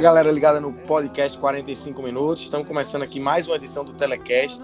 Galera 0.00 0.32
ligada 0.32 0.58
no 0.58 0.72
podcast 0.72 1.36
45 1.38 2.02
minutos. 2.02 2.44
Estamos 2.44 2.66
começando 2.66 3.02
aqui 3.02 3.20
mais 3.20 3.46
uma 3.46 3.56
edição 3.56 3.84
do 3.84 3.92
Telecast. 3.92 4.62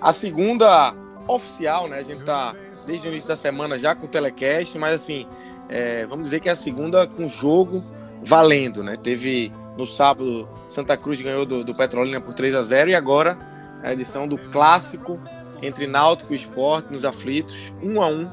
A 0.00 0.12
segunda 0.12 0.94
oficial, 1.26 1.88
né? 1.88 1.98
A 1.98 2.02
gente 2.02 2.24
tá 2.24 2.54
desde 2.86 3.08
o 3.08 3.10
início 3.10 3.28
da 3.28 3.36
semana 3.36 3.76
já 3.76 3.96
com 3.96 4.06
o 4.06 4.08
Telecast, 4.08 4.78
mas 4.78 4.94
assim, 4.94 5.26
é, 5.68 6.06
vamos 6.06 6.24
dizer 6.24 6.38
que 6.38 6.48
é 6.48 6.52
a 6.52 6.56
segunda 6.56 7.04
com 7.04 7.26
jogo 7.26 7.82
valendo, 8.22 8.84
né? 8.84 8.96
Teve 8.96 9.52
no 9.76 9.84
sábado 9.84 10.48
Santa 10.68 10.96
Cruz 10.96 11.20
ganhou 11.20 11.44
do, 11.44 11.64
do 11.64 11.74
Petrolina 11.74 12.20
por 12.20 12.32
3 12.32 12.54
a 12.54 12.62
0 12.62 12.90
e 12.90 12.94
agora 12.94 13.36
a 13.82 13.92
edição 13.92 14.28
do 14.28 14.38
clássico 14.50 15.18
entre 15.60 15.88
Náutico 15.88 16.32
e 16.32 16.36
Sport 16.36 16.90
nos 16.90 17.04
aflitos, 17.04 17.72
1 17.82 18.00
a 18.00 18.06
1. 18.06 18.30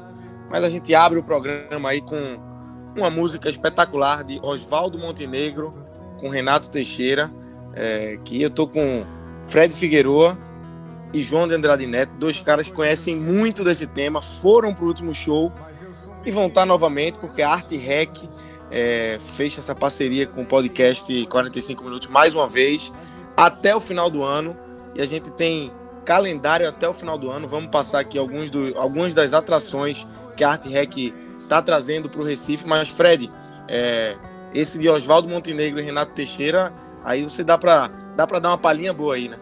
Mas 0.48 0.62
a 0.62 0.70
gente 0.70 0.94
abre 0.94 1.18
o 1.18 1.22
programa 1.22 1.88
aí 1.90 2.00
com 2.00 2.38
uma 2.96 3.10
música 3.10 3.48
espetacular 3.48 4.22
de 4.22 4.38
Oswaldo 4.40 4.98
Montenegro 4.98 5.87
com 6.20 6.28
Renato 6.28 6.68
Teixeira, 6.70 7.30
é, 7.74 8.18
que 8.24 8.40
eu 8.40 8.50
tô 8.50 8.66
com 8.66 9.04
Fred 9.44 9.74
Figueroa 9.74 10.36
e 11.12 11.22
João 11.22 11.48
de 11.48 11.54
Andrade 11.54 11.86
Neto, 11.86 12.12
dois 12.18 12.40
caras 12.40 12.66
que 12.66 12.72
conhecem 12.72 13.16
muito 13.16 13.64
desse 13.64 13.86
tema, 13.86 14.20
foram 14.20 14.74
pro 14.74 14.86
último 14.86 15.14
show 15.14 15.52
e 16.24 16.30
vão 16.30 16.48
estar 16.48 16.66
novamente, 16.66 17.18
porque 17.18 17.42
a 17.42 17.50
Arte 17.50 17.76
Rec 17.76 18.10
é, 18.70 19.18
essa 19.58 19.74
parceria 19.74 20.26
com 20.26 20.42
o 20.42 20.46
podcast 20.46 21.26
45 21.26 21.84
Minutos 21.84 22.08
mais 22.08 22.34
uma 22.34 22.48
vez, 22.48 22.92
até 23.36 23.74
o 23.74 23.80
final 23.80 24.10
do 24.10 24.22
ano, 24.22 24.54
e 24.94 25.00
a 25.00 25.06
gente 25.06 25.30
tem 25.30 25.72
calendário 26.04 26.68
até 26.68 26.88
o 26.88 26.94
final 26.94 27.18
do 27.18 27.30
ano, 27.30 27.46
vamos 27.46 27.70
passar 27.70 28.00
aqui 28.00 28.18
alguns 28.18 28.50
do, 28.50 28.76
algumas 28.76 29.14
das 29.14 29.32
atrações 29.32 30.06
que 30.36 30.44
a 30.44 30.50
Arte 30.50 30.68
Rec 30.68 30.96
está 31.40 31.62
trazendo 31.62 32.08
para 32.08 32.20
o 32.20 32.24
Recife, 32.24 32.66
mas 32.66 32.88
Fred, 32.88 33.30
é, 33.68 34.16
esse 34.54 34.78
de 34.78 34.88
Oswaldo 34.88 35.28
Montenegro 35.28 35.80
e 35.80 35.84
Renato 35.84 36.12
Teixeira, 36.12 36.72
aí 37.04 37.22
você 37.22 37.44
dá 37.44 37.56
para 37.56 37.90
dá 38.16 38.26
para 38.26 38.38
dar 38.38 38.50
uma 38.50 38.58
palhinha 38.58 38.92
boa 38.92 39.14
aí, 39.14 39.28
né? 39.28 39.36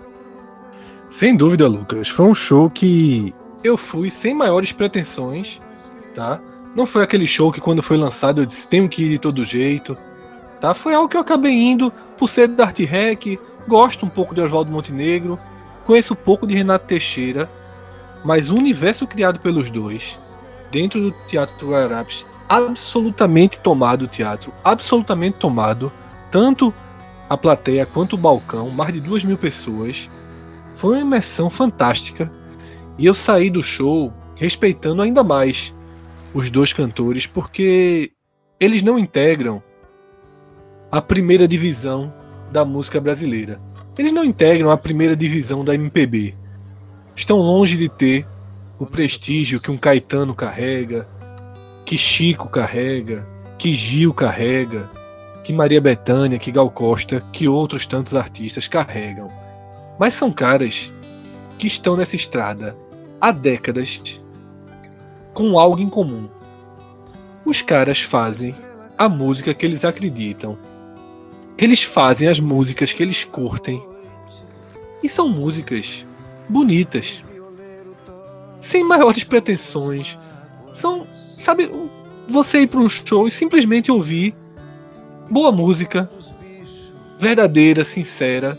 Sem 1.10 1.34
dúvida, 1.34 1.66
Lucas. 1.66 2.08
Foi 2.08 2.26
um 2.26 2.34
show 2.34 2.68
que 2.68 3.34
eu 3.64 3.76
fui 3.76 4.10
sem 4.10 4.34
maiores 4.34 4.72
pretensões, 4.72 5.60
tá? 6.14 6.40
Não 6.74 6.84
foi 6.84 7.02
aquele 7.02 7.26
show 7.26 7.50
que 7.50 7.60
quando 7.60 7.82
foi 7.82 7.96
lançado 7.96 8.42
eu 8.42 8.46
disse 8.46 8.68
tenho 8.68 8.88
que 8.88 9.04
ir 9.04 9.08
de 9.10 9.18
todo 9.18 9.44
jeito, 9.44 9.96
tá? 10.60 10.74
Foi 10.74 10.94
algo 10.94 11.08
que 11.08 11.16
eu 11.16 11.20
acabei 11.20 11.52
indo 11.52 11.92
por 12.18 12.28
ser 12.28 12.48
da 12.48 12.64
Arte 12.64 12.84
Rec, 12.84 13.38
gosto 13.66 14.04
um 14.04 14.08
pouco 14.08 14.34
de 14.34 14.40
Oswaldo 14.40 14.70
Montenegro, 14.70 15.38
conheço 15.86 16.12
um 16.12 16.16
pouco 16.16 16.46
de 16.46 16.54
Renato 16.54 16.86
Teixeira, 16.86 17.48
mas 18.24 18.50
o 18.50 18.54
universo 18.54 19.06
criado 19.06 19.40
pelos 19.40 19.70
dois, 19.70 20.18
dentro 20.70 21.00
do 21.00 21.12
Teatro 21.28 21.70
Guararapes, 21.70 22.26
absolutamente 22.48 23.58
tomado 23.58 24.02
o 24.02 24.08
teatro, 24.08 24.52
absolutamente 24.64 25.38
tomado, 25.38 25.92
tanto 26.30 26.72
a 27.28 27.36
plateia 27.36 27.86
quanto 27.86 28.14
o 28.14 28.18
balcão, 28.18 28.70
mais 28.70 28.92
de 28.92 29.00
duas 29.00 29.24
mil 29.24 29.36
pessoas. 29.36 30.08
Foi 30.74 30.96
uma 30.96 31.02
imersão 31.02 31.50
fantástica 31.50 32.30
e 32.98 33.06
eu 33.06 33.14
saí 33.14 33.50
do 33.50 33.62
show 33.62 34.12
respeitando 34.38 35.02
ainda 35.02 35.24
mais 35.24 35.74
os 36.32 36.50
dois 36.50 36.72
cantores 36.72 37.26
porque 37.26 38.12
eles 38.60 38.82
não 38.82 38.98
integram 38.98 39.62
a 40.90 41.02
primeira 41.02 41.48
divisão 41.48 42.12
da 42.52 42.64
música 42.64 43.00
brasileira. 43.00 43.60
Eles 43.98 44.12
não 44.12 44.24
integram 44.24 44.70
a 44.70 44.76
primeira 44.76 45.16
divisão 45.16 45.64
da 45.64 45.74
MPB. 45.74 46.34
Estão 47.14 47.38
longe 47.38 47.76
de 47.76 47.88
ter 47.88 48.26
o 48.78 48.86
prestígio 48.86 49.58
que 49.58 49.70
um 49.70 49.76
Caetano 49.78 50.34
carrega, 50.34 51.08
que 51.86 51.96
Chico 51.96 52.48
carrega, 52.48 53.26
que 53.56 53.72
Gil 53.72 54.12
carrega, 54.12 54.90
que 55.44 55.52
Maria 55.52 55.80
Bethânia, 55.80 56.38
que 56.38 56.50
Gal 56.50 56.68
Costa, 56.68 57.22
que 57.32 57.46
outros 57.46 57.86
tantos 57.86 58.16
artistas 58.16 58.66
carregam. 58.66 59.28
Mas 59.98 60.12
são 60.12 60.32
caras 60.32 60.92
que 61.56 61.68
estão 61.68 61.96
nessa 61.96 62.16
estrada 62.16 62.76
há 63.20 63.30
décadas 63.30 64.20
com 65.32 65.58
algo 65.58 65.80
em 65.80 65.88
comum. 65.88 66.28
Os 67.44 67.62
caras 67.62 68.00
fazem 68.00 68.54
a 68.98 69.08
música 69.08 69.54
que 69.54 69.64
eles 69.64 69.84
acreditam. 69.84 70.58
Eles 71.56 71.84
fazem 71.84 72.28
as 72.28 72.40
músicas 72.40 72.92
que 72.92 73.02
eles 73.02 73.22
curtem. 73.22 73.80
E 75.02 75.08
são 75.08 75.28
músicas 75.28 76.04
bonitas. 76.48 77.22
Sem 78.58 78.82
maiores 78.82 79.22
pretensões. 79.22 80.18
São, 80.72 81.06
sabe, 81.38 81.70
você 82.28 82.60
ir 82.60 82.66
para 82.66 82.80
um 82.80 82.88
show 82.88 83.26
e 83.26 83.30
simplesmente 83.30 83.90
ouvir 83.90 84.34
boa 85.30 85.52
música, 85.52 86.10
verdadeira, 87.18 87.84
sincera, 87.84 88.58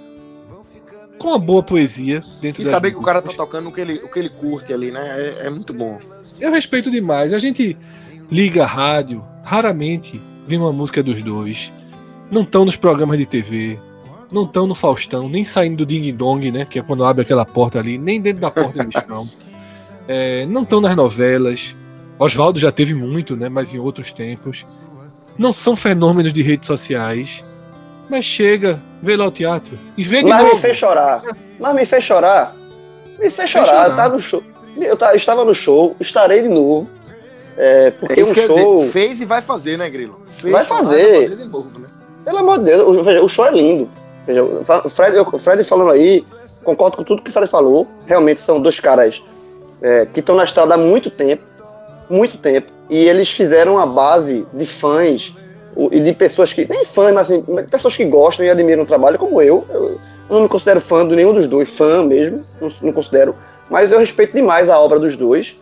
com 1.18 1.30
uma 1.30 1.40
boa 1.40 1.64
poesia 1.64 2.22
dentro 2.42 2.62
E 2.62 2.66
saber 2.66 2.92
que 2.92 2.98
o 2.98 3.02
cara 3.02 3.22
tá 3.22 3.32
tocando 3.34 3.70
o 3.70 3.72
que 3.72 3.82
ele, 3.82 3.96
o 3.96 4.10
que 4.10 4.20
ele 4.20 4.30
curte 4.30 4.72
ali, 4.72 4.92
né? 4.92 5.02
É, 5.02 5.48
é 5.48 5.50
muito 5.50 5.74
bom. 5.74 6.00
Eu 6.40 6.52
respeito 6.52 6.92
demais. 6.92 7.34
A 7.34 7.40
gente 7.40 7.76
liga 8.30 8.64
a 8.64 8.68
rádio, 8.68 9.24
raramente 9.44 10.22
vê 10.46 10.58
uma 10.58 10.72
música 10.72 11.02
dos 11.02 11.22
dois. 11.24 11.72
Não 12.30 12.44
estão 12.44 12.66
nos 12.66 12.76
programas 12.76 13.18
de 13.18 13.26
TV, 13.26 13.80
não 14.32 14.44
estão 14.44 14.68
no 14.68 14.76
Faustão, 14.76 15.28
nem 15.30 15.44
saindo 15.44 15.78
do 15.78 15.86
Ding 15.86 16.12
Dong, 16.14 16.52
né? 16.52 16.66
Que 16.66 16.80
é 16.80 16.82
quando 16.82 17.04
abre 17.04 17.22
aquela 17.22 17.46
porta 17.46 17.80
ali, 17.80 17.98
nem 17.98 18.22
dentro 18.22 18.42
da 18.42 18.52
porta 18.52 18.82
eles 18.82 18.96
estão. 18.96 19.28
É, 20.10 20.46
não 20.46 20.64
estão 20.64 20.80
nas 20.80 20.96
novelas. 20.96 21.76
Oswaldo 22.20 22.60
já 22.60 22.72
teve 22.72 22.94
muito, 22.94 23.36
né? 23.36 23.50
Mas 23.50 23.74
em 23.74 23.80
outros 23.80 24.12
tempos. 24.12 24.66
Não 25.38 25.54
são 25.54 25.76
fenômenos 25.76 26.34
de 26.34 26.42
redes 26.42 26.66
sociais. 26.68 27.44
Mas 28.10 28.26
chega, 28.26 28.82
vê 29.02 29.16
lá 29.16 29.28
o 29.28 29.32
teatro. 29.32 29.78
E 29.98 30.04
vê 30.04 30.24
de 30.24 30.30
Mas 30.30 30.42
novo. 30.44 30.56
me 30.56 30.62
fez 30.62 30.78
chorar. 30.78 31.22
Mas 31.60 31.76
me 31.76 31.86
fez 31.86 32.04
chorar. 32.04 32.56
Me 33.20 33.30
fez 33.30 33.50
chorar. 33.50 33.66
chorar. 33.68 33.90
Eu 33.90 33.96
tava 33.96 34.14
no 34.16 34.20
show. 34.20 34.44
Eu 34.78 34.96
ta- 34.98 35.16
estava 35.16 35.44
no 35.44 35.54
show, 35.54 35.96
estarei 36.00 36.42
de 36.42 36.48
novo. 36.50 36.90
É, 37.58 37.92
porque 37.92 38.20
É 38.20 38.24
isso 38.24 38.32
um 38.32 38.36
show. 38.36 38.80
dizer, 38.80 38.92
fez 38.92 39.20
e 39.22 39.26
vai 39.26 39.42
fazer, 39.42 39.78
né, 39.78 39.90
Grilo? 39.90 40.20
Fez, 40.38 40.52
Vai 40.54 40.64
fazer. 40.64 41.04
Vai 41.12 41.22
fazer 41.30 41.36
de 41.44 41.46
novo, 41.50 41.80
né? 41.80 41.88
Pelo 42.24 42.38
amor 42.38 42.60
de 42.60 42.66
Deus, 42.66 42.84
o, 42.98 43.04
veja, 43.04 43.22
o 43.24 43.28
show 43.28 43.46
é 43.46 43.52
lindo. 43.52 43.90
Veja, 44.26 44.44
o 44.44 44.90
Fred, 44.90 45.18
o 45.20 45.40
Fred 45.40 45.64
falando 45.64 45.92
aí, 45.92 46.24
concordo 46.64 46.98
com 46.98 47.04
tudo 47.04 47.22
que 47.22 47.30
o 47.30 47.34
Fred 47.34 47.48
falou. 47.50 47.88
Realmente 48.06 48.42
são 48.42 48.62
dois 48.62 48.80
caras 48.80 49.22
é, 49.82 50.06
que 50.06 50.20
estão 50.20 50.36
na 50.36 50.44
estrada 50.44 50.76
há 50.76 50.78
muito 50.78 51.10
tempo. 51.10 51.44
Muito 52.10 52.38
tempo. 52.38 52.72
E 52.90 52.98
eles 52.98 53.30
fizeram 53.30 53.74
uma 53.76 53.86
base 53.86 54.46
de 54.54 54.66
fãs 54.66 55.34
e 55.92 56.00
de 56.00 56.14
pessoas 56.14 56.54
que. 56.54 56.68
Nem 56.68 56.86
fãs, 56.86 57.14
mas 57.14 57.32
assim, 57.32 57.44
pessoas 57.70 57.96
que 57.96 58.06
gostam 58.06 58.46
e 58.46 58.50
admiram 58.50 58.84
o 58.84 58.86
trabalho, 58.86 59.20
como 59.20 59.42
eu. 59.42 59.66
Eu 59.70 60.00
não 60.30 60.42
me 60.42 60.50
considero 60.50 60.82
fã 60.82 61.08
de 61.08 61.16
nenhum 61.16 61.34
dos 61.34 61.48
dois, 61.48 61.70
fã 61.70 62.04
mesmo, 62.04 62.42
não, 62.62 62.72
não 62.82 62.92
considero. 62.92 63.36
Mas 63.70 63.92
eu 63.92 64.00
respeito 64.00 64.34
demais 64.34 64.70
a 64.70 64.80
obra 64.80 65.00
dos 65.00 65.16
dois. 65.16 65.58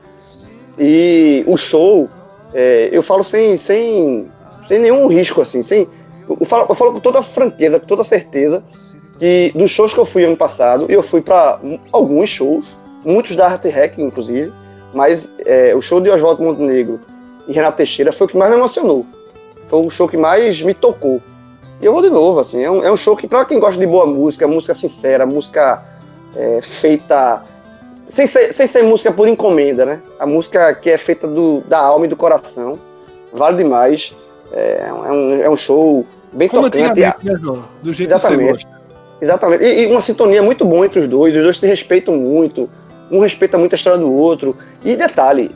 E 0.77 1.44
o 1.47 1.57
show, 1.57 2.09
é, 2.53 2.89
eu 2.91 3.01
falo 3.01 3.24
sem, 3.24 3.56
sem, 3.56 4.27
sem 4.68 4.80
nenhum 4.80 5.07
risco, 5.07 5.41
assim, 5.41 5.63
sem. 5.63 5.88
Eu 6.27 6.45
falo, 6.45 6.65
eu 6.69 6.75
falo 6.75 6.94
com 6.94 7.00
toda 7.00 7.21
franqueza, 7.21 7.80
com 7.80 7.86
toda 7.86 8.03
certeza. 8.03 8.63
que 9.19 9.51
dos 9.56 9.71
shows 9.71 9.94
que 9.94 10.00
eu 10.00 10.06
fui 10.06 10.24
ano 10.24 10.38
passado, 10.38 10.86
eu 10.89 11.01
fui 11.01 11.21
para 11.21 11.59
alguns 11.91 12.30
shows, 12.30 12.77
muitos 13.03 13.36
da 13.36 13.48
Art 13.48 13.63
Rec, 13.63 13.98
inclusive, 13.98 14.51
mas 14.95 15.27
é, 15.45 15.75
o 15.75 15.81
show 15.81 16.00
de 16.00 16.09
Oswaldo 16.09 16.42
Montenegro 16.42 17.00
e 17.47 17.53
Renato 17.53 17.77
Teixeira 17.77 18.13
foi 18.13 18.25
o 18.25 18.30
que 18.30 18.38
mais 18.38 18.50
me 18.50 18.57
emocionou. 18.57 19.06
Foi 19.69 19.86
o 19.86 19.89
show 19.89 20.07
que 20.07 20.18
mais 20.18 20.62
me 20.62 20.74
tocou. 20.74 21.21
E 21.81 21.86
eu 21.86 21.92
vou 21.92 22.01
de 22.01 22.09
novo, 22.09 22.39
assim, 22.39 22.63
é 22.63 22.71
um, 22.71 22.83
é 22.83 22.92
um 22.92 22.95
show 22.95 23.15
que, 23.15 23.27
para 23.27 23.44
quem 23.44 23.59
gosta 23.59 23.77
de 23.77 23.86
boa 23.86 24.06
música, 24.06 24.47
música 24.47 24.74
sincera, 24.74 25.25
música 25.25 25.83
é, 26.36 26.62
feita. 26.62 27.44
Sem 28.07 28.25
ser, 28.25 28.53
sem 28.53 28.65
ser 28.65 28.83
música 28.83 29.12
por 29.12 29.27
encomenda, 29.27 29.86
né? 29.86 30.00
A 30.18 30.25
música 30.25 30.74
que 30.74 30.89
é 30.89 30.98
feita 30.98 31.27
do, 31.27 31.59
da 31.68 31.80
alma 31.80 32.06
e 32.06 32.09
do 32.09 32.15
coração. 32.15 32.80
Vale 33.33 33.57
demais. 33.57 34.15
É, 34.53 34.86
é, 34.88 34.94
um, 34.94 35.41
é 35.41 35.50
um 35.50 35.57
show 35.57 36.06
bem 36.31 36.48
Como 36.48 36.69
tocante. 36.69 37.01
né? 37.01 37.13
Do 37.83 37.91
jeito 37.91 38.13
Exatamente. 38.13 38.39
que 38.39 38.45
você 38.45 38.65
gosta. 38.65 38.81
Exatamente. 39.21 39.63
E, 39.63 39.81
e, 39.81 39.86
uma 39.88 40.01
sintonia 40.01 40.41
muito 40.41 40.63
boa 40.63 40.86
entre 40.86 41.01
os 41.01 41.07
dois. 41.09 41.36
Os 41.36 41.44
dois 41.44 41.59
se 41.59 41.68
respeitam 41.68 42.15
muito. 42.15 42.69
Um 43.15 43.19
respeita 43.19 43.57
muito 43.57 43.73
a 43.73 43.75
história 43.75 44.00
do 44.00 44.12
outro. 44.12 44.57
E 44.83 44.95
detalhe, 44.95 45.51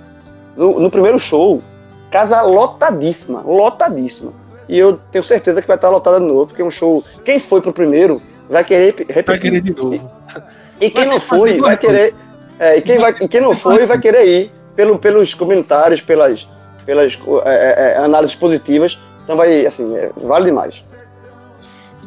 no, 0.56 0.80
no 0.80 0.90
primeiro 0.90 1.20
show, 1.20 1.62
casa 2.10 2.42
lotadíssima, 2.42 3.42
lotadíssima. 3.42 4.34
E 4.68 4.78
eu 4.78 5.00
tenho 5.12 5.24
certeza 5.24 5.62
que 5.62 5.68
vai 5.68 5.78
estar 5.78 5.90
lotada 5.90 6.20
de 6.20 6.26
novo, 6.26 6.48
porque 6.48 6.62
é 6.62 6.66
um 6.66 6.72
show. 6.72 7.04
Quem 7.26 7.40
foi 7.40 7.60
pro 7.60 7.74
primeiro 7.74 8.22
vai 8.50 8.64
querer 8.64 8.96
repetir. 9.10 9.24
Vai 9.26 9.40
querer 9.40 9.62
de 9.62 9.76
novo. 9.76 10.12
E, 10.80 10.86
e 10.86 10.92
quem 10.92 11.06
não 11.06 11.20
foi 11.20 11.58
vai 11.58 11.76
querer. 11.76 12.14
É, 12.60 12.78
e, 12.78 12.82
quem 12.82 12.98
vai, 12.98 13.16
e 13.20 13.28
quem 13.28 13.42
não 13.42 13.56
foi 13.56 13.86
vai 13.86 14.00
querer 14.00 14.28
ir 14.28 14.52
pelo, 14.76 15.00
pelos 15.00 15.34
comentários, 15.34 16.02
pelas, 16.02 16.48
pelas 16.86 17.18
é, 17.46 17.50
é, 17.50 17.92
é 17.94 17.98
análises 17.98 18.36
positivas. 18.36 18.98
Então 19.24 19.36
vai, 19.36 19.66
assim, 19.66 19.96
é, 19.96 20.12
vale 20.18 20.46
demais. 20.46 20.90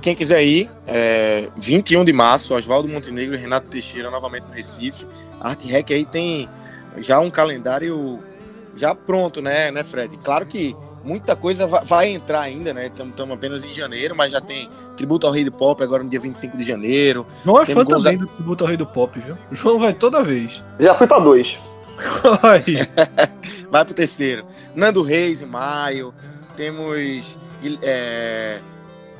Quem 0.01 0.17
quiser 0.17 0.43
ir, 0.43 0.69
é, 0.87 1.45
21 1.57 2.05
de 2.05 2.13
março, 2.13 2.55
Oswaldo 2.55 2.89
Montenegro 2.89 3.37
e 3.37 3.39
Renato 3.39 3.69
Teixeira 3.69 4.11
novamente 4.11 4.45
no 4.49 4.53
Recife. 4.53 5.07
A 5.43 5.51
Arte 5.51 5.67
Rec 5.67 5.91
aí 5.91 6.05
tem 6.05 6.49
já 6.99 7.19
um 7.19 7.31
calendário 7.31 8.21
já 8.77 8.95
pronto, 8.95 9.43
né, 9.43 9.71
né, 9.71 9.83
Fred? 9.83 10.17
Claro 10.19 10.47
que 10.47 10.75
muita 11.05 11.35
coisa 11.35 11.67
vai, 11.67 12.11
entrar 12.11 12.43
ainda, 12.43 12.73
né? 12.73 12.87
Estamos 12.87 13.19
apenas 13.31 13.65
em 13.65 13.75
janeiro, 13.75 14.15
mas 14.15 14.31
já 14.31 14.41
tem 14.41 14.71
tributo 14.97 15.27
ao 15.27 15.33
Rei 15.33 15.45
do 15.45 15.51
Pop 15.51 15.83
agora 15.83 16.05
no 16.05 16.09
dia 16.09 16.21
25 16.21 16.57
de 16.57 16.63
janeiro. 16.63 17.27
Não 17.45 17.61
é 17.61 17.67
fã 17.67 17.85
também 17.85 18.17
do 18.17 18.27
tributo 18.27 18.63
ao 18.63 18.69
Rei 18.69 18.77
do 18.77 18.87
Pop, 18.87 19.19
viu? 19.19 19.37
O 19.51 19.55
João 19.55 19.81
vai 19.81 19.93
toda 19.93 20.23
vez. 20.23 20.63
Já 20.79 20.95
fui 20.95 21.09
para 21.09 21.19
dois. 21.19 21.59
vai 23.69 23.85
pro 23.85 23.95
terceiro. 23.95 24.45
Nando 24.77 25.03
Reis 25.03 25.43
em 25.43 25.47
maio. 25.47 26.15
Temos 26.57 27.37
é, 27.83 28.61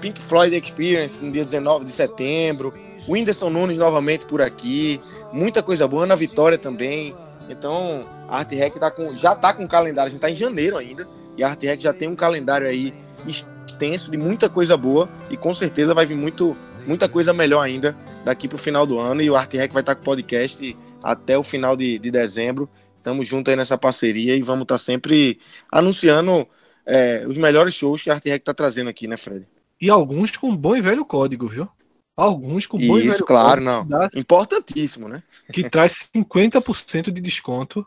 Pink 0.01 0.21
Floyd 0.21 0.57
Experience 0.57 1.25
no 1.25 1.33
dia 1.33 1.45
19 1.45 1.85
de 1.85 1.91
setembro. 1.91 2.73
Whindersson 3.09 3.51
Nunes 3.51 3.79
novamente 3.79 4.25
por 4.25 4.41
aqui. 4.41 5.01
Muita 5.33 5.63
coisa 5.63 5.87
boa. 5.89 6.05
Ana 6.05 6.17
Vitória 6.17 6.59
também. 6.59 7.15
Então, 7.49 8.05
a 8.29 8.39
Art 8.39 8.51
Rec 8.51 8.75
tá 8.75 8.91
com, 8.91 9.17
já 9.17 9.33
está 9.33 9.53
com 9.53 9.65
o 9.65 9.69
calendário, 9.69 10.09
a 10.09 10.11
gente 10.11 10.19
está 10.19 10.31
em 10.31 10.35
janeiro 10.35 10.77
ainda, 10.77 11.07
e 11.37 11.43
a 11.43 11.49
Art 11.49 11.63
Rec 11.63 11.81
já 11.81 11.93
tem 11.93 12.09
um 12.09 12.17
calendário 12.17 12.67
aí 12.67 12.95
extenso 13.27 14.11
de 14.11 14.17
muita 14.17 14.49
coisa 14.49 14.77
boa, 14.77 15.09
e 15.31 15.37
com 15.37 15.55
certeza 15.55 15.95
vai 15.95 16.07
vir 16.07 16.17
muito, 16.17 16.57
muita 16.87 17.09
coisa 17.09 17.33
melhor 17.33 17.61
ainda 17.61 17.97
daqui 18.25 18.49
para 18.49 18.57
o 18.57 18.59
final 18.59 18.87
do 18.87 18.99
ano, 18.99 19.23
e 19.23 19.31
o 19.31 19.37
Art 19.37 19.53
Rec 19.53 19.73
vai 19.73 19.83
estar 19.83 19.95
tá 19.95 19.97
com 19.97 20.03
o 20.03 20.05
podcast 20.05 20.77
até 21.03 21.37
o 21.37 21.43
final 21.43 21.77
de, 21.77 21.99
de 21.99 22.11
dezembro. 22.11 22.69
Estamos 22.97 23.27
juntos 23.27 23.51
aí 23.51 23.57
nessa 23.57 23.77
parceria 23.77 24.37
e 24.37 24.43
vamos 24.43 24.63
estar 24.63 24.77
tá 24.77 24.79
sempre 24.79 25.41
anunciando 25.71 26.47
é, 26.87 27.25
os 27.27 27.37
melhores 27.37 27.75
shows 27.75 28.03
que 28.03 28.11
a 28.11 28.15
Art 28.15 28.25
Rec 28.25 28.41
está 28.41 28.55
trazendo 28.55 28.89
aqui, 28.89 29.09
né, 29.09 29.17
Fred? 29.17 29.47
E 29.81 29.91
alguns 29.91 30.37
com 30.37 30.57
bom 30.57 30.77
e 30.77 30.81
velho 30.81 31.05
código, 31.05 31.49
viu? 31.49 31.69
Alguns 32.17 32.67
com 32.67 32.79
bom 32.79 32.99
Isso, 32.99 33.25
claro, 33.25 33.61
não. 33.61 33.87
Importantíssimo, 34.15 35.09
né? 35.09 35.23
Que 35.53 35.69
traz 35.69 36.11
50% 36.15 37.11
de 37.11 37.21
desconto 37.21 37.87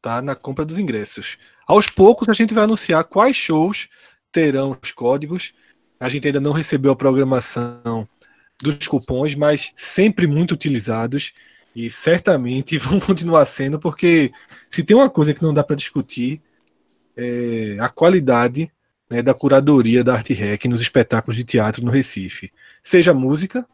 tá, 0.00 0.22
na 0.22 0.34
compra 0.34 0.64
dos 0.64 0.78
ingressos. 0.78 1.36
Aos 1.66 1.88
poucos 1.88 2.28
a 2.28 2.32
gente 2.32 2.54
vai 2.54 2.64
anunciar 2.64 3.04
quais 3.04 3.36
shows 3.36 3.88
terão 4.32 4.76
os 4.82 4.92
códigos. 4.92 5.52
A 5.98 6.08
gente 6.08 6.26
ainda 6.26 6.40
não 6.40 6.52
recebeu 6.52 6.92
a 6.92 6.96
programação 6.96 8.08
dos 8.62 8.86
cupons, 8.86 9.34
mas 9.34 9.72
sempre 9.76 10.26
muito 10.26 10.52
utilizados 10.52 11.32
e 11.74 11.90
certamente 11.90 12.76
vão 12.78 12.98
continuar 12.98 13.44
sendo, 13.44 13.78
porque 13.78 14.32
se 14.68 14.82
tem 14.82 14.96
uma 14.96 15.10
coisa 15.10 15.34
que 15.34 15.42
não 15.42 15.54
dá 15.54 15.62
para 15.62 15.76
discutir 15.76 16.42
é 17.16 17.76
a 17.80 17.88
qualidade 17.88 18.70
né, 19.10 19.20
da 19.20 19.34
curadoria 19.34 20.02
da 20.02 20.14
Arte 20.14 20.32
Rec 20.32 20.64
nos 20.66 20.80
espetáculos 20.80 21.36
de 21.36 21.44
teatro 21.44 21.84
no 21.84 21.90
Recife. 21.90 22.50
Seja 22.82 23.12
música, 23.12 23.66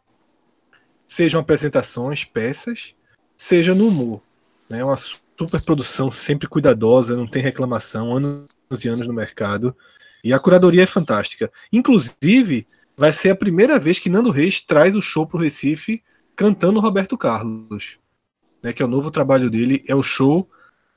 sejam 1.07 1.39
apresentações, 1.39 2.23
peças, 2.23 2.95
seja 3.35 3.73
no 3.73 3.87
humor. 3.87 4.21
É 4.69 4.77
né, 4.77 4.83
uma 4.83 4.97
super 4.97 5.63
produção, 5.63 6.11
sempre 6.11 6.47
cuidadosa, 6.47 7.15
não 7.15 7.27
tem 7.27 7.41
reclamação, 7.41 8.15
anos 8.15 8.49
e 8.83 8.89
anos 8.89 9.07
no 9.07 9.13
mercado. 9.13 9.75
E 10.23 10.33
a 10.33 10.39
curadoria 10.39 10.83
é 10.83 10.87
fantástica. 10.87 11.51
Inclusive, 11.71 12.65
vai 12.97 13.13
ser 13.13 13.29
a 13.29 13.35
primeira 13.35 13.79
vez 13.79 13.99
que 13.99 14.09
Nando 14.09 14.31
Reis 14.31 14.59
traz 14.59 14.95
o 14.95 15.01
show 15.01 15.25
para 15.25 15.37
o 15.37 15.41
Recife 15.41 16.03
cantando 16.35 16.79
Roberto 16.79 17.17
Carlos. 17.17 17.97
Né, 18.61 18.73
que 18.73 18.81
é 18.81 18.85
o 18.85 18.89
novo 18.89 19.11
trabalho 19.11 19.49
dele, 19.49 19.83
é 19.87 19.95
o 19.95 20.01
show 20.01 20.49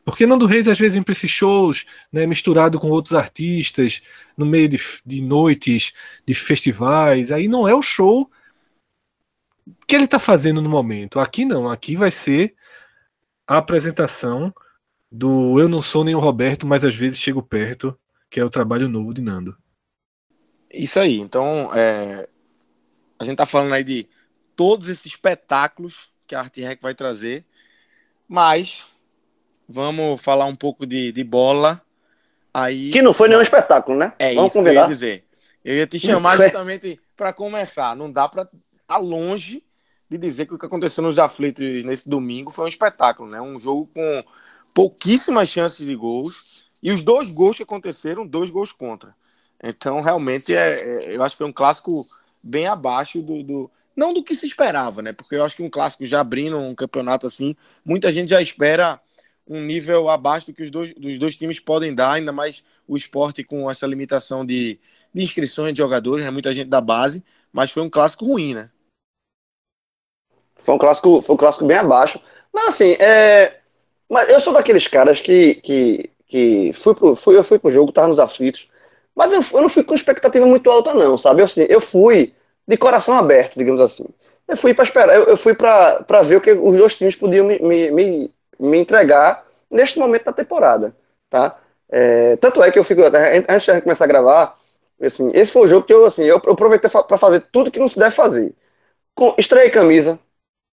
porque 0.04 0.26
Nando 0.26 0.46
Reis, 0.46 0.66
às 0.66 0.78
vezes, 0.78 1.02
para 1.02 1.12
esses 1.12 1.30
shows, 1.30 1.84
né, 2.12 2.26
misturado 2.26 2.80
com 2.80 2.90
outros 2.90 3.14
artistas, 3.14 4.00
no 4.36 4.46
meio 4.46 4.68
de, 4.68 4.78
de 5.04 5.20
noites, 5.20 5.92
de 6.26 6.34
festivais, 6.34 7.30
aí 7.30 7.48
não 7.48 7.68
é 7.68 7.74
o 7.74 7.82
show 7.82 8.30
que 9.86 9.94
ele 9.94 10.04
está 10.04 10.18
fazendo 10.18 10.62
no 10.62 10.70
momento. 10.70 11.20
Aqui 11.20 11.44
não, 11.44 11.68
aqui 11.68 11.96
vai 11.96 12.10
ser 12.10 12.54
a 13.46 13.58
apresentação 13.58 14.52
do 15.10 15.58
Eu 15.60 15.68
Não 15.68 15.82
Sou 15.82 16.04
Nem 16.04 16.14
o 16.14 16.20
Roberto, 16.20 16.66
mas 16.66 16.84
às 16.84 16.94
vezes 16.94 17.18
chego 17.18 17.42
perto, 17.42 17.98
que 18.30 18.38
é 18.38 18.44
o 18.44 18.50
trabalho 18.50 18.88
novo 18.88 19.12
de 19.12 19.20
Nando. 19.20 19.56
Isso 20.72 21.00
aí, 21.00 21.18
então 21.18 21.74
é, 21.74 22.28
a 23.18 23.24
gente 23.24 23.36
tá 23.36 23.44
falando 23.44 23.74
aí 23.74 23.82
de 23.82 24.08
todos 24.54 24.88
esses 24.88 25.06
espetáculos 25.06 26.12
que 26.26 26.34
a 26.34 26.40
Arte 26.40 26.60
Rec 26.60 26.80
vai 26.80 26.94
trazer, 26.94 27.44
mas 28.28 28.89
Vamos 29.72 30.20
falar 30.20 30.46
um 30.46 30.56
pouco 30.56 30.84
de, 30.84 31.12
de 31.12 31.22
bola. 31.22 31.80
Aí, 32.52 32.90
que 32.90 33.00
não 33.00 33.14
foi 33.14 33.28
nenhum 33.28 33.40
espetáculo, 33.40 33.96
né? 33.96 34.12
É 34.18 34.34
Vamos 34.34 34.50
isso 34.50 34.62
que 34.62 34.68
eu 34.68 34.74
ia 34.74 34.86
dizer. 34.88 35.24
Eu 35.64 35.76
ia 35.76 35.86
te 35.86 36.00
chamar 36.00 36.36
justamente 36.42 37.00
para 37.16 37.32
começar. 37.32 37.94
Não 37.94 38.10
dá 38.10 38.28
para 38.28 38.42
estar 38.42 38.58
tá 38.88 38.96
longe 38.96 39.62
de 40.08 40.18
dizer 40.18 40.46
que 40.46 40.54
o 40.54 40.58
que 40.58 40.66
aconteceu 40.66 41.04
nos 41.04 41.20
aflitos 41.20 41.84
nesse 41.84 42.08
domingo 42.08 42.50
foi 42.50 42.64
um 42.64 42.68
espetáculo, 42.68 43.30
né? 43.30 43.40
Um 43.40 43.60
jogo 43.60 43.88
com 43.94 44.24
pouquíssimas 44.74 45.48
chances 45.48 45.86
de 45.86 45.94
gols 45.94 46.64
e 46.82 46.90
os 46.90 47.04
dois 47.04 47.30
gols 47.30 47.56
que 47.56 47.62
aconteceram, 47.62 48.26
dois 48.26 48.50
gols 48.50 48.72
contra. 48.72 49.14
Então, 49.62 50.00
realmente, 50.00 50.52
é, 50.52 50.80
é 50.80 51.16
eu 51.16 51.22
acho 51.22 51.36
que 51.36 51.38
foi 51.38 51.46
um 51.46 51.52
clássico 51.52 52.04
bem 52.42 52.66
abaixo 52.66 53.22
do, 53.22 53.44
do, 53.44 53.70
não 53.94 54.12
do 54.12 54.24
que 54.24 54.34
se 54.34 54.48
esperava, 54.48 55.00
né? 55.00 55.12
Porque 55.12 55.36
eu 55.36 55.44
acho 55.44 55.54
que 55.54 55.62
um 55.62 55.70
clássico 55.70 56.04
já 56.04 56.20
abrindo 56.20 56.58
um 56.58 56.74
campeonato 56.74 57.28
assim, 57.28 57.54
muita 57.84 58.10
gente 58.10 58.30
já 58.30 58.42
espera 58.42 58.98
um 59.50 59.60
nível 59.60 60.08
abaixo 60.08 60.46
do 60.46 60.52
que 60.54 60.62
os 60.62 60.70
dois, 60.70 60.94
dos 60.94 61.18
dois 61.18 61.34
times 61.34 61.58
podem 61.58 61.92
dar, 61.92 62.12
ainda 62.12 62.30
mais 62.30 62.62
o 62.86 62.96
esporte 62.96 63.42
com 63.42 63.68
essa 63.68 63.84
limitação 63.84 64.46
de, 64.46 64.78
de 65.12 65.24
inscrições 65.24 65.74
de 65.74 65.78
jogadores, 65.78 66.24
né? 66.24 66.30
muita 66.30 66.52
gente 66.52 66.68
da 66.68 66.80
base, 66.80 67.20
mas 67.52 67.72
foi 67.72 67.82
um 67.82 67.90
clássico 67.90 68.24
ruim, 68.24 68.54
né? 68.54 68.70
Foi 70.54 70.74
um 70.76 70.78
clássico, 70.78 71.20
foi 71.20 71.34
um 71.34 71.38
clássico 71.38 71.64
bem 71.64 71.78
abaixo. 71.78 72.20
Mas 72.52 72.68
assim, 72.68 72.92
é... 73.00 73.56
mas 74.08 74.28
eu 74.28 74.38
sou 74.38 74.52
daqueles 74.52 74.86
caras 74.86 75.20
que, 75.20 75.56
que, 75.56 76.10
que 76.28 76.72
fui, 76.72 76.94
pro, 76.94 77.16
fui, 77.16 77.36
eu 77.36 77.42
fui 77.42 77.58
pro 77.58 77.72
jogo, 77.72 77.90
tava 77.90 78.06
nos 78.06 78.20
aflitos, 78.20 78.68
mas 79.16 79.32
eu, 79.32 79.42
eu 79.52 79.62
não 79.62 79.68
fui 79.68 79.82
com 79.82 79.94
expectativa 79.94 80.46
muito 80.46 80.70
alta, 80.70 80.94
não, 80.94 81.16
sabe? 81.16 81.40
Eu, 81.40 81.46
assim, 81.46 81.66
eu 81.68 81.80
fui 81.80 82.32
de 82.68 82.76
coração 82.76 83.16
aberto, 83.16 83.58
digamos 83.58 83.80
assim. 83.80 84.06
Eu 84.46 84.56
fui 84.56 84.74
para 84.74 84.84
esperar, 84.84 85.16
eu, 85.16 85.24
eu 85.24 85.36
fui 85.36 85.54
para 85.54 86.22
ver 86.22 86.36
o 86.36 86.40
que 86.40 86.52
os 86.52 86.76
dois 86.76 86.94
times 86.94 87.16
podiam 87.16 87.46
me, 87.46 87.58
me, 87.58 87.90
me 87.90 88.34
me 88.60 88.78
entregar 88.78 89.44
neste 89.70 89.98
momento 89.98 90.24
da 90.24 90.32
temporada, 90.32 90.94
tá? 91.28 91.58
É, 91.88 92.36
tanto 92.36 92.62
é 92.62 92.70
que 92.70 92.78
eu 92.78 92.84
fico, 92.84 93.00
antes 93.48 93.64
de 93.64 93.80
começar 93.80 94.04
a 94.04 94.08
gravar, 94.08 94.58
assim, 95.00 95.30
esse 95.34 95.50
foi 95.50 95.62
o 95.62 95.66
jogo 95.66 95.86
que 95.86 95.92
eu, 95.92 96.04
assim, 96.04 96.24
eu 96.24 96.36
aproveitei 96.36 96.90
para 96.90 97.18
fazer 97.18 97.40
tudo 97.50 97.70
que 97.70 97.80
não 97.80 97.88
se 97.88 97.98
deve 97.98 98.14
fazer. 98.14 98.54
Com, 99.14 99.34
estreiei 99.38 99.70
camisa, 99.70 100.18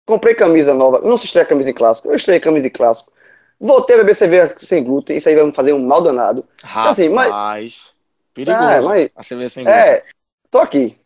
comprei 0.05 0.35
camisa 0.35 0.75
nova, 0.75 1.01
não 1.01 1.17
se 1.17 1.27
estreia 1.27 1.47
camisa 1.47 1.71
em 1.71 1.75
clássico, 1.75 2.09
eu 2.09 2.17
estreiei 2.17 2.41
camisa 2.41 2.67
em 2.67 2.71
clássico, 2.71 3.13
voltei 3.59 3.97
a 3.97 3.99
beber 4.01 4.15
cerveja 4.15 4.55
sem 4.59 4.83
glúten, 4.83 5.17
isso 5.17 5.29
aí 5.29 5.35
vai 5.35 5.45
me 5.45 5.55
fazer 5.55 5.73
um 5.73 5.87
mal 5.87 6.03
danado. 6.03 6.45
Rapaz, 6.63 6.99
então, 6.99 7.05
assim, 7.05 7.09
mas, 7.09 7.95
perigoso 8.35 8.65
é, 8.65 8.81
mas, 8.81 9.11
a 9.15 9.23
cerveja 9.23 9.49
sem 9.49 9.65
glúten. 9.65 9.81
É, 9.81 10.05
tô 10.51 10.59
aqui. 10.59 10.99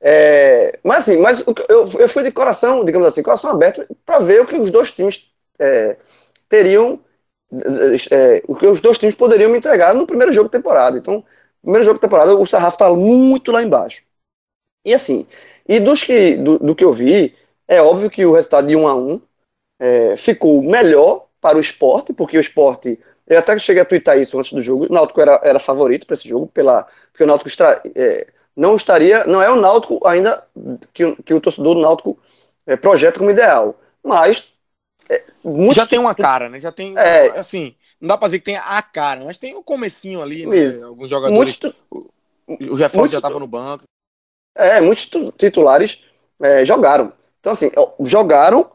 É, 0.00 0.78
mas 0.84 0.98
assim, 0.98 1.16
mas 1.16 1.40
eu, 1.68 1.88
eu 1.98 2.08
fui 2.08 2.22
de 2.22 2.30
coração, 2.30 2.84
digamos 2.84 3.06
assim, 3.08 3.22
coração 3.22 3.50
aberto, 3.50 3.84
para 4.06 4.20
ver 4.20 4.40
o 4.40 4.46
que 4.46 4.56
os 4.56 4.70
dois 4.70 4.92
times 4.92 5.28
é, 5.58 5.96
teriam 6.48 7.00
é, 8.10 8.42
o 8.46 8.54
que 8.54 8.66
os 8.66 8.80
dois 8.80 8.98
times 8.98 9.14
poderiam 9.14 9.50
me 9.50 9.58
entregar 9.58 9.94
no 9.94 10.06
primeiro 10.06 10.32
jogo 10.32 10.48
da 10.48 10.58
temporada. 10.58 10.98
Então, 10.98 11.24
primeiro 11.62 11.84
jogo 11.84 11.98
da 11.98 12.06
temporada, 12.06 12.34
o 12.36 12.46
sarrafo 12.46 12.76
está 12.76 12.90
muito 12.94 13.50
lá 13.52 13.62
embaixo. 13.62 14.02
E 14.84 14.94
assim, 14.94 15.26
E 15.68 15.80
dos 15.80 16.02
que, 16.02 16.36
do, 16.36 16.58
do 16.58 16.74
que 16.74 16.84
eu 16.84 16.92
vi, 16.92 17.34
é 17.68 17.82
óbvio 17.82 18.10
que 18.10 18.24
o 18.26 18.32
resultado 18.32 18.68
de 18.68 18.76
1 18.76 18.88
a 18.88 18.94
1 18.94 19.20
é, 19.80 20.16
ficou 20.16 20.62
melhor 20.62 21.26
para 21.40 21.58
o 21.58 21.60
esporte, 21.60 22.12
porque 22.12 22.38
o 22.38 22.40
esporte. 22.40 22.98
Eu 23.26 23.38
até 23.38 23.58
cheguei 23.58 23.82
a 23.82 23.86
twittar 23.86 24.18
isso 24.18 24.38
antes 24.38 24.52
do 24.52 24.62
jogo. 24.62 24.86
O 24.86 24.92
Náutico 24.92 25.20
era, 25.20 25.40
era 25.44 25.58
favorito 25.60 26.06
para 26.06 26.14
esse 26.14 26.28
jogo, 26.28 26.46
pela, 26.48 26.84
porque 27.12 27.24
o 27.24 27.26
Náutico 27.26 27.50
é, 27.94 28.26
não 28.56 28.76
estaria. 28.76 29.24
Não 29.26 29.42
é 29.42 29.50
o 29.50 29.56
Náutico 29.56 30.00
ainda 30.06 30.46
que, 30.94 31.14
que 31.22 31.34
o 31.34 31.40
torcedor 31.40 31.74
do 31.74 31.80
Náutico 31.82 32.18
é, 32.66 32.76
projeta 32.76 33.18
como 33.18 33.30
ideal. 33.30 33.76
Mas. 34.02 34.52
É, 35.08 35.24
já 35.72 35.86
tem 35.86 35.98
uma 35.98 36.14
cara, 36.14 36.48
né? 36.48 36.60
Já 36.60 36.70
tem. 36.70 36.96
É, 36.96 37.38
assim, 37.38 37.74
não 38.00 38.08
dá 38.08 38.18
para 38.18 38.28
dizer 38.28 38.38
que 38.40 38.44
tem 38.44 38.56
a 38.56 38.82
cara, 38.82 39.24
mas 39.24 39.38
tem 39.38 39.56
o 39.56 39.62
comecinho 39.62 40.20
ali, 40.20 40.46
né? 40.46 40.82
Alguns 40.82 41.10
jogadores. 41.10 41.58
Muito, 41.60 41.76
o, 41.90 42.10
o 42.72 42.76
Jefferson 42.76 43.08
já 43.08 43.18
estava 43.18 43.38
no 43.38 43.46
banco. 43.46 43.84
É, 44.54 44.80
muitos 44.80 45.08
titulares 45.36 46.00
é, 46.40 46.64
jogaram. 46.64 47.12
Então, 47.40 47.52
assim, 47.52 47.70
jogaram 48.04 48.70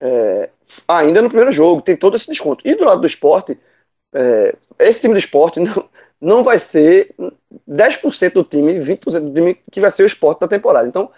é, 0.00 0.50
ainda 0.88 1.22
no 1.22 1.28
primeiro 1.28 1.52
jogo, 1.52 1.82
tem 1.82 1.96
todo 1.96 2.16
esse 2.16 2.26
desconto. 2.26 2.66
E 2.66 2.74
do 2.74 2.84
lado 2.84 3.00
do 3.00 3.06
esporte, 3.06 3.58
é, 4.14 4.54
esse 4.78 5.00
time 5.00 5.14
do 5.14 5.18
esporte 5.18 5.60
não, 5.60 5.88
não 6.20 6.44
vai 6.44 6.58
ser 6.58 7.14
10% 7.68 8.32
do 8.32 8.44
time, 8.44 8.74
20% 8.80 9.20
do 9.20 9.34
time 9.34 9.54
que 9.70 9.80
vai 9.80 9.90
ser 9.90 10.02
o 10.02 10.06
esporte 10.06 10.40
da 10.40 10.48
temporada. 10.48 10.88
Então, 10.88 11.10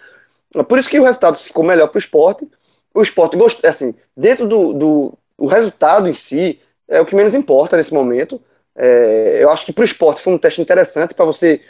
é 0.55 0.63
por 0.63 0.79
isso 0.79 0.89
que 0.89 0.99
o 0.99 1.03
resultado 1.03 1.37
ficou 1.37 1.63
melhor 1.63 1.87
para 1.87 1.97
o 1.97 1.99
esporte. 1.99 2.47
O 2.93 3.01
esporte 3.01 3.37
assim, 3.65 3.93
dentro 4.15 4.47
do, 4.47 4.73
do 4.73 5.17
o 5.37 5.47
resultado 5.47 6.07
em 6.07 6.13
si, 6.13 6.59
é 6.87 6.99
o 6.99 7.05
que 7.05 7.15
menos 7.15 7.33
importa 7.33 7.77
nesse 7.77 7.93
momento. 7.93 8.41
É, 8.75 9.39
eu 9.41 9.49
acho 9.49 9.65
que 9.65 9.73
para 9.73 9.81
o 9.81 9.85
esporte 9.85 10.21
foi 10.21 10.33
um 10.33 10.37
teste 10.37 10.61
interessante 10.61 11.13
para 11.13 11.25
você, 11.25 11.61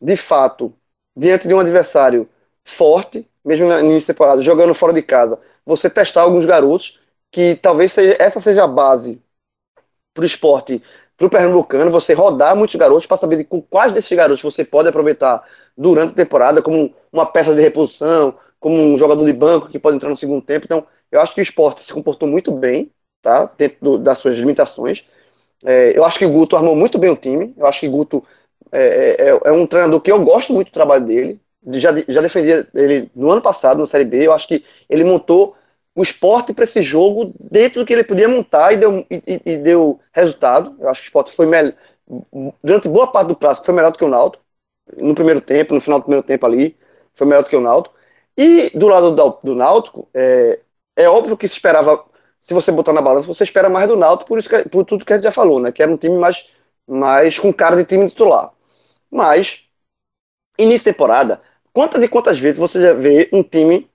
de 0.00 0.16
fato, 0.16 0.72
diante 1.16 1.48
de 1.48 1.54
um 1.54 1.60
adversário 1.60 2.28
forte, 2.64 3.28
mesmo 3.44 3.68
no 3.68 3.78
início 3.80 4.08
da 4.08 4.14
temporada, 4.14 4.42
jogando 4.42 4.74
fora 4.74 4.92
de 4.92 5.02
casa, 5.02 5.38
você 5.64 5.90
testar 5.90 6.22
alguns 6.22 6.44
garotos, 6.44 7.00
que 7.30 7.54
talvez 7.56 7.92
seja, 7.92 8.16
essa 8.18 8.40
seja 8.40 8.64
a 8.64 8.68
base 8.68 9.20
para 10.14 10.22
o 10.22 10.26
esporte, 10.26 10.82
para 11.16 11.26
o 11.26 11.30
Pernambucano, 11.30 11.90
você 11.90 12.12
rodar 12.12 12.56
muitos 12.56 12.76
garotos 12.76 13.06
para 13.06 13.16
saber 13.16 13.44
com 13.44 13.60
quais 13.60 13.92
desses 13.92 14.16
garotos 14.16 14.42
você 14.42 14.64
pode 14.64 14.88
aproveitar 14.88 15.44
durante 15.76 16.12
a 16.12 16.16
temporada, 16.16 16.62
como 16.62 16.94
uma 17.12 17.26
peça 17.26 17.54
de 17.54 17.60
reposição, 17.60 18.36
como 18.60 18.76
um 18.76 18.98
jogador 18.98 19.24
de 19.24 19.32
banco 19.32 19.68
que 19.68 19.78
pode 19.78 19.96
entrar 19.96 20.10
no 20.10 20.16
segundo 20.16 20.42
tempo. 20.42 20.66
Então, 20.66 20.86
eu 21.10 21.20
acho 21.20 21.34
que 21.34 21.40
o 21.40 21.42
esporte 21.42 21.80
se 21.80 21.92
comportou 21.92 22.28
muito 22.28 22.52
bem, 22.52 22.92
tá? 23.22 23.50
Dentro 23.58 23.78
do, 23.80 23.98
das 23.98 24.18
suas 24.18 24.36
limitações. 24.36 25.04
É, 25.64 25.96
eu 25.96 26.04
acho 26.04 26.18
que 26.18 26.26
o 26.26 26.30
Guto 26.30 26.56
armou 26.56 26.76
muito 26.76 26.98
bem 26.98 27.10
o 27.10 27.16
time. 27.16 27.54
Eu 27.56 27.66
acho 27.66 27.80
que 27.80 27.88
o 27.88 27.90
Guto 27.90 28.24
é, 28.72 29.16
é, 29.18 29.48
é, 29.48 29.52
um 29.52 29.66
treinador 29.66 30.00
que 30.00 30.12
eu 30.12 30.22
gosto 30.24 30.52
muito 30.52 30.68
do 30.68 30.74
trabalho 30.74 31.04
dele. 31.04 31.40
Já, 31.72 31.90
já 32.08 32.22
defendia 32.22 32.66
ele 32.74 33.10
no 33.14 33.30
ano 33.30 33.42
passado, 33.42 33.78
na 33.78 33.86
Série 33.86 34.04
B. 34.04 34.26
Eu 34.26 34.32
acho 34.32 34.48
que 34.48 34.64
ele 34.88 35.04
montou 35.04 35.56
o 35.94 36.02
esporte 36.02 36.54
para 36.54 36.64
esse 36.64 36.80
jogo 36.82 37.34
dentro 37.38 37.80
do 37.80 37.86
que 37.86 37.92
ele 37.92 38.04
podia 38.04 38.28
montar 38.28 38.72
e 38.72 38.76
deu, 38.76 39.06
e, 39.10 39.42
e 39.44 39.56
deu 39.56 40.00
resultado. 40.12 40.76
Eu 40.78 40.88
acho 40.88 41.00
que 41.00 41.06
o 41.06 41.08
esporte 41.08 41.32
foi 41.32 41.46
melhor. 41.46 41.74
Durante 42.62 42.88
boa 42.88 43.10
parte 43.10 43.28
do 43.28 43.36
prazo, 43.36 43.62
foi 43.64 43.74
melhor 43.74 43.92
do 43.92 43.98
que 43.98 44.04
o 44.04 44.08
Náutico. 44.08 44.42
No 44.96 45.14
primeiro 45.14 45.40
tempo, 45.40 45.74
no 45.74 45.80
final 45.80 46.00
do 46.00 46.04
primeiro 46.04 46.26
tempo 46.26 46.46
ali, 46.46 46.76
foi 47.14 47.26
melhor 47.26 47.42
do 47.42 47.48
que 47.48 47.56
o 47.56 47.60
Náutico. 47.60 47.94
E 48.40 48.70
do 48.70 48.88
lado 48.88 49.14
do, 49.14 49.38
do 49.44 49.54
Náutico, 49.54 50.08
é, 50.14 50.60
é 50.96 51.06
óbvio 51.06 51.36
que 51.36 51.46
se 51.46 51.52
esperava, 51.52 52.02
se 52.40 52.54
você 52.54 52.72
botar 52.72 52.94
na 52.94 53.02
balança, 53.02 53.28
você 53.28 53.44
espera 53.44 53.68
mais 53.68 53.86
do 53.86 53.98
Náutico 53.98 54.28
por, 54.28 54.38
isso 54.38 54.48
que, 54.48 54.66
por 54.66 54.82
tudo 54.82 55.04
que 55.04 55.12
a 55.12 55.16
gente 55.16 55.24
já 55.24 55.30
falou, 55.30 55.60
né? 55.60 55.70
Que 55.70 55.82
era 55.82 55.92
um 55.92 55.96
time 55.98 56.16
mais, 56.16 56.46
mais 56.88 57.38
com 57.38 57.52
cara 57.52 57.76
de 57.76 57.84
time 57.84 58.08
titular. 58.08 58.50
Mas, 59.10 59.66
início 60.58 60.86
de 60.86 60.92
temporada, 60.96 61.42
quantas 61.70 62.02
e 62.02 62.08
quantas 62.08 62.38
vezes 62.38 62.58
você 62.58 62.80
já 62.80 62.94
vê 62.94 63.28
um 63.30 63.42
time 63.42 63.90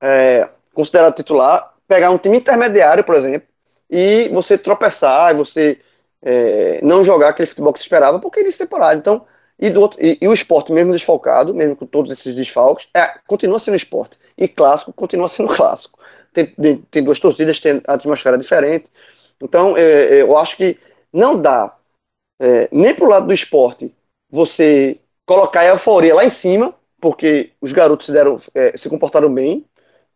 é, 0.00 0.48
considerado 0.72 1.14
titular 1.14 1.74
pegar 1.86 2.10
um 2.10 2.16
time 2.16 2.38
intermediário, 2.38 3.04
por 3.04 3.16
exemplo, 3.16 3.46
e 3.90 4.30
você 4.30 4.56
tropeçar, 4.56 5.32
e 5.32 5.36
você 5.36 5.78
é, 6.22 6.80
não 6.82 7.04
jogar 7.04 7.28
aquele 7.30 7.48
futebol 7.48 7.72
que 7.74 7.80
se 7.80 7.84
esperava, 7.84 8.18
porque 8.18 8.40
início 8.40 8.64
de 8.64 8.64
temporada. 8.64 8.94
Então, 8.98 9.26
e, 9.60 9.76
outro, 9.76 9.98
e, 10.02 10.16
e, 10.20 10.26
o 10.26 10.32
esporte, 10.32 10.72
mesmo 10.72 10.92
desfalcado, 10.92 11.54
mesmo 11.54 11.76
com 11.76 11.84
todos 11.86 12.10
esses 12.10 12.34
desfalques, 12.34 12.88
é, 12.94 13.18
continua 13.26 13.58
sendo 13.58 13.76
esporte. 13.76 14.18
E 14.36 14.48
clássico 14.48 14.92
continua 14.92 15.28
sendo 15.28 15.50
clássico. 15.54 15.98
Tem, 16.32 16.46
tem 16.90 17.04
duas 17.04 17.20
torcidas, 17.20 17.60
tem 17.60 17.82
atmosfera 17.86 18.38
diferente. 18.38 18.90
Então, 19.42 19.76
é, 19.76 19.82
é, 19.82 20.22
eu 20.22 20.36
acho 20.38 20.56
que 20.56 20.78
não 21.12 21.40
dá, 21.40 21.76
é, 22.40 22.68
nem 22.72 22.94
pro 22.94 23.08
lado 23.08 23.26
do 23.26 23.34
esporte, 23.34 23.92
você 24.30 24.98
colocar 25.26 25.60
a 25.60 25.66
euforia 25.66 26.14
lá 26.14 26.24
em 26.24 26.30
cima, 26.30 26.74
porque 27.00 27.52
os 27.60 27.72
garotos 27.72 28.06
se, 28.06 28.12
deram, 28.12 28.40
é, 28.54 28.76
se 28.76 28.88
comportaram 28.88 29.32
bem, 29.32 29.66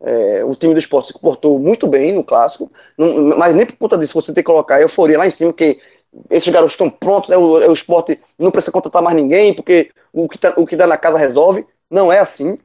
é, 0.00 0.44
o 0.44 0.54
time 0.54 0.74
do 0.74 0.80
esporte 0.80 1.08
se 1.08 1.12
comportou 1.14 1.58
muito 1.58 1.86
bem 1.86 2.12
no 2.12 2.24
clássico, 2.24 2.70
não, 2.96 3.36
mas 3.38 3.54
nem 3.54 3.64
por 3.66 3.76
conta 3.76 3.96
disso 3.96 4.20
você 4.20 4.32
tem 4.34 4.42
que 4.42 4.50
colocar 4.50 4.76
a 4.76 4.80
euforia 4.80 5.18
lá 5.18 5.26
em 5.26 5.30
cima, 5.30 5.52
porque 5.52 5.80
esses 6.30 6.48
garotos 6.48 6.72
estão 6.72 6.90
prontos, 6.90 7.30
é 7.30 7.36
o, 7.36 7.60
é 7.62 7.68
o 7.68 7.72
esporte 7.72 8.20
não 8.38 8.50
precisa 8.50 8.72
contratar 8.72 9.02
mais 9.02 9.16
ninguém, 9.16 9.54
porque 9.54 9.90
o 10.12 10.28
que, 10.28 10.38
tá, 10.38 10.54
o 10.56 10.66
que 10.66 10.76
dá 10.76 10.86
na 10.86 10.96
casa 10.96 11.18
resolve. 11.18 11.66
Não 11.90 12.12
é 12.12 12.18
assim. 12.18 12.58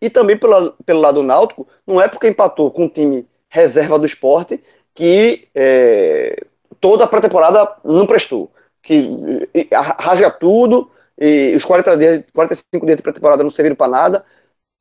E 0.00 0.10
também 0.10 0.36
pelo, 0.36 0.72
pelo 0.84 1.00
lado 1.00 1.16
do 1.16 1.22
Náutico, 1.22 1.66
não 1.86 2.00
é 2.00 2.08
porque 2.08 2.28
empatou 2.28 2.70
com 2.70 2.86
o 2.86 2.88
time 2.88 3.26
reserva 3.48 3.98
do 3.98 4.06
esporte 4.06 4.62
que 4.94 5.48
é, 5.54 6.44
toda 6.80 7.04
a 7.04 7.06
pré-temporada 7.06 7.76
não 7.84 8.06
prestou. 8.06 8.50
Que 8.82 9.48
rasga 9.72 10.30
tudo, 10.30 10.90
e 11.18 11.54
os 11.56 11.64
40 11.64 11.96
dias, 11.96 12.24
45 12.32 12.86
dias 12.86 12.96
de 12.96 13.02
pré-temporada 13.02 13.42
não 13.42 13.50
serviram 13.50 13.76
para 13.76 13.90
nada. 13.90 14.24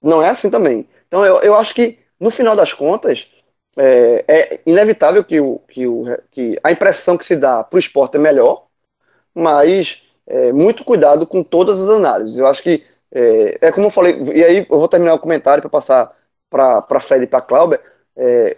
Não 0.01 0.21
é 0.21 0.29
assim 0.29 0.49
também. 0.49 0.87
Então 1.07 1.25
eu, 1.25 1.41
eu 1.41 1.55
acho 1.55 1.73
que, 1.73 1.99
no 2.19 2.31
final 2.31 2.55
das 2.55 2.73
contas, 2.73 3.27
é, 3.77 4.23
é 4.27 4.61
inevitável 4.65 5.23
que, 5.23 5.39
o, 5.39 5.59
que, 5.67 5.87
o, 5.87 6.03
que 6.31 6.59
a 6.63 6.71
impressão 6.71 7.17
que 7.17 7.25
se 7.25 7.35
dá 7.35 7.63
para 7.63 7.77
o 7.77 7.79
esporte 7.79 8.17
é 8.17 8.19
melhor, 8.19 8.67
mas 9.33 10.01
é, 10.27 10.51
muito 10.53 10.83
cuidado 10.85 11.27
com 11.27 11.43
todas 11.43 11.79
as 11.79 11.89
análises. 11.89 12.37
Eu 12.37 12.47
acho 12.47 12.63
que 12.63 12.85
é, 13.11 13.67
é 13.67 13.71
como 13.71 13.87
eu 13.87 13.91
falei, 13.91 14.21
e 14.33 14.43
aí 14.43 14.57
eu 14.69 14.79
vou 14.79 14.87
terminar 14.87 15.13
o 15.13 15.19
comentário 15.19 15.61
para 15.61 15.69
passar 15.69 16.15
para 16.49 16.99
Fred 17.01 17.23
e 17.25 17.27
para 17.27 17.41
Clauber, 17.41 17.81
é, 18.15 18.57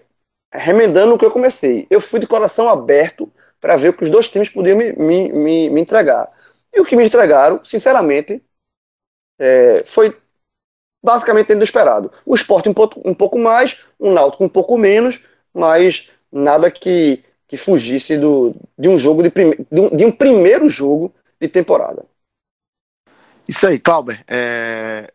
remendando 0.54 1.16
o 1.16 1.18
que 1.18 1.26
eu 1.26 1.32
comecei. 1.32 1.88
Eu 1.90 2.02
fui 2.02 2.20
de 2.20 2.28
coração 2.28 2.70
aberto 2.70 3.32
para 3.60 3.76
ver 3.78 3.90
o 3.90 3.94
que 3.94 4.04
os 4.04 4.10
dois 4.10 4.30
times 4.30 4.50
podiam 4.50 4.78
me, 4.78 4.94
me, 4.94 5.32
me, 5.32 5.70
me 5.70 5.82
entregar. 5.82 6.32
E 6.74 6.80
o 6.80 6.86
que 6.86 6.96
me 6.96 7.06
entregaram, 7.06 7.64
sinceramente, 7.64 8.44
é, 9.40 9.84
foi 9.86 10.16
basicamente 11.04 11.48
dentro 11.48 11.60
do 11.60 11.66
esperado. 11.66 12.12
O 12.26 12.36
esporte 12.36 12.70
um 12.70 12.74
pouco, 12.74 13.02
um 13.06 13.14
pouco 13.14 13.38
mais, 13.38 13.80
o 13.98 14.12
Náutico 14.12 14.44
um 14.44 14.50
pouco 14.50 14.78
menos, 14.78 15.22
mas 15.54 16.10
nada 16.32 16.70
que, 16.70 17.24
que 17.48 17.58
fugisse 17.58 18.18
do, 18.18 18.56
de 18.78 18.90
um 18.90 18.98
jogo 18.98 19.24
de, 19.24 19.30
prime, 19.30 19.56
de, 19.72 19.82
um, 19.82 19.96
de 19.96 20.06
um 20.06 20.12
primeiro 20.12 20.70
jogo 20.70 21.14
de 21.40 21.48
temporada. 21.48 22.06
Isso 23.48 23.68
aí, 23.68 23.80
Clauber. 23.80 24.24
É... 24.28 25.12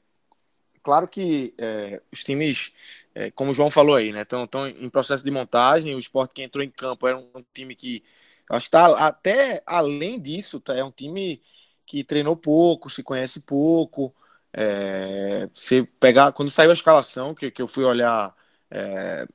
Claro 0.83 1.07
que 1.07 1.55
é, 1.59 2.01
os 2.11 2.25
times, 2.25 2.73
é, 3.15 3.31
como 3.31 3.53
o 3.53 3.55
João 3.55 3.71
falou 3.71 3.95
aí, 3.95 4.11
né, 4.11 4.23
estão 4.23 4.67
em 4.67 4.91
processo 4.91 5.25
de 5.25 5.31
montagem. 5.31 5.95
O 5.95 5.99
esporte 5.99 6.35
que 6.35 6.43
entrou 6.43 6.65
em 6.65 6.71
campo 6.71 7.07
era 7.07 7.17
um 7.17 7.45
time 7.55 7.77
que 7.77 8.03
acho 8.51 8.67
que 8.67 8.73
tá 8.73 8.87
até 9.07 9.63
além 9.65 10.21
disso, 10.21 10.59
tá, 10.59 10.75
é 10.75 10.83
um 10.83 10.91
time 10.91 11.41
que 11.87 12.03
treinou 12.03 12.37
pouco, 12.37 12.91
se 12.91 13.03
conhece 13.03 13.41
pouco. 13.41 14.13
É, 14.53 15.49
você 15.53 15.83
pegar, 15.99 16.33
quando 16.33 16.51
saiu 16.51 16.71
a 16.71 16.75
escalação, 16.75 17.35
que, 17.35 17.51
que 17.51 17.63
eu 17.63 17.69
fui 17.69 17.85
olhar 17.85 18.35
é, 18.71 19.27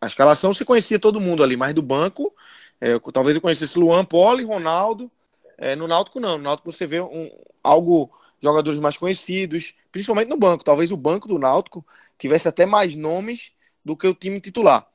a 0.00 0.06
escalação, 0.06 0.52
você 0.52 0.64
conhecia 0.64 0.98
todo 0.98 1.20
mundo 1.20 1.42
ali, 1.42 1.56
mas 1.56 1.74
do 1.74 1.82
banco, 1.82 2.34
é, 2.80 2.98
talvez 3.12 3.36
eu 3.36 3.42
conhecesse 3.42 3.78
Luan, 3.78 4.04
Poli, 4.04 4.44
Ronaldo. 4.44 5.10
É, 5.58 5.74
no 5.74 5.88
Náutico 5.88 6.20
não, 6.20 6.36
no 6.36 6.44
Náutico 6.44 6.70
você 6.70 6.86
vê 6.86 7.00
um, 7.00 7.30
algo, 7.62 8.10
jogadores 8.42 8.78
mais 8.78 8.98
conhecidos, 8.98 9.74
principalmente 9.90 10.28
no 10.28 10.36
banco. 10.36 10.64
Talvez 10.64 10.92
o 10.92 10.96
banco 10.96 11.26
do 11.28 11.38
Náutico 11.38 11.86
tivesse 12.18 12.48
até 12.48 12.66
mais 12.66 12.94
nomes 12.94 13.52
do 13.84 13.96
que 13.96 14.06
o 14.06 14.14
time 14.14 14.40
titular. 14.40 14.86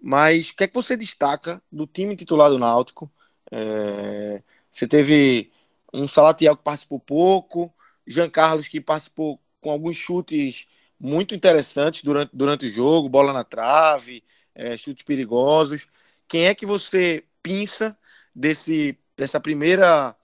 Mas 0.00 0.50
o 0.50 0.56
que 0.56 0.64
é 0.64 0.68
que 0.68 0.74
você 0.74 0.96
destaca 0.96 1.62
do 1.70 1.86
time 1.86 2.16
titular 2.16 2.50
do 2.50 2.58
Náutico? 2.58 3.10
É, 3.50 4.42
você 4.70 4.86
teve 4.86 5.52
um 5.92 6.06
Salatiel 6.08 6.56
que 6.56 6.62
participou 6.62 7.00
pouco, 7.00 7.72
Jean 8.06 8.30
Carlos, 8.30 8.68
que 8.68 8.80
participou 8.80 9.40
com 9.60 9.70
alguns 9.70 9.96
chutes 9.96 10.66
muito 10.98 11.34
interessantes 11.34 12.02
durante, 12.02 12.30
durante 12.32 12.66
o 12.66 12.70
jogo, 12.70 13.08
bola 13.08 13.32
na 13.32 13.44
trave, 13.44 14.24
é, 14.54 14.76
chutes 14.76 15.04
perigosos. 15.04 15.88
Quem 16.28 16.46
é 16.46 16.54
que 16.54 16.66
você 16.66 17.24
pinça 17.42 17.96
desse, 18.34 18.98
dessa 19.16 19.40
primeira 19.40 20.16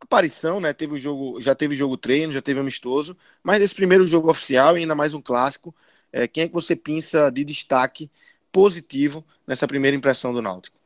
aparição, 0.00 0.60
né? 0.60 0.72
Teve 0.72 0.94
o 0.94 0.98
jogo, 0.98 1.40
já 1.40 1.54
teve 1.54 1.74
jogo 1.74 1.96
treino, 1.96 2.32
já 2.32 2.42
teve 2.42 2.60
amistoso, 2.60 3.16
mas 3.42 3.58
desse 3.58 3.74
primeiro 3.74 4.06
jogo 4.06 4.30
oficial 4.30 4.76
e 4.76 4.80
ainda 4.80 4.94
mais 4.94 5.14
um 5.14 5.20
clássico, 5.20 5.74
é, 6.12 6.26
quem 6.26 6.44
é 6.44 6.48
que 6.48 6.54
você 6.54 6.74
pinça 6.74 7.30
de 7.30 7.44
destaque 7.44 8.10
positivo 8.50 9.24
nessa 9.46 9.66
primeira 9.66 9.96
impressão 9.96 10.32
do 10.32 10.42
Náutico? 10.42 10.78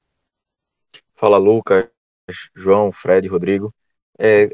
Fala 1.14 1.38
Lucas, 1.38 1.88
João, 2.54 2.92
Fred, 2.92 3.26
Rodrigo. 3.28 3.73
É, 4.18 4.49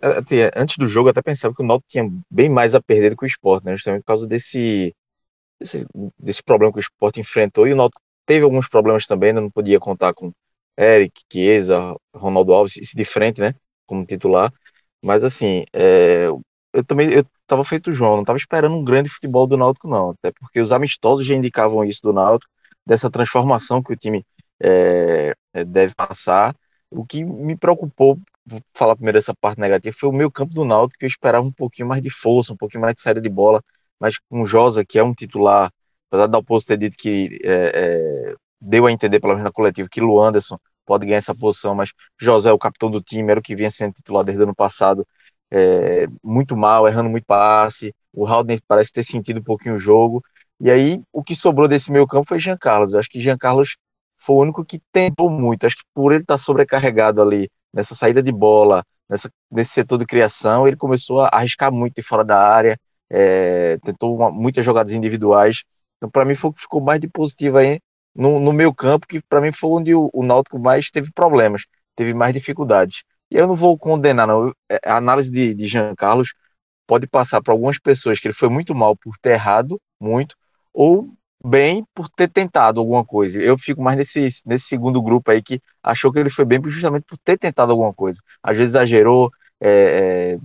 antes 0.56 0.76
do 0.78 0.86
jogo, 0.88 1.08
eu 1.08 1.10
até 1.10 1.22
pensava 1.22 1.54
que 1.54 1.62
o 1.62 1.66
Náutico 1.66 1.90
tinha 1.90 2.10
bem 2.30 2.48
mais 2.48 2.74
a 2.74 2.80
perder 2.82 3.10
do 3.10 3.16
que 3.16 3.24
o 3.24 3.26
esporte, 3.26 3.64
né? 3.64 3.72
Justamente 3.76 4.02
por 4.02 4.06
causa 4.06 4.26
desse, 4.26 4.94
desse, 5.60 5.86
desse 6.18 6.42
problema 6.42 6.72
que 6.72 6.78
o 6.78 6.80
esporte 6.80 7.20
enfrentou, 7.20 7.66
e 7.68 7.72
o 7.72 7.76
Náutico 7.76 8.02
teve 8.26 8.44
alguns 8.44 8.68
problemas 8.68 9.06
também, 9.06 9.32
né? 9.32 9.40
não 9.40 9.50
podia 9.50 9.80
contar 9.80 10.14
com 10.14 10.32
Eric, 10.78 11.22
Chiesa, 11.30 11.94
Ronaldo 12.14 12.52
Alves, 12.54 12.74
de 12.74 13.04
frente, 13.04 13.40
né, 13.40 13.54
como 13.86 14.04
titular, 14.06 14.52
mas 15.02 15.24
assim, 15.24 15.64
é, 15.72 16.26
eu 16.72 16.84
também 16.84 17.10
eu 17.12 17.24
tava 17.46 17.64
feito 17.64 17.90
o 17.90 17.92
João, 17.92 18.16
não 18.16 18.24
tava 18.24 18.38
esperando 18.38 18.76
um 18.76 18.84
grande 18.84 19.10
futebol 19.10 19.46
do 19.46 19.56
Náutico 19.56 19.88
não, 19.88 20.10
até 20.10 20.32
porque 20.32 20.60
os 20.60 20.72
amistosos 20.72 21.26
já 21.26 21.34
indicavam 21.34 21.84
isso 21.84 22.00
do 22.02 22.12
Náutico, 22.12 22.50
dessa 22.86 23.10
transformação 23.10 23.82
que 23.82 23.92
o 23.92 23.96
time 23.96 24.24
é, 24.62 25.34
é 25.52 25.64
deve 25.64 25.94
passar, 25.94 26.54
o 26.90 27.04
que 27.04 27.24
me 27.24 27.56
preocupou, 27.56 28.18
vou 28.46 28.60
falar 28.74 28.96
primeiro 28.96 29.18
essa 29.18 29.34
parte 29.34 29.60
negativa, 29.60 29.96
foi 29.98 30.08
o 30.08 30.12
meu 30.12 30.30
campo 30.30 30.54
do 30.54 30.64
Náutico, 30.64 30.98
que 30.98 31.04
eu 31.04 31.08
esperava 31.08 31.46
um 31.46 31.52
pouquinho 31.52 31.88
mais 31.88 32.02
de 32.02 32.10
força, 32.10 32.52
um 32.52 32.56
pouquinho 32.56 32.82
mais 32.82 32.94
de 32.94 33.02
saída 33.02 33.20
de 33.20 33.28
bola, 33.28 33.62
mas 33.98 34.18
com 34.18 34.42
o 34.42 34.46
Josa, 34.46 34.84
que 34.84 34.98
é 34.98 35.04
um 35.04 35.14
titular, 35.14 35.70
apesar 36.10 36.26
da 36.26 36.32
Dalpozo 36.32 36.66
ter 36.66 36.78
dito 36.78 36.96
que 36.98 37.38
é, 37.44 38.32
é, 38.32 38.34
deu 38.60 38.86
a 38.86 38.92
entender, 38.92 39.20
pelo 39.20 39.34
menos 39.34 39.44
na 39.44 39.52
coletiva, 39.52 39.88
que 39.90 40.02
o 40.02 40.20
Anderson 40.20 40.58
pode 40.84 41.06
ganhar 41.06 41.18
essa 41.18 41.34
posição, 41.34 41.74
mas 41.74 41.92
José, 42.20 42.50
é 42.50 42.52
o 42.52 42.58
capitão 42.58 42.90
do 42.90 43.00
time, 43.00 43.30
era 43.30 43.40
o 43.40 43.42
que 43.42 43.54
vinha 43.54 43.70
sendo 43.70 43.92
titular 43.92 44.24
desde 44.24 44.42
o 44.42 44.44
ano 44.44 44.54
passado, 44.54 45.06
é, 45.50 46.06
muito 46.22 46.56
mal, 46.56 46.88
errando 46.88 47.10
muito 47.10 47.24
passe, 47.26 47.94
o 48.12 48.26
Haldner 48.26 48.60
parece 48.66 48.92
ter 48.92 49.04
sentido 49.04 49.40
um 49.40 49.44
pouquinho 49.44 49.76
o 49.76 49.78
jogo, 49.78 50.22
e 50.58 50.70
aí 50.70 51.02
o 51.12 51.22
que 51.22 51.34
sobrou 51.36 51.68
desse 51.68 51.92
meio 51.92 52.06
campo 52.06 52.26
foi 52.28 52.38
Jean 52.38 52.56
Carlos, 52.56 52.92
eu 52.92 53.00
acho 53.00 53.08
que 53.08 53.20
Jean 53.20 53.38
Carlos 53.38 53.76
foi 54.16 54.36
o 54.36 54.40
único 54.40 54.64
que 54.64 54.80
tentou 54.92 55.30
muito, 55.30 55.66
acho 55.66 55.76
que 55.76 55.84
por 55.94 56.12
ele 56.12 56.22
estar 56.22 56.38
sobrecarregado 56.38 57.22
ali, 57.22 57.48
nessa 57.72 57.94
saída 57.94 58.22
de 58.22 58.32
bola, 58.32 58.84
nessa, 59.08 59.30
nesse 59.50 59.72
setor 59.72 59.98
de 59.98 60.06
criação, 60.06 60.66
ele 60.66 60.76
começou 60.76 61.20
a 61.20 61.28
arriscar 61.32 61.72
muito 61.72 61.94
de 61.94 62.02
fora 62.02 62.24
da 62.24 62.38
área, 62.38 62.78
é, 63.10 63.76
tentou 63.78 64.16
uma, 64.16 64.30
muitas 64.30 64.64
jogadas 64.64 64.92
individuais. 64.92 65.64
Então, 65.96 66.10
para 66.10 66.24
mim, 66.24 66.34
foi 66.34 66.50
o 66.50 66.52
que 66.52 66.60
ficou 66.60 66.80
mais 66.80 67.00
de 67.00 67.08
positivo 67.08 67.58
aí 67.58 67.80
no, 68.14 68.40
no 68.40 68.52
meu 68.52 68.74
campo, 68.74 69.06
que 69.06 69.20
para 69.22 69.40
mim 69.40 69.52
foi 69.52 69.70
onde 69.70 69.94
o, 69.94 70.10
o 70.12 70.22
Náutico 70.22 70.58
mais 70.58 70.90
teve 70.90 71.12
problemas, 71.12 71.64
teve 71.94 72.14
mais 72.14 72.32
dificuldades. 72.32 73.02
E 73.30 73.36
eu 73.36 73.46
não 73.46 73.54
vou 73.54 73.78
condenar, 73.78 74.26
não. 74.26 74.52
É, 74.70 74.80
a 74.84 74.96
análise 74.96 75.30
de, 75.30 75.54
de 75.54 75.66
Jean 75.66 75.94
Carlos 75.94 76.32
pode 76.86 77.06
passar 77.06 77.40
para 77.42 77.52
algumas 77.52 77.78
pessoas 77.78 78.18
que 78.18 78.26
ele 78.28 78.34
foi 78.34 78.48
muito 78.48 78.74
mal 78.74 78.96
por 78.96 79.16
ter 79.18 79.30
errado 79.30 79.80
muito, 80.00 80.34
ou 80.72 81.08
bem 81.44 81.84
por 81.94 82.08
ter 82.10 82.28
tentado 82.28 82.80
alguma 82.80 83.04
coisa. 83.04 83.40
Eu 83.40 83.56
fico 83.58 83.82
mais 83.82 83.96
nesse, 83.96 84.28
nesse 84.46 84.66
segundo 84.66 85.00
grupo 85.02 85.30
aí 85.30 85.42
que 85.42 85.60
achou 85.82 86.12
que 86.12 86.18
ele 86.18 86.30
foi 86.30 86.44
bem 86.44 86.60
justamente 86.66 87.04
por 87.04 87.18
ter 87.18 87.38
tentado 87.38 87.72
alguma 87.72 87.92
coisa. 87.94 88.20
Às 88.42 88.58
vezes 88.58 88.74
exagerou, 88.74 89.30
é, 89.60 90.34
é, 90.34 90.38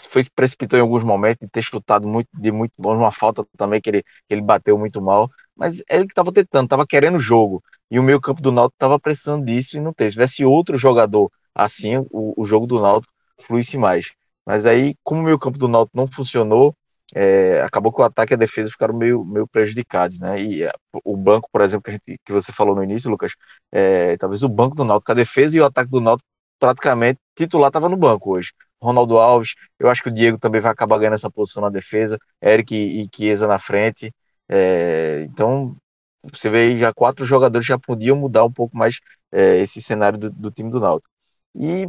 foi 0.00 0.24
precipitou 0.34 0.78
em 0.78 0.82
alguns 0.82 1.02
momentos 1.04 1.38
de 1.40 1.48
ter 1.48 1.62
chutado 1.62 2.06
muito 2.08 2.28
de 2.32 2.50
muito 2.52 2.72
uma 2.78 3.12
falta 3.12 3.44
também 3.56 3.80
que 3.80 3.90
ele, 3.90 4.02
que 4.02 4.34
ele 4.34 4.42
bateu 4.42 4.78
muito 4.78 5.02
mal, 5.02 5.30
mas 5.56 5.82
ele 5.90 6.06
que 6.06 6.12
estava 6.12 6.32
tentando, 6.32 6.64
estava 6.64 6.86
querendo 6.86 7.16
o 7.16 7.20
jogo 7.20 7.62
e 7.90 7.98
o 7.98 8.02
meio 8.02 8.20
campo 8.20 8.40
do 8.40 8.52
Náutico 8.52 8.76
estava 8.76 8.98
precisando 8.98 9.44
disso 9.44 9.76
e 9.76 9.80
não 9.80 9.92
teve. 9.92 10.10
Se 10.10 10.14
tivesse 10.14 10.44
outro 10.44 10.78
jogador 10.78 11.30
assim, 11.54 11.98
o, 12.10 12.34
o 12.40 12.44
jogo 12.44 12.66
do 12.66 12.80
Náutico 12.80 13.12
fluísse 13.40 13.76
mais. 13.76 14.12
Mas 14.46 14.66
aí, 14.66 14.94
como 15.02 15.20
o 15.20 15.24
meio 15.24 15.38
campo 15.38 15.58
do 15.58 15.68
Náutico 15.68 15.96
não 15.96 16.06
funcionou, 16.06 16.74
é, 17.14 17.60
acabou 17.62 17.92
que 17.92 18.00
o 18.00 18.04
ataque 18.04 18.32
e 18.32 18.34
a 18.34 18.38
defesa 18.38 18.70
ficaram 18.70 18.94
meio, 18.96 19.24
meio 19.24 19.46
prejudicados, 19.48 20.18
né? 20.20 20.40
E 20.42 20.62
é, 20.62 20.72
o 21.04 21.16
banco, 21.16 21.48
por 21.52 21.60
exemplo, 21.60 21.82
que, 21.84 21.92
gente, 21.92 22.20
que 22.24 22.32
você 22.32 22.52
falou 22.52 22.74
no 22.74 22.84
início, 22.84 23.10
Lucas, 23.10 23.32
é, 23.72 24.16
talvez 24.16 24.42
o 24.42 24.48
banco 24.48 24.76
do 24.76 24.84
Náutico, 24.84 25.10
a 25.12 25.14
defesa 25.14 25.56
e 25.56 25.60
o 25.60 25.64
ataque 25.64 25.90
do 25.90 26.00
Náutico 26.00 26.28
praticamente 26.58 27.18
titular 27.34 27.68
estava 27.68 27.88
no 27.88 27.96
banco 27.96 28.32
hoje. 28.36 28.52
Ronaldo 28.82 29.18
Alves, 29.18 29.54
eu 29.78 29.88
acho 29.90 30.02
que 30.02 30.08
o 30.08 30.12
Diego 30.12 30.38
também 30.38 30.60
vai 30.60 30.72
acabar 30.72 30.98
ganhando 30.98 31.14
essa 31.14 31.30
posição 31.30 31.62
na 31.62 31.68
defesa, 31.70 32.18
Eric 32.42 32.74
e 32.74 33.08
Chiesa 33.14 33.46
na 33.46 33.58
frente. 33.58 34.12
É, 34.48 35.22
então, 35.22 35.76
você 36.22 36.48
vê 36.50 36.58
aí 36.58 36.78
já 36.78 36.92
quatro 36.92 37.24
jogadores 37.26 37.66
já 37.66 37.78
podiam 37.78 38.16
mudar 38.16 38.44
um 38.44 38.52
pouco 38.52 38.76
mais 38.76 39.00
é, 39.32 39.58
esse 39.58 39.82
cenário 39.82 40.18
do, 40.18 40.30
do, 40.30 40.50
time 40.50 40.70
do 40.70 40.80
Náutico. 40.80 41.08
E, 41.54 41.88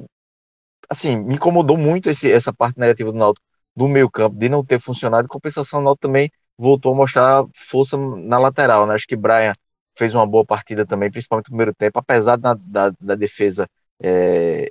assim, 0.89 1.17
me 1.17 1.36
incomodou 1.36 1.77
muito 1.77 2.10
esse, 2.10 2.31
essa 2.31 2.53
parte 2.53 2.79
negativa 2.79 3.12
do 3.12 3.17
Náutico 3.17 3.45
do 3.75 3.88
meio 3.88 4.10
campo, 4.10 4.38
de 4.38 4.49
não 4.49 4.63
ter 4.65 4.79
funcionado. 4.79 5.25
Em 5.25 5.29
compensação, 5.29 5.79
o 5.79 5.84
Náutico 5.84 6.07
também 6.07 6.31
voltou 6.57 6.93
a 6.93 6.95
mostrar 6.95 7.45
força 7.55 7.97
na 7.97 8.38
lateral, 8.38 8.86
né? 8.86 8.93
Acho 8.93 9.07
que 9.07 9.15
Brian 9.15 9.53
fez 9.97 10.13
uma 10.13 10.25
boa 10.25 10.45
partida 10.45 10.86
também, 10.86 11.12
principalmente 11.12 11.45
no 11.47 11.51
primeiro 11.51 11.73
tempo, 11.73 11.99
apesar 11.99 12.38
da, 12.38 12.53
da, 12.53 12.91
da 12.99 13.15
defesa 13.15 13.67
é, 14.01 14.69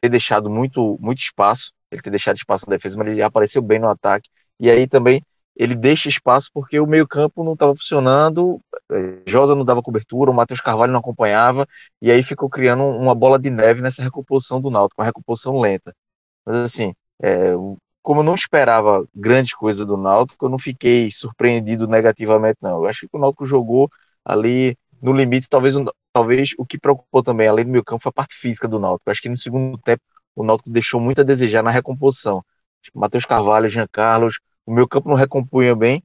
ter 0.00 0.08
deixado 0.08 0.48
muito, 0.50 0.98
muito 1.00 1.20
espaço, 1.20 1.72
ele 1.90 2.02
ter 2.02 2.10
deixado 2.10 2.36
espaço 2.36 2.66
na 2.66 2.76
defesa, 2.76 2.96
mas 2.98 3.08
ele 3.08 3.22
apareceu 3.22 3.62
bem 3.62 3.78
no 3.78 3.88
ataque. 3.88 4.28
E 4.58 4.70
aí 4.70 4.86
também 4.86 5.22
ele 5.56 5.74
deixa 5.74 6.08
espaço 6.08 6.48
porque 6.52 6.80
o 6.80 6.86
meio-campo 6.86 7.44
não 7.44 7.52
estava 7.52 7.74
funcionando, 7.74 8.60
eh, 8.90 9.22
Josa 9.26 9.54
não 9.54 9.64
dava 9.64 9.82
cobertura, 9.82 10.30
o 10.30 10.34
Matheus 10.34 10.60
Carvalho 10.60 10.92
não 10.92 11.00
acompanhava, 11.00 11.66
e 12.00 12.10
aí 12.10 12.22
ficou 12.22 12.48
criando 12.48 12.82
uma 12.84 13.14
bola 13.14 13.38
de 13.38 13.50
neve 13.50 13.82
nessa 13.82 14.02
recomposição 14.02 14.60
do 14.60 14.70
Náutico, 14.70 15.00
uma 15.00 15.06
recomposição 15.06 15.60
lenta. 15.60 15.94
Mas 16.46 16.56
assim, 16.56 16.94
é, 17.22 17.52
como 18.02 18.20
eu 18.20 18.24
não 18.24 18.34
esperava 18.34 19.06
grandes 19.14 19.54
coisas 19.54 19.86
do 19.86 19.96
Náutico, 19.96 20.46
eu 20.46 20.50
não 20.50 20.58
fiquei 20.58 21.10
surpreendido 21.10 21.86
negativamente, 21.86 22.58
não. 22.60 22.78
Eu 22.82 22.86
acho 22.86 23.08
que 23.08 23.16
o 23.16 23.18
Náutico 23.18 23.46
jogou 23.46 23.90
ali 24.24 24.76
no 25.00 25.12
limite, 25.12 25.48
talvez, 25.48 25.74
talvez 26.12 26.50
o 26.58 26.66
que 26.66 26.78
preocupou 26.78 27.22
também, 27.22 27.48
além 27.48 27.64
do 27.64 27.70
meio 27.70 27.84
campo, 27.84 28.02
foi 28.02 28.10
a 28.10 28.12
parte 28.12 28.34
física 28.34 28.68
do 28.68 28.78
Náutico. 28.78 29.08
Eu 29.08 29.12
acho 29.12 29.22
que 29.22 29.28
no 29.28 29.36
segundo 29.36 29.78
tempo 29.78 30.02
o 30.34 30.44
Náutico 30.44 30.70
deixou 30.70 31.00
muito 31.00 31.20
a 31.20 31.24
desejar 31.24 31.62
na 31.62 31.70
recomposição. 31.70 32.44
Tipo, 32.82 32.98
Matheus 32.98 33.24
Carvalho, 33.24 33.68
Jean 33.68 33.86
Carlos, 33.90 34.40
o 34.66 34.72
meu 34.72 34.88
campo 34.88 35.08
não 35.08 35.16
recompunha 35.16 35.74
bem 35.74 36.02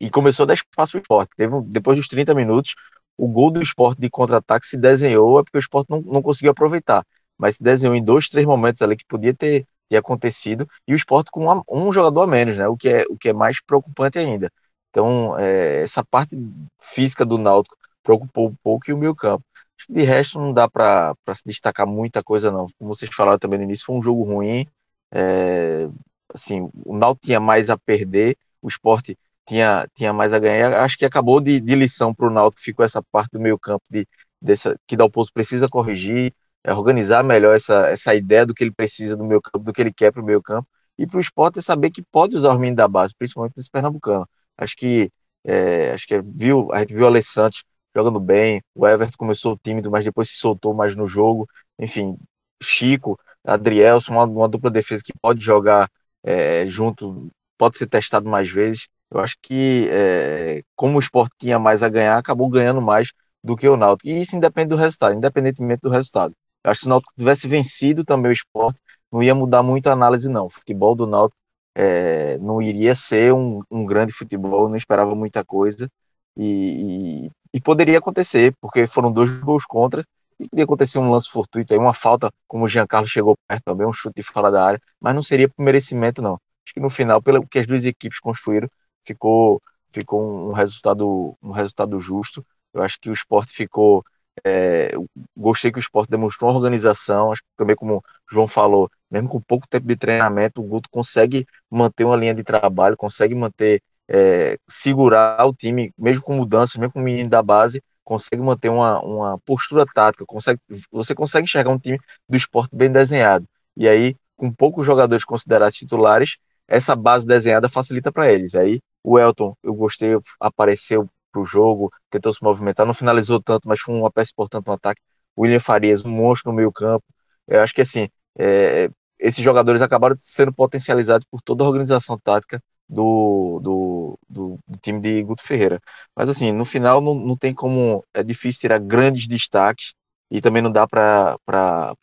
e 0.00 0.10
começou 0.10 0.44
a 0.44 0.46
dar 0.46 0.54
espaço 0.54 0.92
para 0.92 0.98
o 0.98 1.02
esporte. 1.02 1.30
Teve, 1.36 1.60
depois 1.66 1.96
dos 1.96 2.08
30 2.08 2.34
minutos, 2.34 2.74
o 3.16 3.28
gol 3.28 3.50
do 3.50 3.60
esporte 3.60 4.00
de 4.00 4.08
contra-ataque 4.10 4.66
se 4.66 4.76
desenhou, 4.76 5.40
é 5.40 5.42
porque 5.42 5.58
o 5.58 5.60
esporte 5.60 5.90
não, 5.90 6.00
não 6.02 6.22
conseguiu 6.22 6.52
aproveitar. 6.52 7.04
Mas 7.36 7.56
se 7.56 7.62
desenhou 7.62 7.94
em 7.94 8.02
dois, 8.02 8.28
três 8.28 8.46
momentos 8.46 8.82
ali 8.82 8.96
que 8.96 9.04
podia 9.06 9.34
ter, 9.34 9.66
ter 9.88 9.96
acontecido, 9.96 10.68
e 10.86 10.92
o 10.92 10.96
esporte 10.96 11.30
com 11.30 11.44
uma, 11.44 11.62
um 11.70 11.92
jogador 11.92 12.22
a 12.22 12.26
menos, 12.26 12.58
né? 12.58 12.68
O 12.68 12.76
que 12.76 12.88
é, 12.88 13.04
o 13.08 13.16
que 13.16 13.28
é 13.30 13.32
mais 13.32 13.60
preocupante 13.62 14.18
ainda. 14.18 14.50
Então, 14.90 15.38
é, 15.38 15.82
essa 15.82 16.04
parte 16.04 16.36
física 16.80 17.24
do 17.24 17.38
Náutico 17.38 17.76
preocupou 18.02 18.48
um 18.48 18.54
pouco 18.62 18.90
e 18.90 18.92
o 18.92 18.98
meio 18.98 19.14
campo. 19.14 19.44
De 19.88 20.02
resto, 20.02 20.38
não 20.38 20.52
dá 20.52 20.68
para 20.68 21.14
se 21.34 21.42
destacar 21.46 21.86
muita 21.86 22.22
coisa, 22.22 22.50
não. 22.50 22.66
Como 22.78 22.94
vocês 22.94 23.10
falaram 23.14 23.38
também 23.38 23.58
no 23.58 23.64
início, 23.64 23.86
foi 23.86 23.96
um 23.96 24.02
jogo 24.02 24.22
ruim. 24.24 24.66
É, 25.12 25.88
assim, 26.34 26.68
o 26.84 26.96
Náutico 26.96 27.26
tinha 27.26 27.40
mais 27.40 27.70
a 27.70 27.78
perder, 27.78 28.36
o 28.60 28.68
esporte 28.68 29.16
tinha, 29.46 29.86
tinha 29.94 30.12
mais 30.12 30.32
a 30.32 30.38
ganhar. 30.38 30.74
Acho 30.80 30.96
que 30.98 31.04
acabou 31.04 31.40
de, 31.40 31.60
de 31.60 31.74
lição 31.74 32.14
para 32.14 32.26
o 32.26 32.30
Náutico, 32.30 32.62
ficou 32.62 32.84
essa 32.84 33.02
parte 33.02 33.30
do 33.32 33.40
meio 33.40 33.58
campo 33.58 33.84
de, 33.90 34.06
dessa, 34.40 34.76
que 34.86 34.96
Dalpozo 34.96 35.32
precisa 35.32 35.68
corrigir, 35.68 36.32
é, 36.64 36.72
organizar 36.72 37.22
melhor 37.24 37.54
essa, 37.56 37.86
essa 37.88 38.14
ideia 38.14 38.44
do 38.46 38.54
que 38.54 38.64
ele 38.64 38.72
precisa 38.72 39.16
do 39.16 39.24
meio 39.24 39.40
campo, 39.40 39.58
do 39.60 39.72
que 39.72 39.80
ele 39.80 39.92
quer 39.92 40.12
para 40.12 40.22
o 40.22 40.24
meio 40.24 40.42
campo. 40.42 40.68
E 40.98 41.06
para 41.06 41.18
o 41.18 41.20
esporte 41.20 41.58
é 41.60 41.62
saber 41.62 41.90
que 41.90 42.02
pode 42.02 42.36
usar 42.36 42.50
os 42.52 42.58
meninos 42.58 42.76
da 42.76 42.88
base, 42.88 43.14
principalmente 43.16 43.54
nesse 43.56 43.70
Pernambucano. 43.70 44.28
Acho 44.56 44.76
que, 44.76 45.10
é, 45.44 45.92
acho 45.92 46.06
que 46.06 46.20
viu, 46.22 46.68
a 46.72 46.80
gente 46.80 46.94
viu 46.94 47.04
o 47.04 47.06
Alessandro 47.06 47.58
jogando 47.94 48.20
bem, 48.20 48.62
o 48.74 48.86
Everton 48.86 49.16
começou 49.16 49.58
tímido, 49.62 49.90
mas 49.90 50.04
depois 50.04 50.28
se 50.28 50.36
soltou 50.36 50.74
mais 50.74 50.94
no 50.96 51.06
jogo. 51.06 51.48
Enfim, 51.78 52.16
Chico, 52.62 53.18
Adrielson, 53.44 54.12
uma, 54.12 54.24
uma 54.24 54.48
dupla 54.48 54.70
defesa 54.70 55.02
que 55.04 55.12
pode 55.20 55.40
jogar 55.44 55.88
é, 56.22 56.66
junto, 56.66 57.28
pode 57.56 57.78
ser 57.78 57.86
testado 57.86 58.28
mais 58.28 58.48
vezes. 58.50 58.88
Eu 59.10 59.20
acho 59.20 59.36
que, 59.42 59.88
é, 59.90 60.62
como 60.76 60.96
o 60.96 61.00
esporte 61.00 61.34
tinha 61.38 61.58
mais 61.58 61.82
a 61.82 61.88
ganhar, 61.88 62.18
acabou 62.18 62.48
ganhando 62.48 62.82
mais 62.82 63.12
do 63.42 63.56
que 63.56 63.68
o 63.68 63.76
Náutico. 63.76 64.08
E 64.08 64.20
isso 64.20 64.36
independe 64.36 64.68
do 64.68 64.76
resultado, 64.76 65.14
independentemente 65.14 65.80
do 65.82 65.90
resultado. 65.90 66.34
Acho 66.68 66.80
que 66.80 66.84
se 66.84 66.86
o 66.86 66.90
Náutico 66.90 67.12
tivesse 67.16 67.48
vencido 67.48 68.04
também 68.04 68.30
o 68.30 68.32
esporte, 68.32 68.80
não 69.10 69.22
ia 69.22 69.34
mudar 69.34 69.62
muito 69.62 69.88
a 69.88 69.92
análise, 69.92 70.28
não. 70.28 70.46
O 70.46 70.50
futebol 70.50 70.94
do 70.94 71.06
Náutico 71.06 71.36
é, 71.74 72.38
não 72.38 72.60
iria 72.60 72.94
ser 72.94 73.32
um, 73.32 73.62
um, 73.70 73.84
grande 73.86 74.12
futebol, 74.12 74.68
não 74.68 74.76
esperava 74.76 75.14
muita 75.14 75.44
coisa. 75.44 75.88
E, 76.36 77.26
e, 77.26 77.30
e, 77.54 77.60
poderia 77.60 77.98
acontecer, 77.98 78.54
porque 78.60 78.86
foram 78.86 79.10
dois 79.12 79.30
gols 79.40 79.64
contra, 79.66 80.04
e 80.38 80.48
podia 80.48 80.64
acontecer 80.64 80.98
um 80.98 81.10
lance 81.10 81.28
fortuito 81.28 81.72
aí, 81.72 81.78
uma 81.78 81.94
falta, 81.94 82.30
como 82.46 82.64
o 82.64 82.68
Giancarlo 82.68 83.08
chegou 83.08 83.36
perto 83.46 83.64
também, 83.64 83.86
um 83.86 83.92
chute 83.92 84.22
fora 84.22 84.50
da 84.50 84.64
área, 84.64 84.80
mas 85.00 85.14
não 85.14 85.22
seria 85.22 85.48
por 85.48 85.62
merecimento, 85.62 86.22
não. 86.22 86.34
Acho 86.64 86.74
que 86.74 86.80
no 86.80 86.90
final, 86.90 87.22
pelo 87.22 87.46
que 87.46 87.58
as 87.58 87.66
duas 87.66 87.84
equipes 87.84 88.20
construíram, 88.20 88.68
ficou, 89.04 89.60
ficou 89.92 90.50
um 90.50 90.52
resultado, 90.52 91.36
um 91.42 91.50
resultado 91.50 91.98
justo. 91.98 92.44
Eu 92.74 92.82
acho 92.82 93.00
que 93.00 93.10
o 93.10 93.12
esporte 93.12 93.52
ficou. 93.52 94.04
É, 94.44 94.92
gostei 95.36 95.70
que 95.72 95.78
o 95.78 95.80
esporte 95.80 96.10
demonstrou 96.10 96.50
uma 96.50 96.56
organização. 96.56 97.32
Acho 97.32 97.42
que 97.42 97.48
também, 97.56 97.76
como 97.76 97.96
o 97.98 98.02
João 98.30 98.48
falou, 98.48 98.90
mesmo 99.10 99.28
com 99.28 99.40
pouco 99.40 99.66
tempo 99.68 99.86
de 99.86 99.96
treinamento, 99.96 100.60
o 100.60 100.64
Guto 100.66 100.88
consegue 100.90 101.46
manter 101.70 102.04
uma 102.04 102.16
linha 102.16 102.34
de 102.34 102.42
trabalho, 102.44 102.96
consegue 102.96 103.34
manter, 103.34 103.82
é, 104.08 104.56
segurar 104.68 105.46
o 105.46 105.54
time, 105.54 105.92
mesmo 105.98 106.22
com 106.22 106.34
mudanças, 106.34 106.76
mesmo 106.76 106.92
com 106.92 107.00
o 107.00 107.02
menino 107.02 107.28
da 107.28 107.42
base, 107.42 107.82
consegue 108.04 108.42
manter 108.42 108.68
uma, 108.70 109.00
uma 109.04 109.38
postura 109.40 109.84
tática, 109.86 110.24
consegue, 110.26 110.60
você 110.90 111.14
consegue 111.14 111.44
enxergar 111.44 111.70
um 111.70 111.78
time 111.78 111.98
do 112.28 112.36
esporte 112.36 112.74
bem 112.74 112.90
desenhado. 112.90 113.46
E 113.76 113.88
aí, 113.88 114.16
com 114.36 114.50
poucos 114.52 114.86
jogadores 114.86 115.24
considerados 115.24 115.76
titulares, 115.76 116.38
essa 116.66 116.94
base 116.96 117.26
desenhada 117.26 117.68
facilita 117.68 118.12
para 118.12 118.30
eles. 118.32 118.54
Aí 118.54 118.80
O 119.02 119.18
Elton, 119.18 119.54
eu 119.62 119.74
gostei, 119.74 120.10
apareceu 120.40 121.08
pro 121.38 121.44
jogo, 121.44 121.92
tentou 122.10 122.32
se 122.32 122.42
movimentar, 122.42 122.86
não 122.86 122.94
finalizou 122.94 123.40
tanto, 123.40 123.68
mas 123.68 123.80
foi 123.80 123.94
uma 123.94 124.10
peça 124.10 124.32
importante 124.32 124.66
no 124.66 124.72
ataque. 124.72 125.00
William 125.38 125.60
Farias, 125.60 126.04
um 126.04 126.10
monstro 126.10 126.50
no 126.50 126.56
meio 126.56 126.72
campo. 126.72 127.04
Eu 127.46 127.60
acho 127.60 127.74
que 127.74 127.82
assim, 127.82 128.08
é, 128.38 128.90
esses 129.18 129.42
jogadores 129.42 129.80
acabaram 129.82 130.16
sendo 130.20 130.52
potencializados 130.52 131.26
por 131.30 131.40
toda 131.42 131.64
a 131.64 131.66
organização 131.66 132.18
tática 132.18 132.62
do, 132.88 133.60
do, 133.62 134.18
do, 134.28 134.58
do, 134.66 134.78
time 134.78 135.00
de 135.00 135.22
Guto 135.22 135.42
Ferreira. 135.42 135.80
Mas 136.16 136.28
assim, 136.28 136.52
no 136.52 136.64
final 136.64 137.00
não, 137.00 137.14
não 137.14 137.36
tem 137.36 137.54
como. 137.54 138.04
É 138.14 138.22
difícil 138.22 138.60
tirar 138.60 138.78
grandes 138.78 139.26
destaques 139.28 139.94
e 140.30 140.40
também 140.40 140.62
não 140.62 140.70
dá 140.72 140.86
para 140.86 141.36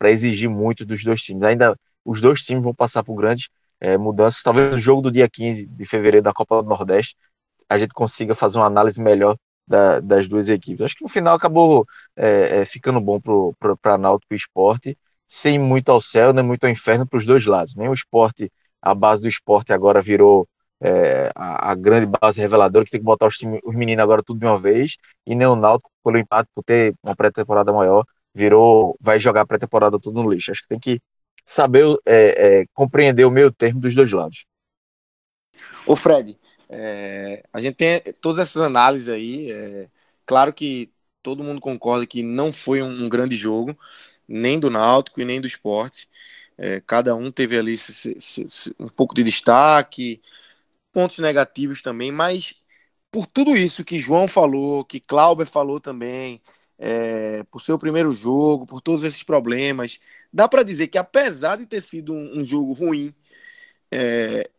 exigir 0.06 0.50
muito 0.50 0.86
dos 0.86 1.04
dois 1.04 1.22
times. 1.22 1.44
Ainda 1.44 1.76
os 2.04 2.22
dois 2.22 2.42
times 2.42 2.64
vão 2.64 2.74
passar 2.74 3.04
por 3.04 3.16
grandes 3.16 3.50
é, 3.80 3.98
mudanças. 3.98 4.42
Talvez 4.44 4.76
o 4.76 4.80
jogo 4.80 5.02
do 5.02 5.12
dia 5.12 5.30
15 5.30 5.68
de 5.68 5.86
fevereiro 5.86 6.24
da 6.24 6.34
Copa 6.34 6.62
do 6.62 6.70
Nordeste 6.70 7.16
a 7.70 7.78
gente 7.78 7.94
consiga 7.94 8.36
fazer 8.36 8.58
uma 8.58 8.66
análise 8.68 9.02
melhor 9.02 9.38
da, 9.68 10.00
das 10.00 10.28
duas 10.28 10.48
equipes. 10.50 10.86
Acho 10.86 10.96
que 10.96 11.04
no 11.04 11.10
final 11.10 11.36
acabou 11.36 11.86
é, 12.16 12.62
é, 12.62 12.66
ficando 12.66 13.02
bom 13.02 13.20
para 13.82 13.98
Náutico 13.98 14.34
e 14.34 14.38
Esporte, 14.38 14.98
sem 15.28 15.58
muito 15.58 15.90
ao 15.92 16.00
céu, 16.02 16.34
nem 16.34 16.44
muito 16.44 16.64
ao 16.64 16.70
inferno 16.70 17.08
para 17.08 17.18
os 17.18 17.26
dois 17.26 17.46
lados. 17.46 17.76
Nem 17.76 17.90
o 17.90 17.94
esporte, 17.94 18.52
a 18.82 18.94
base 18.94 19.22
do 19.22 19.28
esporte 19.28 19.74
agora 19.74 20.02
virou 20.02 20.48
é, 20.82 21.32
a, 21.36 21.72
a, 21.72 21.76
grande 21.76 22.06
base 22.06 22.40
reveladora, 22.40 22.86
que 22.86 22.92
tem 22.92 23.00
que 23.00 23.06
botar 23.06 23.28
os, 23.28 23.38
time, 23.38 23.60
os 23.64 23.76
meninos 23.76 24.04
agora 24.04 24.22
tudo 24.24 24.40
de 24.40 24.46
uma 24.46 24.60
vez, 24.60 24.98
e 25.26 25.34
nem 25.34 25.48
o 25.48 25.56
Náutico, 25.56 25.90
pelo 26.04 26.18
empate, 26.18 26.50
por 26.54 26.64
ter 26.64 26.94
uma 27.04 27.16
pré-temporada 27.16 27.74
maior, 27.74 28.06
virou, 28.34 28.96
vai 29.00 29.20
jogar 29.20 29.42
a 29.42 29.46
pré-temporada 29.46 30.00
tudo 30.00 30.22
no 30.22 30.30
lixo. 30.30 30.52
Acho 30.52 30.62
que 30.62 30.68
tem 30.68 30.80
que 30.80 31.00
saber 31.44 31.86
é, 32.06 32.60
é, 32.62 32.66
compreender 32.74 33.26
o 33.26 33.32
meio 33.32 33.52
termo 33.52 33.80
dos 33.80 33.96
dois 33.96 34.12
lados. 34.12 34.46
Ô 35.88 35.96
Fred, 35.96 36.38
é, 36.70 37.44
a 37.54 37.62
gente 37.62 37.76
tem 37.76 38.02
todas 38.22 38.40
essas 38.40 38.62
análises 38.62 39.10
aí. 39.10 39.52
É, 39.52 39.90
claro 40.26 40.54
que 40.54 40.92
todo 41.22 41.44
mundo 41.44 41.62
concorda 41.62 42.06
que 42.06 42.24
não 42.24 42.54
foi 42.54 42.82
um, 42.82 43.06
um 43.06 43.10
grande 43.10 43.36
jogo, 43.36 43.78
nem 44.28 44.60
do 44.60 44.70
Náutico 44.70 45.22
e 45.22 45.26
nem 45.26 45.42
do 45.42 45.48
esporte. 45.48 46.10
É, 46.58 46.82
cada 46.82 47.16
um 47.16 47.32
teve 47.32 47.58
ali 47.58 47.78
se, 47.78 47.94
se, 48.22 48.50
se, 48.50 48.76
um 48.80 48.88
pouco 48.88 49.14
de 49.16 49.24
destaque, 49.24 50.22
pontos 50.94 51.20
negativos 51.20 51.82
também, 51.82 52.12
mas 52.12 52.56
por 53.12 53.28
tudo 53.28 53.56
isso 53.58 53.86
que 53.86 54.00
João 54.00 54.28
falou, 54.28 54.86
que 54.86 55.00
Clauber 55.00 55.48
falou 55.48 55.80
também, 55.80 56.42
é, 56.78 57.44
por 57.46 57.62
seu 57.62 57.78
primeiro 57.78 58.12
jogo, 58.14 58.66
por 58.66 58.82
todos 58.82 59.04
esses 59.04 59.24
problemas, 59.24 60.00
dá 60.34 60.48
para 60.48 60.64
dizer 60.64 60.88
que 60.88 60.98
apesar 60.98 61.58
de 61.58 61.66
ter 61.66 61.82
sido 61.82 62.14
um, 62.14 62.40
um 62.42 62.46
jogo 62.46 62.74
ruim, 62.74 63.14
é, 63.92 64.50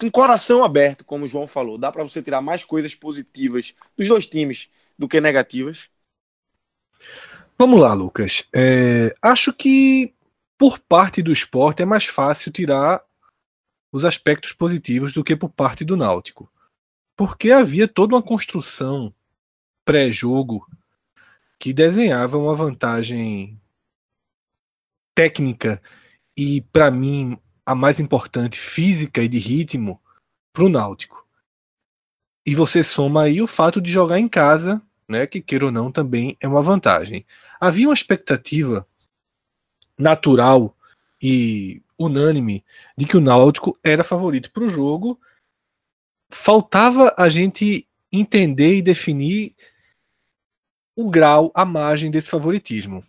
com 0.00 0.10
coração 0.10 0.64
aberto, 0.64 1.04
como 1.04 1.26
o 1.26 1.28
João 1.28 1.46
falou, 1.46 1.76
dá 1.76 1.92
para 1.92 2.02
você 2.02 2.22
tirar 2.22 2.40
mais 2.40 2.64
coisas 2.64 2.94
positivas 2.94 3.74
dos 3.94 4.08
dois 4.08 4.26
times 4.26 4.70
do 4.98 5.06
que 5.06 5.20
negativas? 5.20 5.90
Vamos 7.58 7.78
lá, 7.78 7.92
Lucas. 7.92 8.44
É, 8.50 9.14
acho 9.20 9.52
que 9.52 10.14
por 10.56 10.78
parte 10.78 11.20
do 11.20 11.30
esporte 11.30 11.82
é 11.82 11.84
mais 11.84 12.06
fácil 12.06 12.50
tirar 12.50 13.04
os 13.92 14.02
aspectos 14.06 14.54
positivos 14.54 15.12
do 15.12 15.22
que 15.22 15.36
por 15.36 15.50
parte 15.50 15.84
do 15.84 15.98
Náutico. 15.98 16.50
Porque 17.14 17.50
havia 17.50 17.86
toda 17.86 18.14
uma 18.14 18.22
construção 18.22 19.14
pré-jogo 19.84 20.66
que 21.58 21.74
desenhava 21.74 22.38
uma 22.38 22.54
vantagem 22.54 23.60
técnica 25.14 25.82
e, 26.34 26.62
para 26.62 26.90
mim, 26.90 27.38
a 27.70 27.74
mais 27.74 28.00
importante, 28.00 28.58
física 28.58 29.22
e 29.22 29.28
de 29.28 29.38
ritmo 29.38 30.00
para 30.52 30.64
o 30.64 30.68
Náutico. 30.68 31.24
E 32.44 32.52
você 32.52 32.82
soma 32.82 33.22
aí 33.22 33.40
o 33.40 33.46
fato 33.46 33.80
de 33.80 33.92
jogar 33.92 34.18
em 34.18 34.28
casa, 34.28 34.82
né, 35.08 35.24
que 35.24 35.40
queira 35.40 35.66
ou 35.66 35.70
não 35.70 35.92
também 35.92 36.36
é 36.40 36.48
uma 36.48 36.62
vantagem. 36.62 37.24
Havia 37.60 37.86
uma 37.86 37.94
expectativa 37.94 38.84
natural 39.96 40.76
e 41.22 41.80
unânime 41.96 42.64
de 42.98 43.06
que 43.06 43.16
o 43.16 43.20
Náutico 43.20 43.78
era 43.84 44.02
favorito 44.02 44.50
para 44.50 44.64
o 44.64 44.68
jogo. 44.68 45.20
Faltava 46.28 47.14
a 47.16 47.28
gente 47.28 47.86
entender 48.10 48.78
e 48.78 48.82
definir 48.82 49.54
o 50.96 51.08
grau, 51.08 51.52
a 51.54 51.64
margem 51.64 52.10
desse 52.10 52.30
favoritismo. 52.30 53.04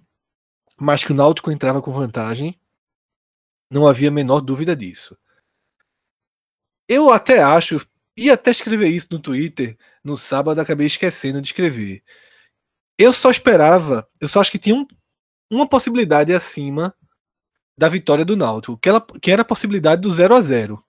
Mas 0.79 1.03
que 1.03 1.11
o 1.11 1.15
Náutico 1.15 1.49
entrava 1.49 1.81
com 1.81 1.91
vantagem, 1.91 2.60
não 3.71 3.87
havia 3.87 4.09
a 4.09 4.11
menor 4.11 4.41
dúvida 4.41 4.75
disso. 4.75 5.17
Eu 6.87 7.09
até 7.09 7.41
acho, 7.41 7.79
ia 8.17 8.33
até 8.33 8.51
escrever 8.51 8.89
isso 8.89 9.07
no 9.09 9.19
Twitter 9.19 9.77
no 10.03 10.17
sábado, 10.17 10.59
acabei 10.59 10.85
esquecendo 10.85 11.41
de 11.41 11.47
escrever. 11.47 12.03
Eu 12.97 13.13
só 13.13 13.31
esperava, 13.31 14.05
eu 14.19 14.27
só 14.27 14.41
acho 14.41 14.51
que 14.51 14.59
tinha 14.59 14.75
um, 14.75 14.85
uma 15.49 15.67
possibilidade 15.67 16.33
acima 16.33 16.93
da 17.77 17.87
vitória 17.87 18.25
do 18.25 18.35
Náutico, 18.35 18.77
que, 18.77 18.89
ela, 18.89 19.03
que 19.21 19.31
era 19.31 19.41
a 19.41 19.45
possibilidade 19.45 20.01
do 20.01 20.11
0 20.11 20.35
a 20.35 20.41
0 20.41 20.83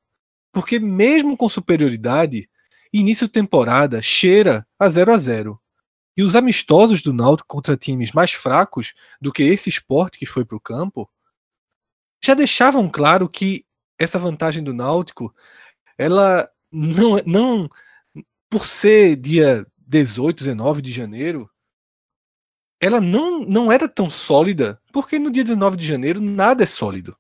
Porque 0.51 0.81
mesmo 0.81 1.37
com 1.37 1.49
superioridade, 1.49 2.51
início 2.93 3.29
de 3.29 3.33
temporada 3.33 4.03
cheira 4.03 4.67
a 4.77 4.91
0 4.91 5.13
a 5.13 5.19
0 5.19 5.61
E 6.17 6.23
os 6.25 6.35
amistosos 6.35 7.01
do 7.01 7.13
Náutico 7.13 7.49
contra 7.49 7.77
times 7.77 8.11
mais 8.11 8.33
fracos 8.33 8.93
do 9.21 9.33
que 9.33 9.45
esse 9.45 9.71
esporte 9.71 10.19
que 10.19 10.27
foi 10.27 10.45
para 10.45 10.57
o 10.57 10.61
campo 10.61 11.09
já 12.25 12.35
deixavam 12.35 12.89
claro 12.89 13.29
que 13.29 13.65
essa 13.99 14.19
vantagem 14.19 14.63
do 14.63 14.73
Náutico, 14.73 15.35
ela 15.99 16.51
não, 16.71 17.17
não 17.27 17.71
por 18.49 18.67
ser 18.67 19.17
dia 19.17 19.67
18, 19.79 20.39
19 20.39 20.83
de 20.83 20.93
janeiro, 20.93 21.51
ela 22.81 23.01
não, 23.01 23.41
não 23.41 23.71
era 23.71 23.89
tão 23.89 24.11
sólida, 24.11 24.81
porque 24.93 25.19
no 25.19 25.31
dia 25.31 25.45
19 25.45 25.77
de 25.77 25.87
janeiro 25.87 26.21
nada 26.21 26.65
é 26.65 26.67
sólido. 26.67 27.17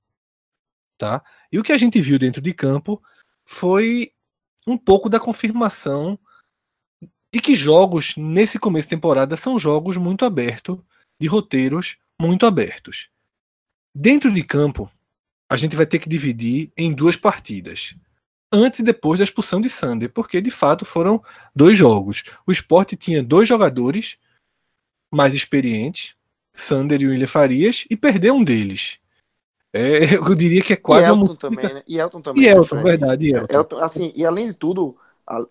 Tá? 0.98 1.22
E 1.50 1.58
o 1.58 1.62
que 1.62 1.72
a 1.72 1.78
gente 1.78 2.00
viu 2.00 2.18
dentro 2.18 2.40
de 2.40 2.52
campo 2.52 3.02
foi 3.44 4.12
um 4.66 4.76
pouco 4.76 5.08
da 5.08 5.20
confirmação 5.20 6.18
de 7.32 7.40
que 7.40 7.54
jogos 7.54 8.16
nesse 8.16 8.58
começo 8.58 8.88
de 8.88 8.96
temporada 8.96 9.36
são 9.36 9.58
jogos 9.58 9.96
muito 9.96 10.24
abertos, 10.24 10.78
de 11.18 11.26
roteiros 11.26 11.96
muito 12.20 12.44
abertos. 12.44 13.11
Dentro 13.94 14.32
de 14.32 14.42
campo, 14.42 14.90
a 15.50 15.56
gente 15.56 15.76
vai 15.76 15.84
ter 15.84 15.98
que 15.98 16.08
dividir 16.08 16.72
em 16.76 16.92
duas 16.92 17.16
partidas. 17.16 17.94
Antes 18.50 18.80
e 18.80 18.82
depois 18.82 19.18
da 19.18 19.24
expulsão 19.24 19.60
de 19.60 19.68
Sander, 19.68 20.10
porque 20.10 20.40
de 20.40 20.50
fato 20.50 20.84
foram 20.84 21.22
dois 21.54 21.76
jogos. 21.76 22.22
O 22.46 22.52
esporte 22.52 22.96
tinha 22.96 23.22
dois 23.22 23.48
jogadores 23.48 24.18
mais 25.10 25.34
experientes, 25.34 26.14
Sander 26.54 27.00
e 27.02 27.06
William 27.06 27.26
Farias, 27.26 27.86
e 27.90 27.96
perdeu 27.96 28.34
um 28.34 28.44
deles. 28.44 28.98
É, 29.72 30.14
eu 30.16 30.34
diria 30.34 30.62
que 30.62 30.72
é 30.72 30.76
quase 30.76 31.06
e 31.06 31.10
Elton 31.10 31.24
uma 31.24 31.36
também, 31.36 31.74
né? 31.74 31.82
E 31.86 31.98
Elton 31.98 32.20
também. 32.20 32.42
E 32.42 32.46
né, 32.46 32.52
Elton, 32.52 32.82
verdade. 32.82 33.26
E 33.26 33.32
Elton. 33.34 33.54
Elton. 33.54 33.76
assim, 33.76 34.12
e 34.14 34.24
além 34.24 34.46
de 34.46 34.54
tudo, 34.54 34.96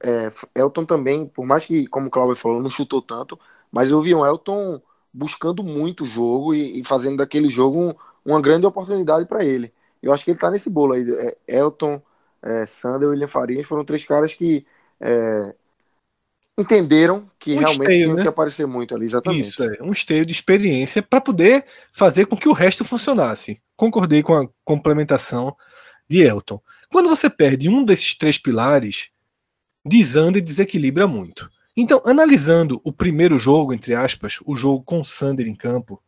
é, 0.03 0.29
Elton 0.55 0.85
também, 0.85 1.25
por 1.25 1.45
mais 1.45 1.65
que, 1.65 1.87
como 1.87 2.07
o 2.07 2.11
Cláudio 2.11 2.35
falou, 2.35 2.61
não 2.61 2.69
chutou 2.69 3.01
tanto, 3.01 3.39
mas 3.71 3.89
eu 3.89 4.01
vi 4.01 4.13
um 4.13 4.25
Elton 4.25 4.81
buscando 5.13 5.63
muito 5.63 6.03
o 6.03 6.07
jogo 6.07 6.53
e, 6.53 6.79
e 6.79 6.83
fazendo 6.83 7.17
daquele 7.17 7.49
jogo 7.49 7.79
um, 7.79 7.95
uma 8.25 8.41
grande 8.41 8.65
oportunidade 8.65 9.25
para 9.25 9.43
ele. 9.43 9.73
Eu 10.01 10.13
acho 10.13 10.23
que 10.23 10.31
ele 10.31 10.39
tá 10.39 10.49
nesse 10.49 10.69
bolo 10.69 10.93
aí. 10.93 11.05
É, 11.47 11.59
Elton, 11.59 12.01
é, 12.41 12.65
Sander 12.65 13.07
e 13.07 13.11
William 13.11 13.27
Farias 13.27 13.65
foram 13.65 13.85
três 13.85 14.03
caras 14.03 14.33
que 14.33 14.65
é, 14.99 15.55
entenderam 16.57 17.29
que 17.39 17.53
um 17.53 17.59
realmente 17.59 17.81
esteio, 17.81 18.03
tinham 18.03 18.15
né? 18.15 18.21
que 18.23 18.27
aparecer 18.27 18.65
muito 18.65 18.95
ali, 18.95 19.05
exatamente. 19.05 19.47
Isso, 19.47 19.63
é, 19.63 19.77
um 19.81 19.91
esteio 19.91 20.25
de 20.25 20.31
experiência 20.31 21.01
para 21.01 21.21
poder 21.21 21.65
fazer 21.91 22.25
com 22.25 22.37
que 22.37 22.49
o 22.49 22.53
resto 22.53 22.83
funcionasse. 22.83 23.61
Concordei 23.75 24.23
com 24.23 24.35
a 24.35 24.47
complementação 24.63 25.55
de 26.09 26.21
Elton. 26.21 26.61
Quando 26.89 27.09
você 27.09 27.29
perde 27.29 27.69
um 27.69 27.85
desses 27.85 28.15
três 28.15 28.37
pilares, 28.37 29.09
desanda 29.85 30.37
e 30.37 30.41
desequilibra 30.41 31.07
muito. 31.07 31.49
Então, 31.75 32.01
analisando 32.05 32.81
o 32.83 32.91
primeiro 32.91 33.39
jogo, 33.39 33.73
entre 33.73 33.95
aspas, 33.95 34.39
o 34.45 34.55
jogo 34.55 34.83
com 34.83 34.99
o 34.99 35.05
Sander 35.05 35.47
em 35.47 35.55
campo, 35.55 36.01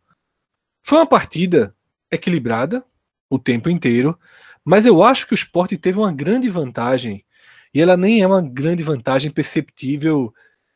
foi 0.82 0.98
uma 0.98 1.08
partida 1.08 1.74
equilibrada, 2.14 2.84
o 3.30 3.40
tempo 3.40 3.70
inteiro. 3.70 4.18
Mas 4.64 4.86
eu 4.86 5.04
acho 5.04 5.28
que 5.28 5.34
o 5.34 5.36
esporte 5.36 5.78
teve 5.78 6.00
uma 6.00 6.12
grande 6.12 6.50
vantagem, 6.50 7.26
e 7.74 7.82
ela 7.82 7.98
nem 7.98 8.22
é 8.22 8.28
uma 8.28 8.42
grande 8.42 8.84
vantagem 8.84 9.32
perceptível 9.32 10.34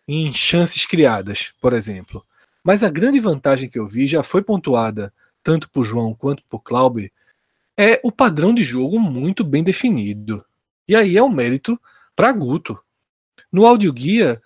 em 0.08 0.32
chances 0.34 0.86
criadas, 0.86 1.54
por 1.62 1.74
exemplo. 1.74 2.26
Mas 2.64 2.84
a 2.84 2.90
grande 2.90 3.20
vantagem 3.20 3.70
que 3.70 3.80
eu 3.80 3.88
vi 3.88 4.08
já 4.08 4.24
foi 4.24 4.42
pontuada 4.42 5.14
tanto 5.48 5.70
por 5.70 5.86
João 5.86 6.14
quanto 6.14 6.44
por 6.50 6.60
Clauber, 6.60 7.10
é 7.78 8.02
o 8.04 8.12
padrão 8.12 8.54
de 8.54 8.66
jogo 8.66 9.00
muito 9.00 9.46
bem 9.46 9.64
definido. 9.64 10.44
E 10.86 10.94
aí 10.94 11.16
é 11.16 11.24
um 11.24 11.30
mérito 11.30 11.80
para 12.14 12.34
Guto. 12.34 12.78
No 13.50 13.66
audioguia, 13.66 14.42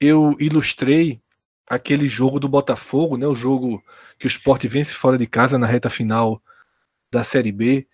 eu 0.00 0.34
ilustrei 0.40 1.20
aquele 1.68 2.08
jogo 2.08 2.38
do 2.38 2.48
Botafogo, 2.48 3.16
né, 3.16 3.26
o 3.26 3.34
jogo 3.34 3.82
que 4.18 4.26
o 4.26 4.28
esporte 4.28 4.68
vence 4.68 4.92
fora 4.92 5.18
de 5.18 5.26
casa 5.26 5.58
na 5.58 5.66
reta 5.66 5.90
final 5.90 6.42
da 7.12 7.24
Série 7.24 7.52
B 7.52 7.86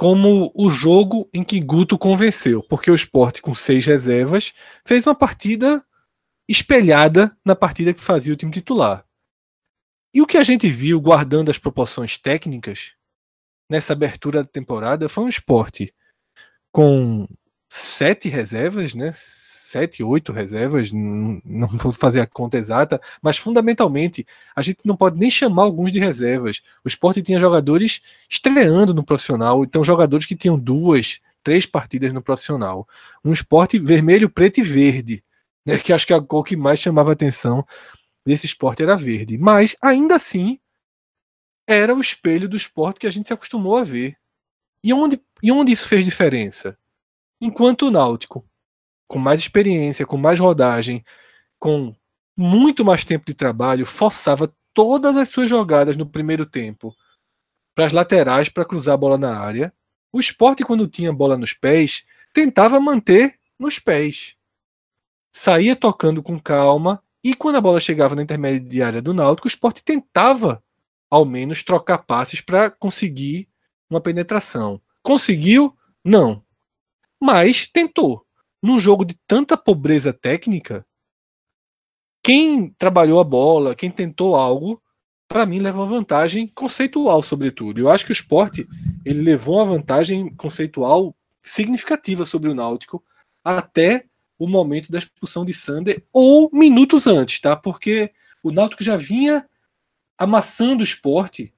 como 0.00 0.50
o 0.54 0.70
jogo 0.70 1.28
em 1.30 1.44
que 1.44 1.60
Guto 1.60 1.98
convenceu, 1.98 2.62
porque 2.62 2.90
o 2.90 2.94
esporte, 2.94 3.42
com 3.42 3.54
seis 3.54 3.84
reservas, 3.84 4.54
fez 4.82 5.06
uma 5.06 5.14
partida 5.14 5.84
espelhada 6.48 7.36
na 7.44 7.54
partida 7.54 7.92
que 7.92 8.00
fazia 8.00 8.32
o 8.32 8.36
time 8.36 8.50
titular. 8.50 9.04
E 10.14 10.22
o 10.22 10.26
que 10.26 10.38
a 10.38 10.42
gente 10.42 10.66
viu, 10.68 10.98
guardando 11.02 11.50
as 11.50 11.58
proporções 11.58 12.16
técnicas, 12.16 12.92
nessa 13.70 13.92
abertura 13.92 14.42
da 14.42 14.48
temporada, 14.48 15.06
foi 15.06 15.24
um 15.24 15.28
esporte 15.28 15.94
com 16.72 17.28
sete 17.70 18.28
reservas, 18.28 18.94
né? 18.94 19.12
Sete, 19.14 20.02
oito 20.02 20.32
reservas, 20.32 20.90
não 20.92 21.68
vou 21.78 21.92
fazer 21.92 22.20
a 22.20 22.26
conta 22.26 22.58
exata, 22.58 23.00
mas 23.22 23.38
fundamentalmente 23.38 24.26
a 24.54 24.60
gente 24.60 24.80
não 24.84 24.96
pode 24.96 25.18
nem 25.18 25.30
chamar 25.30 25.62
alguns 25.62 25.92
de 25.92 26.00
reservas. 26.00 26.60
O 26.84 26.88
esporte 26.88 27.22
tinha 27.22 27.38
jogadores 27.38 28.00
estreando 28.28 28.92
no 28.92 29.04
profissional, 29.04 29.62
então 29.62 29.84
jogadores 29.84 30.26
que 30.26 30.34
tinham 30.34 30.58
duas, 30.58 31.20
três 31.42 31.64
partidas 31.64 32.12
no 32.12 32.20
profissional. 32.20 32.86
Um 33.24 33.32
esporte 33.32 33.78
vermelho, 33.78 34.28
preto 34.28 34.58
e 34.58 34.62
verde, 34.64 35.22
né? 35.64 35.78
Que 35.78 35.92
acho 35.92 36.06
que 36.06 36.12
a 36.12 36.20
cor 36.20 36.44
que 36.44 36.56
mais 36.56 36.80
chamava 36.80 37.12
atenção 37.12 37.64
desse 38.26 38.46
esporte 38.46 38.82
era 38.82 38.96
verde. 38.96 39.38
Mas 39.38 39.76
ainda 39.80 40.16
assim 40.16 40.58
era 41.68 41.94
o 41.94 42.00
espelho 42.00 42.48
do 42.48 42.56
esporte 42.56 42.98
que 42.98 43.06
a 43.06 43.10
gente 43.10 43.28
se 43.28 43.32
acostumou 43.32 43.78
a 43.78 43.84
ver. 43.84 44.16
E 44.82 44.92
onde, 44.92 45.20
e 45.40 45.52
onde 45.52 45.70
isso 45.72 45.86
fez 45.86 46.04
diferença? 46.04 46.76
Enquanto 47.40 47.86
o 47.86 47.90
Náutico, 47.90 48.44
com 49.08 49.18
mais 49.18 49.40
experiência, 49.40 50.04
com 50.04 50.18
mais 50.18 50.38
rodagem, 50.38 51.02
com 51.58 51.94
muito 52.36 52.84
mais 52.84 53.02
tempo 53.02 53.24
de 53.26 53.32
trabalho, 53.32 53.86
forçava 53.86 54.54
todas 54.74 55.16
as 55.16 55.30
suas 55.30 55.48
jogadas 55.48 55.96
no 55.96 56.04
primeiro 56.04 56.44
tempo 56.44 56.94
para 57.74 57.86
as 57.86 57.92
laterais 57.94 58.50
para 58.50 58.64
cruzar 58.64 58.94
a 58.94 58.98
bola 58.98 59.16
na 59.16 59.38
área. 59.38 59.72
O 60.12 60.20
esporte, 60.20 60.62
quando 60.62 60.86
tinha 60.86 61.12
bola 61.12 61.38
nos 61.38 61.54
pés, 61.54 62.04
tentava 62.34 62.78
manter 62.78 63.38
nos 63.58 63.78
pés. 63.78 64.36
Saía 65.34 65.74
tocando 65.74 66.22
com 66.22 66.38
calma, 66.38 67.02
e 67.24 67.34
quando 67.34 67.56
a 67.56 67.60
bola 67.60 67.80
chegava 67.80 68.14
na 68.14 68.22
intermediária 68.22 69.00
do 69.00 69.14
Náutico, 69.14 69.46
o 69.46 69.50
esporte 69.50 69.82
tentava, 69.82 70.62
ao 71.10 71.24
menos, 71.24 71.62
trocar 71.62 71.98
passes 71.98 72.40
para 72.40 72.70
conseguir 72.70 73.48
uma 73.88 74.00
penetração. 74.00 74.80
Conseguiu? 75.02 75.74
Não 76.04 76.44
mas 77.20 77.66
tentou. 77.66 78.24
Num 78.62 78.78
jogo 78.78 79.04
de 79.04 79.14
tanta 79.26 79.56
pobreza 79.56 80.12
técnica, 80.12 80.86
quem 82.22 82.70
trabalhou 82.70 83.20
a 83.20 83.24
bola, 83.24 83.74
quem 83.74 83.90
tentou 83.90 84.36
algo, 84.36 84.82
para 85.26 85.46
mim 85.46 85.58
leva 85.58 85.78
uma 85.78 85.86
vantagem 85.86 86.46
conceitual, 86.48 87.22
sobretudo. 87.22 87.80
Eu 87.80 87.88
acho 87.88 88.04
que 88.04 88.10
o 88.10 88.12
esporte 88.12 88.66
ele 89.04 89.22
levou 89.22 89.56
uma 89.56 89.64
vantagem 89.64 90.34
conceitual 90.34 91.16
significativa 91.42 92.26
sobre 92.26 92.50
o 92.50 92.54
Náutico 92.54 93.02
até 93.42 94.06
o 94.38 94.46
momento 94.46 94.90
da 94.90 94.98
expulsão 94.98 95.44
de 95.44 95.54
Sander 95.54 96.04
ou 96.12 96.50
minutos 96.52 97.06
antes, 97.06 97.40
tá? 97.40 97.56
Porque 97.56 98.12
o 98.42 98.50
Náutico 98.50 98.82
já 98.82 98.96
vinha 98.96 99.48
amassando 100.18 100.80
o 100.80 100.84
esporte 100.84 101.54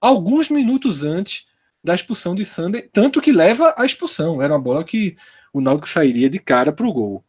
alguns 0.00 0.50
minutos 0.50 1.02
antes 1.02 1.46
da 1.86 1.94
expulsão 1.94 2.34
de 2.34 2.44
Sander, 2.44 2.90
tanto 2.92 3.20
que 3.20 3.30
leva 3.30 3.72
à 3.78 3.86
expulsão. 3.86 4.42
Era 4.42 4.52
uma 4.52 4.60
bola 4.60 4.82
que 4.82 5.16
o 5.52 5.60
Náutico 5.60 5.88
sairia 5.88 6.28
de 6.28 6.40
cara 6.40 6.72
para 6.72 6.84
o 6.84 6.92
gol. 6.92 7.24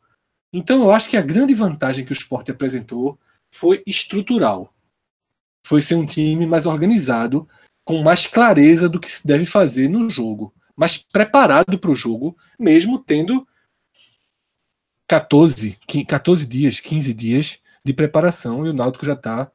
Então 0.51 0.81
eu 0.81 0.91
acho 0.91 1.09
que 1.09 1.15
a 1.15 1.21
grande 1.21 1.53
vantagem 1.53 2.03
que 2.03 2.11
o 2.11 2.17
Sport 2.17 2.49
apresentou 2.49 3.19
foi 3.51 3.83
estrutural. 3.85 4.73
Foi 5.63 5.81
ser 5.81 5.93
um 5.93 6.07
time 6.07 6.47
mais 6.47 6.65
organizado, 6.65 7.47
com 7.85 8.01
mais 8.01 8.25
clareza 8.25 8.89
do 8.89 8.99
que 8.99 9.11
se 9.11 9.25
deve 9.25 9.45
fazer 9.45 9.87
no 9.87 10.09
jogo, 10.09 10.51
mais 10.75 10.97
preparado 10.97 11.77
para 11.77 11.91
o 11.91 11.95
jogo, 11.95 12.35
mesmo 12.59 12.97
tendo 12.97 13.47
14, 15.07 15.77
14 16.07 16.47
dias, 16.47 16.79
15 16.79 17.13
dias 17.13 17.59
de 17.85 17.93
preparação 17.93 18.65
e 18.65 18.69
o 18.69 18.73
Náutico 18.73 19.05
já 19.05 19.13
está 19.13 19.51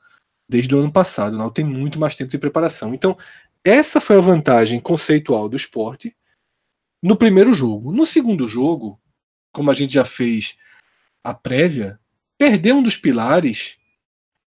desde 0.48 0.74
o 0.74 0.78
ano 0.78 0.92
passado. 0.92 1.34
O 1.34 1.38
Náutico 1.38 1.56
tem 1.56 1.64
muito 1.64 1.98
mais 1.98 2.14
tempo 2.14 2.30
de 2.30 2.38
preparação. 2.38 2.94
Então, 2.94 3.16
essa 3.64 4.00
foi 4.00 4.16
a 4.16 4.20
vantagem 4.20 4.80
conceitual 4.80 5.48
do 5.48 5.56
esporte 5.56 6.16
no 7.02 7.16
primeiro 7.16 7.54
jogo. 7.54 7.92
No 7.92 8.06
segundo 8.06 8.48
jogo, 8.48 9.00
como 9.52 9.70
a 9.70 9.74
gente 9.74 9.94
já 9.94 10.04
fez 10.04 10.56
a 11.22 11.32
prévia, 11.32 12.00
perdeu 12.38 12.76
um 12.76 12.82
dos 12.82 12.96
pilares 12.96 13.76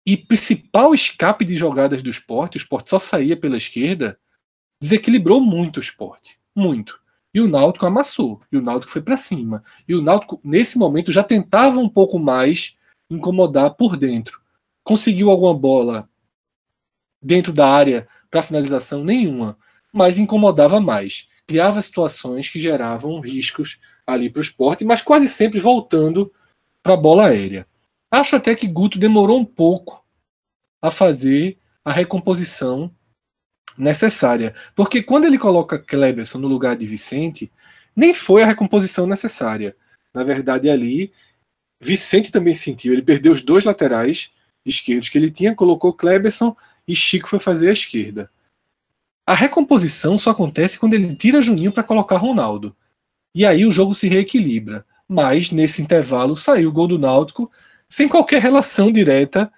e 0.07 0.17
principal 0.17 0.95
escape 0.95 1.45
de 1.45 1.57
jogadas 1.57 2.03
do 2.03 2.11
esporte, 2.11 2.57
o 2.57 2.59
esporte 2.59 2.91
só 2.91 2.99
saía 2.99 3.37
pela 3.37 3.57
esquerda, 3.57 4.19
desequilibrou 4.81 5.41
muito 5.41 5.79
o 5.79 5.81
esporte. 5.81 6.39
Muito. 6.55 7.01
E 7.33 7.41
o 7.41 7.49
Náutico 7.49 7.87
amassou. 7.87 8.41
E 8.53 8.57
o 8.57 8.63
Náutico 8.63 8.93
foi 8.93 9.03
para 9.03 9.17
cima. 9.17 9.65
E 9.89 9.95
o 9.95 10.03
Náutico, 10.03 10.41
nesse 10.45 10.79
momento, 10.79 11.11
já 11.11 11.25
tentava 11.25 11.81
um 11.81 11.89
pouco 11.89 12.19
mais 12.19 12.77
incomodar 13.11 13.75
por 13.75 13.97
dentro. 13.97 14.41
Conseguiu 14.85 15.31
alguma 15.31 15.55
bola 15.55 16.09
dentro 17.21 17.53
da 17.53 17.69
área 17.69 18.07
para 18.35 18.43
finalização 18.43 19.05
nenhuma, 19.05 19.57
mas 19.93 20.19
incomodava 20.19 20.81
mais. 20.81 21.29
Criava 21.47 21.81
situações 21.81 22.49
que 22.49 22.59
geravam 22.59 23.21
riscos 23.21 23.79
ali 24.05 24.29
para 24.29 24.41
o 24.41 24.43
esporte, 24.43 24.85
mas 24.85 25.01
quase 25.01 25.29
sempre 25.29 25.61
voltando 25.61 26.33
para 26.83 26.95
a 26.95 26.97
bola 26.97 27.27
aérea. 27.27 27.65
Acho 28.11 28.35
até 28.35 28.57
que 28.57 28.67
Guto 28.67 28.99
demorou 28.99 29.39
um 29.39 29.45
pouco 29.45 30.05
a 30.83 30.91
fazer 30.91 31.57
a 31.85 31.93
recomposição 31.93 32.91
necessária, 33.79 34.53
porque 34.75 35.01
quando 35.01 35.27
ele 35.27 35.39
coloca 35.39 35.79
Kleberson 35.79 36.39
no 36.39 36.49
lugar 36.49 36.75
de 36.75 36.87
Vicente, 36.87 37.53
nem 37.95 38.13
foi 38.13 38.43
a 38.43 38.47
recomposição 38.47 39.07
necessária. 39.07 39.77
Na 40.13 40.25
verdade, 40.25 40.69
ali, 40.69 41.13
Vicente 41.81 42.33
também 42.33 42.53
sentiu, 42.53 42.93
ele 42.93 43.03
perdeu 43.03 43.33
os 43.33 43.43
dois 43.43 43.63
laterais 43.63 44.33
esquerdos 44.67 45.09
que 45.09 45.19
ele 45.19 45.31
tinha, 45.31 45.55
colocou 45.55 45.93
Kleberson 45.93 46.57
e 46.87 46.95
Chico 46.95 47.29
foi 47.29 47.39
fazer 47.39 47.69
a 47.69 47.73
esquerda. 47.73 48.31
A 49.27 49.35
recomposição 49.35 50.19
só 50.19 50.31
acontece 50.31 50.79
quando 50.79 50.95
ele 50.95 51.15
tira 51.15 51.41
Juninho 51.41 51.73
para 51.73 51.83
colocar 51.83 52.17
Ronaldo. 52.17 52.77
E 53.35 53.45
aí 53.45 53.65
o 53.67 53.73
jogo 53.73 53.95
se 53.95 54.07
reequilibra. 54.07 54.85
Mas 55.09 55.51
nesse 55.51 55.83
intervalo 55.83 56.37
saiu 56.37 56.69
o 56.69 56.73
gol 56.73 56.87
do 56.87 56.99
Náutico 56.99 57.51
sem 57.89 58.09
qualquer 58.09 58.41
relação 58.41 58.91
direta 58.91 59.51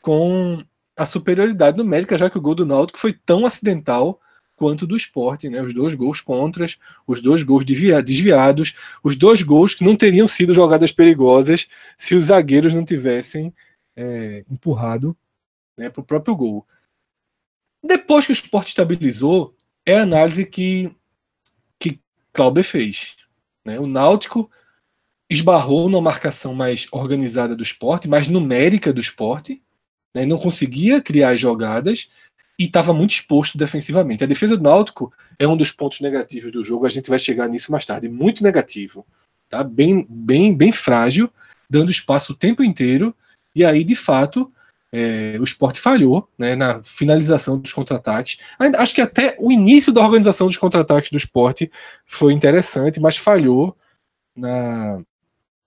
com 0.00 0.62
a 0.96 1.06
superioridade 1.06 1.76
numérica, 1.76 2.18
já 2.18 2.28
que 2.28 2.38
o 2.38 2.40
gol 2.40 2.54
do 2.54 2.66
Náutico 2.66 2.98
foi 2.98 3.12
tão 3.12 3.46
acidental 3.46 4.20
quanto 4.56 4.86
do 4.86 4.96
esporte, 4.96 5.48
né? 5.48 5.60
Os 5.60 5.74
dois 5.74 5.94
gols 5.94 6.20
contras, 6.20 6.78
os 7.06 7.20
dois 7.20 7.42
gols 7.42 7.64
desviados, 7.64 8.74
os 9.02 9.16
dois 9.16 9.42
gols 9.42 9.74
que 9.74 9.84
não 9.84 9.96
teriam 9.96 10.26
sido 10.26 10.54
jogadas 10.54 10.92
perigosas 10.92 11.68
se 11.96 12.14
os 12.14 12.26
zagueiros 12.26 12.72
não 12.72 12.84
tivessem 12.84 13.52
é, 13.96 14.44
empurrado 14.50 15.16
né, 15.76 15.90
para 15.90 16.00
o 16.00 16.04
próprio 16.04 16.36
gol. 16.36 16.66
Depois 17.82 18.26
que 18.26 18.32
o 18.32 18.34
esporte 18.34 18.68
estabilizou, 18.68 19.54
é 19.84 19.96
a 19.96 20.02
análise 20.02 20.46
que, 20.46 20.94
que 21.78 21.98
Clauber 22.32 22.62
fez. 22.62 23.16
Né? 23.64 23.78
O 23.78 23.86
Náutico 23.86 24.50
esbarrou 25.28 25.88
numa 25.88 26.02
marcação 26.02 26.54
mais 26.54 26.86
organizada 26.92 27.56
do 27.56 27.62
esporte, 27.62 28.08
mais 28.08 28.28
numérica 28.28 28.92
do 28.92 29.00
esporte, 29.00 29.62
né? 30.14 30.26
não 30.26 30.38
conseguia 30.38 31.00
criar 31.00 31.34
jogadas 31.36 32.08
e 32.58 32.64
estava 32.64 32.92
muito 32.92 33.10
exposto 33.10 33.58
defensivamente. 33.58 34.22
A 34.22 34.26
defesa 34.26 34.56
do 34.56 34.62
Náutico 34.62 35.12
é 35.38 35.48
um 35.48 35.56
dos 35.56 35.72
pontos 35.72 36.00
negativos 36.00 36.52
do 36.52 36.62
jogo, 36.62 36.86
a 36.86 36.90
gente 36.90 37.10
vai 37.10 37.18
chegar 37.18 37.48
nisso 37.48 37.72
mais 37.72 37.84
tarde, 37.84 38.08
muito 38.08 38.42
negativo, 38.42 39.06
tá? 39.48 39.64
Bem, 39.64 40.06
bem, 40.08 40.54
bem 40.54 40.70
frágil, 40.70 41.30
dando 41.68 41.90
espaço 41.90 42.32
o 42.32 42.36
tempo 42.36 42.62
inteiro 42.62 43.14
e 43.54 43.64
aí 43.64 43.82
de 43.82 43.96
fato 43.96 44.52
é, 44.92 45.38
o 45.40 45.44
esporte 45.44 45.80
falhou 45.80 46.28
né, 46.38 46.54
na 46.54 46.82
finalização 46.82 47.58
dos 47.58 47.72
contra-ataques. 47.72 48.36
Acho 48.76 48.94
que 48.94 49.00
até 49.00 49.34
o 49.38 49.50
início 49.50 49.90
da 49.92 50.02
organização 50.02 50.46
dos 50.46 50.58
contra-ataques 50.58 51.10
do 51.10 51.16
esporte 51.16 51.70
foi 52.06 52.34
interessante, 52.34 53.00
mas 53.00 53.16
falhou 53.16 53.74
na, 54.36 55.00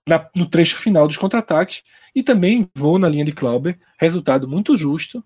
na, 0.07 0.29
no 0.35 0.45
trecho 0.45 0.77
final 0.77 1.07
dos 1.07 1.17
contra-ataques. 1.17 1.83
E 2.15 2.21
também 2.21 2.69
vou 2.75 2.99
na 2.99 3.09
linha 3.09 3.25
de 3.25 3.31
Clauber, 3.31 3.79
resultado 3.99 4.47
muito 4.47 4.77
justo, 4.77 5.23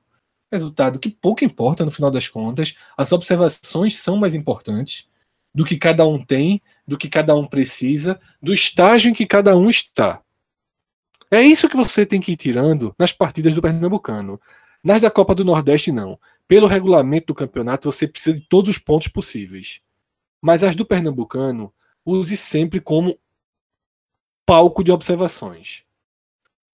resultado 0.52 0.98
que 0.98 1.10
pouco 1.10 1.44
importa 1.44 1.84
no 1.84 1.92
final 1.92 2.10
das 2.10 2.30
contas. 2.30 2.76
As 2.98 3.12
observações 3.12 3.98
são 3.98 4.16
mais 4.16 4.34
importantes 4.34 5.10
do 5.54 5.66
que 5.66 5.78
cada 5.78 6.08
um 6.08 6.24
tem, 6.24 6.62
do 6.88 6.98
que 6.98 7.10
cada 7.10 7.36
um 7.36 7.46
precisa, 7.46 8.18
do 8.42 8.54
estágio 8.54 9.10
em 9.10 9.14
que 9.14 9.26
cada 9.26 9.58
um 9.58 9.70
está. 9.70 10.22
É 11.32 11.42
isso 11.42 11.70
que 11.70 11.78
você 11.78 12.06
tem 12.06 12.20
que 12.20 12.32
ir 12.32 12.38
tirando 12.38 12.96
nas 12.98 13.14
partidas 13.14 13.54
do 13.54 13.62
Pernambucano. 13.62 14.40
Nas 14.84 15.02
da 15.02 15.12
Copa 15.12 15.36
do 15.36 15.46
Nordeste, 15.46 15.92
não. 15.92 16.20
Pelo 16.48 16.68
regulamento 16.68 17.28
do 17.28 17.36
campeonato, 17.36 17.92
você 17.92 18.08
precisa 18.08 18.40
de 18.40 18.42
todos 18.48 18.70
os 18.70 18.78
pontos 18.78 19.08
possíveis. 19.08 19.82
Mas 20.42 20.64
as 20.64 20.76
do 20.76 20.86
Pernambucano, 20.86 21.72
use 22.06 22.36
sempre 22.36 22.80
como 22.80 23.20
palco 24.46 24.84
de 24.84 24.92
observações. 24.92 25.84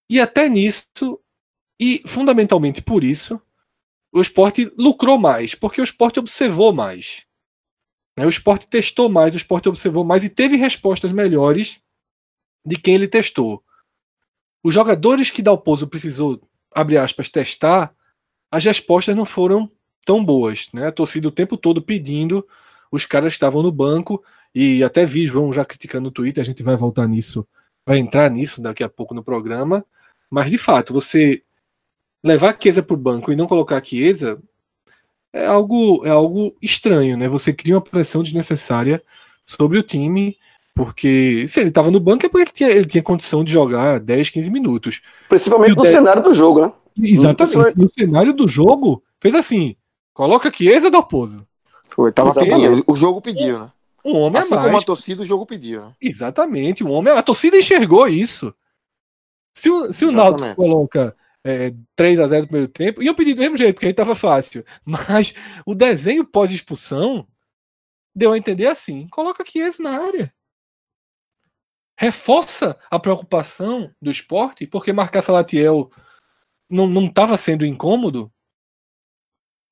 E 0.08 0.18
até 0.20 0.48
nisso, 0.48 1.20
e 1.78 2.02
fundamentalmente 2.06 2.80
por 2.80 3.04
isso, 3.04 3.40
o 4.12 4.20
esporte 4.20 4.72
lucrou 4.78 5.18
mais, 5.18 5.54
porque 5.54 5.80
o 5.80 5.84
esporte 5.84 6.18
observou 6.18 6.72
mais. 6.72 7.26
Né? 8.16 8.24
O 8.24 8.30
esporte 8.30 8.66
testou 8.66 9.10
mais, 9.10 9.34
o 9.34 9.36
esporte 9.36 9.68
observou 9.68 10.04
mais 10.04 10.24
e 10.24 10.30
teve 10.30 10.56
respostas 10.56 11.12
melhores 11.12 11.82
de 12.64 12.76
quem 12.76 12.94
ele 12.94 13.08
testou. 13.08 13.62
Os 14.62 14.74
jogadores 14.74 15.30
que 15.30 15.42
Dalpozo 15.42 15.86
precisou, 15.86 16.40
abre 16.74 16.98
aspas, 16.98 17.28
testar, 17.28 17.94
as 18.50 18.64
respostas 18.64 19.14
não 19.14 19.24
foram 19.24 19.70
tão 20.04 20.24
boas. 20.24 20.68
Né? 20.72 20.86
A 20.86 20.92
torcida 20.92 21.28
o 21.28 21.32
tempo 21.32 21.56
todo 21.56 21.82
pedindo, 21.82 22.46
os 22.90 23.04
caras 23.04 23.32
estavam 23.32 23.62
no 23.62 23.72
banco, 23.72 24.22
e 24.54 24.82
até 24.82 25.04
vi 25.04 25.26
João 25.26 25.52
já 25.52 25.64
criticando 25.64 26.04
no 26.04 26.10
Twitter, 26.10 26.42
a 26.42 26.46
gente 26.46 26.62
vai 26.62 26.76
voltar 26.76 27.06
nisso, 27.06 27.46
vai 27.84 27.98
entrar 27.98 28.30
nisso 28.30 28.60
daqui 28.60 28.82
a 28.82 28.88
pouco 28.88 29.14
no 29.14 29.22
programa. 29.22 29.84
Mas 30.30 30.50
de 30.50 30.58
fato, 30.58 30.92
você 30.92 31.42
levar 32.24 32.56
Chiesa 32.60 32.82
para 32.82 32.94
o 32.94 32.98
banco 32.98 33.30
e 33.30 33.36
não 33.36 33.46
colocar 33.46 33.84
Chiesa 33.84 34.40
é 35.32 35.44
algo, 35.46 36.04
é 36.06 36.10
algo 36.10 36.56
estranho, 36.62 37.16
né? 37.16 37.28
Você 37.28 37.52
cria 37.52 37.74
uma 37.74 37.82
pressão 37.82 38.22
desnecessária 38.22 39.02
sobre 39.44 39.78
o 39.78 39.82
time, 39.82 40.36
porque 40.76 41.48
se 41.48 41.58
ele 41.58 41.70
estava 41.70 41.90
no 41.90 41.98
banco 41.98 42.26
é 42.26 42.28
porque 42.28 42.42
ele 42.42 42.52
tinha, 42.52 42.70
ele 42.70 42.84
tinha 42.84 43.02
condição 43.02 43.42
de 43.42 43.50
jogar 43.50 43.98
10, 43.98 44.28
15 44.28 44.50
minutos. 44.50 45.00
Principalmente 45.26 45.74
no 45.74 45.80
10... 45.80 45.94
cenário 45.94 46.22
do 46.22 46.34
jogo, 46.34 46.60
né? 46.60 46.72
Exatamente. 47.02 47.78
No 47.78 47.88
cenário 47.88 48.34
do 48.34 48.46
jogo, 48.46 49.02
fez 49.18 49.34
assim: 49.34 49.74
coloca 50.12 50.52
Chiesa 50.52 50.90
do 50.90 50.98
oposo. 50.98 51.46
Foi, 51.88 52.12
tava 52.12 52.34
pedindo. 52.34 52.84
O 52.86 52.94
jogo 52.94 53.22
pediu, 53.22 53.58
né? 53.58 53.72
Um 54.04 54.16
homem 54.18 54.38
assim 54.38 54.52
a 54.52 54.56
mais. 54.58 54.66
como 54.66 54.78
a 54.78 54.84
torcida, 54.84 55.22
o 55.22 55.24
jogo 55.24 55.46
pediu, 55.46 55.80
né? 55.80 55.92
Exatamente, 55.98 56.84
um 56.84 56.90
homem. 56.90 57.14
A 57.14 57.22
torcida 57.22 57.56
enxergou 57.56 58.06
isso. 58.06 58.54
Se 59.56 59.70
o, 59.70 59.90
se 59.90 60.04
o 60.04 60.12
Náutico 60.12 60.54
coloca 60.56 61.16
é, 61.42 61.72
3 61.96 62.20
a 62.20 62.28
0 62.28 62.42
no 62.42 62.48
primeiro 62.48 62.70
tempo, 62.70 63.02
e 63.02 63.06
eu 63.06 63.14
pedi 63.14 63.32
do 63.32 63.40
mesmo 63.40 63.56
jeito, 63.56 63.76
porque 63.76 63.86
aí 63.86 63.94
tava 63.94 64.14
fácil. 64.14 64.62
Mas 64.84 65.32
o 65.64 65.74
desenho 65.74 66.22
pós-expulsão 66.22 67.26
deu 68.14 68.32
a 68.32 68.38
entender 68.38 68.66
assim: 68.66 69.08
coloca 69.08 69.42
Chiesa 69.42 69.82
na 69.82 69.98
área. 69.98 70.35
Reforça 71.98 72.78
a 72.90 72.98
preocupação 72.98 73.94
do 74.00 74.10
esporte, 74.10 74.66
porque 74.66 74.92
marcar 74.92 75.22
Salatiel 75.22 75.90
não 76.68 77.06
estava 77.06 77.36
sendo 77.36 77.64
incômodo. 77.64 78.30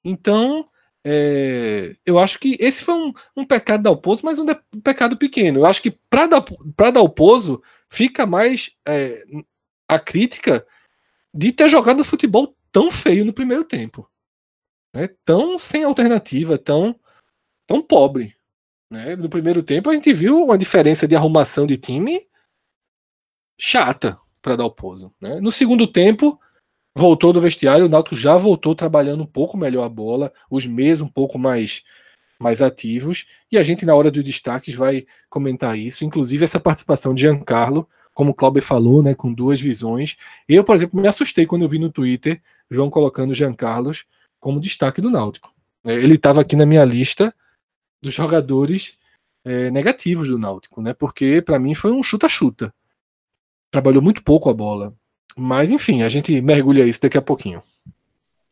Então, 0.04 0.68
é, 1.06 1.94
eu 2.06 2.18
acho 2.18 2.38
que 2.38 2.56
esse 2.58 2.82
foi 2.82 2.94
um, 2.94 3.12
um 3.36 3.46
pecado 3.46 3.82
da 3.82 3.90
Alpozo, 3.90 4.22
mas 4.24 4.38
um, 4.38 4.44
de, 4.44 4.52
um, 4.74 4.80
pecado 4.80 5.18
pequeno. 5.18 5.60
Eu 5.60 5.66
acho 5.66 5.82
que 5.82 5.90
para 5.90 6.26
dar, 6.26 6.44
dar 6.76 6.96
Alpozo 6.98 7.62
fica 7.90 8.24
mais 8.24 8.74
é, 8.86 9.22
a 9.86 9.98
crítica 9.98 10.66
de 11.32 11.52
ter 11.52 11.68
jogado 11.68 12.04
futebol 12.04 12.56
tão 12.72 12.90
feio 12.90 13.24
no 13.24 13.34
primeiro 13.34 13.64
tempo. 13.64 14.10
Né? 14.94 15.08
Tão 15.24 15.58
sem 15.58 15.84
alternativa, 15.84 16.56
tão, 16.56 16.98
tão 17.66 17.82
pobre. 17.82 18.34
Né? 18.90 19.16
No 19.16 19.28
primeiro 19.28 19.62
tempo 19.62 19.90
a 19.90 19.94
gente 19.94 20.12
viu 20.12 20.44
uma 20.44 20.58
diferença 20.58 21.06
de 21.06 21.16
arrumação 21.16 21.66
de 21.66 21.76
time 21.76 22.26
chata 23.58 24.18
para 24.42 24.56
dar 24.56 24.64
o 24.64 24.70
pouso. 24.70 25.12
Né? 25.20 25.40
No 25.40 25.50
segundo 25.50 25.86
tempo, 25.86 26.38
voltou 26.96 27.32
do 27.32 27.40
vestiário, 27.40 27.86
o 27.86 27.88
Náutico 27.88 28.16
já 28.16 28.36
voltou 28.36 28.74
trabalhando 28.74 29.22
um 29.22 29.26
pouco 29.26 29.56
melhor 29.56 29.84
a 29.84 29.88
bola, 29.88 30.32
os 30.50 30.66
meios 30.66 31.00
um 31.00 31.08
pouco 31.08 31.38
mais 31.38 31.82
mais 32.38 32.60
ativos, 32.60 33.26
e 33.50 33.56
a 33.56 33.62
gente 33.62 33.86
na 33.86 33.94
hora 33.94 34.10
dos 34.10 34.22
destaques 34.22 34.74
vai 34.74 35.06
comentar 35.30 35.78
isso, 35.78 36.04
inclusive 36.04 36.44
essa 36.44 36.58
participação 36.58 37.14
de 37.14 37.22
Giancarlo, 37.22 37.88
como 38.12 38.32
o 38.32 38.34
Clauber 38.34 38.62
falou, 38.62 39.02
né, 39.02 39.14
com 39.14 39.32
duas 39.32 39.60
visões. 39.60 40.16
Eu, 40.48 40.62
por 40.64 40.74
exemplo, 40.74 41.00
me 41.00 41.08
assustei 41.08 41.46
quando 41.46 41.62
eu 41.62 41.68
vi 41.68 41.78
no 41.78 41.90
Twitter 41.90 42.42
João 42.70 42.90
colocando 42.90 43.34
Jean 43.34 43.54
como 44.40 44.60
destaque 44.60 45.00
do 45.00 45.10
Náutico. 45.10 45.52
É, 45.84 45.94
ele 45.94 46.14
estava 46.14 46.40
aqui 46.40 46.56
na 46.56 46.66
minha 46.66 46.84
lista 46.84 47.34
dos 48.04 48.14
jogadores 48.14 48.98
é, 49.44 49.70
negativos 49.70 50.28
do 50.28 50.38
Náutico, 50.38 50.82
né? 50.82 50.92
Porque 50.92 51.40
para 51.40 51.58
mim 51.58 51.74
foi 51.74 51.90
um 51.90 52.02
chuta-chuta. 52.02 52.72
Trabalhou 53.70 54.02
muito 54.02 54.22
pouco 54.22 54.50
a 54.50 54.54
bola. 54.54 54.94
Mas 55.34 55.72
enfim, 55.72 56.02
a 56.02 56.08
gente 56.08 56.40
mergulha 56.42 56.84
isso 56.84 57.00
daqui 57.00 57.16
a 57.16 57.22
pouquinho. 57.22 57.62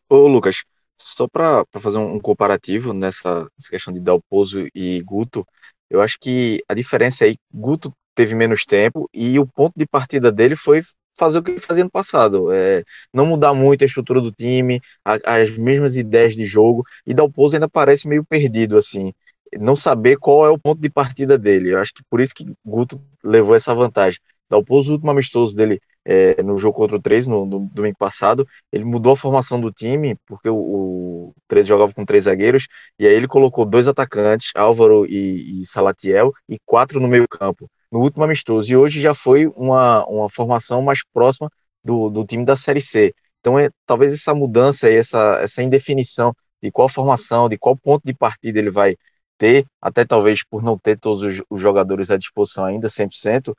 Ô 0.09 0.27
Lucas, 0.27 0.65
só 0.99 1.29
para 1.29 1.65
fazer 1.79 1.99
um 1.99 2.19
comparativo 2.19 2.95
nessa, 2.95 3.43
nessa 3.57 3.71
questão 3.71 3.93
de 3.93 4.01
Dalpozo 4.01 4.67
e 4.75 5.01
Guto, 5.03 5.47
eu 5.91 6.01
acho 6.01 6.19
que 6.19 6.63
a 6.67 6.75
diferença 6.75 7.25
aí, 7.25 7.37
Guto 7.53 7.93
teve 8.15 8.35
menos 8.35 8.65
tempo 8.65 9.09
e 9.13 9.39
o 9.39 9.47
ponto 9.47 9.75
de 9.77 9.87
partida 9.87 10.33
dele 10.33 10.57
foi 10.57 10.81
fazer 11.15 11.39
o 11.39 11.43
que 11.43 11.51
ele 11.51 11.61
fazia 11.61 11.85
no 11.85 11.91
passado, 11.91 12.51
é, 12.51 12.83
não 13.13 13.27
mudar 13.27 13.53
muito 13.53 13.83
a 13.83 13.87
estrutura 13.87 14.21
do 14.21 14.33
time, 14.33 14.81
a, 15.05 15.19
as 15.41 15.57
mesmas 15.57 15.97
ideias 15.97 16.35
de 16.35 16.45
jogo, 16.47 16.85
e 17.07 17.13
Dalpozo 17.13 17.57
ainda 17.57 17.69
parece 17.69 18.09
meio 18.09 18.25
perdido, 18.25 18.79
assim, 18.79 19.13
não 19.59 19.77
saber 19.77 20.17
qual 20.17 20.47
é 20.47 20.51
o 20.51 20.59
ponto 20.59 20.81
de 20.81 20.91
partida 20.91 21.39
dele. 21.39 21.73
Eu 21.73 21.79
acho 21.79 21.93
que 21.95 22.03
por 22.09 22.21
isso 22.21 22.35
que 22.35 22.47
Guto 22.65 23.01
levou 23.23 23.55
essa 23.55 23.75
vantagem. 23.75 24.21
Dalpozo, 24.49 24.91
o 24.91 24.95
último 24.95 25.11
amistoso 25.11 25.57
dele 25.57 25.81
é, 26.05 26.43
no 26.43 26.57
jogo 26.59 26.77
contra 26.77 26.97
o 26.97 27.01
3, 27.01 27.27
no, 27.27 27.47
no, 27.47 27.61
domingo 27.73 27.97
passado, 27.97 28.47
ele 28.73 28.85
mudou 28.85 29.13
a 29.13 29.17
formação 29.17 29.61
do 29.61 29.73
time, 29.73 30.17
porque 30.27 30.49
o, 30.49 30.57
o 30.57 31.35
13 31.49 31.69
jogava 31.69 31.95
com 31.95 32.05
três 32.05 32.25
zagueiros, 32.25 32.67
e 32.99 33.07
aí 33.07 33.15
ele 33.15 33.29
colocou 33.29 33.65
dois 33.65 33.89
atacantes, 33.89 34.51
Álvaro 34.55 35.07
e, 35.07 35.61
e 35.61 35.67
Salatiel, 35.67 36.33
e 36.49 36.59
quatro 36.67 37.01
no 37.01 37.09
meio 37.09 37.27
campo 37.29 37.71
no 37.91 38.01
último 38.01 38.25
amistoso. 38.25 38.71
E 38.71 38.77
hoje 38.77 39.01
já 39.01 39.15
foi 39.15 39.47
uma, 39.49 40.05
uma 40.07 40.29
formação 40.29 40.83
mais 40.83 41.01
próxima 41.13 41.51
do, 41.85 42.11
do 42.11 42.25
time 42.25 42.45
da 42.45 42.57
Série 42.57 42.81
C. 42.81 43.15
Então, 43.41 43.59
é, 43.59 43.71
talvez 43.87 44.13
essa 44.13 44.35
mudança 44.35 44.91
essa, 44.91 45.39
essa 45.43 45.63
indefinição 45.63 46.35
de 46.63 46.71
qual 46.71 46.89
formação, 46.89 47.49
de 47.49 47.59
qual 47.59 47.77
ponto 47.77 48.03
de 48.05 48.15
partida 48.15 48.59
ele 48.59 48.71
vai 48.71 48.97
ter, 49.43 49.67
até 49.81 50.05
talvez 50.05 50.45
por 50.49 50.63
não 50.63 50.79
ter 50.79 50.97
todos 50.97 51.25
os, 51.25 51.43
os 51.51 51.61
jogadores 51.61 52.13
à 52.13 52.17
disposição 52.17 52.65
ainda 52.65 52.87
100%, 52.87 53.53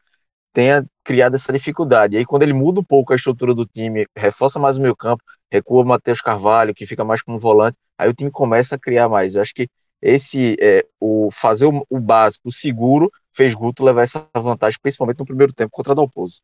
tenha 0.53 0.85
criado 1.03 1.35
essa 1.35 1.51
dificuldade. 1.51 2.15
E 2.15 2.19
aí, 2.19 2.25
quando 2.25 2.43
ele 2.43 2.53
muda 2.53 2.79
um 2.79 2.83
pouco 2.83 3.11
a 3.11 3.17
estrutura 3.17 3.53
do 3.53 3.65
time, 3.65 4.05
reforça 4.15 4.57
mais 4.57 4.77
o 4.77 4.81
meio 4.81 4.95
campo, 4.95 5.21
recua 5.51 5.81
o 5.81 5.85
Matheus 5.85 6.21
Carvalho, 6.21 6.73
que 6.73 6.85
fica 6.85 7.03
mais 7.03 7.21
como 7.21 7.37
volante, 7.37 7.75
aí 7.97 8.07
o 8.07 8.13
time 8.13 8.31
começa 8.31 8.75
a 8.75 8.79
criar 8.79 9.09
mais. 9.09 9.35
Eu 9.35 9.41
acho 9.41 9.53
que 9.53 9.67
esse 10.01 10.55
é, 10.61 10.85
o 11.01 11.29
fazer 11.29 11.65
o, 11.65 11.85
o 11.89 11.99
básico, 11.99 12.47
o 12.47 12.53
seguro, 12.53 13.11
fez 13.33 13.53
Guto 13.53 13.83
levar 13.83 14.03
essa 14.03 14.25
vantagem, 14.37 14.79
principalmente 14.81 15.19
no 15.19 15.25
primeiro 15.25 15.51
tempo 15.51 15.71
contra 15.71 15.93
Dalpozo. 15.93 16.37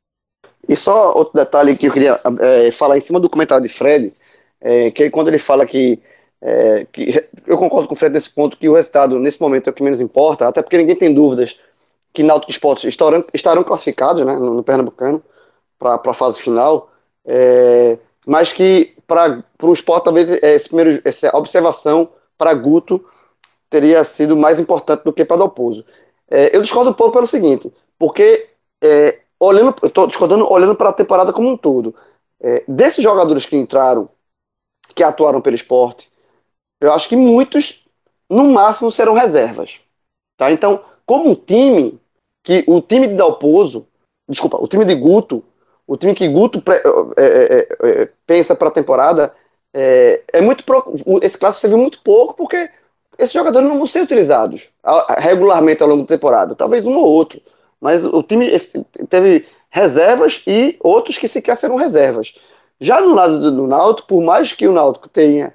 E 0.67 0.75
só 0.75 1.13
outro 1.13 1.34
detalhe 1.34 1.78
que 1.78 1.88
eu 1.88 1.93
queria 1.93 2.19
é, 2.41 2.71
falar 2.71 2.97
em 2.97 3.02
cima 3.02 3.21
do 3.21 3.30
comentário 3.30 3.63
de 3.63 3.69
Fred, 3.69 4.13
é, 4.60 4.91
que 4.91 5.10
quando 5.10 5.30
ele 5.30 5.39
fala 5.39 5.65
que, 5.65 5.97
é, 6.41 6.88
que, 6.91 7.28
eu 7.45 7.58
concordo 7.58 7.88
com 7.88 7.93
o 7.93 7.97
Fred 7.97 8.13
nesse 8.13 8.30
ponto 8.30 8.58
que 8.58 8.69
o 8.69 8.73
resultado 8.73 9.19
nesse 9.19 9.41
momento 9.41 9.67
é 9.67 9.71
o 9.71 9.73
que 9.73 9.84
menos 9.84 9.99
importa, 9.99 10.47
até 10.47 10.62
porque 10.62 10.78
ninguém 10.78 10.95
tem 10.95 11.13
dúvidas 11.13 11.60
que 12.13 12.23
Náutico 12.23 12.52
Esportes 12.52 12.86
estarão, 12.86 13.23
estarão 13.34 13.63
classificados 13.63 14.25
né, 14.25 14.36
no, 14.36 14.56
no 14.56 14.63
Pernambucano 14.63 15.21
para 15.78 15.99
a 16.04 16.13
fase 16.13 16.39
final, 16.39 16.91
é, 17.25 17.97
mas 18.25 18.52
que 18.54 18.95
para 19.06 19.43
o 19.62 19.73
esporte 19.73 20.06
talvez 20.06 20.30
esse 20.30 20.67
primeiro, 20.67 21.02
essa 21.04 21.36
observação 21.36 22.10
para 22.38 22.54
Guto 22.54 23.04
teria 23.69 24.04
sido 24.04 24.36
mais 24.36 24.60
importante 24.60 25.04
do 25.04 25.13
que 25.13 25.25
para 25.25 25.38
Dalpozo. 25.38 25.86
É, 26.30 26.56
eu 26.56 26.62
discordo 26.62 26.91
um 26.91 26.93
pouco 26.93 27.13
pelo 27.13 27.28
seguinte, 27.28 27.71
porque 27.97 28.49
é, 28.84 29.19
olhando, 29.39 29.75
eu 29.82 29.88
estou 29.88 30.08
discordando 30.08 30.52
olhando 30.52 30.75
para 30.75 30.89
a 30.89 30.93
temporada 30.93 31.34
como 31.34 31.49
um 31.49 31.58
todo. 31.58 31.95
É, 32.41 32.63
desses 32.67 33.04
jogadores 33.04 33.45
que 33.45 33.56
entraram, 33.56 34.10
que 34.95 35.04
atuaram 35.04 35.41
pelo 35.41 35.56
esporte, 35.56 36.10
eu 36.80 36.94
acho 36.94 37.10
que 37.10 37.15
muitos, 37.15 37.84
no 38.30 38.46
máximo, 38.46 38.92
serão 38.92 39.13
reservas. 39.13 39.80
Tá? 40.38 40.52
Então, 40.52 40.82
como 41.06 41.32
um 41.32 41.36
time, 41.36 42.00
que 42.44 42.63
o 42.68 42.82
time 42.82 43.08
de 43.08 43.15
Dalpozo, 43.15 43.88
desculpa, 44.28 44.58
o 44.58 44.68
time 44.68 44.86
de 44.86 44.96
Guto, 44.96 45.44
o 45.86 45.98
time 45.98 46.13
que 46.13 46.28
Guto 46.28 46.63
é, 47.18 47.24
é, 47.24 47.68
é, 47.84 48.10
pensa 48.26 48.56
para 48.56 48.70
a 48.70 48.72
temporada, 48.72 49.34
é, 49.74 50.22
muito 50.42 50.63
esse 51.22 51.38
clássico 51.38 51.62
serviu 51.62 51.78
muito 51.78 52.02
pouco 52.02 52.36
porque 52.36 52.70
esses 53.18 53.34
jogadores 53.34 53.68
não 53.68 53.78
vão 53.78 53.86
ser 53.86 54.02
utilizados 54.02 54.70
regularmente 55.18 55.84
ao 55.84 55.89
longo 55.89 56.03
da 56.03 56.16
temporada, 56.16 56.56
talvez 56.56 56.86
um 56.86 56.95
ou 56.95 57.06
outro. 57.06 57.41
Mas 57.82 58.06
o 58.06 58.24
time 58.24 58.49
teve 59.10 59.45
reservas 59.70 60.41
e 60.47 60.78
outros 60.80 61.18
que 61.18 61.28
sequer 61.28 61.58
serão 61.58 61.76
reservas. 61.76 62.34
Já 62.80 63.01
no 63.01 63.14
lado 63.14 63.39
do, 63.39 63.51
do 63.51 63.68
Náutico, 63.68 64.08
por 64.08 64.22
mais 64.22 64.53
que 64.53 64.68
o 64.68 64.72
Náutico 64.72 65.10
tenha 65.10 65.53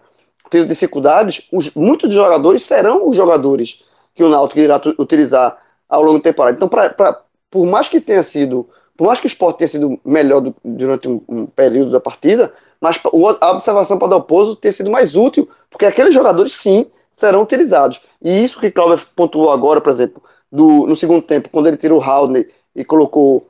tido 0.55 0.69
dificuldades, 0.69 1.49
os, 1.53 1.75
muitos 1.75 2.09
dos 2.09 2.15
jogadores 2.17 2.65
serão 2.65 3.09
os 3.09 3.17
jogadores 3.17 3.83
que 4.15 4.23
o 4.23 4.29
Náutico 4.29 4.61
irá 4.61 4.81
utilizar 4.99 5.59
ao 5.89 6.03
longo 6.03 6.19
da 6.19 6.25
temporada. 6.25 6.57
Então, 6.57 6.69
pra, 6.69 6.91
pra, 6.91 7.21
por 7.51 7.67
mais 7.67 7.89
que 7.89 8.01
tenha 8.01 8.23
sido, 8.23 8.69
por 8.97 9.09
mais 9.09 9.19
que 9.19 9.27
o 9.27 9.29
esporte 9.29 9.59
tenha 9.59 9.69
sido 9.69 10.01
melhor 10.05 10.41
do, 10.41 10.55
durante 10.65 11.09
um, 11.09 11.21
um, 11.29 11.47
período 11.47 11.91
da 11.91 11.99
partida, 11.99 12.55
mas 12.81 13.01
a 13.41 13.51
observação 13.51 13.99
para 13.99 14.07
o 14.07 14.11
Dalpozo 14.11 14.55
ter 14.55 14.71
sido 14.71 14.91
mais 14.91 15.17
útil, 15.17 15.49
porque 15.69 15.87
aqueles 15.87 16.15
jogadores 16.15 16.53
sim 16.53 16.87
serão 17.11 17.43
utilizados. 17.43 18.01
E 18.23 18.45
isso 18.45 18.61
que 18.61 18.71
Cláudio 18.71 19.05
pontuou 19.17 19.51
agora, 19.51 19.81
por 19.81 19.91
exemplo, 19.91 20.23
do, 20.53 20.87
no 20.87 20.95
segundo 20.95 21.23
tempo, 21.23 21.49
quando 21.51 21.67
ele 21.67 21.77
tirou 21.77 21.99
o 21.99 22.03
Haldner 22.03 22.49
e 22.77 22.85
colocou 22.85 23.49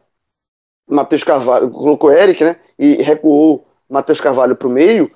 Matheus 0.89 1.23
Carvalho, 1.23 1.71
colocou 1.71 2.11
Eric, 2.11 2.43
né? 2.43 2.57
E 2.79 2.95
recuou 3.03 3.67
Matheus 3.89 4.21
Carvalho 4.21 4.57
para 4.57 4.69
o 4.69 4.71
meio. 4.71 5.11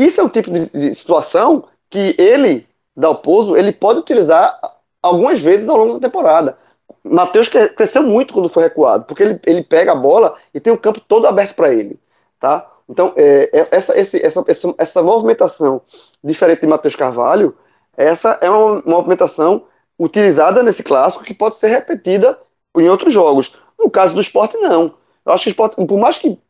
Isso 0.00 0.18
é 0.18 0.24
o 0.24 0.30
tipo 0.30 0.50
de, 0.50 0.66
de, 0.70 0.94
situação 0.94 1.64
que 1.90 2.14
ele, 2.18 2.66
Dalpozo, 2.96 3.54
ele 3.54 3.70
pode 3.70 3.98
utilizar 3.98 4.58
algumas 5.02 5.40
vezes 5.40 5.68
ao 5.68 5.76
longo 5.76 5.98
da 5.98 6.08
temporada. 6.08 6.56
Matheus 7.04 7.48
cresceu 7.48 8.02
muito 8.02 8.32
quando 8.32 8.48
foi 8.48 8.62
recuado, 8.62 9.04
porque 9.04 9.22
ele, 9.22 9.40
ele 9.44 9.62
pega 9.62 9.92
a 9.92 9.96
bola 9.96 10.36
e 10.54 10.60
tem 10.60 10.72
o 10.72 10.78
campo 10.78 11.00
todo 11.00 11.26
aberto 11.26 11.54
para 11.54 11.72
ele. 11.74 12.00
Tá? 12.38 12.66
Então, 12.88 13.12
é, 13.14 13.50
é, 13.52 13.68
essa, 13.70 13.98
esse, 13.98 14.24
essa, 14.24 14.42
essa, 14.48 14.74
essa 14.78 15.02
movimentação, 15.02 15.82
diferente 16.24 16.62
de 16.62 16.66
Matheus 16.66 16.96
Carvalho, 16.96 17.54
essa 17.94 18.38
é 18.40 18.48
uma 18.48 18.82
movimentação 18.86 19.64
utilizada 19.98 20.62
nesse 20.62 20.82
clássico 20.82 21.24
que 21.24 21.34
pode 21.34 21.56
ser 21.56 21.68
repetida 21.68 22.38
em 22.74 22.88
outros 22.88 23.12
jogos. 23.12 23.54
No 23.78 23.90
caso 23.90 24.14
do 24.14 24.20
esporte, 24.20 24.56
não. 24.56 24.94
Eu 25.26 25.32
acho 25.32 25.44
que 25.44 25.50
o 25.50 25.52
esporte, 25.52 25.76
por 25.76 25.98
mais 25.98 26.16
que, 26.16 26.30
que 26.30 26.40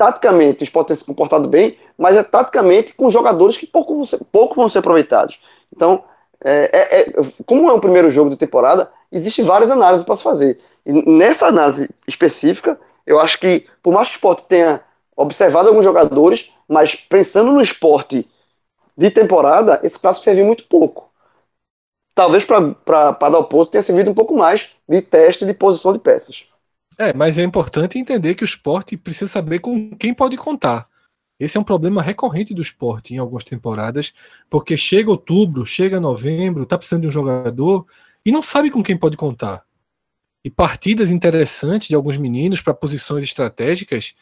taticamente 0.00 0.62
o 0.62 0.64
esporte 0.64 0.88
tenha 0.88 0.96
se 0.96 1.04
comportado 1.04 1.46
bem, 1.46 1.76
mas 1.98 2.16
é 2.16 2.22
taticamente 2.22 2.94
com 2.94 3.10
jogadores 3.10 3.58
que 3.58 3.66
pouco 3.66 3.94
vão 3.94 4.04
ser, 4.06 4.18
pouco 4.32 4.54
vão 4.54 4.66
ser 4.66 4.78
aproveitados. 4.78 5.38
Então, 5.70 6.02
é, 6.42 6.70
é, 6.72 7.00
é, 7.00 7.14
como 7.44 7.68
é 7.68 7.72
o 7.74 7.78
primeiro 7.78 8.10
jogo 8.10 8.30
da 8.30 8.36
temporada, 8.36 8.90
existem 9.12 9.44
várias 9.44 9.70
análises 9.70 10.06
para 10.06 10.16
se 10.16 10.22
fazer. 10.22 10.58
E 10.86 10.92
nessa 10.94 11.48
análise 11.48 11.90
específica, 12.08 12.80
eu 13.06 13.20
acho 13.20 13.38
que, 13.38 13.66
por 13.82 13.92
mais 13.92 14.08
que 14.08 14.14
o 14.14 14.16
esporte 14.16 14.44
tenha 14.48 14.80
observado 15.14 15.68
alguns 15.68 15.84
jogadores, 15.84 16.50
mas 16.66 16.94
pensando 16.94 17.52
no 17.52 17.60
esporte 17.60 18.26
de 18.96 19.10
temporada, 19.10 19.80
esse 19.82 19.98
clássico 19.98 20.24
serviu 20.24 20.46
muito 20.46 20.64
pouco. 20.64 21.10
Talvez 22.14 22.42
para 22.42 23.12
dar 23.12 23.38
oposto 23.38 23.72
tenha 23.72 23.82
servido 23.82 24.10
um 24.10 24.14
pouco 24.14 24.34
mais 24.34 24.70
de 24.88 25.02
teste 25.02 25.44
de 25.44 25.52
posição 25.52 25.92
de 25.92 25.98
peças. 25.98 26.49
É, 27.00 27.14
mas 27.14 27.38
é 27.38 27.42
importante 27.42 27.98
entender 27.98 28.34
que 28.34 28.42
o 28.42 28.44
esporte 28.44 28.94
precisa 28.94 29.26
saber 29.26 29.60
com 29.60 29.96
quem 29.96 30.12
pode 30.12 30.36
contar. 30.36 30.86
Esse 31.38 31.56
é 31.56 31.60
um 31.60 31.64
problema 31.64 32.02
recorrente 32.02 32.52
do 32.52 32.60
esporte 32.60 33.14
em 33.14 33.16
algumas 33.16 33.42
temporadas, 33.42 34.12
porque 34.50 34.76
chega 34.76 35.10
outubro, 35.10 35.64
chega 35.64 35.98
novembro, 35.98 36.66
tá 36.66 36.76
precisando 36.76 37.00
de 37.00 37.08
um 37.08 37.10
jogador 37.10 37.86
e 38.22 38.30
não 38.30 38.42
sabe 38.42 38.70
com 38.70 38.82
quem 38.82 38.98
pode 38.98 39.16
contar. 39.16 39.64
E 40.44 40.50
partidas 40.50 41.10
interessantes 41.10 41.88
de 41.88 41.94
alguns 41.94 42.18
meninos 42.18 42.60
para 42.60 42.74
posições 42.74 43.24
estratégicas 43.24 44.14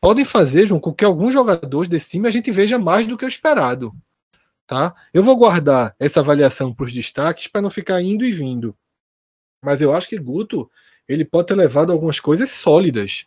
podem 0.00 0.24
fazer, 0.24 0.66
João, 0.66 0.80
com 0.80 0.92
que 0.92 1.04
alguns 1.04 1.32
jogadores 1.32 1.88
desse 1.88 2.10
time 2.10 2.26
a 2.26 2.32
gente 2.32 2.50
veja 2.50 2.76
mais 2.76 3.06
do 3.06 3.16
que 3.16 3.24
o 3.24 3.28
esperado. 3.28 3.94
Tá? 4.66 4.96
Eu 5.14 5.22
vou 5.22 5.36
guardar 5.36 5.94
essa 5.96 6.18
avaliação 6.18 6.74
para 6.74 6.86
os 6.86 6.92
destaques 6.92 7.46
para 7.46 7.62
não 7.62 7.70
ficar 7.70 8.02
indo 8.02 8.24
e 8.24 8.32
vindo. 8.32 8.76
Mas 9.62 9.80
eu 9.80 9.94
acho 9.94 10.08
que 10.08 10.18
Guto 10.18 10.68
ele 11.08 11.24
pode 11.24 11.48
ter 11.48 11.54
levado 11.54 11.92
algumas 11.92 12.20
coisas 12.20 12.50
sólidas 12.50 13.26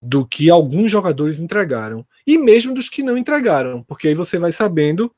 do 0.00 0.26
que 0.26 0.50
alguns 0.50 0.92
jogadores 0.92 1.40
entregaram 1.40 2.06
e 2.26 2.36
mesmo 2.36 2.74
dos 2.74 2.88
que 2.88 3.02
não 3.02 3.16
entregaram, 3.16 3.82
porque 3.82 4.08
aí 4.08 4.14
você 4.14 4.38
vai 4.38 4.52
sabendo 4.52 5.14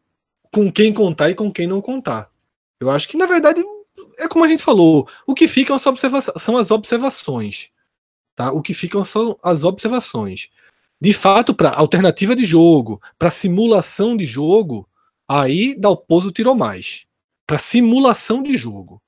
com 0.53 0.71
quem 0.71 0.93
contar 0.93 1.31
e 1.31 1.35
com 1.35 1.51
quem 1.51 1.67
não 1.67 1.83
contar. 1.83 2.31
Eu 2.79 2.91
acho 2.91 3.09
que 3.09 3.17
na 3.17 3.27
verdade 3.27 3.65
é 4.19 4.29
como 4.29 4.45
a 4.45 4.49
gente 4.49 4.63
falou, 4.63 5.09
o 5.27 5.35
que 5.35 5.49
ficam 5.49 5.79
são 5.79 6.57
as 6.57 6.71
observações, 6.71 7.69
tá? 8.35 8.53
O 8.53 8.63
que 8.63 8.73
ficam 8.73 9.05
são 9.05 9.39
as 9.43 9.65
observações. 9.65 10.49
De 11.01 11.13
fato, 11.13 11.55
para 11.55 11.75
alternativa 11.75 12.35
de 12.35 12.45
jogo, 12.45 13.03
para 13.19 13.29
simulação 13.29 14.17
de 14.17 14.27
jogo, 14.27 14.89
aí 15.29 15.75
Dalpozo 15.79 16.31
tirou 16.31 16.55
mais. 16.55 17.07
Para 17.47 17.59
simulação 17.59 18.43
de 18.43 18.57
jogo, 18.57 19.03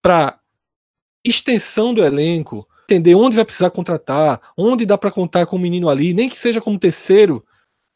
para 0.00 0.40
extensão 1.24 1.92
do 1.92 2.04
elenco, 2.04 2.68
entender 2.84 3.14
onde 3.14 3.36
vai 3.36 3.44
precisar 3.44 3.70
contratar, 3.70 4.40
onde 4.56 4.86
dá 4.86 4.96
para 4.96 5.10
contar 5.10 5.46
com 5.46 5.56
o 5.56 5.58
menino 5.58 5.88
ali, 5.88 6.14
nem 6.14 6.28
que 6.28 6.38
seja 6.38 6.60
como 6.60 6.78
terceiro 6.78 7.44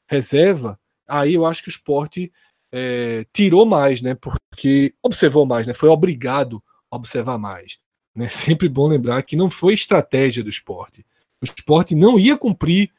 reserva, 0.08 0.78
aí 1.08 1.34
eu 1.34 1.46
acho 1.46 1.62
que 1.62 1.68
o 1.68 1.70
esporte 1.70 2.32
é, 2.70 3.26
tirou 3.32 3.66
mais, 3.66 4.00
né? 4.00 4.14
Porque 4.14 4.94
observou 5.02 5.46
mais, 5.46 5.66
né? 5.66 5.74
Foi 5.74 5.88
obrigado 5.88 6.62
a 6.90 6.96
observar 6.96 7.38
mais. 7.38 7.78
Né? 8.14 8.28
Sempre 8.30 8.68
bom 8.68 8.88
lembrar 8.88 9.22
que 9.22 9.36
não 9.36 9.50
foi 9.50 9.74
estratégia 9.74 10.42
do 10.42 10.50
esporte. 10.50 11.04
O 11.40 11.44
esporte 11.44 11.94
não 11.94 12.18
ia 12.18 12.36
cumprir 12.36 12.90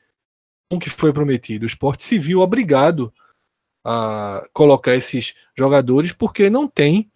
o 0.72 0.80
que 0.80 0.90
foi 0.90 1.14
prometido. 1.14 1.64
O 1.64 1.68
esporte 1.68 2.04
se 2.04 2.18
viu 2.18 2.40
obrigado 2.40 3.14
a 3.86 4.48
colocar 4.54 4.96
esses 4.96 5.36
jogadores 5.58 6.12
porque 6.12 6.50
não 6.50 6.68
tem 6.68 7.12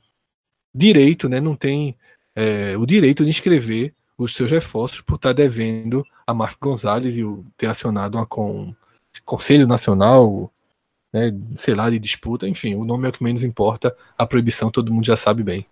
direito, 0.73 1.27
né? 1.29 1.39
Não 1.39 1.55
tem 1.55 1.97
é, 2.37 2.77
o 2.77 2.85
direito 2.85 3.23
de 3.23 3.31
inscrever 3.31 3.95
os 4.15 4.35
seus 4.35 4.51
reforços 4.51 5.01
por 5.01 5.15
estar 5.15 5.33
devendo 5.33 6.05
a 6.25 6.35
Marco 6.35 6.69
Gonzalez 6.69 7.17
e 7.17 7.23
o, 7.23 7.43
ter 7.57 7.65
acionado 7.65 8.15
uma 8.15 8.27
com, 8.27 8.75
Conselho 9.25 9.65
Nacional, 9.65 10.51
né, 11.11 11.33
sei 11.55 11.73
lá, 11.73 11.89
de 11.89 11.97
disputa, 11.97 12.47
enfim, 12.47 12.75
o 12.75 12.85
nome 12.85 13.07
é 13.07 13.09
o 13.09 13.11
que 13.11 13.23
menos 13.23 13.43
importa, 13.43 13.95
a 14.15 14.27
proibição 14.27 14.69
todo 14.69 14.93
mundo 14.93 15.05
já 15.05 15.17
sabe 15.17 15.41
bem. 15.41 15.65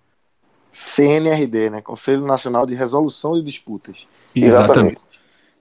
CNRD, 0.73 1.69
né? 1.69 1.81
Conselho 1.81 2.25
Nacional 2.25 2.65
de 2.65 2.73
Resolução 2.73 3.35
de 3.35 3.43
Disputas. 3.43 4.07
Exatamente. 4.35 4.99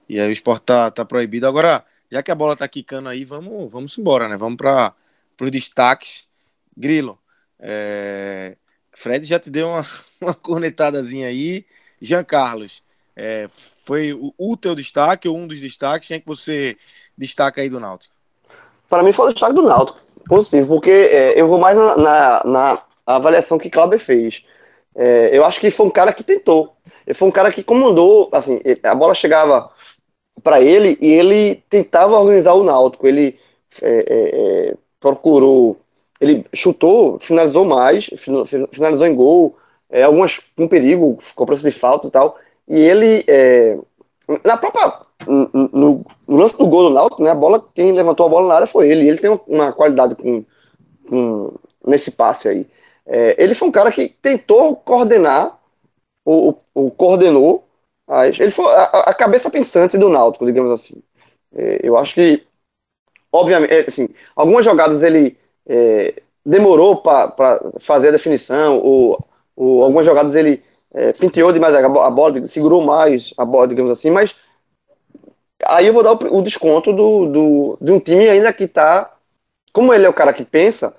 E 0.09 0.19
aí 0.19 0.27
o 0.27 0.31
esporte 0.31 0.63
tá, 0.63 0.91
tá 0.91 1.05
proibido. 1.05 1.47
Agora, 1.47 1.85
já 2.11 2.21
que 2.21 2.31
a 2.31 2.35
bola 2.35 2.55
tá 2.55 2.67
quicando 2.67 3.07
aí, 3.07 3.23
vamos, 3.23 3.71
vamos 3.71 3.97
embora, 3.97 4.27
né? 4.27 4.35
Vamos 4.35 4.57
para 4.57 4.93
os 5.39 5.51
destaques. 5.51 6.27
Grilo, 6.75 7.17
é... 7.59 8.57
Fred 8.95 9.25
já 9.25 9.39
te 9.39 9.49
deu 9.49 9.67
uma, 9.67 9.85
uma 10.21 10.33
cornetadazinha 10.33 11.27
aí. 11.27 11.65
Jean 12.01 12.23
Carlos, 12.23 12.83
é, 13.15 13.47
foi 13.83 14.13
o, 14.13 14.33
o 14.37 14.57
teu 14.57 14.73
destaque 14.73 15.27
ou 15.27 15.37
um 15.37 15.47
dos 15.47 15.59
destaques? 15.59 16.07
Quem 16.07 16.17
é 16.17 16.19
que 16.19 16.27
você 16.27 16.77
destaca 17.17 17.61
aí 17.61 17.69
do 17.69 17.79
Náutico? 17.79 18.13
Para 18.89 19.03
mim 19.03 19.13
foi 19.13 19.27
o 19.27 19.31
destaque 19.31 19.53
do 19.53 19.61
Náutico, 19.61 19.99
positivo, 20.27 20.67
porque 20.67 20.91
é, 20.91 21.39
eu 21.39 21.47
vou 21.47 21.57
mais 21.57 21.77
na, 21.77 21.97
na, 21.97 22.43
na, 22.43 22.83
avaliação 23.05 23.57
que 23.57 23.69
Cláudio 23.69 23.99
fez. 23.99 24.43
É, 24.95 25.29
eu 25.31 25.45
acho 25.45 25.59
que 25.59 25.71
foi 25.71 25.85
um 25.85 25.91
cara 25.91 26.13
que 26.13 26.23
tentou. 26.23 26.75
Ele 27.05 27.13
foi 27.13 27.27
um 27.27 27.31
cara 27.31 27.51
que 27.51 27.63
comandou, 27.63 28.29
assim, 28.31 28.59
a 28.83 28.95
bola 28.95 29.13
chegava 29.13 29.71
para 30.43 30.61
ele 30.61 30.97
e 31.01 31.11
ele 31.11 31.63
tentava 31.69 32.17
organizar 32.17 32.53
o 32.53 32.63
Náutico. 32.63 33.07
Ele 33.07 33.39
é, 33.81 33.89
é, 33.89 34.69
é 34.71 34.75
procurou, 34.99 35.79
ele 36.19 36.45
chutou, 36.53 37.19
finalizou 37.19 37.65
mais, 37.65 38.09
finalizou 38.71 39.05
em 39.05 39.15
gol, 39.15 39.57
é, 39.89 40.03
algumas 40.03 40.39
com 40.55 40.67
perigo, 40.67 41.17
cobrança 41.35 41.69
de 41.69 41.77
faltas 41.77 42.09
e 42.09 42.13
tal. 42.13 42.37
E 42.67 42.77
ele, 42.77 43.23
é, 43.27 43.77
na 44.43 44.57
própria, 44.57 44.99
no, 45.27 45.69
no, 45.71 46.05
lance 46.27 46.57
do 46.57 46.67
gol 46.67 46.89
do 46.89 46.95
Náutico, 46.95 47.23
né, 47.23 47.29
a 47.31 47.35
bola, 47.35 47.63
quem 47.73 47.91
levantou 47.91 48.25
a 48.25 48.29
bola 48.29 48.47
na 48.47 48.55
área 48.55 48.67
foi 48.67 48.89
ele. 48.89 49.07
Ele 49.07 49.17
tem 49.17 49.39
uma 49.47 49.71
qualidade 49.71 50.15
com, 50.15 50.43
com 51.07 51.53
nesse 51.85 52.11
passe 52.11 52.47
aí. 52.47 52.67
É, 53.05 53.35
ele 53.41 53.53
foi 53.53 53.67
um 53.67 53.71
cara 53.71 53.91
que 53.91 54.09
tentou 54.21 54.75
coordenar, 54.75 55.59
ou, 56.23 56.59
ou 56.73 56.89
coordenou, 56.89 57.67
mas 58.07 58.39
ele 58.39 58.51
foi 58.51 58.65
a, 58.65 58.83
a, 58.83 59.13
cabeça 59.13 59.49
pensante 59.49 59.97
do 59.97 60.09
Náutico, 60.09 60.45
digamos 60.45 60.71
assim. 60.71 61.01
É, 61.53 61.79
eu 61.83 61.95
acho 61.97 62.15
que, 62.15 62.43
obviamente, 63.31 63.71
é, 63.71 63.85
assim, 63.87 64.09
algumas 64.35 64.65
jogadas 64.65 65.03
ele 65.03 65.37
é, 65.67 66.21
demorou 66.45 66.97
para 66.97 67.59
fazer 67.79 68.09
a 68.09 68.11
definição, 68.11 68.79
ou 68.79 69.23
o, 69.55 69.83
algumas 69.83 70.05
jogadas 70.05 70.35
ele 70.35 70.61
é, 70.93 71.11
demais 71.53 71.75
a, 71.75 72.09
bola, 72.09 72.45
segurou 72.47 72.81
mais 72.81 73.33
a 73.37 73.43
bola, 73.43 73.67
digamos 73.67 73.91
assim, 73.91 74.09
mas 74.09 74.35
aí 75.65 75.87
eu 75.87 75.93
vou 75.93 76.03
dar 76.03 76.13
o, 76.13 76.37
o 76.37 76.41
desconto 76.41 76.93
do, 76.93 77.25
do, 77.25 77.77
de 77.81 77.91
um 77.91 77.99
time 77.99 78.27
ainda 78.29 78.53
que 78.53 78.65
está. 78.65 79.11
Como 79.73 79.93
ele 79.93 80.05
é 80.05 80.09
o 80.09 80.13
cara 80.13 80.31
que 80.31 80.45
pensa, 80.45 80.95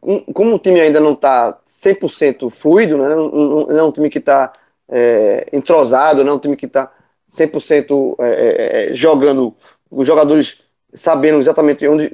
como 0.00 0.54
o 0.54 0.58
time 0.58 0.80
ainda 0.80 1.00
não 1.00 1.14
está 1.14 1.58
100% 1.68 2.48
fluido, 2.50 2.96
né, 2.96 3.08
não, 3.08 3.28
não, 3.28 3.78
é 3.78 3.82
um 3.82 3.90
time 3.90 4.08
que 4.08 4.18
está 4.18 4.52
é, 4.88 5.48
entrosado, 5.52 6.22
não 6.22 6.32
é 6.32 6.36
um 6.36 6.38
time 6.38 6.56
que 6.56 6.66
está 6.66 6.92
100% 7.34 8.16
é, 8.20 8.28
é, 8.28 8.92
é, 8.92 8.94
jogando, 8.94 9.54
os 9.90 10.06
jogadores 10.06 10.60
sabendo 10.94 11.38
exatamente 11.38 11.86
onde, 11.86 12.10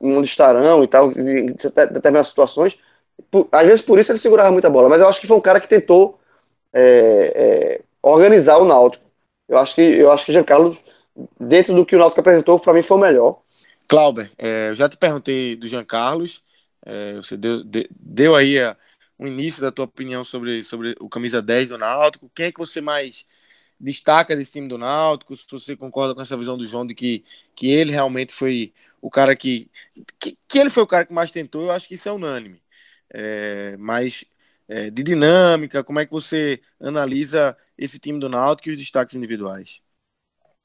onde 0.00 0.28
estarão 0.28 0.82
e 0.82 0.88
tal, 0.88 1.10
em 1.12 1.46
determinadas 1.46 2.28
situações 2.28 2.78
por, 3.30 3.48
às 3.50 3.66
vezes 3.66 3.82
por 3.82 3.98
isso 3.98 4.12
ele 4.12 4.18
segurava 4.18 4.50
muita 4.50 4.70
bola, 4.70 4.88
mas 4.88 5.00
eu 5.00 5.08
acho 5.08 5.20
que 5.20 5.26
foi 5.26 5.36
um 5.36 5.40
cara 5.40 5.60
que 5.60 5.68
tentou 5.68 6.18
é, 6.72 7.32
é, 7.34 7.80
organizar 8.02 8.58
o 8.58 8.64
Náutico. 8.64 9.04
Eu 9.48 9.58
acho 9.58 9.74
que 9.74 9.82
eu 9.82 10.10
acho 10.10 10.24
que 10.24 10.32
Giancarlo, 10.32 10.76
dentro 11.38 11.74
do 11.74 11.84
que 11.84 11.94
o 11.94 11.98
Náutico 11.98 12.20
apresentou, 12.20 12.58
para 12.58 12.72
mim 12.72 12.82
foi 12.82 12.96
o 12.96 13.00
melhor. 13.00 13.40
Clauber, 13.88 14.30
é, 14.38 14.70
eu 14.70 14.74
já 14.74 14.88
te 14.88 14.96
perguntei 14.96 15.56
do 15.56 15.66
Jean 15.66 15.84
Carlos, 15.84 16.42
é, 16.84 17.14
você 17.14 17.36
deu, 17.36 17.62
de, 17.62 17.88
deu 17.90 18.34
aí 18.34 18.58
a, 18.58 18.76
o 19.18 19.26
início 19.26 19.60
da 19.60 19.70
tua 19.70 19.84
opinião 19.84 20.24
sobre, 20.24 20.64
sobre 20.64 20.96
o 20.98 21.08
camisa 21.08 21.42
10 21.42 21.68
do 21.68 21.78
Náutico. 21.78 22.30
Quem 22.34 22.46
é 22.46 22.52
que 22.52 22.58
você 22.58 22.80
mais 22.80 23.26
destaca 23.78 24.36
desse 24.36 24.52
time 24.52 24.68
do 24.68 24.78
Náutico? 24.78 25.36
Se 25.36 25.46
você 25.50 25.76
concorda 25.76 26.14
com 26.14 26.22
essa 26.22 26.36
visão 26.36 26.56
do 26.56 26.66
João 26.66 26.86
de 26.86 26.94
que, 26.94 27.24
que 27.54 27.70
ele 27.70 27.92
realmente 27.92 28.32
foi 28.32 28.72
o 29.00 29.10
cara 29.10 29.36
que, 29.36 29.70
que, 30.18 30.38
que 30.48 30.58
ele 30.58 30.70
foi 30.70 30.82
o 30.82 30.86
cara 30.86 31.04
que 31.04 31.12
mais 31.12 31.30
tentou, 31.30 31.62
eu 31.64 31.70
acho 31.70 31.86
que 31.88 31.94
isso 31.94 32.08
é 32.08 32.12
unânime 32.12 32.64
é, 33.14 33.76
mais 33.76 34.24
é, 34.68 34.90
de 34.90 35.02
dinâmica? 35.02 35.84
Como 35.84 36.00
é 36.00 36.04
que 36.04 36.12
você 36.12 36.60
analisa 36.80 37.56
esse 37.78 37.98
time 37.98 38.18
do 38.18 38.28
Náutico 38.28 38.68
e 38.68 38.72
os 38.72 38.78
destaques 38.78 39.14
individuais? 39.14 39.80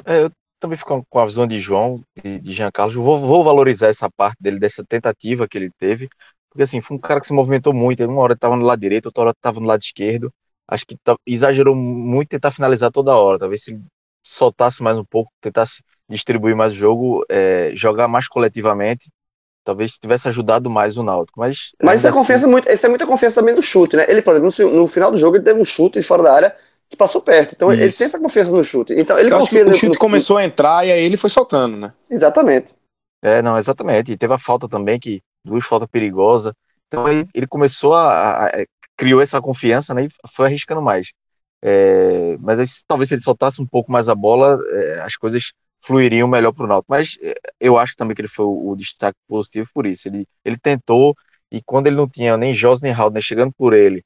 É, 0.05 0.23
eu 0.23 0.31
também 0.59 0.77
fico 0.77 1.05
com 1.07 1.19
a 1.19 1.25
visão 1.25 1.45
de 1.47 1.59
João, 1.59 2.03
de, 2.23 2.39
de 2.39 2.53
Jean 2.53 2.71
Carlos. 2.71 2.95
Vou, 2.95 3.19
vou, 3.19 3.43
valorizar 3.43 3.87
essa 3.87 4.09
parte 4.09 4.37
dele, 4.41 4.59
dessa 4.59 4.83
tentativa 4.83 5.47
que 5.47 5.57
ele 5.57 5.71
teve, 5.77 6.09
Porque 6.49 6.63
assim, 6.63 6.81
foi 6.81 6.97
um 6.97 6.99
cara 6.99 7.21
que 7.21 7.27
se 7.27 7.33
movimentou 7.33 7.73
muito. 7.73 8.03
Uma 8.05 8.21
hora 8.21 8.33
estava 8.33 8.55
no 8.55 8.65
lado 8.65 8.79
direito, 8.79 9.07
outra 9.07 9.21
hora 9.23 9.31
estava 9.31 9.59
no 9.59 9.67
lado 9.67 9.81
esquerdo. 9.81 10.33
Acho 10.69 10.85
que 10.85 10.95
tá, 11.03 11.15
exagerou 11.25 11.75
muito 11.75 12.29
tentar 12.29 12.51
finalizar 12.51 12.91
toda 12.91 13.15
hora. 13.15 13.39
Talvez 13.39 13.63
se 13.63 13.79
soltasse 14.23 14.83
mais 14.83 14.97
um 14.97 15.05
pouco, 15.05 15.31
tentasse 15.41 15.81
distribuir 16.07 16.55
mais 16.55 16.73
o 16.73 16.75
jogo, 16.75 17.25
é, 17.29 17.71
jogar 17.75 18.07
mais 18.07 18.27
coletivamente, 18.27 19.09
talvez 19.63 19.93
tivesse 19.93 20.27
ajudado 20.27 20.69
mais 20.69 20.97
o 20.97 21.03
Náutico. 21.03 21.39
Mas, 21.39 21.71
mas 21.81 21.99
isso 22.01 22.07
é, 22.07 22.09
assim, 22.09 22.19
confiança 22.19 22.47
muito, 22.47 22.69
isso 22.69 22.85
é 22.85 22.89
muita 22.89 23.05
confiança 23.07 23.39
também 23.41 23.55
no 23.55 23.61
chute, 23.61 23.95
né? 23.95 24.05
Ele, 24.07 24.21
por 24.21 24.35
exemplo, 24.35 24.73
no, 24.75 24.87
final 24.87 25.11
do 25.11 25.17
jogo, 25.17 25.37
ele 25.37 25.43
teve 25.43 25.59
um 25.61 25.65
chute 25.65 26.01
fora 26.01 26.23
da 26.23 26.33
área 26.33 26.55
que 26.89 26.97
passou 26.97 27.21
perto. 27.21 27.53
Então 27.55 27.71
Isso. 27.71 27.81
ele 27.83 27.93
tem 27.93 28.07
essa 28.07 28.19
confiança 28.19 28.51
no 28.51 28.63
chute. 28.63 28.93
Então 28.93 29.17
ele 29.17 29.31
Eu 29.31 29.37
acho 29.37 29.49
que 29.49 29.61
o 29.61 29.73
chute 29.73 29.87
no- 29.89 29.97
começou 29.97 30.37
a 30.37 30.45
entrar 30.45 30.85
e 30.85 30.91
aí 30.91 31.03
ele 31.03 31.17
foi 31.17 31.29
soltando, 31.29 31.77
né? 31.77 31.93
Exatamente. 32.09 32.73
É, 33.21 33.41
não, 33.41 33.57
exatamente. 33.57 34.11
E 34.11 34.17
teve 34.17 34.33
a 34.33 34.37
falta 34.37 34.67
também, 34.67 34.99
que 34.99 35.21
duas 35.45 35.63
faltas 35.65 35.87
perigosas. 35.89 36.53
Então 36.87 37.07
ele, 37.07 37.27
ele 37.33 37.47
começou 37.47 37.93
a, 37.93 38.11
a- 38.11 38.45
a- 38.47 38.65
criou 38.99 39.21
essa 39.21 39.41
confiança, 39.41 39.93
né? 39.95 40.05
E 40.05 40.09
foi 40.29 40.47
arriscando 40.47 40.81
mais. 40.83 41.13
É, 41.61 42.37
mas 42.39 42.59
aí, 42.59 42.65
talvez 42.87 43.09
se 43.09 43.15
ele 43.15 43.21
soltasse 43.21 43.61
um 43.61 43.67
pouco 43.67 43.91
mais 43.91 44.09
a 44.09 44.15
bola, 44.15 44.59
é, 44.71 45.01
as 45.01 45.15
coisas 45.17 45.53
fluiriam 45.81 46.27
melhor 46.27 46.53
para 46.53 46.65
o 46.65 46.67
Náutico. 46.67 46.91
Mas 46.91 47.17
é, 47.21 47.33
eu 47.59 47.77
acho 47.77 47.95
também 47.97 48.15
que 48.15 48.21
ele 48.21 48.27
foi 48.29 48.45
o, 48.45 48.71
o 48.71 48.75
destaque 48.75 49.17
positivo 49.27 49.69
por 49.73 49.85
isso. 49.85 50.07
Ele, 50.07 50.25
ele 50.45 50.57
tentou 50.57 51.15
e 51.51 51.61
quando 51.63 51.87
ele 51.87 51.95
não 51.97 52.07
tinha 52.09 52.37
nem 52.37 52.53
Jos 52.53 52.81
nem 52.81 52.93
Haldner 52.93 53.21
chegando 53.23 53.53
por 53.57 53.73
ele, 53.73 54.03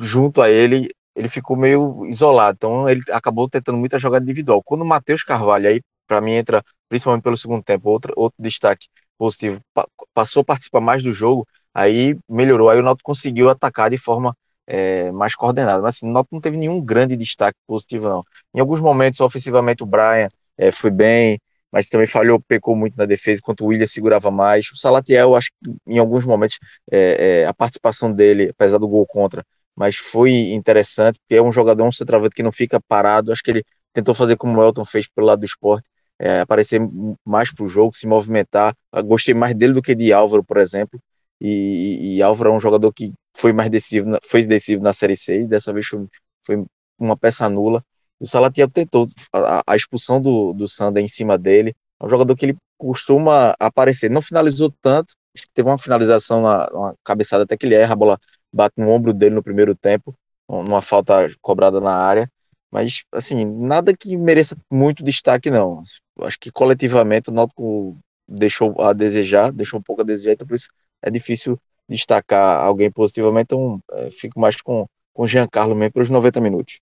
junto 0.00 0.40
a 0.42 0.50
ele, 0.50 0.88
ele 1.14 1.28
ficou 1.28 1.56
meio 1.56 2.06
isolado. 2.06 2.56
Então 2.56 2.88
ele 2.88 3.02
acabou 3.12 3.48
tentando 3.48 3.78
muita 3.78 3.98
jogada 3.98 4.24
individual. 4.24 4.62
Quando 4.62 4.82
o 4.82 4.86
Matheus 4.86 5.22
Carvalho 5.22 5.68
aí 5.68 5.80
para 6.06 6.20
mim 6.20 6.32
entra 6.32 6.62
principalmente 6.88 7.22
pelo 7.22 7.36
segundo 7.38 7.62
tempo, 7.62 7.88
outro, 7.88 8.12
outro 8.16 8.36
destaque 8.42 8.86
positivo, 9.18 9.60
pa- 9.74 9.86
passou 10.14 10.42
a 10.42 10.44
participar 10.44 10.80
mais 10.80 11.02
do 11.02 11.12
jogo, 11.12 11.46
aí 11.74 12.16
melhorou, 12.28 12.70
aí 12.70 12.78
o 12.78 12.82
Náutico 12.82 13.10
conseguiu 13.10 13.50
atacar 13.50 13.90
de 13.90 13.98
forma 13.98 14.36
é, 14.66 15.10
mais 15.12 15.34
coordenada, 15.34 15.82
mas 15.82 15.96
assim, 15.96 16.08
o 16.08 16.12
Náutico 16.12 16.34
não 16.34 16.40
teve 16.40 16.56
nenhum 16.56 16.80
grande 16.80 17.16
destaque 17.16 17.58
positivo 17.66 18.08
não. 18.08 18.22
Em 18.54 18.60
alguns 18.60 18.80
momentos 18.80 19.20
ofensivamente 19.20 19.82
o 19.82 19.86
Brian 19.86 20.28
é, 20.56 20.70
foi 20.70 20.90
bem, 20.90 21.38
mas 21.72 21.88
também 21.88 22.06
falhou, 22.06 22.38
pecou 22.40 22.76
muito 22.76 22.94
na 22.96 23.06
defesa, 23.06 23.40
enquanto 23.40 23.62
o 23.62 23.68
William 23.68 23.86
segurava 23.86 24.30
mais. 24.30 24.70
O 24.70 24.76
Salatiel, 24.76 25.34
acho 25.34 25.48
que 25.50 25.70
em 25.86 25.98
alguns 25.98 26.24
momentos 26.24 26.58
é, 26.90 27.42
é, 27.42 27.46
a 27.46 27.54
participação 27.54 28.12
dele, 28.12 28.50
apesar 28.50 28.78
do 28.78 28.86
gol 28.86 29.06
contra, 29.06 29.42
mas 29.74 29.96
foi 29.96 30.52
interessante, 30.52 31.18
porque 31.20 31.36
é 31.36 31.42
um 31.42 31.50
jogador, 31.50 31.84
um 31.84 31.92
centroavante 31.92 32.34
que 32.34 32.42
não 32.42 32.52
fica 32.52 32.78
parado. 32.86 33.32
Acho 33.32 33.42
que 33.42 33.50
ele 33.50 33.64
tentou 33.92 34.14
fazer 34.14 34.36
como 34.36 34.60
o 34.60 34.62
Elton 34.62 34.84
fez 34.84 35.08
pelo 35.08 35.26
lado 35.26 35.40
do 35.40 35.46
esporte, 35.46 35.88
é, 36.18 36.40
aparecer 36.40 36.80
mais 37.24 37.52
para 37.52 37.64
o 37.64 37.68
jogo, 37.68 37.96
se 37.96 38.06
movimentar. 38.06 38.74
Gostei 39.06 39.34
mais 39.34 39.54
dele 39.54 39.72
do 39.72 39.82
que 39.82 39.94
de 39.94 40.12
Álvaro, 40.12 40.44
por 40.44 40.58
exemplo. 40.58 41.00
E, 41.44 42.18
e 42.18 42.22
Álvaro 42.22 42.50
é 42.50 42.52
um 42.52 42.60
jogador 42.60 42.92
que 42.92 43.12
foi 43.36 43.52
mais 43.52 43.68
decisivo, 43.68 44.16
foi 44.24 44.46
decisivo 44.46 44.80
na 44.80 44.92
Série 44.92 45.16
C, 45.16 45.40
e 45.40 45.46
dessa 45.46 45.72
vez 45.72 45.88
foi, 45.88 46.06
foi 46.46 46.64
uma 46.96 47.16
peça 47.16 47.50
nula. 47.50 47.84
O 48.20 48.26
Salatiel 48.28 48.70
tentou 48.70 49.08
a, 49.32 49.60
a 49.66 49.74
expulsão 49.74 50.22
do, 50.22 50.52
do 50.52 50.68
Sander 50.68 51.02
em 51.02 51.08
cima 51.08 51.36
dele. 51.36 51.74
É 52.00 52.06
um 52.06 52.08
jogador 52.08 52.36
que 52.36 52.46
ele 52.46 52.56
costuma 52.78 53.54
aparecer. 53.58 54.08
Não 54.08 54.22
finalizou 54.22 54.72
tanto, 54.80 55.14
teve 55.52 55.68
uma 55.68 55.78
finalização, 55.78 56.42
na, 56.42 56.68
uma 56.72 56.94
cabeçada 57.02 57.42
até 57.42 57.56
que 57.56 57.66
ele 57.66 57.74
erra, 57.74 57.94
a 57.94 57.96
bola 57.96 58.20
bate 58.52 58.74
no 58.78 58.88
ombro 58.90 59.12
dele 59.12 59.34
no 59.34 59.42
primeiro 59.42 59.74
tempo, 59.74 60.14
numa 60.48 60.80
falta 60.80 61.28
cobrada 61.40 61.80
na 61.80 61.92
área. 61.92 62.30
Mas, 62.70 63.02
assim, 63.10 63.44
nada 63.44 63.92
que 63.96 64.16
mereça 64.16 64.56
muito 64.70 65.02
destaque, 65.02 65.50
não. 65.50 65.82
Acho 66.20 66.38
que 66.38 66.52
coletivamente 66.52 67.30
o 67.30 67.32
Náutico 67.32 67.98
deixou 68.28 68.80
a 68.80 68.92
desejar, 68.92 69.50
deixou 69.50 69.80
um 69.80 69.82
pouco 69.82 70.02
a 70.02 70.04
desejar, 70.04 70.32
então 70.32 70.46
por 70.46 70.54
isso 70.54 70.68
é 71.02 71.10
difícil 71.10 71.58
destacar 71.88 72.64
alguém 72.64 72.90
positivamente, 72.90 73.46
então 73.46 73.80
é, 73.90 74.10
fico 74.10 74.38
mais 74.40 74.60
com 74.60 74.86
com 75.12 75.22
o 75.22 75.26
Giancarlo 75.26 75.74
mesmo 75.74 75.92
pelos 75.92 76.10
90 76.10 76.40
minutos. 76.40 76.80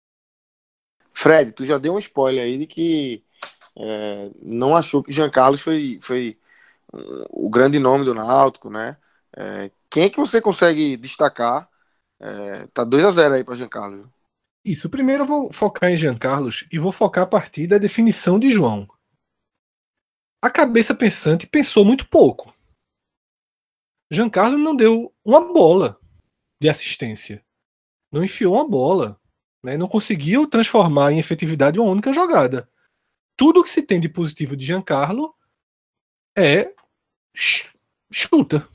Fred, 1.12 1.52
tu 1.52 1.64
já 1.64 1.78
deu 1.78 1.94
um 1.94 1.98
spoiler 1.98 2.44
aí 2.44 2.58
de 2.58 2.66
que 2.66 3.24
é, 3.76 4.30
não 4.40 4.76
achou 4.76 5.02
que 5.02 5.12
Jean 5.12 5.30
Carlos 5.30 5.60
foi, 5.60 5.98
foi 6.00 6.38
o 7.30 7.50
grande 7.50 7.78
nome 7.78 8.04
do 8.04 8.14
Náutico, 8.14 8.70
né? 8.70 8.96
É, 9.36 9.70
quem 9.88 10.04
é 10.04 10.10
que 10.10 10.18
você 10.18 10.40
consegue 10.40 10.96
destacar? 10.96 11.68
É, 12.18 12.66
tá 12.72 12.84
2 12.84 13.04
a 13.04 13.10
0 13.10 13.34
aí 13.34 13.44
para 13.44 13.56
Jean 13.56 13.68
Carlos. 13.68 14.06
Isso, 14.64 14.90
primeiro 14.90 15.22
eu 15.22 15.26
vou 15.26 15.52
focar 15.52 15.90
em 15.90 15.96
Jean 15.96 16.16
Carlos 16.16 16.66
e 16.70 16.78
vou 16.78 16.92
focar 16.92 17.24
a 17.24 17.26
partir 17.26 17.66
da 17.66 17.78
definição 17.78 18.38
de 18.38 18.50
João. 18.50 18.88
A 20.42 20.50
cabeça 20.50 20.94
pensante 20.94 21.46
pensou 21.46 21.84
muito 21.84 22.08
pouco. 22.08 22.54
Jean 24.10 24.28
Carlos 24.28 24.60
não 24.60 24.74
deu 24.74 25.14
uma 25.24 25.52
bola 25.52 25.98
de 26.60 26.68
assistência. 26.68 27.44
Não 28.12 28.24
enfiou 28.24 28.54
uma 28.54 28.68
bola. 28.68 29.20
Né? 29.62 29.76
Não 29.76 29.86
conseguiu 29.86 30.46
transformar 30.46 31.12
em 31.12 31.18
efetividade 31.18 31.78
uma 31.78 31.90
única 31.90 32.12
jogada. 32.12 32.68
Tudo 33.36 33.62
que 33.62 33.70
se 33.70 33.82
tem 33.82 34.00
de 34.00 34.08
positivo 34.08 34.56
de 34.56 34.66
Giancarlo 34.66 35.34
é 36.36 36.72
ch- 37.34 37.72
chuta. 38.12 38.68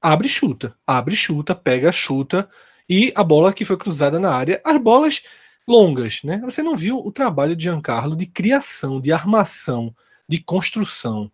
Abre, 0.00 0.28
chuta. 0.28 0.76
Abre, 0.86 1.14
chuta. 1.14 1.54
Pega, 1.54 1.92
chuta. 1.92 2.50
E 2.88 3.12
a 3.14 3.22
bola 3.22 3.52
que 3.52 3.64
foi 3.64 3.76
cruzada 3.76 4.18
na 4.18 4.34
área. 4.34 4.60
As 4.64 4.80
bolas 4.80 5.22
longas, 5.68 6.22
né? 6.24 6.38
Você 6.44 6.62
não 6.62 6.74
viu 6.74 6.98
o 6.98 7.12
trabalho 7.12 7.54
de 7.54 7.64
Giancarlo 7.64 8.16
de 8.16 8.26
criação, 8.26 9.00
de 9.00 9.12
armação, 9.12 9.94
de 10.28 10.42
construção, 10.42 11.30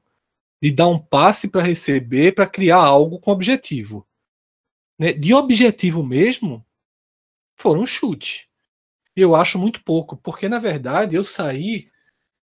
de 0.63 0.71
dar 0.71 0.89
um 0.89 0.99
passe 0.99 1.49
para 1.49 1.63
receber, 1.63 2.35
para 2.35 2.47
criar 2.47 2.79
algo 2.79 3.19
com 3.19 3.31
objetivo. 3.31 4.07
Né? 4.99 5.13
De 5.13 5.35
objetivo 5.35 6.03
mesmo, 6.03 6.65
foram 7.57 7.83
um 7.83 7.87
chute. 7.87 8.49
Eu 9.15 9.35
acho 9.35 9.59
muito 9.59 9.83
pouco, 9.83 10.17
porque 10.17 10.49
na 10.49 10.59
verdade 10.59 11.17
eu 11.17 11.25
saí 11.25 11.91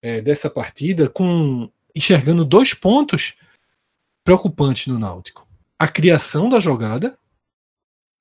é, 0.01 0.21
dessa 0.21 0.49
partida 0.49 1.09
com 1.09 1.69
enxergando 1.93 2.45
dois 2.45 2.73
pontos 2.73 3.35
preocupantes 4.23 4.87
no 4.87 4.97
Náutico. 4.97 5.47
A 5.77 5.87
criação 5.87 6.47
da 6.47 6.59
jogada, 6.59 7.17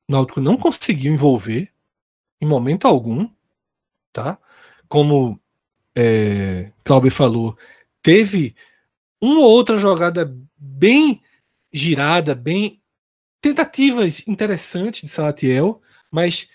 o 0.09 0.13
Náutico 0.13 0.41
não 0.41 0.57
conseguiu 0.57 1.13
envolver 1.13 1.73
em 2.41 2.47
momento 2.47 2.87
algum, 2.87 3.29
tá? 4.13 4.39
Como 4.89 5.39
é, 5.95 6.73
Cláudio 6.83 7.11
falou, 7.11 7.57
teve 8.03 8.57
uma 9.21 9.41
ou 9.41 9.51
outra 9.51 9.79
jogada 9.79 10.35
bem 10.57 11.23
girada, 11.73 12.35
bem 12.35 12.81
tentativas 13.41 14.27
interessantes 14.27 15.03
de 15.03 15.09
Salatiel, 15.09 15.81
mas 16.11 16.49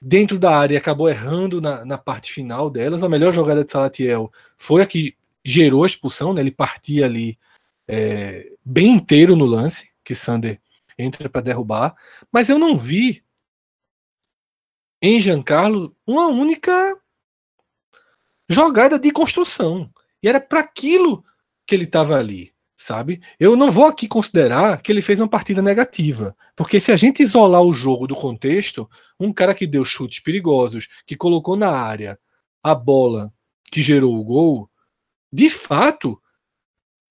dentro 0.00 0.38
da 0.38 0.56
área 0.56 0.78
acabou 0.78 1.08
errando 1.08 1.60
na, 1.60 1.84
na 1.84 1.98
parte 1.98 2.32
final 2.32 2.68
delas. 2.68 3.02
A 3.02 3.08
melhor 3.08 3.32
jogada 3.32 3.64
de 3.64 3.70
Salatiel 3.70 4.32
foi 4.56 4.82
a 4.82 4.86
que 4.86 5.16
gerou 5.44 5.84
a 5.84 5.86
expulsão, 5.86 6.32
né? 6.32 6.40
ele 6.40 6.50
partia 6.50 7.04
ali 7.04 7.38
é, 7.88 8.44
bem 8.64 8.94
inteiro 8.94 9.34
no 9.34 9.44
lance, 9.44 9.90
que 10.04 10.14
Sander 10.14 10.60
entra 10.98 11.28
para 11.28 11.40
derrubar, 11.40 11.94
mas 12.30 12.48
eu 12.48 12.58
não 12.58 12.76
vi 12.76 13.24
em 15.00 15.20
Giancarlo 15.20 15.96
uma 16.06 16.28
única 16.28 16.96
jogada 18.48 18.98
de 18.98 19.10
construção. 19.10 19.90
E 20.22 20.28
era 20.28 20.40
para 20.40 20.60
aquilo 20.60 21.24
que 21.66 21.74
ele 21.74 21.84
estava 21.84 22.16
ali, 22.16 22.52
sabe? 22.76 23.20
Eu 23.38 23.56
não 23.56 23.70
vou 23.70 23.86
aqui 23.86 24.08
considerar 24.08 24.80
que 24.82 24.90
ele 24.90 25.02
fez 25.02 25.20
uma 25.20 25.28
partida 25.28 25.62
negativa, 25.62 26.36
porque 26.56 26.80
se 26.80 26.92
a 26.92 26.96
gente 26.96 27.22
isolar 27.22 27.62
o 27.62 27.72
jogo 27.72 28.06
do 28.06 28.14
contexto, 28.14 28.88
um 29.18 29.32
cara 29.32 29.54
que 29.54 29.66
deu 29.66 29.84
chutes 29.84 30.20
perigosos, 30.20 30.88
que 31.06 31.16
colocou 31.16 31.56
na 31.56 31.70
área 31.70 32.18
a 32.62 32.74
bola 32.74 33.32
que 33.70 33.80
gerou 33.80 34.16
o 34.16 34.24
gol, 34.24 34.70
de 35.32 35.48
fato, 35.48 36.20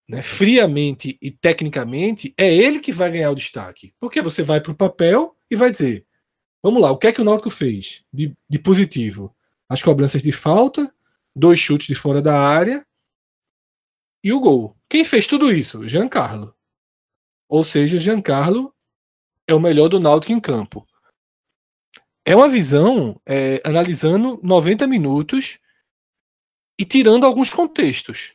né, 0.08 0.22
friamente 0.22 1.18
e 1.22 1.32
tecnicamente, 1.32 2.34
é 2.38 2.54
ele 2.54 2.80
que 2.80 2.92
vai 2.92 3.10
ganhar 3.12 3.32
o 3.32 3.36
destaque. 3.36 3.94
Porque 4.00 4.22
você 4.22 4.44
vai 4.44 4.62
para 4.62 4.72
o 4.72 4.76
papel 4.76 5.36
e 5.50 5.56
vai 5.56 5.72
dizer: 5.72 6.06
vamos 6.62 6.82
lá, 6.82 6.92
o 6.92 6.98
que 6.98 7.08
é 7.08 7.12
que 7.12 7.22
o 7.22 7.24
Náutico 7.24 7.50
fez 7.50 8.04
de, 8.14 8.36
de 8.48 8.60
positivo? 8.60 9.36
As 9.68 9.82
cobranças 9.82 10.22
de 10.22 10.32
falta, 10.32 10.94
dois 11.36 11.60
chutes 11.60 11.88
de 11.88 11.96
fora 11.96 12.22
da 12.22 12.40
área 12.40 12.86
e 14.24 14.32
o 14.32 14.40
gol. 14.40 14.78
Quem 14.90 15.04
fez 15.04 15.28
tudo 15.28 15.52
isso? 15.52 15.88
Giancarlo. 15.88 16.56
Ou 17.50 17.64
seja, 17.64 18.00
Giancarlo 18.00 18.74
é 19.48 19.54
o 19.54 19.60
melhor 19.60 19.90
do 19.90 20.00
Náutico 20.00 20.32
em 20.32 20.40
campo. 20.40 20.88
É 22.26 22.36
uma 22.36 22.48
visão 22.48 23.20
é, 23.28 23.62
analisando 23.66 24.40
90 24.44 24.86
minutos 24.88 25.60
e 26.80 26.86
tirando 26.86 27.26
alguns 27.26 27.52
contextos. 27.52 28.34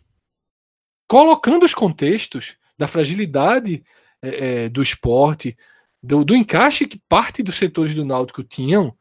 Colocando 1.08 1.64
os 1.64 1.74
contextos 1.74 2.56
da 2.76 2.88
fragilidade 2.88 3.84
é, 4.20 4.64
é, 4.64 4.68
do 4.68 4.82
esporte, 4.82 5.56
do, 6.02 6.24
do 6.24 6.34
encaixe 6.34 6.86
que 6.86 7.00
parte 7.08 7.42
dos 7.42 7.56
setores 7.56 7.94
do 7.94 8.04
Náutico 8.04 8.42
tinham, 8.42 8.96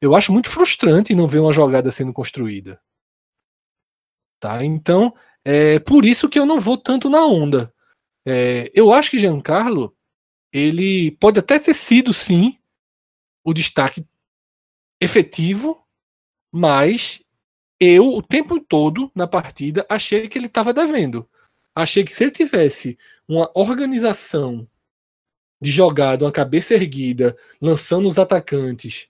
eu 0.00 0.14
acho 0.14 0.32
muito 0.32 0.48
frustrante 0.48 1.14
não 1.14 1.28
ver 1.28 1.40
uma 1.40 1.52
jogada 1.52 1.90
sendo 1.90 2.12
construída. 2.12 2.80
Tá? 4.40 4.64
Então, 4.64 5.14
é 5.44 5.78
por 5.78 6.04
isso 6.04 6.28
que 6.28 6.38
eu 6.38 6.46
não 6.46 6.60
vou 6.60 6.76
tanto 6.76 7.08
na 7.08 7.24
onda. 7.24 7.72
É, 8.26 8.70
eu 8.74 8.92
acho 8.92 9.10
que 9.10 9.18
Giancarlo 9.18 9.96
ele 10.52 11.12
pode 11.12 11.38
até 11.38 11.58
ter 11.58 11.74
sido, 11.74 12.12
sim, 12.12 12.58
o 13.44 13.54
destaque 13.54 14.04
efetivo, 15.00 15.82
mas 16.52 17.22
eu, 17.78 18.08
o 18.08 18.22
tempo 18.22 18.60
todo 18.60 19.10
na 19.14 19.26
partida, 19.26 19.86
achei 19.88 20.28
que 20.28 20.36
ele 20.36 20.46
estava 20.46 20.72
devendo. 20.72 21.28
Achei 21.74 22.04
que 22.04 22.12
se 22.12 22.24
ele 22.24 22.30
tivesse 22.30 22.98
uma 23.26 23.50
organização 23.54 24.68
de 25.60 25.70
jogada, 25.70 26.24
uma 26.24 26.32
cabeça 26.32 26.74
erguida, 26.74 27.36
lançando 27.60 28.08
os 28.08 28.18
atacantes, 28.18 29.08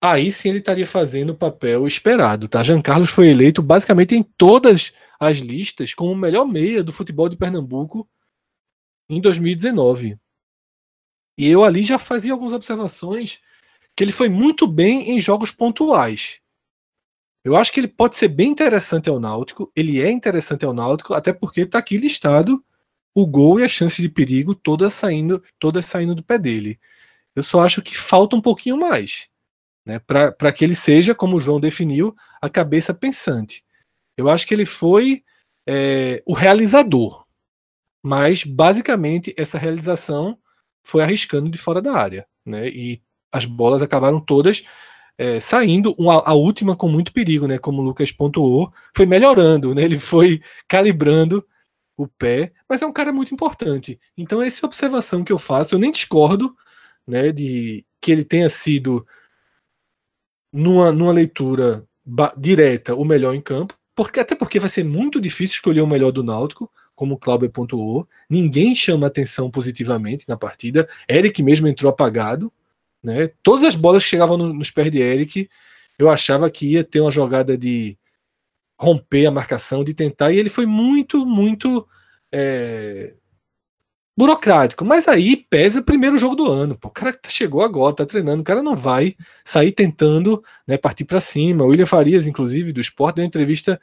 aí 0.00 0.30
sim 0.30 0.50
ele 0.50 0.58
estaria 0.58 0.86
fazendo 0.86 1.30
o 1.30 1.36
papel 1.36 1.86
esperado. 1.86 2.48
Tá? 2.48 2.62
Jean 2.62 2.80
Carlos 2.80 3.10
foi 3.10 3.28
eleito 3.28 3.62
basicamente 3.62 4.14
em 4.14 4.22
todas 4.22 4.92
as 5.18 5.38
listas 5.38 5.94
como 5.94 6.12
o 6.12 6.16
melhor 6.16 6.46
meia 6.46 6.82
do 6.82 6.92
futebol 6.92 7.28
de 7.28 7.36
Pernambuco 7.36 8.08
em 9.08 9.20
2019. 9.20 10.18
E 11.38 11.48
eu 11.48 11.64
ali 11.64 11.82
já 11.82 11.98
fazia 11.98 12.32
algumas 12.32 12.52
observações 12.52 13.40
que 13.96 14.04
ele 14.04 14.12
foi 14.12 14.28
muito 14.28 14.66
bem 14.66 15.10
em 15.10 15.20
jogos 15.20 15.50
pontuais. 15.50 16.40
Eu 17.42 17.56
acho 17.56 17.72
que 17.72 17.80
ele 17.80 17.88
pode 17.88 18.16
ser 18.16 18.28
bem 18.28 18.50
interessante 18.50 19.08
ao 19.08 19.18
Náutico. 19.18 19.72
Ele 19.74 20.00
é 20.00 20.10
interessante 20.10 20.64
ao 20.64 20.74
Náutico, 20.74 21.14
até 21.14 21.32
porque 21.32 21.62
está 21.62 21.78
aqui 21.78 21.96
listado 21.96 22.62
o 23.14 23.26
gol 23.26 23.58
e 23.58 23.64
a 23.64 23.68
chance 23.68 24.00
de 24.00 24.08
perigo 24.08 24.54
todas 24.54 24.92
saindo, 24.92 25.42
todas 25.58 25.86
saindo 25.86 26.14
do 26.14 26.22
pé 26.22 26.38
dele. 26.38 26.78
Eu 27.34 27.42
só 27.42 27.60
acho 27.60 27.82
que 27.82 27.96
falta 27.96 28.36
um 28.36 28.40
pouquinho 28.40 28.76
mais, 28.76 29.29
né, 29.84 29.98
para 29.98 30.52
que 30.52 30.64
ele 30.64 30.74
seja, 30.74 31.14
como 31.14 31.40
João 31.40 31.60
definiu, 31.60 32.14
a 32.40 32.48
cabeça 32.48 32.94
pensante. 32.94 33.64
Eu 34.16 34.28
acho 34.28 34.46
que 34.46 34.54
ele 34.54 34.66
foi 34.66 35.22
é, 35.66 36.22
o 36.26 36.32
realizador, 36.32 37.24
mas 38.02 38.44
basicamente 38.44 39.34
essa 39.36 39.58
realização 39.58 40.38
foi 40.84 41.02
arriscando 41.02 41.50
de 41.50 41.58
fora 41.58 41.82
da 41.82 41.94
área, 41.94 42.26
né? 42.44 42.68
E 42.68 43.02
as 43.32 43.44
bolas 43.44 43.82
acabaram 43.82 44.20
todas 44.20 44.64
é, 45.18 45.38
saindo, 45.38 45.94
uma, 45.98 46.22
a 46.24 46.32
última 46.32 46.74
com 46.74 46.88
muito 46.88 47.12
perigo, 47.12 47.46
né? 47.46 47.58
Como 47.58 47.82
o 47.82 47.84
Lucas 47.84 48.10
pontuou, 48.10 48.72
foi 48.96 49.04
melhorando, 49.06 49.74
né? 49.74 49.82
Ele 49.82 49.98
foi 49.98 50.40
calibrando 50.66 51.46
o 51.96 52.08
pé, 52.08 52.52
mas 52.68 52.80
é 52.80 52.86
um 52.86 52.92
cara 52.92 53.12
muito 53.12 53.34
importante. 53.34 54.00
Então 54.16 54.40
essa 54.40 54.64
observação 54.64 55.22
que 55.22 55.32
eu 55.32 55.38
faço, 55.38 55.74
eu 55.74 55.78
nem 55.78 55.92
discordo, 55.92 56.56
né? 57.06 57.32
De 57.32 57.84
que 58.00 58.10
ele 58.10 58.24
tenha 58.24 58.48
sido 58.48 59.06
numa, 60.52 60.92
numa 60.92 61.12
leitura 61.12 61.84
direta 62.36 62.94
o 62.94 63.04
melhor 63.04 63.34
em 63.34 63.40
campo, 63.40 63.74
porque 63.94 64.20
até 64.20 64.34
porque 64.34 64.58
vai 64.58 64.68
ser 64.68 64.84
muito 64.84 65.20
difícil 65.20 65.54
escolher 65.54 65.80
o 65.80 65.86
melhor 65.86 66.10
do 66.10 66.22
Náutico 66.22 66.70
como 67.00 67.14
o 67.14 67.18
Cláudio 67.18 67.48
pontuou, 67.48 68.06
ninguém 68.28 68.74
chama 68.74 69.06
atenção 69.06 69.50
positivamente 69.50 70.28
na 70.28 70.36
partida. 70.36 70.86
Eric 71.08 71.42
mesmo 71.42 71.66
entrou 71.66 71.90
apagado. 71.90 72.52
Né? 73.02 73.30
Todas 73.42 73.64
as 73.64 73.74
bolas 73.74 74.04
que 74.04 74.10
chegavam 74.10 74.36
no, 74.36 74.52
nos 74.52 74.70
pés 74.70 74.90
de 74.92 74.98
Eric, 75.00 75.48
eu 75.98 76.10
achava 76.10 76.50
que 76.50 76.72
ia 76.72 76.84
ter 76.84 77.00
uma 77.00 77.10
jogada 77.10 77.56
de 77.56 77.96
romper 78.78 79.24
a 79.24 79.30
marcação, 79.30 79.82
de 79.82 79.94
tentar, 79.94 80.30
e 80.30 80.38
ele 80.38 80.50
foi 80.50 80.66
muito, 80.66 81.24
muito 81.24 81.88
é, 82.30 83.14
burocrático. 84.20 84.84
Mas 84.84 85.08
aí 85.08 85.36
pesa 85.36 85.80
o 85.80 85.84
primeiro 85.84 86.18
jogo 86.18 86.36
do 86.36 86.50
ano. 86.50 86.76
Pô. 86.76 86.88
O 86.88 86.90
cara 86.90 87.12
tá, 87.12 87.30
chegou 87.30 87.62
agora, 87.62 87.96
tá 87.96 88.04
treinando, 88.04 88.42
o 88.42 88.44
cara 88.44 88.62
não 88.62 88.76
vai 88.76 89.16
sair 89.42 89.72
tentando 89.72 90.42
né, 90.66 90.76
partir 90.76 91.04
para 91.04 91.20
cima. 91.20 91.64
O 91.64 91.68
William 91.68 91.86
Farias, 91.86 92.26
inclusive, 92.26 92.72
do 92.72 92.80
esporte, 92.80 93.16
deu 93.16 93.24
uma 93.24 93.28
entrevista 93.28 93.80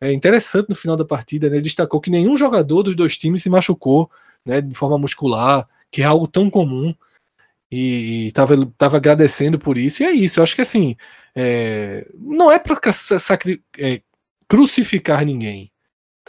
é 0.00 0.12
interessante 0.12 0.70
no 0.70 0.74
final 0.74 0.96
da 0.96 1.04
partida, 1.04 1.50
né? 1.50 1.56
Ele 1.56 1.62
destacou 1.62 2.00
que 2.00 2.10
nenhum 2.10 2.34
jogador 2.34 2.82
dos 2.82 2.96
dois 2.96 3.18
times 3.18 3.42
se 3.42 3.50
machucou, 3.50 4.10
né, 4.46 4.62
de 4.62 4.74
forma 4.74 4.96
muscular, 4.96 5.68
que 5.90 6.00
é 6.00 6.06
algo 6.06 6.26
tão 6.26 6.48
comum. 6.48 6.94
E 7.70 8.28
estava 8.28 8.54
tava 8.78 8.96
agradecendo 8.96 9.58
por 9.58 9.76
isso. 9.76 10.02
E 10.02 10.06
é 10.06 10.10
isso. 10.12 10.40
Eu 10.40 10.44
acho 10.44 10.56
que 10.56 10.62
assim, 10.62 10.96
é, 11.36 12.08
não 12.18 12.50
é 12.50 12.58
para 12.58 12.78
é, 13.78 14.00
crucificar 14.48 15.24
ninguém. 15.24 15.70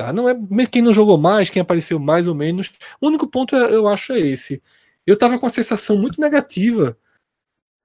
Tá? 0.01 0.11
Não 0.11 0.27
é 0.27 0.65
quem 0.65 0.81
não 0.81 0.95
jogou 0.95 1.15
mais, 1.15 1.51
quem 1.51 1.61
apareceu 1.61 1.99
mais 1.99 2.25
ou 2.25 2.33
menos. 2.33 2.71
O 2.99 3.05
único 3.05 3.27
ponto 3.27 3.55
eu 3.55 3.87
acho 3.87 4.13
é 4.13 4.19
esse. 4.19 4.59
Eu 5.05 5.13
estava 5.13 5.37
com 5.37 5.45
a 5.45 5.49
sensação 5.49 5.95
muito 5.95 6.19
negativa 6.19 6.97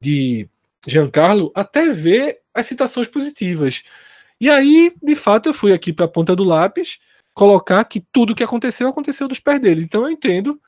de 0.00 0.48
Giancarlo 0.86 1.52
até 1.54 1.90
ver 1.90 2.40
as 2.54 2.64
citações 2.64 3.06
positivas. 3.06 3.82
E 4.40 4.48
aí, 4.48 4.94
de 5.02 5.14
fato, 5.14 5.50
eu 5.50 5.54
fui 5.54 5.74
aqui 5.74 5.92
para 5.92 6.06
a 6.06 6.08
ponta 6.08 6.34
do 6.34 6.42
lápis 6.42 6.98
colocar 7.34 7.84
que 7.84 8.00
tudo 8.00 8.34
que 8.34 8.44
aconteceu 8.44 8.88
aconteceu 8.88 9.28
dos 9.28 9.40
pés 9.40 9.60
deles. 9.60 9.84
Então 9.84 10.04
eu 10.04 10.10
entendo 10.10 10.58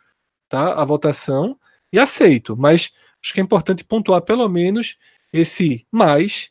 tá, 0.50 0.74
a 0.74 0.84
votação 0.84 1.58
e 1.90 1.98
aceito, 1.98 2.58
mas 2.58 2.92
acho 3.22 3.32
que 3.32 3.40
é 3.40 3.42
importante 3.42 3.84
pontuar 3.84 4.20
pelo 4.20 4.46
menos 4.50 4.98
esse 5.32 5.86
mais 5.90 6.50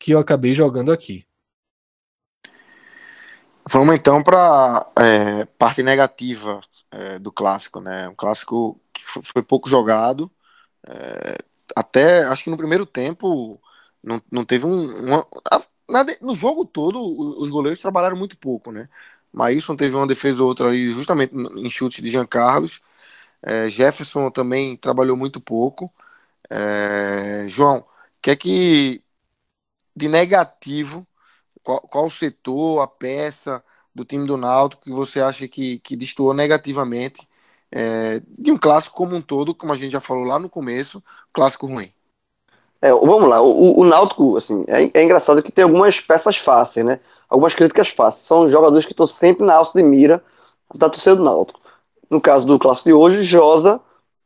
que 0.00 0.12
eu 0.12 0.18
acabei 0.18 0.52
jogando 0.52 0.90
aqui. 0.90 1.25
Vamos 3.68 3.96
então 3.96 4.22
para 4.22 4.86
é, 4.96 5.44
parte 5.58 5.82
negativa 5.82 6.60
é, 6.90 7.18
do 7.18 7.32
clássico, 7.32 7.80
né? 7.80 8.08
Um 8.08 8.14
clássico 8.14 8.80
que 8.92 9.02
foi 9.04 9.42
pouco 9.42 9.68
jogado. 9.68 10.30
É, 10.86 11.38
até 11.76 12.24
acho 12.24 12.44
que 12.44 12.50
no 12.50 12.56
primeiro 12.56 12.86
tempo 12.86 13.60
não, 14.02 14.22
não 14.30 14.44
teve 14.44 14.66
um, 14.66 14.86
uma, 15.06 15.26
no 16.20 16.34
jogo 16.34 16.64
todo, 16.64 16.98
os 17.00 17.48
goleiros 17.50 17.78
trabalharam 17.80 18.16
muito 18.16 18.36
pouco, 18.36 18.70
né? 18.72 18.88
Maílson 19.32 19.76
teve 19.76 19.94
uma 19.94 20.06
defesa 20.06 20.42
ou 20.42 20.48
outra 20.48 20.68
ali, 20.68 20.92
justamente 20.92 21.34
em 21.34 21.70
chute 21.70 22.02
de 22.02 22.10
Jean 22.10 22.26
Carlos. 22.26 22.80
É, 23.42 23.68
Jefferson 23.70 24.30
também 24.30 24.76
trabalhou 24.76 25.16
muito 25.16 25.40
pouco. 25.40 25.92
É, 26.50 27.46
João, 27.48 27.86
que 28.22 28.30
é 28.30 28.36
que 28.36 29.02
de 29.94 30.08
negativo, 30.08 31.06
qual, 31.66 32.06
o 32.06 32.10
setor, 32.10 32.80
a 32.80 32.86
peça 32.86 33.62
do 33.94 34.04
time 34.04 34.26
do 34.26 34.36
Náutico 34.36 34.84
que 34.84 34.92
você 34.92 35.20
acha 35.20 35.48
que, 35.48 35.80
que 35.80 35.96
destoou 35.96 36.32
negativamente 36.32 37.26
é, 37.72 38.22
de 38.38 38.52
um 38.52 38.56
clássico 38.56 38.94
como 38.94 39.16
um 39.16 39.20
todo, 39.20 39.54
como 39.54 39.72
a 39.72 39.76
gente 39.76 39.90
já 39.90 40.00
falou 40.00 40.24
lá 40.24 40.38
no 40.38 40.48
começo, 40.48 41.02
clássico 41.32 41.66
ruim? 41.66 41.92
É, 42.80 42.90
vamos 42.90 43.28
lá, 43.28 43.40
o, 43.40 43.80
o 43.80 43.84
Náutico, 43.84 44.36
assim, 44.36 44.64
é, 44.68 44.90
é, 44.94 45.02
engraçado 45.02 45.42
que 45.42 45.50
tem 45.50 45.64
algumas 45.64 45.98
peças 45.98 46.36
fáceis, 46.36 46.86
né? 46.86 47.00
Algumas 47.28 47.54
críticas 47.54 47.88
fáceis. 47.88 48.24
São 48.24 48.48
jogadores 48.48 48.84
que 48.84 48.92
estão 48.92 49.06
sempre 49.06 49.44
na 49.44 49.54
alça 49.54 49.76
de 49.76 49.82
mira 49.82 50.22
da 50.74 50.88
torcida 50.88 51.16
do 51.16 51.24
Náutico. 51.24 51.60
No 52.08 52.20
caso 52.20 52.46
do 52.46 52.58
clássico 52.58 52.90
de 52.90 52.92
hoje, 52.92 53.24
Josa 53.24 53.80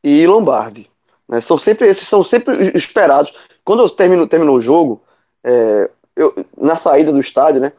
e 0.04 0.26
Lombardi. 0.26 0.90
Né? 1.28 1.40
São 1.40 1.56
sempre, 1.56 1.88
esses 1.88 2.06
são 2.06 2.22
sempre 2.22 2.76
esperados. 2.76 3.32
Quando 3.64 3.82
eu 3.82 3.88
termino, 3.88 4.26
terminou 4.26 4.56
o 4.56 4.60
jogo, 4.60 5.02
é, 5.42 5.90
eu, 6.16 6.34
na 6.56 6.76
saída 6.76 7.12
do 7.12 7.20
estádio, 7.20 7.60
né? 7.60 7.72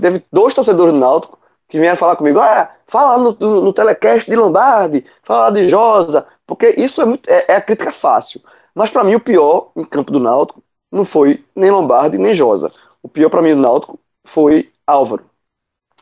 Teve 0.00 0.24
dois 0.32 0.54
torcedores 0.54 0.92
do 0.92 0.98
Náutico 0.98 1.38
que 1.68 1.78
vieram 1.78 1.96
falar 1.96 2.16
comigo, 2.16 2.38
ah, 2.38 2.70
fala 2.86 3.18
no, 3.18 3.36
no, 3.38 3.62
no 3.62 3.72
telecast 3.72 4.28
de 4.28 4.36
Lombardi, 4.36 5.06
fala 5.22 5.50
de 5.50 5.68
Josa, 5.68 6.26
porque 6.46 6.68
isso 6.76 7.00
é, 7.00 7.04
muito, 7.06 7.28
é, 7.30 7.46
é 7.48 7.56
a 7.56 7.62
crítica 7.62 7.90
fácil. 7.90 8.42
Mas 8.74 8.90
para 8.90 9.04
mim 9.04 9.14
o 9.14 9.20
pior 9.20 9.70
em 9.74 9.84
campo 9.84 10.12
do 10.12 10.20
Náutico 10.20 10.62
não 10.90 11.04
foi 11.04 11.42
nem 11.56 11.70
Lombardi 11.70 12.18
nem 12.18 12.34
Josa. 12.34 12.70
O 13.02 13.08
pior 13.08 13.30
para 13.30 13.40
mim 13.42 13.54
do 13.54 13.62
Náutico 13.62 13.98
foi 14.24 14.70
Álvaro. 14.86 15.24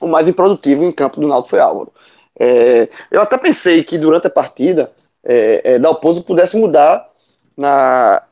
O 0.00 0.08
mais 0.08 0.26
improdutivo 0.28 0.82
em 0.82 0.92
campo 0.92 1.20
do 1.20 1.28
Náutico 1.28 1.50
foi 1.50 1.60
Álvaro. 1.60 1.92
É, 2.38 2.88
eu 3.10 3.20
até 3.20 3.36
pensei 3.36 3.84
que 3.84 3.98
durante 3.98 4.26
a 4.26 4.30
partida 4.30 4.92
é, 5.22 5.74
é, 5.74 5.78
Dalpozo 5.78 6.22
pudesse 6.22 6.56
mudar 6.56 7.08
na, 7.56 8.22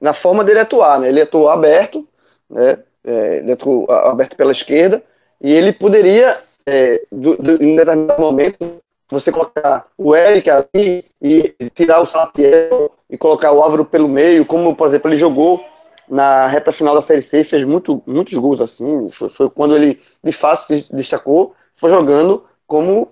na 0.00 0.12
forma 0.12 0.42
dele 0.42 0.60
atuar. 0.60 0.98
Né? 0.98 1.08
Ele 1.08 1.20
atuou 1.20 1.48
aberto, 1.48 2.08
né? 2.48 2.78
É, 3.08 3.52
atuou 3.52 3.90
aberto 3.90 4.36
pela 4.36 4.52
esquerda, 4.52 5.02
e 5.40 5.52
ele 5.52 5.72
poderia, 5.72 6.38
é, 6.66 7.02
do, 7.10 7.36
do, 7.36 7.62
em 7.62 7.74
determinado 7.74 8.20
momento, 8.20 8.82
você 9.10 9.32
colocar 9.32 9.86
o 9.96 10.14
Eric 10.14 10.50
ali 10.50 11.04
e 11.22 11.54
tirar 11.74 12.00
o 12.00 12.06
Salatiel 12.06 12.92
e 13.08 13.16
colocar 13.16 13.52
o 13.52 13.62
Álvaro 13.62 13.84
pelo 13.84 14.08
meio, 14.08 14.44
como, 14.44 14.76
por 14.76 14.86
exemplo, 14.86 15.10
ele 15.10 15.16
jogou 15.16 15.64
na 16.08 16.46
reta 16.46 16.72
final 16.72 16.94
da 16.94 17.02
Série 17.02 17.22
C, 17.22 17.44
fez 17.44 17.64
muito, 17.64 18.02
muitos 18.06 18.34
gols 18.34 18.60
assim, 18.60 19.10
foi, 19.10 19.28
foi 19.28 19.50
quando 19.50 19.74
ele 19.74 20.00
de 20.22 20.32
fato 20.32 20.66
se 20.66 20.86
destacou, 20.92 21.54
foi 21.74 21.90
jogando 21.90 22.44
como 22.66 23.08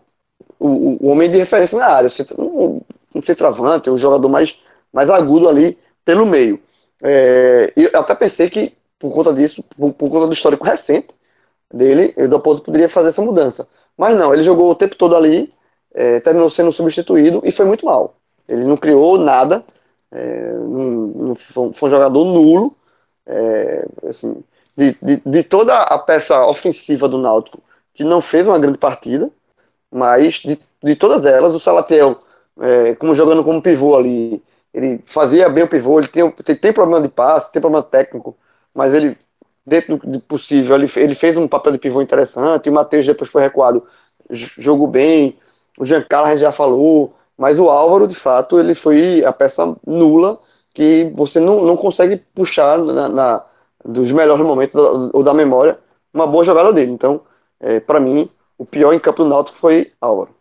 o, 0.58 1.06
o 1.06 1.08
homem 1.08 1.30
de 1.30 1.38
referência 1.38 1.78
na 1.78 1.86
área, 1.86 2.10
um, 2.38 2.80
um 3.14 3.22
centroavante, 3.22 3.90
um 3.90 3.98
jogador 3.98 4.28
mais, 4.28 4.58
mais 4.92 5.08
agudo 5.10 5.48
ali 5.48 5.78
pelo 6.04 6.26
meio. 6.26 6.60
É, 7.02 7.72
eu 7.76 7.90
até 7.94 8.14
pensei 8.14 8.48
que, 8.48 8.72
por 8.98 9.12
conta 9.12 9.32
disso, 9.32 9.62
por, 9.62 9.92
por 9.92 10.10
conta 10.10 10.26
do 10.26 10.32
histórico 10.32 10.64
recente 10.64 11.14
dele, 11.72 12.14
o 12.16 12.28
Dalpozo 12.28 12.62
poderia 12.62 12.88
fazer 12.88 13.10
essa 13.10 13.22
mudança. 13.22 13.68
Mas 13.96 14.16
não, 14.16 14.32
ele 14.32 14.42
jogou 14.42 14.70
o 14.70 14.74
tempo 14.74 14.96
todo 14.96 15.16
ali, 15.16 15.52
é, 15.94 16.20
terminou 16.20 16.50
sendo 16.50 16.72
substituído 16.72 17.40
e 17.44 17.52
foi 17.52 17.64
muito 17.66 17.84
mal. 17.86 18.16
Ele 18.48 18.64
não 18.64 18.76
criou 18.76 19.18
nada, 19.18 19.64
é, 20.12 20.52
não, 20.52 20.90
não 21.28 21.34
foi, 21.34 21.68
um 21.68 21.90
jogador 21.90 22.24
nulo. 22.24 22.76
É, 23.26 23.84
assim, 24.06 24.42
de, 24.76 24.96
de, 25.02 25.22
de, 25.24 25.42
toda 25.42 25.78
a 25.78 25.98
peça 25.98 26.46
ofensiva 26.46 27.08
do 27.08 27.18
Náutico, 27.18 27.60
que 27.94 28.04
não 28.04 28.20
fez 28.20 28.46
uma 28.46 28.58
grande 28.58 28.78
partida, 28.78 29.30
mas 29.90 30.34
de, 30.34 30.58
de 30.82 30.94
todas 30.94 31.24
elas, 31.24 31.54
o 31.54 31.58
Salatiel 31.58 32.20
é, 32.60 32.94
como 32.94 33.14
jogando 33.14 33.44
como 33.44 33.62
pivô 33.62 33.96
ali. 33.96 34.42
Ele 34.72 35.02
fazia 35.06 35.48
bem 35.48 35.64
o 35.64 35.68
pivô, 35.68 35.98
ele 35.98 36.08
tem, 36.08 36.30
tem, 36.30 36.56
tem 36.56 36.72
problema 36.72 37.00
de 37.00 37.08
passe, 37.08 37.50
tem 37.50 37.60
problema 37.62 37.82
técnico, 37.82 38.36
mas 38.76 38.94
ele, 38.94 39.16
dentro 39.66 39.96
do 39.98 40.20
possível, 40.20 40.76
ele, 40.76 40.90
ele 40.96 41.14
fez 41.14 41.36
um 41.36 41.48
papel 41.48 41.72
de 41.72 41.78
pivô 41.78 42.02
interessante, 42.02 42.68
o 42.68 42.72
Matheus 42.72 43.06
depois 43.06 43.30
foi 43.30 43.42
recuado, 43.42 43.82
jogou 44.30 44.86
bem, 44.86 45.36
o 45.78 45.84
Giancarlo 45.84 46.28
a 46.28 46.30
gente 46.30 46.40
já 46.40 46.52
falou, 46.52 47.14
mas 47.36 47.58
o 47.58 47.68
Álvaro, 47.68 48.06
de 48.06 48.14
fato, 48.14 48.58
ele 48.58 48.74
foi 48.74 49.24
a 49.24 49.32
peça 49.32 49.76
nula 49.86 50.38
que 50.72 51.10
você 51.14 51.40
não, 51.40 51.64
não 51.64 51.76
consegue 51.76 52.18
puxar 52.34 52.78
na, 52.78 53.08
na 53.08 53.46
dos 53.84 54.10
melhores 54.12 54.44
momentos 54.44 54.74
ou 55.12 55.22
da 55.22 55.32
memória 55.32 55.78
uma 56.12 56.26
boa 56.26 56.44
jogada 56.44 56.72
dele. 56.72 56.90
Então, 56.90 57.20
é, 57.60 57.78
para 57.78 58.00
mim, 58.00 58.28
o 58.58 58.64
pior 58.64 58.92
em 58.92 58.98
campo 58.98 59.22
do 59.22 59.28
Náutico 59.28 59.58
foi 59.58 59.92
Álvaro. 60.00 60.34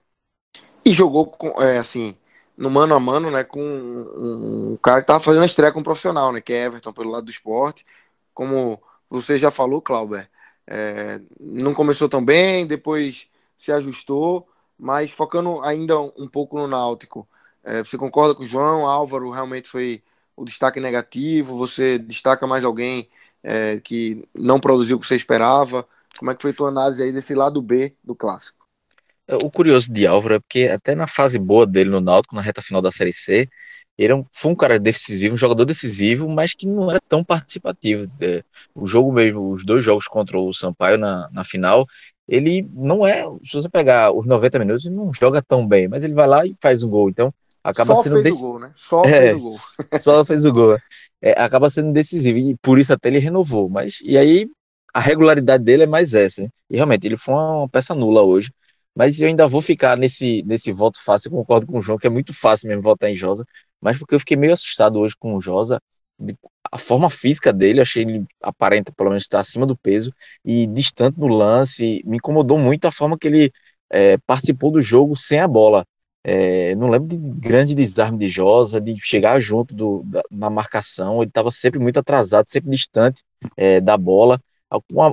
E 0.83 0.91
jogou 0.91 1.27
com, 1.27 1.61
é, 1.61 1.77
assim, 1.77 2.15
no 2.57 2.71
mano 2.71 2.95
a 2.95 2.99
mano, 2.99 3.29
né, 3.29 3.43
com 3.43 3.61
um, 3.61 4.77
cara 4.81 5.01
que 5.01 5.07
tava 5.07 5.19
fazendo 5.19 5.43
a 5.43 5.47
estreia 5.47 5.71
com 5.71 5.79
um 5.79 5.83
profissional, 5.83 6.31
né, 6.31 6.41
que 6.41 6.53
é 6.53 6.65
Everton 6.65 6.93
pelo 6.93 7.11
lado 7.11 7.25
do 7.25 7.31
esporte. 7.31 7.85
Como 8.35 8.79
você 9.09 9.39
já 9.39 9.49
falou, 9.49 9.81
Clauber, 9.81 10.29
é, 10.67 11.19
não 11.39 11.73
começou 11.73 12.07
tão 12.07 12.23
bem, 12.23 12.67
depois 12.67 13.27
se 13.57 13.71
ajustou, 13.71 14.47
mas 14.77 15.09
focando 15.09 15.63
ainda 15.63 15.99
um 15.99 16.27
pouco 16.27 16.57
no 16.57 16.67
Náutico. 16.67 17.27
É, 17.63 17.83
você 17.83 17.97
concorda 17.97 18.35
com 18.35 18.43
o 18.43 18.47
João? 18.47 18.85
Álvaro 18.85 19.31
realmente 19.31 19.67
foi 19.67 20.03
o 20.35 20.45
destaque 20.45 20.79
negativo? 20.79 21.57
Você 21.57 21.97
destaca 21.97 22.45
mais 22.45 22.63
alguém 22.63 23.09
é, 23.41 23.79
que 23.79 24.27
não 24.33 24.59
produziu 24.59 24.97
o 24.97 24.99
que 24.99 25.07
você 25.07 25.15
esperava? 25.15 25.87
Como 26.19 26.29
é 26.29 26.35
que 26.35 26.41
foi 26.41 26.51
a 26.51 26.53
tua 26.53 26.69
análise 26.69 27.01
aí 27.01 27.11
desse 27.11 27.33
lado 27.33 27.61
B 27.61 27.95
do 28.03 28.15
clássico? 28.15 28.65
É, 29.27 29.35
o 29.35 29.49
curioso 29.49 29.91
de 29.91 30.05
Álvaro 30.05 30.35
é 30.35 30.39
porque 30.39 30.67
até 30.67 30.93
na 30.93 31.07
fase 31.07 31.39
boa 31.39 31.65
dele 31.65 31.89
no 31.89 32.01
Náutico, 32.01 32.35
na 32.35 32.41
reta 32.41 32.61
final 32.61 32.81
da 32.81 32.91
Série 32.91 33.13
C, 33.13 33.49
ele 33.97 34.13
é 34.13 34.25
foi 34.31 34.51
um 34.51 34.55
cara 34.55 34.77
decisivo, 34.77 35.35
um 35.35 35.37
jogador 35.37 35.65
decisivo, 35.65 36.27
mas 36.27 36.53
que 36.53 36.67
não 36.67 36.89
era 36.89 36.99
tão 37.07 37.23
participativo. 37.23 38.11
É, 38.19 38.43
o 38.73 38.85
jogo 38.85 39.11
mesmo, 39.11 39.51
os 39.51 39.63
dois 39.63 39.83
jogos 39.83 40.07
contra 40.07 40.37
o 40.37 40.53
Sampaio 40.53 40.97
na, 40.97 41.29
na 41.31 41.45
final, 41.45 41.87
ele 42.27 42.67
não 42.73 43.05
é, 43.05 43.23
se 43.43 43.53
você 43.53 43.69
pegar 43.69 44.11
os 44.11 44.27
90 44.27 44.59
minutos, 44.59 44.85
ele 44.85 44.95
não 44.95 45.13
joga 45.13 45.41
tão 45.41 45.65
bem, 45.65 45.87
mas 45.87 46.03
ele 46.03 46.13
vai 46.13 46.27
lá 46.27 46.45
e 46.45 46.55
faz 46.61 46.83
um 46.83 46.89
gol. 46.89 47.09
Então, 47.09 47.33
acaba 47.63 47.95
só 47.95 48.03
sendo 48.03 48.21
fez 48.21 48.35
o 48.35 48.39
gol, 48.39 48.59
né? 48.59 48.71
Só 48.75 49.03
é, 49.03 49.29
fez 49.29 49.35
o 49.35 49.39
gol. 49.39 49.57
só 49.99 50.25
fez 50.25 50.45
o 50.45 50.53
gol. 50.53 50.77
É, 51.21 51.31
acaba 51.41 51.69
sendo 51.69 51.93
decisivo 51.93 52.37
e 52.37 52.55
por 52.57 52.77
isso 52.79 52.91
até 52.91 53.09
ele 53.09 53.19
renovou. 53.19 53.69
Mas 53.69 53.99
e 54.03 54.17
aí 54.17 54.47
a 54.93 54.99
regularidade 54.99 55.63
dele 55.63 55.83
é 55.83 55.87
mais 55.87 56.13
essa. 56.13 56.41
Hein? 56.41 56.49
E 56.69 56.75
realmente 56.75 57.05
ele 57.07 57.17
foi 57.17 57.33
uma 57.33 57.69
peça 57.69 57.95
nula 57.95 58.21
hoje. 58.21 58.51
Mas 58.95 59.19
eu 59.19 59.27
ainda 59.27 59.45
vou 59.45 59.61
ficar 59.61 59.97
nesse, 59.97 60.41
nesse 60.43 60.71
voto 60.71 61.03
fácil. 61.03 61.27
Eu 61.27 61.33
concordo 61.33 61.67
com 61.67 61.77
o 61.77 61.81
João 61.81 61.97
que 61.97 62.07
é 62.07 62.09
muito 62.09 62.33
fácil 62.33 62.69
mesmo 62.69 62.81
votar 62.81 63.09
em 63.09 63.15
Josa. 63.15 63.45
Mas 63.81 63.97
porque 63.97 64.15
eu 64.15 64.19
fiquei 64.19 64.37
meio 64.37 64.53
assustado 64.53 64.99
hoje 64.99 65.15
com 65.17 65.35
o 65.35 65.41
Josa. 65.41 65.79
A 66.71 66.77
forma 66.77 67.09
física 67.09 67.51
dele, 67.51 67.81
achei 67.81 68.03
ele 68.03 68.25
aparenta 68.41 68.91
pelo 68.91 69.09
menos 69.09 69.23
estar 69.23 69.39
acima 69.39 69.65
do 69.65 69.75
peso 69.77 70.13
e 70.43 70.65
distante 70.67 71.19
no 71.19 71.27
lance. 71.27 72.01
Me 72.05 72.17
incomodou 72.17 72.57
muito 72.57 72.85
a 72.85 72.91
forma 72.91 73.17
que 73.17 73.27
ele 73.27 73.51
é, 73.89 74.17
participou 74.19 74.71
do 74.71 74.81
jogo 74.81 75.15
sem 75.15 75.39
a 75.39 75.47
bola. 75.47 75.85
É, 76.27 76.73
não 76.75 76.89
lembro 76.89 77.07
de 77.07 77.17
grande 77.17 77.75
desarme 77.75 78.17
de 78.17 78.27
Josa, 78.27 78.81
de 78.81 78.97
chegar 78.99 79.39
junto 79.39 79.75
do, 79.75 80.01
da, 80.03 80.23
na 80.31 80.49
marcação, 80.49 81.21
ele 81.21 81.29
estava 81.29 81.51
sempre 81.51 81.77
muito 81.79 81.99
atrasado, 81.99 82.49
sempre 82.49 82.71
distante 82.71 83.21
é, 83.55 83.79
da 83.79 83.95
bola, 83.95 84.41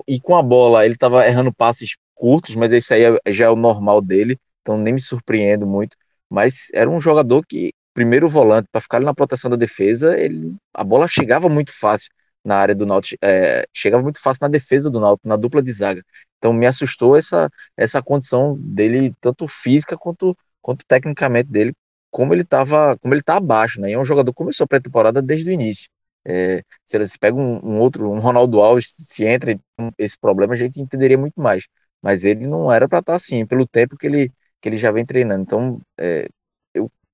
e 0.09 0.19
com 0.19 0.35
a 0.35 0.43
bola 0.43 0.87
ele 0.87 0.95
estava 0.95 1.27
errando 1.27 1.53
passes 1.53 1.97
curtos, 2.15 2.57
mas 2.57 2.73
isso 2.73 2.95
aí 2.95 3.03
é, 3.05 3.33
já 3.33 3.45
é 3.45 3.51
o 3.51 3.57
normal 3.57 4.01
dele, 4.01 4.39
então 4.63 4.79
nem 4.79 4.95
me 4.95 5.01
surpreendo 5.01 5.67
muito, 5.67 5.97
mas 6.31 6.69
era 6.73 6.89
um 6.89 6.99
jogador 6.99 7.45
que, 7.47 7.75
primeiro 7.95 8.29
volante, 8.29 8.69
para 8.71 8.81
ficar 8.81 8.99
ali 8.99 9.07
na 9.07 9.15
proteção 9.15 9.51
da 9.51 9.57
defesa, 9.57 10.19
ele, 10.19 10.55
a 10.75 10.85
bola 10.85 11.07
chegava 11.09 11.49
muito 11.49 11.73
fácil 11.73 12.11
na 12.45 12.57
área 12.57 12.75
do 12.75 12.87
Náutico, 12.87 13.19
é, 13.23 13.65
chegava 13.73 14.03
muito 14.03 14.21
fácil 14.21 14.41
na 14.43 14.49
defesa 14.49 14.91
do 14.91 14.99
Náutico, 15.01 15.29
na 15.29 15.37
dupla 15.37 15.63
de 15.63 15.73
zaga, 15.73 16.03
então 16.39 16.53
me 16.53 16.67
assustou 16.67 17.17
essa, 17.17 17.49
essa 17.77 18.03
condição 18.03 18.57
dele, 18.59 19.15
tanto 19.21 19.47
física 19.47 19.97
quanto 19.97 20.37
quanto 20.63 20.87
tecnicamente 20.87 21.51
dele, 21.51 21.75
como 22.11 22.33
ele 22.33 22.43
estava, 22.43 22.97
como 22.99 23.13
ele 23.15 23.21
está 23.21 23.37
abaixo, 23.37 23.81
né? 23.81 23.91
E 23.91 23.93
é 23.95 23.99
um 23.99 24.05
jogador 24.05 24.33
que 24.33 24.37
começou 24.37 24.65
a 24.65 24.69
pré-temporada 24.69 25.21
desde 25.21 25.51
o 25.51 25.53
início. 25.53 25.91
É, 26.25 26.63
se 26.87 26.97
ele 26.97 27.07
se 27.09 27.19
pega 27.19 27.37
um, 27.37 27.57
um, 27.65 27.81
outro, 27.81 28.11
um 28.11 28.21
Ronaldo 28.21 28.61
Alves, 28.61 28.95
se 28.97 29.25
entra 29.25 29.59
esse 29.99 30.17
problema, 30.19 30.55
a 30.55 30.57
gente 30.57 30.81
entenderia 30.81 31.19
muito 31.19 31.41
mais. 31.41 31.67
Mas 32.01 32.25
ele 32.25 32.47
não 32.47 32.73
era 32.73 32.89
para 32.89 33.01
estar 33.01 33.13
tá 33.13 33.17
assim, 33.17 33.45
pelo 33.47 33.67
tempo 33.67 33.97
que 33.97 34.07
ele, 34.07 34.31
que 34.61 34.69
ele 34.69 34.77
já 34.77 34.93
vem 34.93 35.05
treinando. 35.05 35.43
Então, 35.43 35.81
é, 35.99 36.29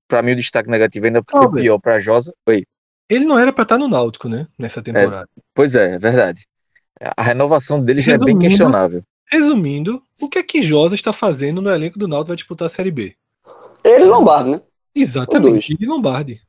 para 0.09 0.21
mim, 0.21 0.33
o 0.33 0.35
destaque 0.35 0.69
negativo 0.69 1.05
ainda 1.05 1.23
foi 1.29 1.49
pior 1.51 1.77
para 1.79 1.99
Josa. 1.99 2.33
Oi. 2.47 2.65
Ele 3.07 3.25
não 3.25 3.39
era 3.39 3.53
para 3.53 3.63
estar 3.63 3.77
no 3.77 3.87
Náutico, 3.87 4.27
né? 4.27 4.47
Nessa 4.57 4.81
temporada. 4.81 5.29
É, 5.37 5.41
pois 5.53 5.75
é, 5.75 5.93
é 5.93 5.99
verdade. 5.99 6.45
A 7.15 7.23
renovação 7.23 7.81
dele 7.81 8.01
já 8.01 8.13
é 8.13 8.17
bem 8.17 8.37
questionável. 8.37 9.03
Resumindo, 9.31 10.01
o 10.19 10.27
que 10.27 10.39
é 10.39 10.43
que 10.43 10.61
Josa 10.61 10.95
está 10.95 11.13
fazendo 11.13 11.61
no 11.61 11.69
elenco 11.69 11.97
do 11.97 12.07
Náutico 12.07 12.29
vai 12.29 12.35
disputar 12.35 12.65
a 12.65 12.69
Série 12.69 12.91
B? 12.91 13.15
Ele 13.83 14.03
e 14.03 14.07
Lombardi, 14.07 14.49
né? 14.49 14.61
Exatamente, 14.93 15.73
ele 15.73 15.85
e 15.85 15.87
Lombardi. 15.87 16.41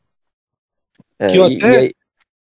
É, 1.18 1.28
que 1.28 1.36
eu 1.36 1.48
e, 1.48 1.56
até... 1.56 1.72
E 1.72 1.76
aí... 1.76 1.90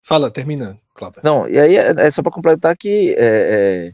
Fala, 0.03 0.30
termina, 0.30 0.80
Cláudio. 0.93 1.22
Não, 1.24 1.47
e 1.47 1.58
aí 1.58 1.78
é, 1.78 1.93
é 1.97 2.12
só 2.12 2.22
para 2.22 2.32
completar 2.32 2.78
que 2.78 3.16
é, 3.18 3.88
é, 3.88 3.91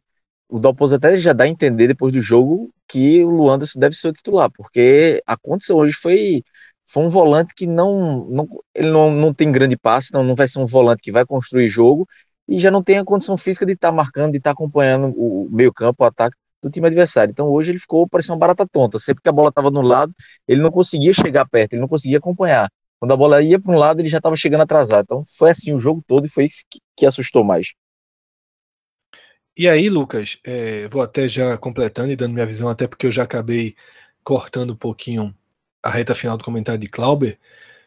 o 0.49 0.59
Dalpozo 0.59 0.95
até 0.95 1.17
já 1.17 1.33
dá 1.33 1.45
a 1.45 1.47
entender 1.47 1.87
depois 1.87 2.11
do 2.13 2.21
jogo 2.21 2.69
que 2.87 3.23
o 3.23 3.29
Luanderson 3.29 3.79
deve 3.79 3.95
ser 3.95 4.09
o 4.09 4.13
titular, 4.13 4.51
porque 4.51 5.21
a 5.25 5.35
condição 5.37 5.77
hoje 5.77 5.93
foi, 5.93 6.43
foi 6.87 7.03
um 7.03 7.09
volante 7.09 7.53
que 7.55 7.65
não, 7.65 8.25
não 8.25 8.47
ele 8.75 8.91
não, 8.91 9.11
não 9.11 9.33
tem 9.33 9.51
grande 9.51 9.77
passe, 9.77 10.13
não, 10.13 10.23
não 10.23 10.35
vai 10.35 10.47
ser 10.47 10.59
um 10.59 10.65
volante 10.65 11.01
que 11.01 11.11
vai 11.11 11.25
construir 11.25 11.67
jogo 11.67 12.07
e 12.47 12.59
já 12.59 12.69
não 12.69 12.83
tem 12.83 12.97
a 12.97 13.05
condição 13.05 13.37
física 13.37 13.65
de 13.65 13.73
estar 13.73 13.89
tá 13.89 13.93
marcando, 13.93 14.31
de 14.31 14.37
estar 14.37 14.51
tá 14.51 14.53
acompanhando 14.53 15.07
o 15.15 15.49
meio 15.51 15.73
campo, 15.73 16.03
o 16.03 16.07
ataque 16.07 16.35
do 16.61 16.69
time 16.69 16.87
adversário. 16.87 17.31
Então 17.31 17.49
hoje 17.49 17.71
ele 17.71 17.79
ficou 17.79 18.07
parecendo 18.07 18.33
uma 18.33 18.39
barata 18.39 18.67
tonta. 18.67 18.99
Sempre 18.99 19.21
que 19.21 19.29
a 19.29 19.31
bola 19.31 19.49
estava 19.49 19.71
no 19.71 19.81
lado, 19.81 20.13
ele 20.47 20.61
não 20.61 20.71
conseguia 20.71 21.13
chegar 21.13 21.47
perto, 21.47 21.73
ele 21.73 21.81
não 21.81 21.87
conseguia 21.87 22.17
acompanhar. 22.17 22.69
Quando 22.99 23.11
a 23.11 23.17
bola 23.17 23.41
ia 23.41 23.59
para 23.59 23.71
um 23.71 23.77
lado, 23.77 23.99
ele 23.99 24.09
já 24.09 24.17
estava 24.17 24.35
chegando 24.35 24.61
atrasado. 24.61 25.03
Então 25.03 25.23
foi 25.37 25.51
assim 25.51 25.73
o 25.73 25.79
jogo 25.79 26.03
todo 26.07 26.25
e 26.25 26.29
foi 26.29 26.45
isso 26.45 26.63
que, 26.69 26.79
que 26.95 27.05
assustou 27.05 27.43
mais. 27.43 27.73
E 29.55 29.69
aí, 29.69 29.87
Lucas, 29.87 30.39
é, 30.43 30.87
vou 30.87 31.01
até 31.01 31.27
já 31.27 31.57
completando 31.57 32.11
e 32.11 32.15
dando 32.15 32.33
minha 32.33 32.45
visão, 32.45 32.69
até 32.69 32.87
porque 32.87 33.05
eu 33.05 33.11
já 33.11 33.23
acabei 33.23 33.75
cortando 34.23 34.73
um 34.73 34.75
pouquinho 34.75 35.35
a 35.83 35.89
reta 35.89 36.15
final 36.15 36.37
do 36.37 36.43
comentário 36.43 36.79
de 36.79 36.87
Clauber. 36.87 37.37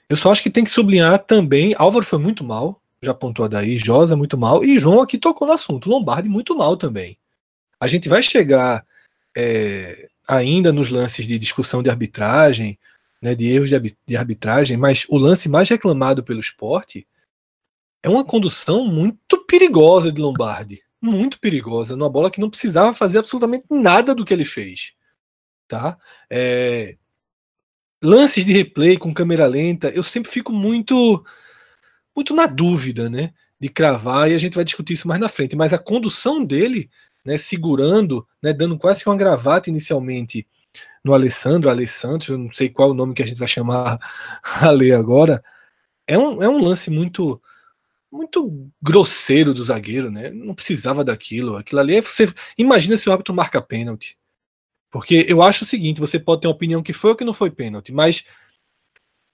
Eu 0.08 0.16
só 0.16 0.30
acho 0.30 0.42
que 0.42 0.50
tem 0.50 0.62
que 0.62 0.70
sublinhar 0.70 1.18
também. 1.18 1.74
Álvaro 1.78 2.04
foi 2.04 2.18
muito 2.18 2.44
mal, 2.44 2.80
já 3.02 3.14
pontuou 3.14 3.48
daí, 3.48 3.78
Josa 3.78 4.14
muito 4.14 4.36
mal, 4.36 4.62
e 4.62 4.78
João 4.78 5.00
aqui 5.00 5.18
tocou 5.18 5.48
no 5.48 5.54
assunto. 5.54 5.88
Lombardi 5.88 6.28
muito 6.28 6.56
mal 6.56 6.76
também. 6.76 7.18
A 7.80 7.86
gente 7.86 8.08
vai 8.08 8.22
chegar 8.22 8.86
é, 9.36 10.08
ainda 10.28 10.72
nos 10.72 10.90
lances 10.90 11.26
de 11.26 11.38
discussão 11.38 11.82
de 11.82 11.90
arbitragem, 11.90 12.78
né, 13.20 13.34
de 13.34 13.46
erros 13.46 13.70
de, 13.70 13.96
de 14.06 14.16
arbitragem, 14.16 14.76
mas 14.76 15.06
o 15.08 15.16
lance 15.16 15.48
mais 15.48 15.68
reclamado 15.68 16.22
pelo 16.22 16.40
esporte 16.40 17.06
é 18.02 18.08
uma 18.08 18.24
condução 18.24 18.86
muito 18.86 19.44
perigosa 19.46 20.12
de 20.12 20.20
Lombardi. 20.20 20.82
Muito 21.00 21.38
perigosa, 21.38 21.96
numa 21.96 22.08
bola 22.08 22.30
que 22.30 22.40
não 22.40 22.50
precisava 22.50 22.94
fazer 22.94 23.18
absolutamente 23.18 23.66
nada 23.70 24.14
do 24.14 24.24
que 24.24 24.32
ele 24.32 24.44
fez. 24.44 24.92
Tá? 25.68 25.98
É, 26.30 26.96
lances 28.02 28.44
de 28.44 28.52
replay 28.52 28.96
com 28.98 29.14
câmera 29.14 29.46
lenta, 29.46 29.88
eu 29.90 30.02
sempre 30.02 30.30
fico 30.30 30.52
muito 30.52 31.24
muito 32.14 32.34
na 32.34 32.46
dúvida, 32.46 33.10
né, 33.10 33.32
de 33.60 33.68
cravar 33.68 34.30
e 34.30 34.34
a 34.34 34.38
gente 34.38 34.54
vai 34.54 34.64
discutir 34.64 34.94
isso 34.94 35.08
mais 35.08 35.20
na 35.20 35.28
frente, 35.28 35.54
mas 35.56 35.72
a 35.72 35.78
condução 35.78 36.44
dele 36.44 36.90
né, 37.24 37.36
segurando, 37.36 38.26
né, 38.42 38.52
dando 38.52 38.78
quase 38.78 39.02
que 39.02 39.08
uma 39.08 39.16
gravata 39.16 39.68
inicialmente 39.68 40.46
no 41.04 41.14
Alessandro, 41.14 41.70
Alessandro, 41.70 42.34
eu 42.34 42.38
não 42.38 42.50
sei 42.50 42.68
qual 42.68 42.90
o 42.90 42.94
nome 42.94 43.14
que 43.14 43.22
a 43.22 43.26
gente 43.26 43.38
vai 43.38 43.48
chamar 43.48 43.98
a 44.62 44.70
ler 44.70 44.94
agora, 44.94 45.42
é 46.06 46.18
um, 46.18 46.42
é 46.42 46.48
um 46.48 46.58
lance 46.58 46.90
muito 46.90 47.40
muito 48.10 48.70
grosseiro 48.80 49.52
do 49.52 49.64
zagueiro, 49.64 50.10
né? 50.10 50.30
Não 50.30 50.54
precisava 50.54 51.04
daquilo. 51.04 51.56
Aquilo 51.56 51.80
ali 51.80 51.96
é 51.96 52.00
você. 52.00 52.32
Imagina 52.56 52.96
se 52.96 53.08
o 53.08 53.12
árbitro 53.12 53.34
marca 53.34 53.60
pênalti. 53.60 54.16
Porque 54.96 55.26
eu 55.28 55.42
acho 55.42 55.64
o 55.64 55.66
seguinte: 55.66 56.00
você 56.00 56.18
pode 56.18 56.40
ter 56.40 56.46
uma 56.46 56.54
opinião 56.54 56.82
que 56.82 56.94
foi 56.94 57.10
ou 57.10 57.16
que 57.16 57.24
não 57.24 57.34
foi 57.34 57.50
pênalti, 57.50 57.92
mas 57.92 58.24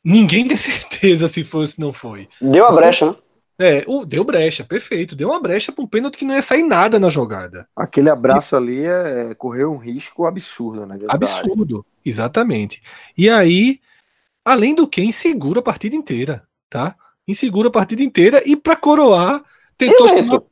ninguém 0.04 0.46
tem 0.48 0.56
certeza 0.56 1.28
se 1.28 1.44
foi 1.44 1.60
ou 1.60 1.66
se 1.68 1.80
não 1.80 1.92
foi. 1.92 2.26
Deu 2.40 2.66
a 2.66 2.72
brecha, 2.72 3.06
né? 3.06 3.14
É, 3.60 3.84
o, 3.86 4.04
deu 4.04 4.24
brecha, 4.24 4.64
perfeito. 4.64 5.14
Deu 5.14 5.28
uma 5.28 5.38
brecha 5.38 5.70
para 5.70 5.84
um 5.84 5.86
pênalti 5.86 6.18
que 6.18 6.24
não 6.24 6.34
ia 6.34 6.42
sair 6.42 6.64
nada 6.64 6.98
na 6.98 7.08
jogada. 7.08 7.68
Aquele 7.76 8.10
abraço 8.10 8.56
e... 8.56 8.58
ali 8.58 8.84
é, 8.84 9.34
correu 9.36 9.70
um 9.70 9.76
risco 9.76 10.26
absurdo, 10.26 10.84
né? 10.84 10.98
Absurdo, 11.06 11.86
exatamente. 12.04 12.82
E 13.16 13.30
aí, 13.30 13.78
além 14.44 14.74
do 14.74 14.88
que, 14.88 15.00
insegura 15.00 15.60
a 15.60 15.62
partida 15.62 15.94
inteira, 15.94 16.42
tá? 16.68 16.96
Insegura 17.28 17.68
a 17.68 17.72
partida 17.72 18.02
inteira 18.02 18.42
e 18.44 18.56
para 18.56 18.74
coroar, 18.74 19.44
tentou. 19.78 20.08
Chamar... 20.08 20.42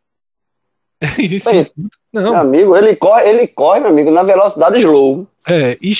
isso, 1.18 1.50
isso. 1.50 1.72
Não. 2.12 2.32
Meu 2.32 2.36
amigo, 2.36 2.76
ele 2.76 2.96
corre, 2.96 3.28
ele 3.28 3.46
corre, 3.46 3.80
meu 3.80 3.90
amigo, 3.90 4.10
na 4.10 4.22
velocidade 4.22 4.78
slow. 4.78 5.26
É, 5.46 5.78
e 5.80 5.92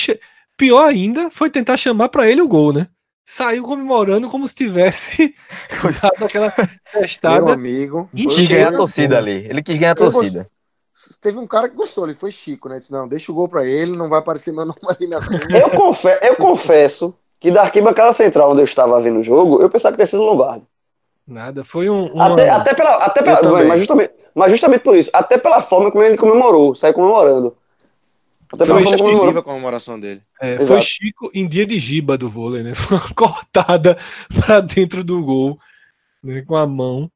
pior 0.57 0.83
ainda 0.87 1.29
foi 1.31 1.49
tentar 1.49 1.77
chamar 1.77 2.09
para 2.09 2.29
ele 2.29 2.41
o 2.41 2.47
gol, 2.47 2.73
né? 2.73 2.87
saiu 3.23 3.63
comemorando 3.63 4.29
como 4.29 4.45
se 4.45 4.53
tivesse 4.55 5.33
dado 6.01 6.25
aquela 6.25 6.53
Meu 6.57 7.01
testada. 7.01 7.53
amigo. 7.53 8.09
Ih, 8.13 8.25
Quis 8.25 8.47
ganhar 8.47 8.73
a 8.73 8.77
torcida 8.77 9.17
ali. 9.17 9.45
Ele 9.49 9.63
quis 9.63 9.77
ganhar 9.77 9.91
a 9.91 9.95
torcida. 9.95 10.49
Teve 11.21 11.39
um 11.39 11.47
cara 11.47 11.69
que 11.69 11.75
gostou, 11.75 12.03
ele 12.05 12.13
foi 12.13 12.31
Chico, 12.31 12.67
né? 12.67 12.77
Disse, 12.79 12.91
não, 12.91 13.07
deixa 13.07 13.31
o 13.31 13.35
gol 13.35 13.47
pra 13.47 13.65
ele, 13.65 13.95
não 13.95 14.09
vai 14.09 14.19
aparecer 14.19 14.51
meu 14.51 14.65
nome 14.65 14.79
ali 14.89 15.07
na. 15.07 15.19
Eu, 15.57 15.69
confe 15.69 16.09
eu 16.21 16.35
confesso 16.35 17.15
que 17.39 17.49
da 17.49 17.61
arquibancada 17.61 18.11
central 18.13 18.51
onde 18.51 18.61
eu 18.61 18.65
estava 18.65 19.01
vendo 19.01 19.19
o 19.19 19.23
jogo, 19.23 19.61
eu 19.61 19.69
pensava 19.69 19.93
que 19.93 19.97
tinha 19.97 20.07
sido 20.07 20.23
Lombardi. 20.23 20.65
Nada, 21.25 21.63
foi 21.63 21.89
um. 21.89 22.07
uma- 22.07 22.33
Até, 22.33 22.49
até 22.49 22.73
pela. 22.73 22.95
Até 22.97 23.23
pela 23.23 23.63
mas, 23.63 23.79
justamente, 23.79 24.11
mas 24.35 24.51
justamente 24.51 24.81
por 24.81 24.95
isso. 24.95 25.09
Até 25.13 25.37
pela 25.37 25.61
forma 25.61 25.91
como 25.91 26.03
ele 26.03 26.17
comemorou, 26.17 26.75
saiu 26.75 26.93
comemorando. 26.93 27.55
Até 28.53 28.65
Foi. 28.65 28.83
Exclusiva 28.83 29.39
a 29.39 29.43
comemoração 29.43 29.99
dele. 29.99 30.21
É, 30.41 30.59
foi 30.65 30.81
Chico 30.81 31.31
em 31.33 31.47
dia 31.47 31.65
de 31.65 31.79
giba 31.79 32.17
do 32.17 32.29
vôlei, 32.29 32.63
né? 32.63 32.75
Foi 32.75 32.97
uma 32.97 33.09
cortada 33.13 33.97
pra 34.35 34.59
dentro 34.59 35.03
do 35.05 35.23
gol, 35.23 35.57
né? 36.21 36.41
Com 36.41 36.57
a 36.57 36.67
mão. 36.67 37.09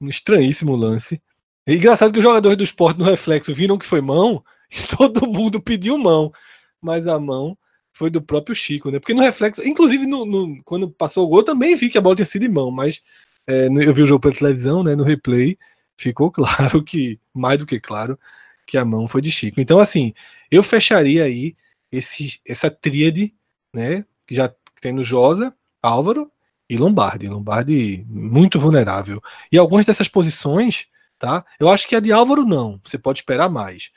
Um 0.00 0.08
estranhíssimo 0.08 0.74
lance. 0.76 1.20
É 1.66 1.74
engraçado 1.74 2.10
que 2.12 2.18
os 2.18 2.24
jogadores 2.24 2.56
do 2.56 2.64
esporte 2.64 2.98
no 2.98 3.04
reflexo 3.04 3.52
viram 3.52 3.76
que 3.76 3.84
foi 3.84 4.00
mão 4.00 4.42
e 4.72 4.96
todo 4.96 5.26
mundo 5.26 5.60
pediu 5.60 5.98
mão. 5.98 6.32
Mas 6.80 7.06
a 7.06 7.18
mão 7.18 7.58
foi 7.92 8.08
do 8.08 8.22
próprio 8.22 8.54
Chico, 8.54 8.90
né? 8.90 8.98
Porque 8.98 9.12
no 9.12 9.20
reflexo, 9.20 9.66
inclusive 9.66 10.06
no, 10.06 10.24
no- 10.24 10.62
quando 10.64 10.88
passou 10.88 11.26
o 11.26 11.28
gol, 11.28 11.40
eu 11.40 11.44
também 11.44 11.76
vi 11.76 11.90
que 11.90 11.98
a 11.98 12.00
bola 12.00 12.14
tinha 12.14 12.24
sido 12.24 12.44
em 12.44 12.48
mão, 12.48 12.70
mas 12.70 13.02
é, 13.46 13.66
eu 13.66 13.92
vi 13.92 14.02
o 14.02 14.06
jogo 14.06 14.20
pela 14.20 14.34
televisão, 14.34 14.82
né? 14.82 14.94
No 14.96 15.02
replay, 15.04 15.58
ficou 15.98 16.30
claro 16.30 16.82
que, 16.82 17.20
mais 17.34 17.58
do 17.58 17.66
que 17.66 17.78
claro, 17.78 18.18
que 18.66 18.78
a 18.78 18.84
mão 18.84 19.08
foi 19.08 19.20
de 19.20 19.32
Chico. 19.32 19.60
Então, 19.60 19.78
assim, 19.80 20.14
eu 20.50 20.62
fecharia 20.62 21.24
aí 21.24 21.56
esse, 21.90 22.40
essa 22.46 22.70
tríade, 22.70 23.34
né? 23.74 24.04
Já 24.30 24.52
tem 24.80 24.92
no 24.92 25.04
Josa, 25.04 25.54
Álvaro 25.82 26.30
e 26.68 26.76
Lombardi. 26.76 27.26
Lombardi 27.26 28.04
muito 28.08 28.58
vulnerável. 28.58 29.22
E 29.50 29.58
algumas 29.58 29.84
dessas 29.86 30.08
posições, 30.08 30.86
tá? 31.18 31.44
Eu 31.58 31.68
acho 31.68 31.88
que 31.88 31.96
a 31.96 32.00
de 32.00 32.12
Álvaro 32.12 32.44
não. 32.44 32.78
Você 32.82 32.98
pode 32.98 33.20
esperar 33.20 33.48
mais. 33.50 33.90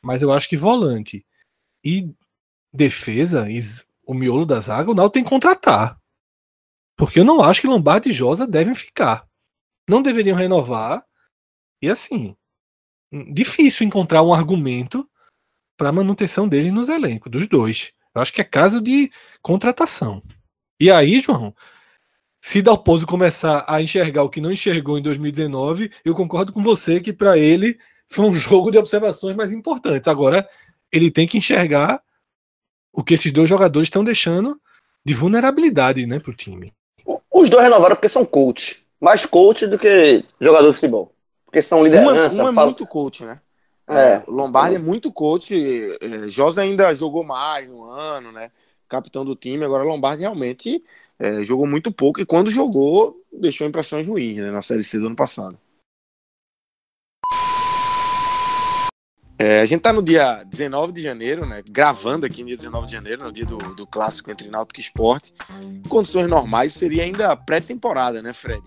Mas 0.00 0.22
eu 0.22 0.32
acho 0.32 0.48
que 0.48 0.56
volante 0.56 1.26
e 1.82 2.10
defesa, 2.72 3.50
e 3.50 3.60
o 4.06 4.14
miolo 4.14 4.44
da 4.44 4.60
zaga, 4.60 4.90
o 4.90 4.94
Naldo 4.94 5.12
tem 5.12 5.24
que 5.24 5.30
contratar. 5.30 5.98
Porque 6.96 7.20
eu 7.20 7.24
não 7.24 7.42
acho 7.42 7.60
que 7.60 7.66
Lombardi 7.66 8.10
e 8.10 8.12
Josa 8.12 8.46
devem 8.46 8.74
ficar. 8.74 9.26
Não 9.88 10.02
deveriam 10.02 10.36
renovar. 10.36 11.04
E 11.80 11.88
assim, 11.88 12.36
difícil 13.32 13.86
encontrar 13.86 14.22
um 14.22 14.32
argumento 14.32 15.08
para 15.76 15.92
manutenção 15.92 16.48
dele 16.48 16.70
nos 16.70 16.88
elencos, 16.88 17.30
dos 17.30 17.46
dois. 17.46 17.92
Eu 18.14 18.20
acho 18.22 18.32
que 18.32 18.40
é 18.40 18.44
caso 18.44 18.80
de 18.80 19.10
contratação. 19.40 20.22
E 20.80 20.90
aí, 20.90 21.20
João, 21.20 21.54
se 22.40 22.62
Dalpozo 22.62 23.06
começar 23.06 23.64
a 23.66 23.80
enxergar 23.80 24.22
o 24.22 24.30
que 24.30 24.40
não 24.40 24.52
enxergou 24.52 24.98
em 24.98 25.02
2019, 25.02 25.90
eu 26.04 26.14
concordo 26.14 26.52
com 26.52 26.62
você 26.62 27.00
que 27.00 27.12
para 27.12 27.36
ele 27.38 27.78
foi 28.08 28.26
um 28.26 28.34
jogo 28.34 28.70
de 28.70 28.78
observações 28.78 29.36
mais 29.36 29.52
importantes. 29.52 30.08
Agora, 30.08 30.48
ele 30.90 31.10
tem 31.10 31.26
que 31.26 31.38
enxergar 31.38 32.02
o 32.92 33.04
que 33.04 33.14
esses 33.14 33.32
dois 33.32 33.48
jogadores 33.48 33.86
estão 33.86 34.02
deixando 34.02 34.60
de 35.04 35.14
vulnerabilidade 35.14 36.06
né, 36.06 36.18
para 36.18 36.30
o 36.30 36.34
time. 36.34 36.72
Os 37.30 37.48
dois 37.48 37.62
renovaram 37.62 37.94
porque 37.94 38.08
são 38.08 38.24
coach. 38.24 38.84
Mais 39.00 39.24
coach 39.24 39.66
do 39.66 39.78
que 39.78 40.24
jogador 40.40 40.68
de 40.68 40.74
futebol. 40.74 41.12
Porque 41.48 41.62
são 41.62 41.80
Um 41.80 41.86
é, 41.86 41.88
liderança. 41.88 42.42
um 42.42 42.46
é 42.46 42.50
muito 42.52 42.86
coach, 42.86 43.24
né? 43.24 43.40
É. 43.88 44.22
O 44.26 44.32
Lombardi 44.32 44.76
é 44.76 44.78
muito 44.78 45.10
coach. 45.10 45.54
é, 45.54 46.28
Josa 46.28 46.60
ainda 46.60 46.92
jogou 46.92 47.24
mais 47.24 47.66
no 47.70 47.84
ano, 47.90 48.30
né? 48.30 48.50
Capitão 48.86 49.24
do 49.24 49.34
time. 49.34 49.64
Agora, 49.64 49.82
Lombardi 49.82 50.20
realmente 50.20 50.84
é, 51.18 51.42
jogou 51.42 51.66
muito 51.66 51.90
pouco. 51.90 52.20
E 52.20 52.26
quando 52.26 52.50
jogou, 52.50 53.18
deixou 53.32 53.66
impressões 53.66 54.06
ruins, 54.06 54.36
né? 54.36 54.50
Na 54.50 54.60
Série 54.60 54.84
C 54.84 54.98
do 54.98 55.06
ano 55.06 55.16
passado. 55.16 55.58
É, 59.38 59.60
a 59.60 59.64
gente 59.64 59.80
tá 59.80 59.90
no 59.92 60.02
dia 60.02 60.42
19 60.44 60.92
de 60.92 61.00
janeiro, 61.00 61.48
né? 61.48 61.62
Gravando 61.70 62.26
aqui 62.26 62.42
no 62.42 62.48
dia 62.48 62.56
19 62.56 62.86
de 62.86 62.92
janeiro, 62.92 63.24
no 63.24 63.32
dia 63.32 63.46
do, 63.46 63.56
do 63.56 63.86
clássico 63.86 64.30
entre 64.30 64.50
Náutico 64.50 64.80
e 64.80 64.82
Esporte. 64.82 65.32
Em 65.64 65.88
condições 65.88 66.28
normais, 66.28 66.74
seria 66.74 67.04
ainda 67.04 67.34
pré-temporada, 67.34 68.20
né, 68.20 68.34
Fred? 68.34 68.62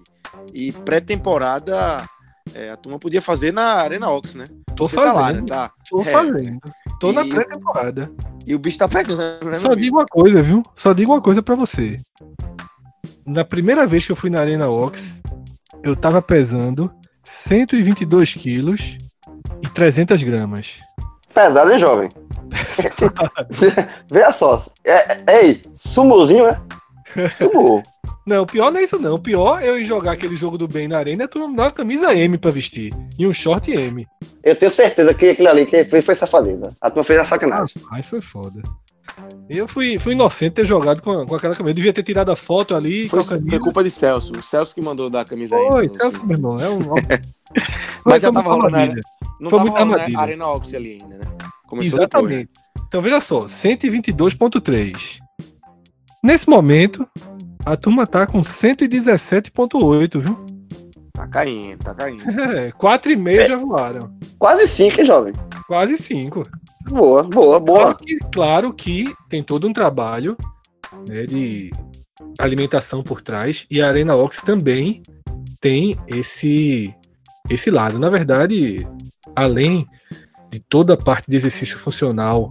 E 0.54 0.72
pré-temporada, 0.72 2.10
é, 2.54 2.70
a 2.70 2.76
turma 2.76 2.98
podia 3.00 3.22
fazer 3.22 3.52
na 3.54 3.64
Arena 3.76 4.10
Ox, 4.10 4.34
né? 4.36 4.46
Tô 4.76 4.88
Você 4.88 4.96
tá 4.96 5.14
lá, 5.14 5.28
fazendo. 5.28 5.42
né? 5.42 5.48
Tá. 5.48 5.72
Tô 5.90 6.02
É. 6.02 6.06
fazendo. 6.06 6.60
Tô 7.00 7.12
na 7.12 7.24
E- 7.26 7.30
pré-temporada. 7.30 8.12
E 8.48 8.56
o 8.56 8.60
bicho 8.60 8.78
tá 8.80 8.88
pegando, 8.88 9.46
né, 9.50 9.60
Só 9.60 9.70
meu 9.70 9.78
digo 9.78 9.98
uma 9.98 10.06
coisa, 10.06 10.42
viu? 10.42 10.64
Só 10.76 10.94
digo 10.94 11.12
uma 11.14 11.22
coisa 11.22 11.42
pra 11.44 11.56
você. 11.56 11.98
Na 13.26 13.46
primeira 13.46 13.86
vez 13.86 14.06
que 14.06 14.12
eu 14.12 14.16
fui 14.16 14.30
na 14.30 14.40
Arena 14.40 14.68
Ox, 14.70 15.22
eu 15.84 15.96
tava 15.96 16.22
pesando 16.22 16.92
122 17.24 18.34
quilos 18.34 18.98
e 19.62 19.68
300 19.70 20.22
gramas. 20.24 20.78
Pesado, 21.34 21.72
hein, 21.72 21.80
jovem? 21.80 22.10
Veja 24.12 24.32
só. 24.32 24.66
É, 24.84 25.42
ei, 25.46 25.62
sumuzinho, 25.74 26.48
é? 26.48 26.60
Sumu. 27.38 27.82
Não, 28.26 28.44
o 28.44 28.46
pior 28.46 28.72
não 28.72 28.80
é 28.80 28.84
isso 28.84 29.00
não. 29.00 29.16
O 29.16 29.22
pior 29.22 29.62
é 29.62 29.70
eu 29.70 29.84
jogar 29.84 30.14
aquele 30.14 30.36
jogo 30.38 30.58
do 30.58 30.68
bem 30.68 30.88
na 30.88 30.98
arena 30.98 31.24
e 31.24 31.28
tu 31.28 31.48
me 31.48 31.56
dar 31.56 31.64
uma 31.64 31.72
camisa 31.72 32.14
M 32.16 32.38
pra 32.38 32.52
vestir. 32.52 32.94
E 33.18 33.26
um 33.28 33.34
short 33.34 33.72
M. 33.72 34.08
Eu 34.44 34.56
tenho 34.56 34.72
certeza 34.72 35.14
que 35.14 35.30
aquilo 35.30 35.50
ali 35.50 35.66
que 35.66 35.84
fez 35.86 36.06
foi 36.06 36.16
safadeza. 36.16 36.70
A 36.82 36.90
turma 36.90 37.04
fez 37.04 37.20
a 37.20 37.26
sacanagem. 37.26 37.76
Ai, 37.92 38.04
foi 38.04 38.22
foda. 38.22 38.62
E 39.50 39.58
Eu 39.58 39.68
fui, 39.68 39.98
fui 39.98 40.14
inocente 40.14 40.54
ter 40.54 40.66
jogado 40.66 41.02
com, 41.02 41.26
com 41.26 41.36
aquela 41.36 41.56
camisa. 41.56 41.72
Eu 41.72 41.76
devia 41.76 41.94
ter 41.94 42.04
tirado 42.04 42.32
a 42.32 42.36
foto 42.36 42.76
ali 42.76 43.10
Foi, 43.10 43.20
com 43.20 43.26
a 43.26 43.30
camisa. 43.30 43.50
foi 43.50 43.60
culpa 43.60 43.84
de 43.84 43.92
Celso. 43.92 44.34
O 44.38 44.44
Celso 44.44 44.74
que 44.74 44.82
mandou 44.82 45.10
dar 45.10 45.22
a 45.22 45.26
camisa 45.26 45.56
aí. 45.56 45.68
Foi, 45.70 45.90
Celso, 46.00 46.26
meu 46.26 46.38
irmão. 46.38 46.60
É 46.60 46.70
um... 46.70 46.80
Mas 48.06 48.22
já 48.22 48.32
tava 48.32 48.50
rolando, 48.50 48.72
né? 48.72 48.82
armadilha. 48.82 49.02
Não 49.40 49.50
Foi 49.50 49.60
tava 49.60 49.70
rolando, 49.72 49.92
né? 49.92 49.94
armadilha. 49.96 50.20
Arena 50.20 50.48
Ox 50.48 50.74
ali 50.74 50.92
ainda, 51.02 51.18
né? 51.18 51.24
Começou 51.68 52.00
depois, 52.00 52.24
né? 52.24 52.36
Exatamente. 52.36 52.50
Então 52.88 53.02
veja 53.02 53.20
só, 53.20 53.42
122.3. 53.46 55.20
Nesse 56.24 56.50
momento, 56.50 57.08
a 57.66 57.78
turma 57.78 58.08
tá 58.08 58.26
com 58.26 58.42
117.8, 58.42 60.20
viu? 60.20 60.46
Tá 61.14 61.28
caindo, 61.28 61.84
tá 61.84 61.94
caindo. 61.94 62.24
É, 62.58 62.72
4,5 62.72 63.48
já 63.48 63.58
voaram. 63.58 64.12
Quase 64.40 64.68
cinco, 64.68 65.00
hein, 65.00 65.06
jovem? 65.06 65.34
Quase 65.68 65.98
5. 65.98 66.44
Boa, 66.90 67.24
boa, 67.24 67.60
boa. 67.60 67.80
Claro 67.80 67.98
que, 67.98 68.20
claro 68.32 68.74
que 68.74 69.16
tem 69.30 69.44
todo 69.44 69.68
um 69.68 69.74
trabalho 69.74 70.36
né, 71.08 71.26
de 71.26 71.72
alimentação 72.40 73.04
por 73.04 73.22
trás 73.22 73.66
e 73.70 73.82
a 73.82 73.88
Arena 73.88 74.16
Ox 74.16 74.42
também 74.42 75.02
tem 75.60 75.96
esse 76.08 76.94
esse 77.50 77.70
lado. 77.70 78.00
Na 78.00 78.10
verdade, 78.10 78.80
além 79.36 79.86
de 80.50 80.60
toda 80.60 80.94
a 80.94 80.98
parte 80.98 81.30
de 81.30 81.36
exercício 81.38 81.78
funcional, 81.78 82.50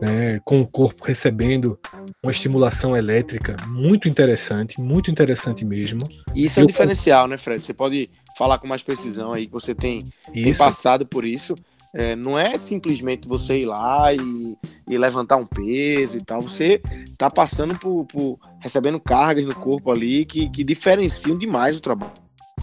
né, 0.00 0.40
com 0.44 0.60
o 0.60 0.66
corpo 0.66 1.04
recebendo 1.04 1.78
uma 2.22 2.32
estimulação 2.32 2.96
elétrica 2.96 3.56
muito 3.66 4.08
interessante, 4.08 4.80
muito 4.80 5.10
interessante 5.10 5.64
mesmo. 5.64 6.00
E 6.34 6.44
isso 6.44 6.60
é 6.60 6.62
um 6.62 6.66
diferencial, 6.66 7.26
né, 7.28 7.36
Fred? 7.36 7.62
Você 7.62 7.74
pode 7.74 8.08
falar 8.36 8.58
com 8.58 8.66
mais 8.66 8.82
precisão 8.82 9.32
aí 9.32 9.46
que 9.46 9.52
você 9.52 9.74
tem, 9.74 10.00
tem 10.32 10.54
passado 10.54 11.06
por 11.06 11.24
isso. 11.24 11.54
É, 11.92 12.14
não 12.14 12.38
é 12.38 12.56
simplesmente 12.56 13.26
você 13.26 13.58
ir 13.58 13.66
lá 13.66 14.14
e, 14.14 14.56
e 14.88 14.96
levantar 14.96 15.36
um 15.36 15.46
peso 15.46 16.16
e 16.16 16.20
tal. 16.24 16.40
Você 16.40 16.80
tá 17.18 17.28
passando 17.28 17.76
por, 17.78 18.06
por- 18.06 18.38
recebendo 18.60 19.00
cargas 19.00 19.44
no 19.44 19.54
corpo 19.54 19.90
ali 19.90 20.24
que, 20.24 20.48
que 20.50 20.62
diferenciam 20.62 21.36
demais 21.36 21.76
o 21.76 21.80
trabalho. 21.80 22.12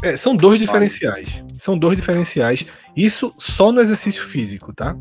É, 0.02 0.16
são 0.16 0.36
dois 0.36 0.60
diferenciais. 0.60 1.44
São 1.56 1.78
dois 1.78 1.98
diferenciais. 1.98 2.66
Isso 2.96 3.34
só 3.38 3.72
no 3.72 3.82
exercício 3.82 4.24
físico, 4.24 4.74
tá? 4.74 4.96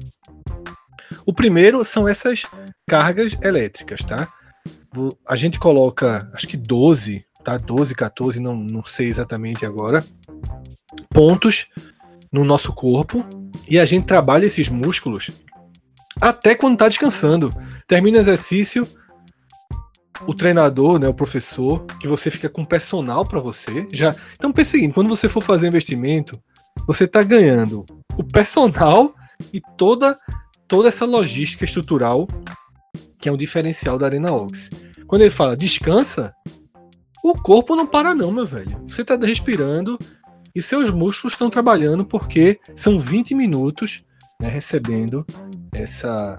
O 1.27 1.33
primeiro 1.33 1.85
são 1.85 2.09
essas 2.09 2.45
cargas 2.89 3.37
elétricas, 3.43 4.05
tá? 4.05 4.29
A 5.27 5.35
gente 5.35 5.59
coloca, 5.59 6.31
acho 6.33 6.47
que 6.47 6.57
12, 6.57 7.25
tá? 7.43 7.59
12, 7.59 7.95
14, 7.95 8.39
não, 8.41 8.55
não 8.57 8.85
sei 8.85 9.09
exatamente 9.09 9.67
agora, 9.67 10.05
pontos 11.11 11.67
no 12.33 12.45
nosso 12.45 12.73
corpo 12.73 13.27
e 13.69 13.79
a 13.79 13.85
gente 13.85 14.07
trabalha 14.07 14.47
esses 14.47 14.69
músculos 14.69 15.33
até 16.21 16.55
quando 16.55 16.79
tá 16.79 16.89
descansando. 16.89 17.51
Termina 17.89 18.19
o 18.19 18.21
exercício, 18.21 18.87
o 20.27 20.35
treinador, 20.35 20.99
né, 20.99 21.09
o 21.09 21.15
professor, 21.15 21.85
que 22.01 22.07
você 22.07 22.31
fica 22.31 22.49
com 22.49 22.65
personal 22.65 23.25
para 23.25 23.41
você. 23.41 23.87
Já, 23.93 24.15
então 24.33 24.53
pense 24.53 24.71
seguinte, 24.71 24.95
quando 24.95 25.09
você 25.09 25.29
for 25.29 25.43
fazer 25.43 25.67
investimento, 25.67 26.41
você 26.87 27.07
tá 27.07 27.23
ganhando 27.23 27.85
o 28.17 28.25
personal 28.25 29.15
e 29.53 29.61
toda 29.77 30.17
toda 30.69 30.89
essa 30.89 31.05
logística 31.05 31.65
estrutural 31.65 32.27
que 33.19 33.29
é 33.29 33.33
um 33.33 33.37
diferencial 33.37 33.99
da 33.99 34.07
Arena 34.07 34.33
Ox. 34.33 34.71
Quando 35.07 35.23
ele 35.23 35.31
fala 35.31 35.57
descansa, 35.57 36.35
o 37.25 37.33
corpo 37.33 37.75
não 37.75 37.87
para 37.87 38.15
não, 38.15 38.31
meu 38.31 38.47
velho. 38.47 38.85
Você 38.87 39.05
tá 39.05 39.17
respirando 39.17 39.99
e 40.55 40.63
seus 40.63 40.91
músculos 40.91 41.35
estão 41.35 41.51
trabalhando 41.51 42.05
porque 42.05 42.59
são 42.75 42.99
20 42.99 43.35
minutos 43.35 44.05
né, 44.41 44.49
recebendo 44.49 45.25
essa, 45.73 46.39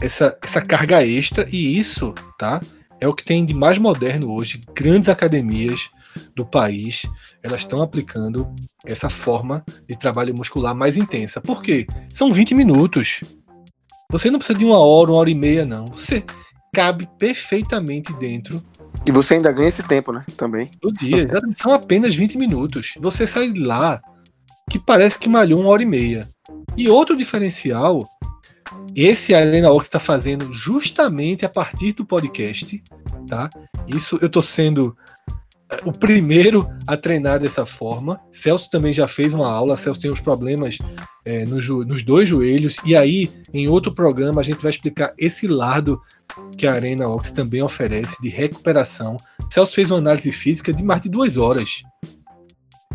essa 0.00 0.38
essa 0.42 0.60
carga 0.60 1.04
extra 1.04 1.46
e 1.50 1.78
isso, 1.78 2.14
tá? 2.38 2.60
é 3.00 3.08
o 3.08 3.14
que 3.14 3.24
tem 3.24 3.44
de 3.44 3.54
mais 3.54 3.78
moderno 3.78 4.30
hoje. 4.32 4.60
Grandes 4.74 5.08
academias 5.08 5.88
do 6.34 6.44
país, 6.44 7.02
elas 7.42 7.60
estão 7.60 7.82
aplicando 7.82 8.52
essa 8.84 9.08
forma 9.08 9.64
de 9.88 9.96
trabalho 9.96 10.34
muscular 10.34 10.74
mais 10.74 10.96
intensa. 10.96 11.40
Por 11.40 11.62
quê? 11.62 11.86
São 12.12 12.30
20 12.30 12.54
minutos. 12.54 13.20
Você 14.10 14.30
não 14.30 14.38
precisa 14.38 14.58
de 14.58 14.64
uma 14.64 14.78
hora, 14.78 15.10
uma 15.10 15.18
hora 15.18 15.30
e 15.30 15.34
meia, 15.34 15.64
não. 15.64 15.86
Você 15.86 16.24
cabe 16.72 17.08
perfeitamente 17.18 18.12
dentro. 18.14 18.62
E 19.06 19.12
você 19.12 19.34
ainda 19.34 19.52
ganha 19.52 19.68
esse 19.68 19.82
tempo, 19.82 20.12
né? 20.12 20.24
Também. 20.36 20.70
Do 20.80 20.92
dia. 20.92 21.28
São 21.56 21.72
apenas 21.72 22.14
20 22.14 22.36
minutos. 22.36 22.92
Você 22.98 23.26
sai 23.26 23.52
lá 23.54 24.00
que 24.70 24.78
parece 24.78 25.18
que 25.18 25.28
malhou 25.28 25.60
uma 25.60 25.70
hora 25.70 25.82
e 25.82 25.86
meia. 25.86 26.28
E 26.76 26.88
outro 26.88 27.16
diferencial, 27.16 28.02
esse 28.94 29.34
a 29.34 29.40
Helena 29.40 29.70
Ox 29.70 29.86
está 29.86 29.98
fazendo 29.98 30.52
justamente 30.52 31.44
a 31.44 31.48
partir 31.48 31.92
do 31.92 32.04
podcast, 32.04 32.82
tá? 33.26 33.50
Isso 33.86 34.18
eu 34.20 34.26
estou 34.26 34.42
sendo 34.42 34.96
o 35.84 35.92
primeiro 35.92 36.68
a 36.86 36.96
treinar 36.96 37.38
dessa 37.38 37.64
forma. 37.64 38.20
Celso 38.30 38.68
também 38.70 38.92
já 38.92 39.06
fez 39.06 39.32
uma 39.32 39.50
aula. 39.50 39.76
Celso 39.76 40.00
tem 40.00 40.10
uns 40.10 40.20
problemas 40.20 40.78
é, 41.24 41.44
nos, 41.44 41.68
nos 41.68 42.02
dois 42.02 42.28
joelhos. 42.28 42.76
E 42.84 42.96
aí, 42.96 43.30
em 43.52 43.68
outro 43.68 43.94
programa, 43.94 44.40
a 44.40 44.44
gente 44.44 44.62
vai 44.62 44.70
explicar 44.70 45.12
esse 45.18 45.46
lado 45.46 46.00
que 46.56 46.66
a 46.66 46.72
Arena 46.72 47.08
Ox 47.08 47.30
também 47.30 47.62
oferece 47.62 48.20
de 48.20 48.28
recuperação. 48.28 49.16
Celso 49.50 49.74
fez 49.74 49.90
uma 49.90 49.98
análise 49.98 50.30
física 50.32 50.72
de 50.72 50.82
mais 50.82 51.02
de 51.02 51.08
duas 51.08 51.36
horas. 51.36 51.82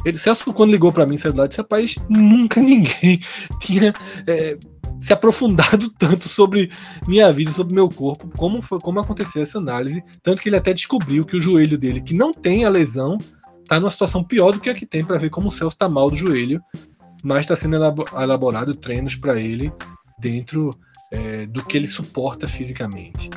Ele, 0.04 0.18
Celso, 0.18 0.54
quando 0.54 0.72
ligou 0.72 0.92
para 0.92 1.06
mim, 1.06 1.18
saiu 1.18 1.36
lá 1.36 1.48
disse: 1.48 1.62
Rapaz, 1.62 1.96
nunca 2.10 2.62
ninguém 2.62 3.20
tinha 3.60 3.94
é, 4.28 4.58
se 5.00 5.14
aprofundado 5.14 5.90
tanto 5.98 6.28
sobre 6.28 6.72
minha 7.08 7.32
vida, 7.32 7.52
sobre 7.52 7.76
meu 7.76 7.90
corpo, 7.90 8.30
como 8.38 8.62
foi, 8.62 8.80
como 8.80 9.00
aconteceu 9.00 9.42
essa 9.42 9.58
análise, 9.58 10.04
tanto 10.24 10.42
que 10.42 10.50
ele 10.50 10.58
até 10.58 10.74
descobriu 10.74 11.24
que 11.24 11.38
o 11.38 11.42
joelho 11.42 11.78
dele, 11.78 12.02
que 12.02 12.14
não 12.14 12.32
tem 12.32 12.66
a 12.66 12.70
lesão, 12.70 13.18
está 13.62 13.80
numa 13.80 13.90
situação 13.90 14.24
pior 14.24 14.52
do 14.52 14.60
que 14.60 14.70
a 14.70 14.74
que 14.74 14.86
tem 14.86 15.04
para 15.04 15.18
ver 15.18 15.30
como 15.30 15.48
o 15.48 15.52
Celso 15.52 15.76
está 15.76 15.90
mal 15.90 16.10
do 16.10 16.16
joelho, 16.16 16.62
mas 17.24 17.42
está 17.42 17.56
sendo 17.56 17.76
elaborado 17.76 18.76
treinos 18.76 19.16
para 19.16 19.40
ele 19.40 19.72
dentro 20.20 20.70
é, 21.12 21.46
do 21.48 21.66
que 21.66 21.76
ele 21.76 21.88
suporta 21.88 22.48
fisicamente. 22.48 23.30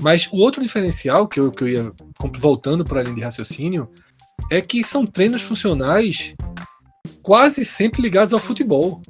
Mas 0.00 0.26
o 0.32 0.36
outro 0.36 0.62
diferencial 0.62 1.28
que 1.28 1.38
eu, 1.38 1.50
que 1.50 1.62
eu 1.62 1.68
ia 1.68 1.92
voltando 2.38 2.84
para 2.84 3.00
a 3.00 3.02
linha 3.02 3.16
de 3.16 3.22
raciocínio 3.22 3.88
é 4.50 4.60
que 4.60 4.82
são 4.82 5.04
treinos 5.04 5.42
funcionais 5.42 6.34
quase 7.22 7.64
sempre 7.64 8.02
ligados 8.02 8.34
ao 8.34 8.40
futebol. 8.40 9.00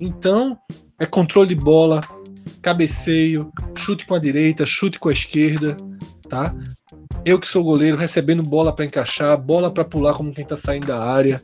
Então, 0.00 0.58
é 1.02 1.06
controle 1.06 1.48
de 1.48 1.56
bola, 1.56 2.00
cabeceio, 2.62 3.52
chute 3.76 4.06
com 4.06 4.14
a 4.14 4.20
direita, 4.20 4.64
chute 4.64 5.00
com 5.00 5.08
a 5.08 5.12
esquerda, 5.12 5.76
tá? 6.28 6.54
Eu 7.24 7.40
que 7.40 7.48
sou 7.48 7.64
goleiro, 7.64 7.96
recebendo 7.96 8.40
bola 8.40 8.72
para 8.72 8.84
encaixar, 8.84 9.36
bola 9.36 9.68
para 9.68 9.84
pular 9.84 10.14
como 10.14 10.32
quem 10.32 10.44
tá 10.44 10.56
saindo 10.56 10.86
da 10.86 11.04
área. 11.04 11.42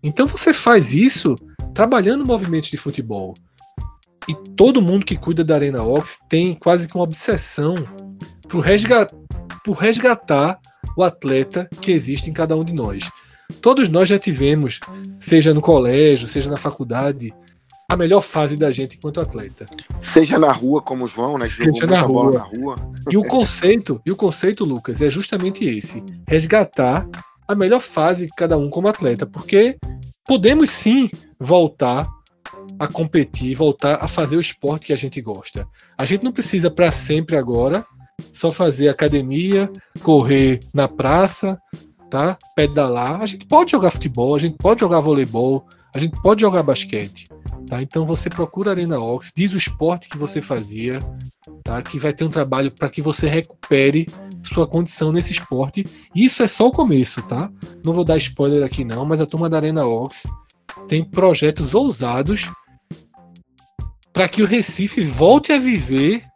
Então 0.00 0.28
você 0.28 0.54
faz 0.54 0.94
isso 0.94 1.34
trabalhando 1.74 2.24
movimentos 2.24 2.70
de 2.70 2.76
futebol. 2.76 3.34
E 4.28 4.34
todo 4.54 4.80
mundo 4.80 5.04
que 5.04 5.16
cuida 5.16 5.42
da 5.42 5.56
Arena 5.56 5.82
Ox 5.82 6.20
tem 6.28 6.54
quase 6.54 6.86
que 6.86 6.94
uma 6.94 7.02
obsessão 7.02 7.74
por 8.48 8.64
por 9.64 9.76
resgatar 9.76 10.60
o 10.96 11.02
atleta 11.02 11.68
que 11.80 11.90
existe 11.90 12.30
em 12.30 12.32
cada 12.32 12.56
um 12.56 12.62
de 12.62 12.72
nós. 12.72 13.10
Todos 13.60 13.88
nós 13.88 14.08
já 14.08 14.20
tivemos, 14.20 14.78
seja 15.18 15.52
no 15.52 15.60
colégio, 15.60 16.28
seja 16.28 16.48
na 16.48 16.56
faculdade, 16.56 17.34
a 17.90 17.96
melhor 17.96 18.20
fase 18.20 18.56
da 18.56 18.70
gente 18.70 18.96
enquanto 18.96 19.20
atleta. 19.20 19.66
Seja 20.00 20.38
na 20.38 20.52
rua, 20.52 20.80
como 20.80 21.06
o 21.06 21.08
João, 21.08 21.36
né? 21.36 21.46
Que 21.48 21.54
Seja 21.54 21.88
na 21.88 22.00
rua. 22.02 22.30
na 22.30 22.44
rua. 22.44 22.76
E 23.10 23.16
o 23.16 23.24
conceito, 23.24 24.00
e 24.06 24.12
o 24.12 24.16
conceito, 24.16 24.64
Lucas, 24.64 25.02
é 25.02 25.10
justamente 25.10 25.64
esse: 25.64 26.00
resgatar 26.28 27.04
a 27.48 27.54
melhor 27.56 27.80
fase 27.80 28.26
de 28.26 28.32
cada 28.36 28.56
um 28.56 28.70
como 28.70 28.86
atleta, 28.86 29.26
porque 29.26 29.76
podemos 30.24 30.70
sim 30.70 31.10
voltar 31.36 32.06
a 32.78 32.86
competir, 32.86 33.56
voltar 33.56 33.98
a 34.00 34.06
fazer 34.06 34.36
o 34.36 34.40
esporte 34.40 34.86
que 34.86 34.92
a 34.92 34.96
gente 34.96 35.20
gosta. 35.20 35.66
A 35.98 36.04
gente 36.04 36.22
não 36.22 36.30
precisa 36.30 36.70
para 36.70 36.92
sempre 36.92 37.36
agora 37.36 37.84
só 38.32 38.52
fazer 38.52 38.88
academia, 38.88 39.68
correr 40.00 40.60
na 40.72 40.86
praça, 40.86 41.58
tá? 42.08 42.38
Pedalar. 42.54 43.20
A 43.20 43.26
gente 43.26 43.46
pode 43.46 43.72
jogar 43.72 43.90
futebol, 43.90 44.36
a 44.36 44.38
gente 44.38 44.56
pode 44.56 44.80
jogar 44.80 45.00
voleibol, 45.00 45.66
a 45.94 45.98
gente 45.98 46.20
pode 46.22 46.40
jogar 46.40 46.62
basquete. 46.62 47.26
Tá? 47.66 47.82
Então 47.82 48.04
você 48.04 48.28
procura 48.28 48.70
a 48.70 48.74
Arena 48.74 48.98
Ox, 48.98 49.32
diz 49.34 49.52
o 49.52 49.56
esporte 49.56 50.08
que 50.08 50.18
você 50.18 50.40
fazia, 50.40 50.98
tá? 51.62 51.80
que 51.82 51.98
vai 51.98 52.12
ter 52.12 52.24
um 52.24 52.30
trabalho 52.30 52.70
para 52.70 52.88
que 52.88 53.00
você 53.00 53.28
recupere 53.28 54.06
sua 54.42 54.66
condição 54.66 55.12
nesse 55.12 55.32
esporte. 55.32 55.84
Isso 56.14 56.42
é 56.42 56.48
só 56.48 56.66
o 56.66 56.72
começo, 56.72 57.22
tá? 57.22 57.50
Não 57.84 57.92
vou 57.92 58.04
dar 58.04 58.16
spoiler 58.16 58.64
aqui 58.64 58.84
não, 58.84 59.04
mas 59.04 59.20
a 59.20 59.26
turma 59.26 59.48
da 59.48 59.58
Arena 59.58 59.86
Ox 59.86 60.24
tem 60.88 61.04
projetos 61.04 61.74
ousados 61.74 62.50
para 64.12 64.28
que 64.28 64.42
o 64.42 64.46
Recife 64.46 65.02
volte 65.02 65.52
a 65.52 65.58
viver 65.58 66.29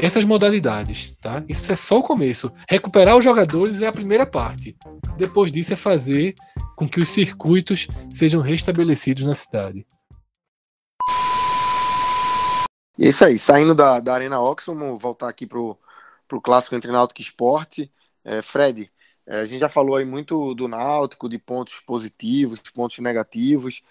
essas 0.00 0.24
modalidades, 0.24 1.16
tá? 1.20 1.44
Isso 1.48 1.70
é 1.70 1.76
só 1.76 1.98
o 1.98 2.02
começo. 2.02 2.50
Recuperar 2.68 3.16
os 3.16 3.24
jogadores 3.24 3.82
é 3.82 3.86
a 3.86 3.92
primeira 3.92 4.26
parte. 4.26 4.76
Depois 5.16 5.52
disso 5.52 5.72
é 5.72 5.76
fazer 5.76 6.34
com 6.74 6.88
que 6.88 7.00
os 7.00 7.08
circuitos 7.10 7.86
sejam 8.08 8.40
restabelecidos 8.40 9.24
na 9.24 9.34
cidade. 9.34 9.86
E 12.98 13.06
é 13.06 13.08
isso 13.08 13.24
aí, 13.24 13.38
saindo 13.38 13.74
da, 13.74 13.98
da 14.00 14.14
Arena 14.14 14.40
Ox, 14.40 14.66
vamos 14.66 15.00
voltar 15.00 15.28
aqui 15.28 15.46
pro, 15.46 15.78
pro 16.28 16.40
clássico 16.40 16.74
entre 16.74 16.92
Náutico 16.92 17.20
e 17.20 17.24
Esporte. 17.24 17.90
É, 18.24 18.42
Fred, 18.42 18.90
é, 19.26 19.40
a 19.40 19.44
gente 19.44 19.60
já 19.60 19.68
falou 19.68 19.96
aí 19.96 20.04
muito 20.04 20.54
do 20.54 20.68
Náutico, 20.68 21.28
de 21.28 21.38
pontos 21.38 21.80
positivos, 21.80 22.60
pontos 22.74 22.98
negativos. 22.98 23.82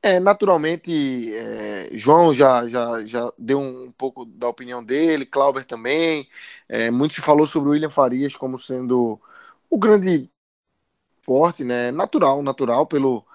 É, 0.00 0.20
naturalmente, 0.20 1.34
é, 1.34 1.90
João 1.96 2.32
já, 2.32 2.68
já, 2.68 3.04
já 3.04 3.32
deu 3.36 3.58
um 3.58 3.90
pouco 3.92 4.24
da 4.24 4.48
opinião 4.48 4.82
dele, 4.82 5.26
Clauber 5.26 5.64
também. 5.64 6.28
É, 6.68 6.90
muito 6.90 7.14
se 7.14 7.20
falou 7.20 7.46
sobre 7.46 7.68
o 7.70 7.72
William 7.72 7.90
Farias 7.90 8.36
como 8.36 8.58
sendo 8.58 9.20
o 9.68 9.76
grande 9.78 10.30
esporte, 11.18 11.64
né? 11.64 11.90
Natural, 11.92 12.42
natural, 12.42 12.86
pelo, 12.86 13.26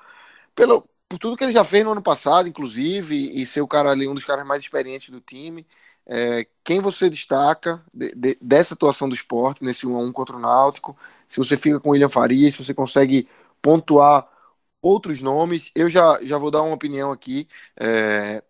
pelo, 0.55 0.83
por 1.09 1.19
tudo 1.19 1.37
que 1.37 1.43
ele 1.45 1.53
já 1.53 1.63
fez 1.63 1.83
no 1.85 1.91
ano 1.93 2.03
passado, 2.03 2.49
inclusive, 2.49 3.15
e 3.41 3.45
ser 3.45 3.61
o 3.61 3.67
cara 3.67 3.91
ali, 3.91 4.07
um 4.07 4.15
dos 4.15 4.25
caras 4.25 4.45
mais 4.47 4.61
experientes 4.63 5.09
do 5.09 5.21
time. 5.21 5.67
É, 6.05 6.47
quem 6.63 6.81
você 6.81 7.09
destaca 7.09 7.83
de, 7.93 8.13
de, 8.15 8.37
dessa 8.41 8.73
atuação 8.75 9.07
do 9.09 9.15
esporte 9.15 9.63
nesse 9.63 9.87
1 9.87 9.95
a 9.95 9.99
1 9.99 10.11
contra 10.13 10.35
o 10.35 10.39
Náutico? 10.39 10.97
Se 11.27 11.37
você 11.37 11.57
fica 11.57 11.79
com 11.79 11.89
o 11.89 11.91
William 11.93 12.09
Farias, 12.09 12.53
se 12.55 12.63
você 12.63 12.73
consegue 12.73 13.27
pontuar 13.61 14.27
outros 14.83 15.21
nomes, 15.21 15.71
eu 15.75 15.89
já, 15.89 16.19
já 16.23 16.37
vou 16.37 16.51
dar 16.51 16.61
uma 16.63 16.75
opinião 16.75 17.11
aqui. 17.11 17.47
É, 17.79 18.43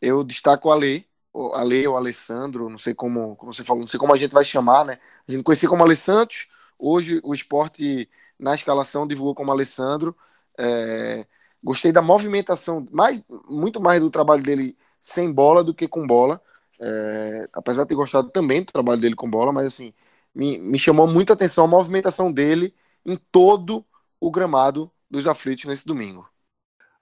eu 0.00 0.24
destaco 0.24 0.68
o 0.68 0.72
Ale, 0.72 1.06
o 1.32 1.52
Ale 1.54 1.86
ou 1.88 1.96
Alessandro, 1.96 2.70
não 2.70 2.78
sei 2.78 2.94
como, 2.94 3.36
como 3.36 3.52
você 3.54 3.64
falou, 3.64 3.80
não 3.82 3.88
sei 3.88 3.98
como 4.00 4.14
a 4.14 4.16
gente 4.16 4.32
vai 4.32 4.44
chamar, 4.44 4.84
né? 4.84 4.98
A 5.28 5.32
gente 5.32 5.42
conhecia 5.44 5.68
como 5.68 5.84
Ale 5.84 5.96
Santos, 5.96 6.48
hoje 6.78 7.20
o 7.24 7.34
esporte 7.34 8.08
na 8.38 8.54
escalação 8.54 9.06
divulgou 9.06 9.34
como 9.34 9.50
Alessandro. 9.52 10.16
É, 10.58 11.26
gostei 11.62 11.92
da 11.92 12.02
movimentação, 12.02 12.86
mais, 12.92 13.22
muito 13.48 13.80
mais 13.80 14.00
do 14.00 14.10
trabalho 14.10 14.42
dele 14.42 14.76
sem 15.00 15.32
bola 15.32 15.64
do 15.64 15.74
que 15.74 15.88
com 15.88 16.06
bola. 16.06 16.40
É, 16.80 17.48
apesar 17.52 17.82
de 17.82 17.88
ter 17.90 17.94
gostado 17.94 18.30
também 18.30 18.62
do 18.62 18.72
trabalho 18.72 19.00
dele 19.00 19.14
com 19.14 19.28
bola, 19.30 19.52
mas 19.52 19.66
assim, 19.66 19.92
me, 20.34 20.58
me 20.58 20.78
chamou 20.78 21.06
muita 21.06 21.34
atenção 21.34 21.64
a 21.64 21.68
movimentação 21.68 22.32
dele 22.32 22.74
em 23.04 23.16
todo 23.16 23.84
o 24.20 24.30
gramado 24.30 24.90
dos 25.10 25.26
aflitos 25.26 25.64
nesse 25.64 25.86
domingo. 25.86 26.28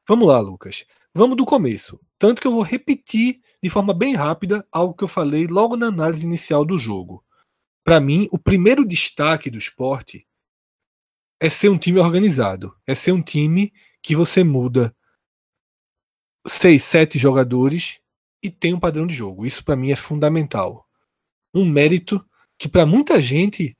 Vamos 0.06 0.26
lá, 0.26 0.40
Lucas. 0.40 0.86
Vamos 1.14 1.36
do 1.36 1.44
começo. 1.44 2.00
Tanto 2.18 2.40
que 2.40 2.46
eu 2.46 2.52
vou 2.52 2.62
repetir 2.62 3.40
de 3.62 3.68
forma 3.68 3.92
bem 3.92 4.14
rápida 4.14 4.66
algo 4.72 4.94
que 4.94 5.04
eu 5.04 5.08
falei 5.08 5.46
logo 5.46 5.76
na 5.76 5.86
análise 5.86 6.24
inicial 6.24 6.64
do 6.64 6.78
jogo. 6.78 7.24
Para 7.84 8.00
mim, 8.00 8.28
o 8.32 8.38
primeiro 8.38 8.84
destaque 8.84 9.50
do 9.50 9.58
esporte 9.58 10.26
é 11.40 11.48
ser 11.48 11.68
um 11.68 11.78
time 11.78 11.98
organizado. 11.98 12.74
É 12.86 12.94
ser 12.94 13.12
um 13.12 13.22
time 13.22 13.72
que 14.02 14.14
você 14.14 14.42
muda 14.42 14.94
seis, 16.46 16.82
sete 16.82 17.18
jogadores 17.18 18.00
e 18.42 18.50
tem 18.50 18.74
um 18.74 18.80
padrão 18.80 19.06
de 19.06 19.14
jogo. 19.14 19.46
Isso 19.46 19.64
para 19.64 19.76
mim 19.76 19.90
é 19.90 19.96
fundamental. 19.96 20.88
Um 21.54 21.64
mérito 21.64 22.24
que 22.58 22.68
para 22.68 22.84
muita 22.84 23.22
gente 23.22 23.77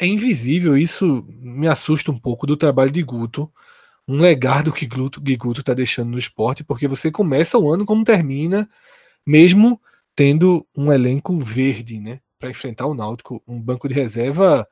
é 0.00 0.06
invisível. 0.06 0.76
Isso 0.76 1.24
me 1.28 1.68
assusta 1.68 2.10
um 2.10 2.18
pouco 2.18 2.46
do 2.46 2.56
trabalho 2.56 2.90
de 2.90 3.02
Guto. 3.02 3.52
Um 4.08 4.18
legado 4.18 4.72
que 4.72 4.86
Guto, 4.86 5.22
que 5.22 5.36
Guto 5.36 5.60
está 5.60 5.74
deixando 5.74 6.10
no 6.10 6.18
esporte, 6.18 6.64
porque 6.64 6.88
você 6.88 7.10
começa 7.10 7.58
o 7.58 7.72
ano 7.72 7.84
como 7.84 8.04
termina, 8.04 8.68
mesmo 9.26 9.80
tendo 10.16 10.66
um 10.76 10.92
elenco 10.92 11.36
verde, 11.36 12.00
né? 12.00 12.20
Para 12.38 12.50
enfrentar 12.50 12.86
o 12.86 12.94
Náutico, 12.94 13.42
um 13.46 13.60
banco 13.60 13.88
de 13.88 13.94
reserva 13.94 14.66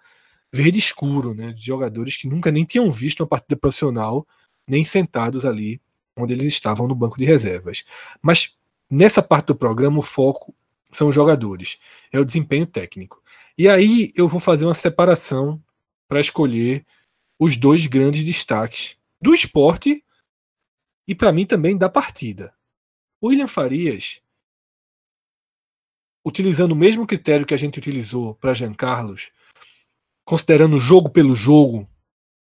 verde 0.52 0.78
escuro, 0.78 1.34
né, 1.34 1.52
de 1.52 1.64
jogadores 1.64 2.16
que 2.16 2.28
nunca 2.28 2.50
nem 2.50 2.64
tinham 2.64 2.90
visto 2.90 3.20
uma 3.20 3.26
partida 3.26 3.56
profissional, 3.56 4.26
nem 4.66 4.84
sentados 4.84 5.44
ali 5.44 5.80
onde 6.16 6.32
eles 6.32 6.46
estavam 6.46 6.88
no 6.88 6.94
banco 6.94 7.18
de 7.18 7.24
reservas. 7.24 7.84
Mas 8.22 8.56
nessa 8.90 9.22
parte 9.22 9.46
do 9.48 9.54
programa 9.54 9.98
o 9.98 10.02
foco 10.02 10.54
são 10.90 11.08
os 11.08 11.14
jogadores, 11.14 11.78
é 12.12 12.18
o 12.18 12.24
desempenho 12.24 12.66
técnico. 12.66 13.22
E 13.58 13.68
aí 13.68 14.12
eu 14.14 14.28
vou 14.28 14.38
fazer 14.38 14.66
uma 14.66 14.74
separação 14.74 15.60
para 16.06 16.20
escolher 16.20 16.86
os 17.36 17.56
dois 17.56 17.84
grandes 17.86 18.22
destaques 18.22 18.96
do 19.20 19.34
esporte 19.34 20.04
e 21.08 21.12
para 21.12 21.32
mim 21.32 21.44
também 21.44 21.76
da 21.76 21.88
partida. 21.88 22.54
William 23.20 23.48
Farias, 23.48 24.22
utilizando 26.24 26.70
o 26.70 26.76
mesmo 26.76 27.04
critério 27.04 27.44
que 27.44 27.52
a 27.52 27.56
gente 27.56 27.80
utilizou 27.80 28.36
para 28.36 28.54
Jean 28.54 28.72
Carlos, 28.72 29.32
considerando 30.24 30.78
jogo 30.78 31.10
pelo 31.10 31.34
jogo, 31.34 31.88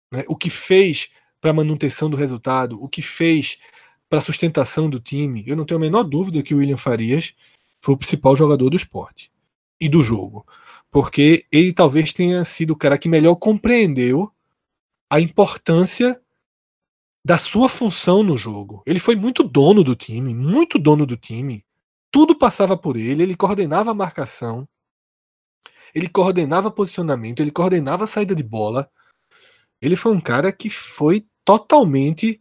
né, 0.09 0.23
o 0.29 0.37
que 0.37 0.49
fez 0.49 1.09
para 1.41 1.51
a 1.51 1.53
manutenção 1.53 2.09
do 2.09 2.15
resultado, 2.15 2.81
o 2.81 2.87
que 2.87 3.01
fez 3.01 3.59
para 4.07 4.19
a 4.19 4.21
sustentação 4.21 4.89
do 4.89 5.01
time, 5.01 5.43
eu 5.45 5.57
não 5.57 5.65
tenho 5.65 5.79
a 5.79 5.81
menor 5.81 6.03
dúvida 6.03 6.41
que 6.41 6.53
o 6.53 6.59
William 6.59 6.77
Farias 6.77 7.33
foi 7.81 7.93
o 7.93 7.97
principal 7.97 8.37
jogador 8.37 8.69
do 8.69 8.77
esporte 8.77 9.29
e 9.81 9.89
do 9.89 10.01
jogo. 10.01 10.45
Porque 10.93 11.47
ele 11.51 11.73
talvez 11.73 12.13
tenha 12.13 12.45
sido 12.45 12.71
o 12.71 12.77
cara 12.77 12.99
que 12.99 13.09
melhor 13.09 13.35
compreendeu 13.35 14.31
a 15.09 15.19
importância 15.19 16.21
da 17.25 17.35
sua 17.35 17.67
função 17.67 18.21
no 18.21 18.37
jogo. 18.37 18.83
Ele 18.85 18.99
foi 18.99 19.15
muito 19.15 19.43
dono 19.43 19.83
do 19.83 19.95
time, 19.95 20.35
muito 20.35 20.77
dono 20.77 21.03
do 21.03 21.17
time. 21.17 21.65
Tudo 22.11 22.37
passava 22.37 22.77
por 22.77 22.95
ele, 22.95 23.23
ele 23.23 23.35
coordenava 23.35 23.89
a 23.89 23.95
marcação, 23.95 24.67
ele 25.95 26.07
coordenava 26.07 26.69
posicionamento, 26.69 27.39
ele 27.39 27.49
coordenava 27.49 28.03
a 28.03 28.07
saída 28.07 28.35
de 28.35 28.43
bola. 28.43 28.87
Ele 29.81 29.95
foi 29.95 30.11
um 30.11 30.21
cara 30.21 30.51
que 30.51 30.69
foi 30.69 31.25
totalmente 31.43 32.39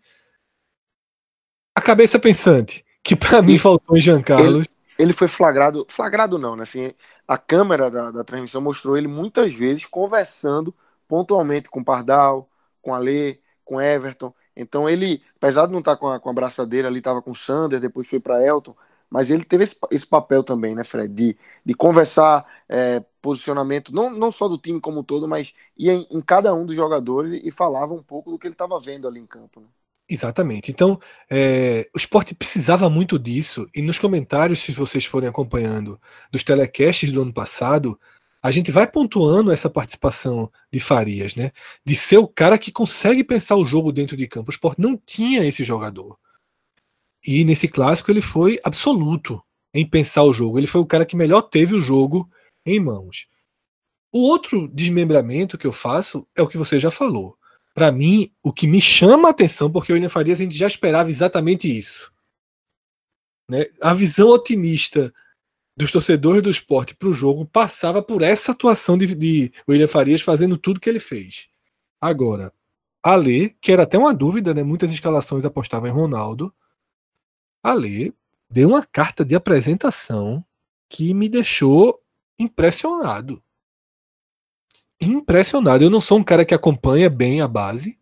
a 1.75 1.81
cabeça 1.81 2.19
pensante, 2.19 2.85
que 3.03 3.17
para 3.17 3.41
mim 3.41 3.57
faltou 3.57 3.97
em 3.97 4.01
Jean 4.01 4.23
Carlos. 4.23 4.67
Ele, 5.03 5.13
foi 5.13 5.29
flagrado, 5.29 5.87
flagrado 5.89 6.39
não, 6.39 6.57
né? 6.57 6.63
Assim, 6.63 6.95
a 7.27 7.37
câmera 7.39 7.91
da, 7.91 8.11
da 8.11 8.25
transmissão 8.25 8.61
mostrou 8.61 8.97
ele 8.97 9.09
muitas 9.09 9.55
vezes 9.55 9.85
conversando 9.85 10.75
pontualmente 11.09 11.69
com 11.69 11.83
Pardal, 11.85 12.49
com 12.81 12.95
Alê, 12.95 13.41
com 13.65 13.81
Everton. 13.81 14.35
Então 14.55 14.89
ele, 14.89 15.23
apesar 15.37 15.67
de 15.67 15.73
não 15.73 15.81
estar 15.81 15.97
com 15.97 16.09
a, 16.09 16.21
com 16.21 16.31
a 16.31 16.33
braçadeira 16.33 16.89
ali, 16.89 16.99
estava 16.99 17.23
com 17.23 17.33
o 17.33 17.37
Sander, 17.37 17.81
depois 17.81 18.09
foi 18.09 18.21
para 18.21 18.45
Elton, 18.45 18.77
mas 19.11 19.31
ele 19.31 19.45
teve 19.45 19.65
esse, 19.65 19.77
esse, 19.91 20.07
papel 20.07 20.43
também, 20.43 20.75
né, 20.75 20.85
Fred? 20.85 21.13
De, 21.13 21.39
de 21.65 21.75
conversar 21.75 22.47
é, 22.69 23.05
posicionamento, 23.21 23.93
não, 23.95 24.11
não 24.11 24.33
só 24.33 24.49
do 24.49 24.59
time 24.59 24.81
como 24.81 25.01
um 25.01 25.05
todo, 25.05 25.29
mas 25.29 25.55
ia 25.77 25.93
em, 25.95 26.07
em 26.11 26.21
cada 26.21 26.55
um 26.55 26.65
dos 26.65 26.75
jogadores 26.77 27.41
e 27.45 27.51
falava 27.51 27.93
um 27.95 28.03
pouco 28.03 28.31
do 28.31 28.39
que 28.39 28.47
ele 28.47 28.55
estava 28.55 28.79
vendo 28.81 29.07
ali 29.09 29.21
em 29.21 29.27
campo. 29.27 29.61
Né? 29.61 29.67
Exatamente. 30.09 30.71
Então, 30.71 31.01
é, 31.31 31.89
o 31.95 31.99
esporte 31.99 32.35
precisava 32.35 32.91
muito 32.91 33.19
disso, 33.19 33.67
e 33.75 33.81
nos 33.81 33.99
comentários, 33.99 34.61
se 34.61 34.73
vocês 34.73 35.05
forem 35.05 35.29
acompanhando 35.29 35.99
dos 36.31 36.45
telecasts 36.45 37.11
do 37.11 37.23
ano 37.23 37.33
passado, 37.33 37.99
a 38.43 38.51
gente 38.51 38.73
vai 38.73 38.87
pontuando 38.87 39.53
essa 39.53 39.71
participação 39.71 40.51
de 40.71 40.81
Farias, 40.81 41.37
né? 41.37 41.53
De 41.87 41.95
ser 41.95 42.19
o 42.19 42.27
cara 42.27 42.59
que 42.59 42.73
consegue 42.73 43.23
pensar 43.23 43.57
o 43.57 43.65
jogo 43.65 43.93
dentro 43.93 44.17
de 44.17 44.27
campo. 44.27 44.51
O 44.51 44.53
esporte 44.53 44.81
não 44.81 44.97
tinha 44.97 45.47
esse 45.47 45.63
jogador. 45.63 46.19
E 47.25 47.45
nesse 47.45 47.69
clássico 47.69 48.11
ele 48.11 48.21
foi 48.21 48.59
absoluto 48.65 49.41
em 49.73 49.89
pensar 49.89 50.25
o 50.25 50.33
jogo. 50.33 50.59
Ele 50.59 50.67
foi 50.67 50.81
o 50.81 50.87
cara 50.87 51.07
que 51.07 51.17
melhor 51.17 51.43
teve 51.43 51.75
o 51.75 51.81
jogo 51.81 52.29
em 52.67 52.81
mãos. 52.81 53.27
O 54.11 54.21
outro 54.21 54.69
desmembramento 54.69 55.57
que 55.57 55.67
eu 55.67 55.73
faço 55.73 56.27
é 56.37 56.43
o 56.43 56.49
que 56.49 56.59
você 56.59 56.81
já 56.81 56.91
falou. 56.91 57.37
Para 57.75 57.91
mim, 57.91 58.31
o 58.43 58.53
que 58.53 58.67
me 58.67 58.81
chama 58.81 59.29
a 59.29 59.31
atenção, 59.31 59.71
porque 59.71 59.93
o 59.93 59.95
William 59.95 60.09
Farias 60.09 60.41
a 60.41 60.43
gente 60.43 60.57
já 60.57 60.67
esperava 60.67 61.11
exatamente 61.11 61.67
isso. 61.67 62.13
Né? 63.49 63.67
A 63.81 63.95
visão 63.95 64.29
otimista 64.29 65.13
dos 65.77 65.91
torcedores 65.91 66.43
do 66.43 66.51
esporte 66.51 66.95
para 66.95 67.09
o 67.09 67.15
jogo 67.15 67.47
passava 67.47 68.03
por 68.03 68.23
essa 68.23 68.53
atuação 68.53 68.99
de, 68.99 69.15
de 69.15 69.53
William 69.69 69.89
Farias 69.89 70.21
fazendo 70.21 70.59
tudo 70.59 70.81
que 70.81 70.89
ele 70.89 71.01
fez. 71.01 71.49
Agora, 72.01 72.53
Ale, 73.03 73.57
que 73.61 73.73
era 73.73 73.85
até 73.85 73.97
uma 73.97 74.13
dúvida, 74.13 74.53
né? 74.53 74.63
muitas 74.63 74.93
escalações 74.93 75.45
apostavam 75.45 75.89
em 75.89 75.93
Ronaldo, 75.93 76.55
Ali 77.63 78.13
deu 78.51 78.69
uma 78.69 78.85
carta 78.85 79.25
de 79.25 79.35
apresentação 79.35 80.45
que 80.89 81.15
me 81.15 81.29
deixou 81.29 81.99
impressionado. 82.39 83.43
Impressionado. 85.03 85.83
Eu 85.83 85.91
não 85.91 86.01
sou 86.01 86.19
um 86.19 86.25
cara 86.25 86.45
que 86.45 86.55
acompanha 86.55 87.11
bem 87.11 87.41
a 87.41 87.49
base. 87.49 87.99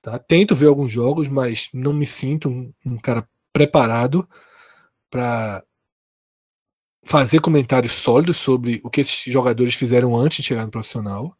Tá? 0.00 0.18
Tento 0.18 0.54
ver 0.54 0.66
alguns 0.66 0.90
jogos, 0.90 1.28
mas 1.28 1.68
não 1.74 1.92
me 1.92 2.06
sinto 2.06 2.48
um, 2.48 2.72
um 2.86 2.96
cara 2.96 3.28
preparado 3.52 4.28
para 5.10 5.64
fazer 7.04 7.40
comentários 7.40 7.92
sólidos 7.92 8.36
sobre 8.36 8.80
o 8.84 8.90
que 8.90 9.00
esses 9.00 9.32
jogadores 9.32 9.74
fizeram 9.74 10.16
antes 10.16 10.38
de 10.38 10.44
chegar 10.44 10.64
no 10.64 10.70
profissional. 10.70 11.36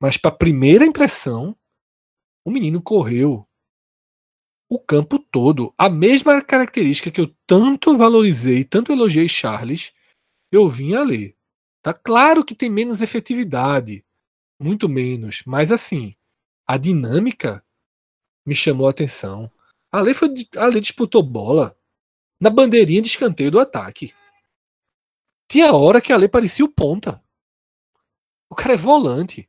Mas 0.00 0.16
para 0.16 0.30
primeira 0.30 0.86
impressão, 0.86 1.56
o 2.44 2.50
menino 2.50 2.80
correu 2.80 3.46
o 4.68 4.78
campo 4.78 5.18
todo. 5.18 5.74
A 5.76 5.90
mesma 5.90 6.40
característica 6.40 7.10
que 7.10 7.20
eu 7.20 7.34
tanto 7.46 7.96
valorizei, 7.96 8.62
tanto 8.64 8.92
elogiei 8.92 9.28
Charles, 9.28 9.92
eu 10.52 10.68
vim 10.68 10.94
a 10.94 11.02
ler. 11.02 11.36
Tá 11.82 11.92
claro 11.92 12.44
que 12.44 12.54
tem 12.54 12.70
menos 12.70 13.02
efetividade, 13.02 14.04
muito 14.60 14.88
menos, 14.88 15.42
mas 15.46 15.72
assim, 15.72 16.14
a 16.66 16.76
dinâmica 16.76 17.64
me 18.46 18.54
chamou 18.54 18.86
a 18.86 18.90
atenção. 18.90 19.50
A 19.90 20.00
lei, 20.00 20.14
foi, 20.14 20.28
a 20.56 20.66
lei 20.66 20.80
disputou 20.80 21.22
bola 21.22 21.76
na 22.38 22.50
bandeirinha 22.50 23.02
de 23.02 23.08
escanteio 23.08 23.50
do 23.50 23.58
ataque. 23.58 24.14
Tinha 25.48 25.72
hora 25.72 26.00
que 26.00 26.12
a 26.12 26.16
lei 26.16 26.28
parecia 26.28 26.64
o 26.64 26.68
ponta. 26.68 27.20
O 28.48 28.54
cara 28.54 28.74
é 28.74 28.76
volante. 28.76 29.48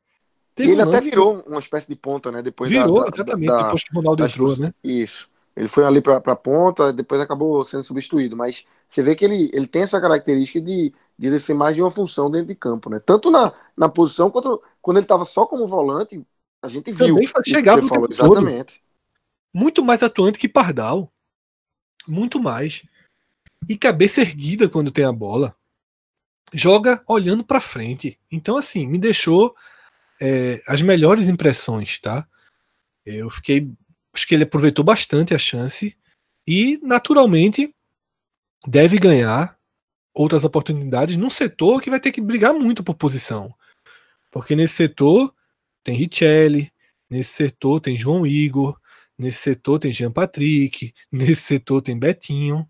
Teve 0.56 0.72
ele 0.72 0.84
um 0.84 0.90
até 0.90 1.02
virou 1.02 1.44
uma 1.48 1.60
espécie 1.60 1.88
de 1.88 1.96
ponta, 1.96 2.32
né? 2.32 2.42
Depois 2.42 2.70
virou, 2.70 3.02
da, 3.02 3.08
exatamente, 3.14 3.48
da, 3.48 3.64
depois 3.64 3.84
que 3.84 3.92
o 3.92 3.96
Ronaldo 3.96 4.26
entrou, 4.26 4.58
né? 4.58 4.74
Isso. 4.84 5.30
Ele 5.56 5.68
foi 5.68 5.84
ali 5.84 6.02
para 6.02 6.18
a 6.18 6.36
ponta, 6.36 6.94
depois 6.94 7.22
acabou 7.22 7.64
sendo 7.64 7.84
substituído. 7.84 8.36
Mas 8.36 8.66
você 8.90 9.04
vê 9.04 9.16
que 9.16 9.26
ele, 9.26 9.50
ele 9.54 9.68
tem 9.68 9.84
essa 9.84 10.00
característica 10.00 10.60
de, 10.60 10.94
de 11.18 11.28
exercer 11.28 11.56
mais 11.56 11.76
de 11.76 11.82
uma 11.82 11.92
função 11.92 12.30
dentro 12.30 12.48
de 12.48 12.56
campo, 12.56 12.90
né? 12.90 13.00
Tanto 13.00 13.30
na, 13.30 13.54
na 13.76 13.88
posição 13.90 14.30
quanto 14.30 14.62
quando 14.82 14.98
ele 14.98 15.06
estava 15.06 15.26
só 15.26 15.46
como 15.46 15.68
volante, 15.68 16.26
a 16.62 16.68
gente 16.68 16.92
viu. 16.92 17.16
Também 17.16 17.30
chegava 17.46 17.88
falou, 17.88 18.08
Exatamente. 18.10 18.76
Todo. 18.76 18.92
Muito 19.54 19.84
mais 19.84 20.02
atuante 20.02 20.40
que 20.40 20.50
Pardal. 20.50 21.12
Muito 22.08 22.40
mais. 22.40 22.84
E 23.70 23.78
cabeça 23.78 24.22
erguida 24.22 24.70
quando 24.70 24.92
tem 24.92 25.06
a 25.06 25.12
bola. 25.12 25.56
Joga 26.54 27.04
olhando 27.08 27.44
para 27.44 27.62
frente. 27.62 28.20
Então, 28.32 28.58
assim, 28.58 28.88
me 28.88 28.98
deixou 28.98 29.56
é, 30.20 30.62
as 30.68 30.82
melhores 30.82 31.30
impressões, 31.30 32.00
tá? 32.00 32.28
Eu 33.06 33.30
fiquei. 33.30 33.72
Acho 34.14 34.28
que 34.28 34.36
ele 34.36 34.44
aproveitou 34.44 34.84
bastante 34.84 35.34
a 35.34 35.40
chance 35.40 35.96
e, 36.46 36.78
naturalmente, 36.84 37.74
deve 38.68 38.98
ganhar 38.98 39.58
outras 40.14 40.44
oportunidades 40.44 41.16
num 41.16 41.30
setor 41.30 41.82
que 41.82 41.90
vai 41.90 42.00
ter 42.00 42.12
que 42.12 42.20
brigar 42.20 42.54
muito 42.54 42.84
por 42.84 42.96
posição. 42.96 43.54
Porque 44.32 44.56
nesse 44.56 44.76
setor 44.76 45.36
tem 45.84 45.96
Richelli, 45.96 46.72
nesse 47.10 47.34
setor 47.34 47.82
tem 47.82 47.98
João 47.98 48.26
Igor, 48.26 48.80
nesse 49.18 49.40
setor 49.40 49.80
tem 49.80 49.92
Jean 49.92 50.12
Patrick, 50.12 50.94
nesse 51.12 51.42
setor 51.42 51.82
tem 51.82 52.00
Betinho, 52.00 52.68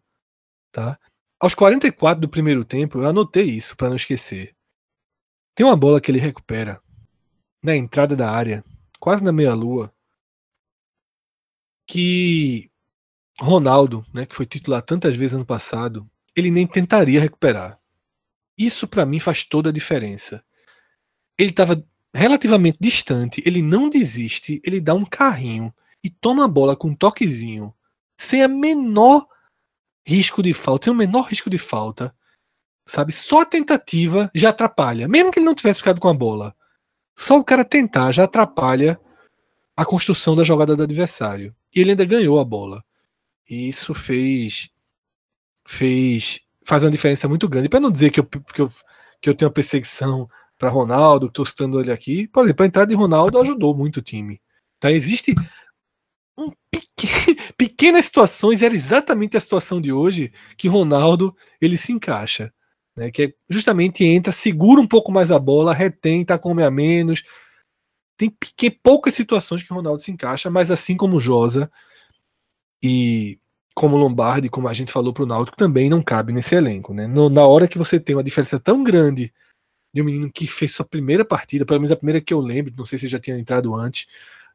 tá? 0.71 0.99
Aos 1.39 1.55
44 1.55 2.21
do 2.21 2.29
primeiro 2.29 2.65
tempo, 2.65 2.99
eu 2.99 3.07
anotei 3.07 3.45
isso 3.45 3.75
para 3.75 3.89
não 3.89 3.95
esquecer. 3.95 4.55
Tem 5.55 5.65
uma 5.65 5.75
bola 5.75 6.01
que 6.01 6.11
ele 6.11 6.19
recupera 6.19 6.81
na 7.63 7.75
entrada 7.75 8.15
da 8.15 8.29
área, 8.29 8.63
quase 8.99 9.23
na 9.23 9.31
meia-lua, 9.31 9.93
que 11.88 12.71
Ronaldo, 13.39 14.05
né, 14.13 14.25
que 14.25 14.35
foi 14.35 14.45
titular 14.45 14.81
tantas 14.81 15.15
vezes 15.15 15.33
ano 15.33 15.45
passado, 15.45 16.09
ele 16.35 16.49
nem 16.51 16.65
tentaria 16.65 17.19
recuperar. 17.19 17.79
Isso 18.57 18.88
para 18.88 19.05
mim 19.05 19.19
faz 19.19 19.43
toda 19.43 19.69
a 19.69 19.73
diferença. 19.73 20.43
Ele 21.41 21.49
estava 21.49 21.84
relativamente 22.13 22.77
distante, 22.80 23.41
ele 23.43 23.63
não 23.63 23.89
desiste, 23.89 24.61
ele 24.63 24.80
dá 24.80 24.93
um 24.93 25.03
carrinho 25.03 25.73
e 26.03 26.09
toma 26.09 26.45
a 26.45 26.47
bola 26.47 26.76
com 26.76 26.89
um 26.89 26.95
toquezinho, 26.95 27.73
sem 28.15 28.43
a 28.43 28.47
menor 28.47 29.26
risco 30.05 30.43
de 30.43 30.53
falta, 30.53 30.85
sem 30.85 30.93
o 30.93 30.95
menor 30.95 31.23
risco 31.23 31.49
de 31.49 31.57
falta. 31.57 32.13
Sabe? 32.85 33.11
Só 33.11 33.41
a 33.41 33.45
tentativa 33.45 34.30
já 34.35 34.49
atrapalha, 34.49 35.07
mesmo 35.07 35.31
que 35.31 35.39
ele 35.39 35.47
não 35.47 35.55
tivesse 35.55 35.80
ficado 35.80 35.99
com 35.99 36.09
a 36.09 36.13
bola. 36.13 36.55
Só 37.18 37.39
o 37.39 37.43
cara 37.43 37.65
tentar 37.65 38.11
já 38.11 38.26
atrapalha 38.26 38.99
a 39.76 39.84
construção 39.84 40.35
da 40.35 40.43
jogada 40.43 40.76
do 40.76 40.84
adversário. 40.84 41.55
E 41.76 41.80
ele 41.80 41.91
ainda 41.91 42.05
ganhou 42.05 42.39
a 42.39 42.45
bola. 42.45 42.84
E 43.49 43.68
isso 43.68 43.95
fez 43.95 44.69
fez 45.65 46.39
faz 46.63 46.84
uma 46.84 46.91
diferença 46.91 47.27
muito 47.27 47.49
grande. 47.49 47.68
Para 47.68 47.80
não 47.80 47.89
dizer 47.89 48.11
que 48.11 48.19
eu, 48.19 48.26
que 48.26 48.61
eu, 48.61 48.69
que 49.19 49.27
eu 49.27 49.34
tenho 49.34 49.49
uma 49.49 49.53
perseguição 49.53 50.30
para 50.61 50.69
Ronaldo, 50.69 51.25
estou 51.25 51.43
citando 51.43 51.79
ele 51.81 51.91
aqui, 51.91 52.27
por 52.27 52.45
exemplo, 52.45 52.63
a 52.63 52.67
entrada 52.67 52.88
de 52.88 52.93
Ronaldo 52.95 53.39
ajudou 53.41 53.75
muito 53.75 53.97
o 53.97 54.01
time. 54.03 54.39
Tá? 54.79 54.91
Existe 54.91 55.33
um 56.38 56.51
pequeno, 56.69 57.35
pequenas 57.57 58.05
situações, 58.05 58.61
era 58.61 58.75
exatamente 58.75 59.35
a 59.35 59.41
situação 59.41 59.81
de 59.81 59.91
hoje 59.91 60.31
que 60.55 60.67
Ronaldo 60.67 61.35
ele 61.59 61.75
se 61.77 61.91
encaixa. 61.91 62.53
né, 62.95 63.09
que 63.09 63.23
é 63.23 63.33
justamente 63.49 64.05
entra, 64.05 64.31
segura 64.31 64.79
um 64.79 64.88
pouco 64.88 65.11
mais 65.11 65.31
a 65.31 65.39
bola, 65.39 65.73
retém, 65.73 66.23
tá 66.23 66.38
com 66.38 66.51
a 66.63 66.69
menos. 66.69 67.23
Tem 68.15 68.29
pequ- 68.29 68.79
poucas 68.83 69.15
situações 69.15 69.63
que 69.63 69.73
o 69.73 69.75
Ronaldo 69.75 69.99
se 69.99 70.11
encaixa, 70.11 70.47
mas 70.51 70.69
assim 70.69 70.95
como 70.95 71.17
o 71.17 71.19
Josa 71.19 71.71
e 72.83 73.39
como 73.73 73.95
o 73.95 73.99
Lombardi, 73.99 74.47
como 74.47 74.67
a 74.67 74.73
gente 74.75 74.91
falou 74.91 75.11
pro 75.11 75.25
Náutico, 75.25 75.57
também 75.57 75.89
não 75.89 76.03
cabe 76.03 76.31
nesse 76.31 76.53
elenco. 76.53 76.93
Né? 76.93 77.07
No- 77.07 77.29
na 77.31 77.45
hora 77.47 77.67
que 77.67 77.79
você 77.79 77.99
tem 77.99 78.15
uma 78.15 78.23
diferença 78.23 78.59
tão 78.59 78.83
grande 78.83 79.33
de 79.93 80.01
um 80.01 80.05
menino 80.05 80.31
que 80.31 80.47
fez 80.47 80.72
sua 80.73 80.85
primeira 80.85 81.26
partida, 81.26 81.65
pelo 81.65 81.80
menos 81.80 81.91
a 81.91 81.95
primeira 81.95 82.22
que 82.22 82.34
eu 82.34 82.39
lembro, 82.39 82.73
não 82.77 82.85
sei 82.85 82.97
se 82.99 83.07
já 83.07 83.19
tinha 83.19 83.38
entrado 83.38 83.73
antes, 83.76 84.07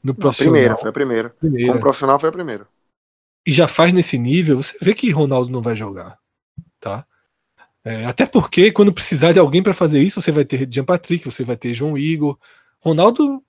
no 0.02 0.12
A 0.12 0.14
profissional. 0.14 0.52
primeira, 0.52 0.76
foi 0.76 0.90
a 0.90 0.92
primeira. 0.92 1.30
primeira, 1.40 1.66
Como 1.72 1.80
profissional 1.80 2.18
foi 2.18 2.28
a 2.28 2.32
primeira. 2.32 2.68
e 3.46 3.52
já 3.52 3.68
faz 3.68 3.92
nesse 3.92 4.18
nível, 4.18 4.62
você 4.62 4.76
vê 4.80 4.92
que 4.94 5.10
Ronaldo 5.10 5.50
não 5.50 5.62
vai 5.62 5.76
jogar, 5.76 6.18
tá? 6.80 7.06
É, 7.84 8.04
até 8.06 8.26
porque 8.26 8.72
quando 8.72 8.92
precisar 8.92 9.32
de 9.32 9.38
alguém 9.38 9.62
para 9.62 9.72
fazer 9.74 10.02
isso, 10.02 10.20
você 10.20 10.32
vai 10.32 10.44
ter 10.44 10.68
Jean 10.70 10.84
Patrick, 10.84 11.24
você 11.24 11.44
vai 11.44 11.56
ter 11.56 11.72
João 11.72 11.96
Igor. 11.96 12.38
Ronaldo 12.80 13.42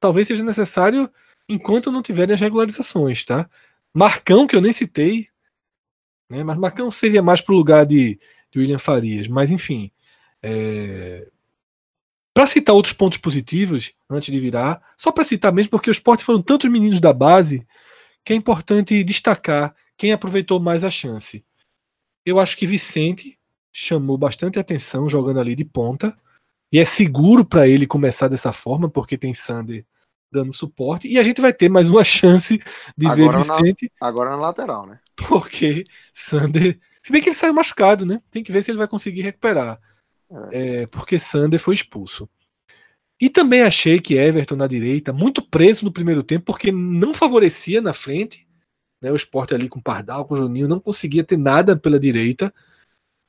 talvez 0.00 0.26
seja 0.26 0.42
necessário 0.44 1.10
enquanto 1.48 1.90
não 1.92 2.02
tiverem 2.02 2.34
as 2.34 2.40
regularizações, 2.40 3.24
tá? 3.24 3.48
Marcão, 3.94 4.46
que 4.46 4.56
eu 4.56 4.60
nem 4.60 4.72
citei, 4.72 5.28
né? 6.28 6.42
Mas 6.44 6.56
Marcão 6.58 6.90
seria 6.90 7.22
mais 7.22 7.40
pro 7.40 7.54
lugar 7.54 7.86
de, 7.86 8.18
de 8.50 8.58
William 8.58 8.78
Farias, 8.78 9.28
mas 9.28 9.50
enfim. 9.50 9.90
É... 10.42 11.28
Para 12.34 12.46
citar 12.46 12.74
outros 12.74 12.94
pontos 12.94 13.18
positivos, 13.18 13.92
antes 14.08 14.32
de 14.32 14.38
virar, 14.38 14.80
só 14.96 15.10
para 15.10 15.24
citar 15.24 15.52
mesmo, 15.52 15.70
porque 15.70 15.90
os 15.90 15.96
esportes 15.96 16.24
foram 16.24 16.40
tantos 16.40 16.70
meninos 16.70 17.00
da 17.00 17.12
base 17.12 17.66
que 18.24 18.32
é 18.32 18.36
importante 18.36 19.02
destacar 19.02 19.74
quem 19.96 20.12
aproveitou 20.12 20.60
mais 20.60 20.84
a 20.84 20.90
chance. 20.90 21.44
Eu 22.24 22.38
acho 22.38 22.56
que 22.56 22.66
Vicente 22.66 23.38
chamou 23.72 24.16
bastante 24.16 24.58
atenção 24.58 25.08
jogando 25.08 25.40
ali 25.40 25.54
de 25.56 25.64
ponta 25.64 26.16
e 26.70 26.78
é 26.78 26.84
seguro 26.84 27.44
para 27.44 27.66
ele 27.66 27.86
começar 27.86 28.28
dessa 28.28 28.52
forma 28.52 28.88
porque 28.88 29.18
tem 29.18 29.32
Sander 29.34 29.84
dando 30.30 30.54
suporte 30.54 31.08
e 31.08 31.18
a 31.18 31.22
gente 31.22 31.40
vai 31.40 31.52
ter 31.52 31.68
mais 31.68 31.88
uma 31.88 32.04
chance 32.04 32.58
de 32.96 33.08
ver 33.14 33.28
Agora 33.28 33.44
na- 33.44 33.56
Vicente 33.56 33.90
Agora 34.00 34.30
na 34.30 34.36
lateral, 34.36 34.86
né? 34.86 35.00
porque 35.28 35.84
Sander, 36.12 36.78
se 37.02 37.10
bem 37.10 37.20
que 37.22 37.30
ele 37.30 37.36
saiu 37.36 37.54
machucado, 37.54 38.06
né? 38.06 38.20
Tem 38.30 38.44
que 38.44 38.52
ver 38.52 38.62
se 38.62 38.70
ele 38.70 38.78
vai 38.78 38.86
conseguir 38.86 39.22
recuperar. 39.22 39.80
É, 40.52 40.86
porque 40.86 41.18
Sander 41.18 41.58
foi 41.58 41.74
expulso. 41.74 42.28
E 43.20 43.28
também 43.28 43.62
achei 43.62 43.98
que 44.00 44.14
Everton 44.14 44.56
na 44.56 44.66
direita, 44.66 45.12
muito 45.12 45.42
preso 45.42 45.84
no 45.84 45.92
primeiro 45.92 46.22
tempo, 46.22 46.44
porque 46.44 46.70
não 46.70 47.12
favorecia 47.12 47.80
na 47.80 47.92
frente. 47.92 48.46
Né, 49.02 49.12
o 49.12 49.16
esporte 49.16 49.54
ali 49.54 49.68
com 49.68 49.80
Pardal, 49.80 50.24
com 50.24 50.36
Juninho, 50.36 50.68
não 50.68 50.80
conseguia 50.80 51.24
ter 51.24 51.36
nada 51.36 51.76
pela 51.76 51.98
direita. 51.98 52.52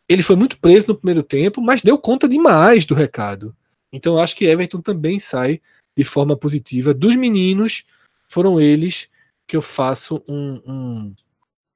Ele 0.08 0.24
foi 0.24 0.36
muito 0.36 0.60
preso 0.60 0.88
no 0.88 0.96
primeiro 0.96 1.24
tempo, 1.24 1.62
mas 1.62 1.82
deu 1.82 1.98
conta 1.98 2.28
demais 2.28 2.86
do 2.86 2.96
recado. 2.96 3.56
Então 3.92 4.14
eu 4.14 4.20
acho 4.20 4.36
que 4.36 4.46
Everton 4.46 4.82
também 4.82 5.20
sai 5.20 5.62
de 5.96 6.04
forma 6.04 6.36
positiva. 6.36 6.94
Dos 6.94 7.16
meninos, 7.16 7.86
foram 8.30 8.62
eles 8.62 9.10
que 9.48 9.58
eu 9.58 9.62
faço 9.62 10.24
um, 10.30 10.62
um, 10.66 11.16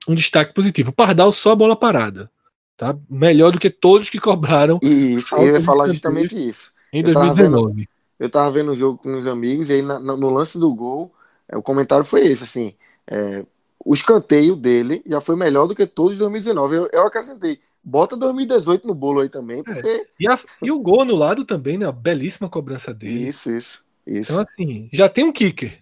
um 0.08 0.14
destaque 0.14 0.54
positivo. 0.54 0.94
Pardal 0.94 1.32
só 1.32 1.52
a 1.52 1.56
bola 1.56 1.76
parada. 1.76 2.32
Tá? 2.76 2.98
Melhor 3.10 3.52
do 3.52 3.60
que 3.60 3.70
todos 3.70 4.10
que 4.10 4.20
cobraram 4.20 4.80
isso, 4.82 5.36
eu 5.36 5.54
ia 5.56 5.62
falar 5.62 5.88
justamente 5.88 6.36
isso. 6.36 6.74
em 6.92 7.02
Eu 7.04 7.14
tava 7.14 7.26
2019. 7.34 7.90
Eu 8.20 8.30
tava 8.30 8.52
vendo 8.52 8.72
o 8.72 8.76
jogo 8.76 8.98
com 8.98 9.10
uns 9.10 9.28
amigos, 9.28 9.70
e 9.70 9.74
aí 9.74 9.82
na- 9.82 10.00
no 10.00 10.30
lance 10.30 10.58
do 10.58 10.74
gol, 10.74 11.14
é, 11.48 11.58
o 11.58 11.62
comentário 11.64 12.06
foi 12.06 12.22
esse, 12.26 12.44
assim, 12.44 12.74
é, 13.08 13.46
o 13.84 13.94
escanteio 13.94 14.56
dele 14.56 15.04
já 15.06 15.20
foi 15.20 15.36
melhor 15.36 15.68
do 15.68 15.76
que 15.76 15.86
todos 15.86 16.14
de 16.14 16.20
2019. 16.20 16.76
Eu, 16.76 16.90
eu 16.92 17.04
acrescentei, 17.06 17.60
bota 17.84 18.16
2018 18.16 18.88
no 18.88 18.94
bolo 18.94 19.20
aí 19.22 19.30
também, 19.30 19.62
porque... 19.64 20.08
E, 20.20 20.28
a- 20.28 20.40
e 20.62 20.72
o 20.72 20.80
gol 20.80 21.02
anulado 21.02 21.44
também, 21.44 21.78
né? 21.78 21.86
A 21.86 21.92
belíssima 21.92 22.50
cobrança 22.50 22.94
dele. 22.94 23.28
Isso, 23.30 23.52
isso, 23.52 23.84
isso. 24.08 24.32
Então, 24.32 24.42
assim, 24.42 24.90
já 24.94 25.10
tem 25.10 25.26
um 25.26 25.32
kicker. 25.34 25.80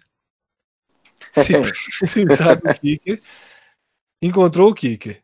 Se 1.32 1.54
precisar 1.98 2.56
do 2.56 2.74
kicker, 2.74 3.20
encontrou 4.20 4.70
o 4.70 4.74
kicker. 4.74 5.22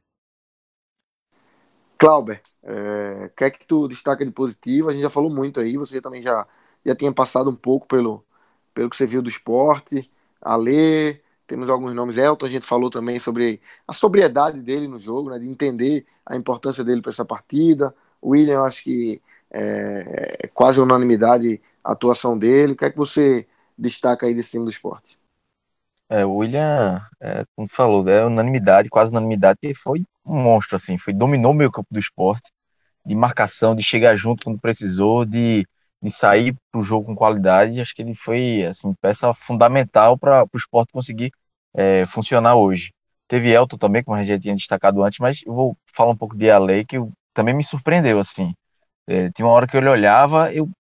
Clauber, 1.99 2.41
é, 2.63 3.27
o 3.27 3.31
que 3.37 3.45
é 3.45 3.51
que 3.51 3.67
tu 3.67 3.89
destaca 3.89 4.25
de 4.25 4.31
positivo? 4.31 4.89
A 4.89 4.93
gente 4.93 5.03
já 5.03 5.11
falou 5.11 5.29
muito 5.29 5.59
aí, 5.59 5.77
você 5.77 6.01
também 6.01 6.23
já, 6.23 6.47
já 6.87 6.95
tinha 6.95 7.13
passado 7.13 7.51
um 7.51 7.57
pouco 7.57 7.89
pelo, 7.89 8.25
pelo 8.73 8.89
que 8.89 8.97
você 8.97 9.05
viu 9.05 9.21
do 9.21 9.29
esporte. 9.29 10.11
Alê, 10.41 11.21
temos 11.47 11.69
alguns 11.69 11.93
nomes. 11.95 12.17
Elton, 12.17 12.47
a 12.47 12.49
gente 12.49 12.67
falou 12.67 12.89
também 12.89 13.19
sobre 13.19 13.61
a 13.87 13.93
sobriedade 13.93 14.61
dele 14.61 14.87
no 14.87 14.99
jogo, 14.99 15.31
né, 15.31 15.39
de 15.41 15.49
entender 15.49 16.07
a 16.25 16.37
importância 16.37 16.85
dele 16.85 17.03
para 17.03 17.11
essa 17.11 17.25
partida. 17.25 17.93
William, 18.23 18.55
eu 18.55 18.65
acho 18.65 18.85
que 18.85 19.21
é, 19.51 20.37
é 20.45 20.47
quase 20.49 20.81
unanimidade 20.81 21.61
a 21.83 21.93
atuação 21.93 22.39
dele. 22.39 22.75
O 22.75 22.77
que 22.77 22.85
é 22.85 22.91
que 22.91 22.97
você 22.97 23.49
destaca 23.77 24.27
aí 24.27 24.35
desse 24.35 24.53
time 24.53 24.65
do 24.65 24.71
esporte? 24.71 25.19
É, 26.11 26.25
o 26.25 26.37
William, 26.37 27.03
é, 27.21 27.45
como 27.57 27.69
falou, 27.69 28.09
é 28.09 28.25
unanimidade, 28.25 28.89
quase 28.89 29.11
unanimidade, 29.11 29.59
que 29.61 29.75
foi 29.75 30.05
um 30.29 30.43
monstro, 30.43 30.77
assim, 30.77 30.99
foi, 30.99 31.13
dominou 31.15 31.53
o 31.53 31.55
meio 31.55 31.71
campo 31.73 31.89
do 31.91 31.99
esporte, 31.99 32.51
de 33.07 33.15
marcação, 33.15 33.75
de 33.75 33.83
chegar 33.83 34.17
junto 34.17 34.45
quando 34.45 34.61
precisou, 34.61 35.25
de, 35.25 35.67
de 36.03 36.11
sair 36.11 36.55
para 36.71 36.81
o 36.81 36.85
jogo 36.85 37.07
com 37.07 37.17
qualidade, 37.17 37.81
acho 37.81 37.95
que 37.95 38.03
ele 38.03 38.15
foi, 38.15 38.65
assim, 38.67 38.95
peça 39.01 39.33
fundamental 39.35 40.19
para 40.19 40.45
o 40.45 40.57
esporte 40.57 40.93
conseguir 40.93 41.33
é, 41.75 42.05
funcionar 42.07 42.57
hoje. 42.57 42.93
Teve 43.29 43.51
Elton 43.53 43.77
também, 43.79 44.03
como 44.05 44.17
a 44.17 44.21
gente 44.21 44.29
já 44.31 44.39
tinha 44.41 44.55
destacado 44.55 45.03
antes, 45.03 45.19
mas 45.21 45.43
eu 45.47 45.55
vou 45.55 45.77
falar 45.95 46.13
um 46.13 46.17
pouco 46.17 46.37
de 46.37 46.51
Ale, 46.51 46.85
que 46.85 46.97
eu- 46.99 47.13
também 47.35 47.55
me 47.55 47.65
surpreendeu, 47.65 48.19
assim, 48.19 48.55
É, 49.09 49.31
tinha 49.33 49.47
uma 49.47 49.53
hora 49.55 49.67
que 49.67 49.77
ele 49.77 49.89
olhava, 49.89 50.53
eu 50.55 50.71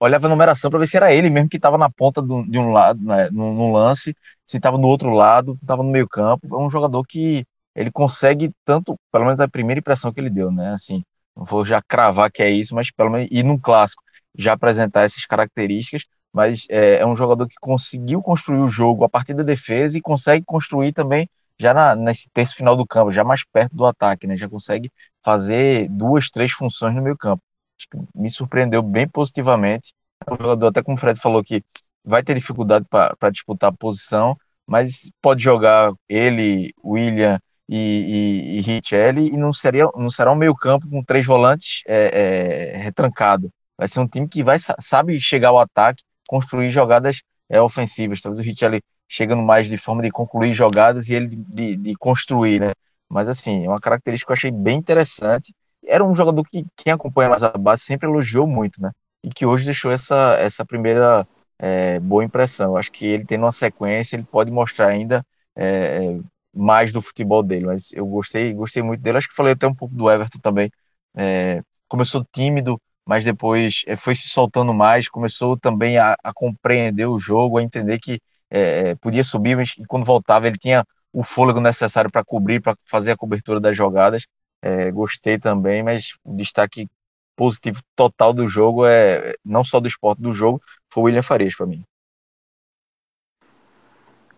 olhava 0.00 0.26
a 0.26 0.30
numeração 0.30 0.70
para 0.70 0.78
ver 0.80 0.86
se 0.88 0.96
era 0.96 1.12
ele 1.12 1.30
mesmo 1.30 1.48
que 1.48 1.56
estava 1.56 1.78
na 1.78 1.90
ponta 1.90 2.20
do- 2.22 2.44
de 2.48 2.58
um 2.58 2.70
lado, 2.72 3.00
né, 3.04 3.28
no 3.30 3.72
lance, 3.72 4.14
se 4.46 4.56
estava 4.56 4.76
no 4.78 4.88
outro 4.88 5.10
lado, 5.10 5.58
estava 5.62 5.82
no 5.82 5.90
meio 5.90 6.08
campo. 6.08 6.46
É 6.54 6.58
um 6.58 6.70
jogador 6.70 7.04
que 7.06 7.44
ele 7.74 7.90
consegue 7.90 8.52
tanto, 8.64 8.96
pelo 9.10 9.24
menos 9.24 9.40
a 9.40 9.48
primeira 9.48 9.80
impressão 9.80 10.12
que 10.12 10.20
ele 10.20 10.30
deu, 10.30 10.50
né? 10.50 10.74
Assim, 10.74 11.02
não 11.36 11.44
vou 11.44 11.64
já 11.64 11.80
cravar 11.82 12.30
que 12.30 12.42
é 12.42 12.50
isso, 12.50 12.74
mas 12.74 12.90
pelo 12.90 13.10
menos 13.10 13.28
e 13.30 13.42
num 13.42 13.58
clássico 13.58 14.02
já 14.36 14.52
apresentar 14.52 15.02
essas 15.02 15.24
características. 15.26 16.04
Mas 16.32 16.66
é, 16.70 16.96
é 16.96 17.06
um 17.06 17.14
jogador 17.14 17.46
que 17.46 17.56
conseguiu 17.60 18.22
construir 18.22 18.60
o 18.60 18.68
jogo 18.68 19.04
a 19.04 19.08
partir 19.08 19.34
da 19.34 19.42
defesa 19.42 19.98
e 19.98 20.00
consegue 20.00 20.44
construir 20.46 20.92
também 20.92 21.28
já 21.60 21.74
na, 21.74 21.94
nesse 21.94 22.28
terço 22.30 22.56
final 22.56 22.74
do 22.74 22.86
campo, 22.86 23.12
já 23.12 23.22
mais 23.22 23.44
perto 23.44 23.76
do 23.76 23.84
ataque, 23.84 24.26
né? 24.26 24.36
Já 24.36 24.48
consegue 24.48 24.90
fazer 25.22 25.88
duas, 25.90 26.30
três 26.30 26.50
funções 26.52 26.94
no 26.94 27.02
meio 27.02 27.16
campo. 27.16 27.42
Acho 27.78 27.88
que 27.90 28.18
me 28.18 28.30
surpreendeu 28.30 28.82
bem 28.82 29.06
positivamente. 29.06 29.92
É 30.26 30.32
um 30.32 30.36
jogador, 30.36 30.68
até 30.68 30.82
como 30.82 30.96
o 30.96 31.00
Fred 31.00 31.20
falou, 31.20 31.42
que 31.44 31.62
vai 32.04 32.22
ter 32.22 32.34
dificuldade 32.34 32.86
para 32.88 33.30
disputar 33.30 33.70
a 33.70 33.76
posição, 33.76 34.36
mas 34.66 35.10
pode 35.20 35.42
jogar 35.42 35.92
ele, 36.08 36.72
William 36.82 37.38
e, 37.74 37.78
e, 37.78 38.58
e 38.58 38.60
Richelli, 38.60 39.28
e 39.28 39.36
não, 39.36 39.50
seria, 39.50 39.88
não 39.96 40.10
será 40.10 40.30
um 40.30 40.36
meio 40.36 40.54
campo 40.54 40.86
com 40.90 41.02
três 41.02 41.24
volantes 41.24 41.82
é, 41.86 42.74
é, 42.74 42.76
retrancado. 42.76 43.50
Vai 43.78 43.88
ser 43.88 44.00
um 44.00 44.06
time 44.06 44.28
que 44.28 44.44
vai, 44.44 44.58
sabe 44.78 45.18
chegar 45.18 45.48
ao 45.48 45.58
ataque, 45.58 46.02
construir 46.28 46.68
jogadas 46.68 47.22
é, 47.48 47.62
ofensivas. 47.62 48.20
Talvez 48.20 48.38
o 48.38 48.46
Richelli 48.46 48.82
chegando 49.08 49.42
mais 49.42 49.68
de 49.68 49.78
forma 49.78 50.02
de 50.02 50.10
concluir 50.10 50.52
jogadas 50.52 51.08
e 51.08 51.14
ele 51.14 51.34
de, 51.34 51.76
de, 51.76 51.94
construir, 51.94 52.60
né? 52.60 52.72
Mas 53.08 53.26
assim, 53.26 53.64
é 53.64 53.68
uma 53.68 53.80
característica 53.80 54.28
que 54.28 54.32
eu 54.32 54.36
achei 54.36 54.50
bem 54.50 54.76
interessante. 54.78 55.54
Era 55.86 56.04
um 56.04 56.14
jogador 56.14 56.44
que 56.44 56.66
quem 56.76 56.92
acompanha 56.92 57.30
mais 57.30 57.42
a 57.42 57.50
base 57.50 57.84
sempre 57.84 58.06
elogiou 58.06 58.46
muito, 58.46 58.82
né? 58.82 58.90
E 59.24 59.30
que 59.30 59.46
hoje 59.46 59.64
deixou 59.64 59.90
essa, 59.90 60.36
essa 60.38 60.62
primeira 60.64 61.26
é, 61.58 61.98
boa 62.00 62.22
impressão. 62.22 62.72
Eu 62.72 62.76
acho 62.76 62.92
que 62.92 63.06
ele 63.06 63.24
tendo 63.24 63.44
uma 63.44 63.52
sequência, 63.52 64.16
ele 64.16 64.24
pode 64.24 64.50
mostrar 64.50 64.88
ainda 64.88 65.24
é, 65.56 66.18
mais 66.54 66.92
do 66.92 67.02
futebol 67.02 67.42
dele. 67.42 67.66
Mas 67.66 67.92
eu 67.92 68.06
gostei, 68.06 68.52
gostei 68.52 68.82
muito 68.82 69.00
dele. 69.00 69.18
Acho 69.18 69.28
que 69.28 69.34
falei 69.34 69.52
até 69.52 69.66
um 69.66 69.74
pouco 69.74 69.94
do 69.94 70.10
Everton 70.10 70.38
também. 70.38 70.70
É, 71.14 71.62
começou 71.88 72.24
tímido, 72.32 72.80
mas 73.06 73.24
depois 73.24 73.82
é, 73.86 73.96
foi 73.96 74.14
se 74.14 74.28
soltando 74.28 74.72
mais, 74.72 75.08
começou 75.08 75.58
também 75.58 75.98
a, 75.98 76.16
a 76.22 76.32
compreender 76.32 77.06
o 77.06 77.18
jogo, 77.18 77.58
a 77.58 77.62
entender 77.62 77.98
que 77.98 78.20
é, 78.50 78.94
podia 78.96 79.24
subir, 79.24 79.56
mas 79.56 79.74
quando 79.88 80.04
voltava 80.04 80.46
ele 80.46 80.58
tinha 80.58 80.84
o 81.12 81.22
fôlego 81.22 81.60
necessário 81.60 82.10
para 82.10 82.24
cobrir, 82.24 82.60
para 82.60 82.76
fazer 82.84 83.12
a 83.12 83.16
cobertura 83.16 83.60
das 83.60 83.76
jogadas. 83.76 84.26
É, 84.62 84.90
gostei 84.90 85.38
também, 85.38 85.82
mas 85.82 86.16
o 86.24 86.34
destaque 86.34 86.88
positivo 87.34 87.80
total 87.96 88.32
do 88.32 88.46
jogo 88.46 88.86
é 88.86 89.34
não 89.44 89.64
só 89.64 89.80
do 89.80 89.88
esporte 89.88 90.22
do 90.22 90.32
jogo, 90.32 90.60
foi 90.90 91.02
o 91.02 91.06
William 91.06 91.22
Farias 91.22 91.56
para 91.56 91.66
mim. 91.66 91.84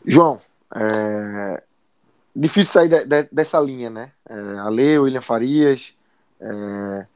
João, 0.07 0.41
é... 0.75 1.63
difícil 2.35 2.73
sair 2.73 2.89
de, 2.89 3.05
de, 3.05 3.29
dessa 3.31 3.61
linha, 3.61 3.91
né? 3.91 4.13
É, 4.29 4.59
Ale, 4.59 4.99
William 4.99 5.21
Farias. 5.21 5.95
É... 6.41 7.07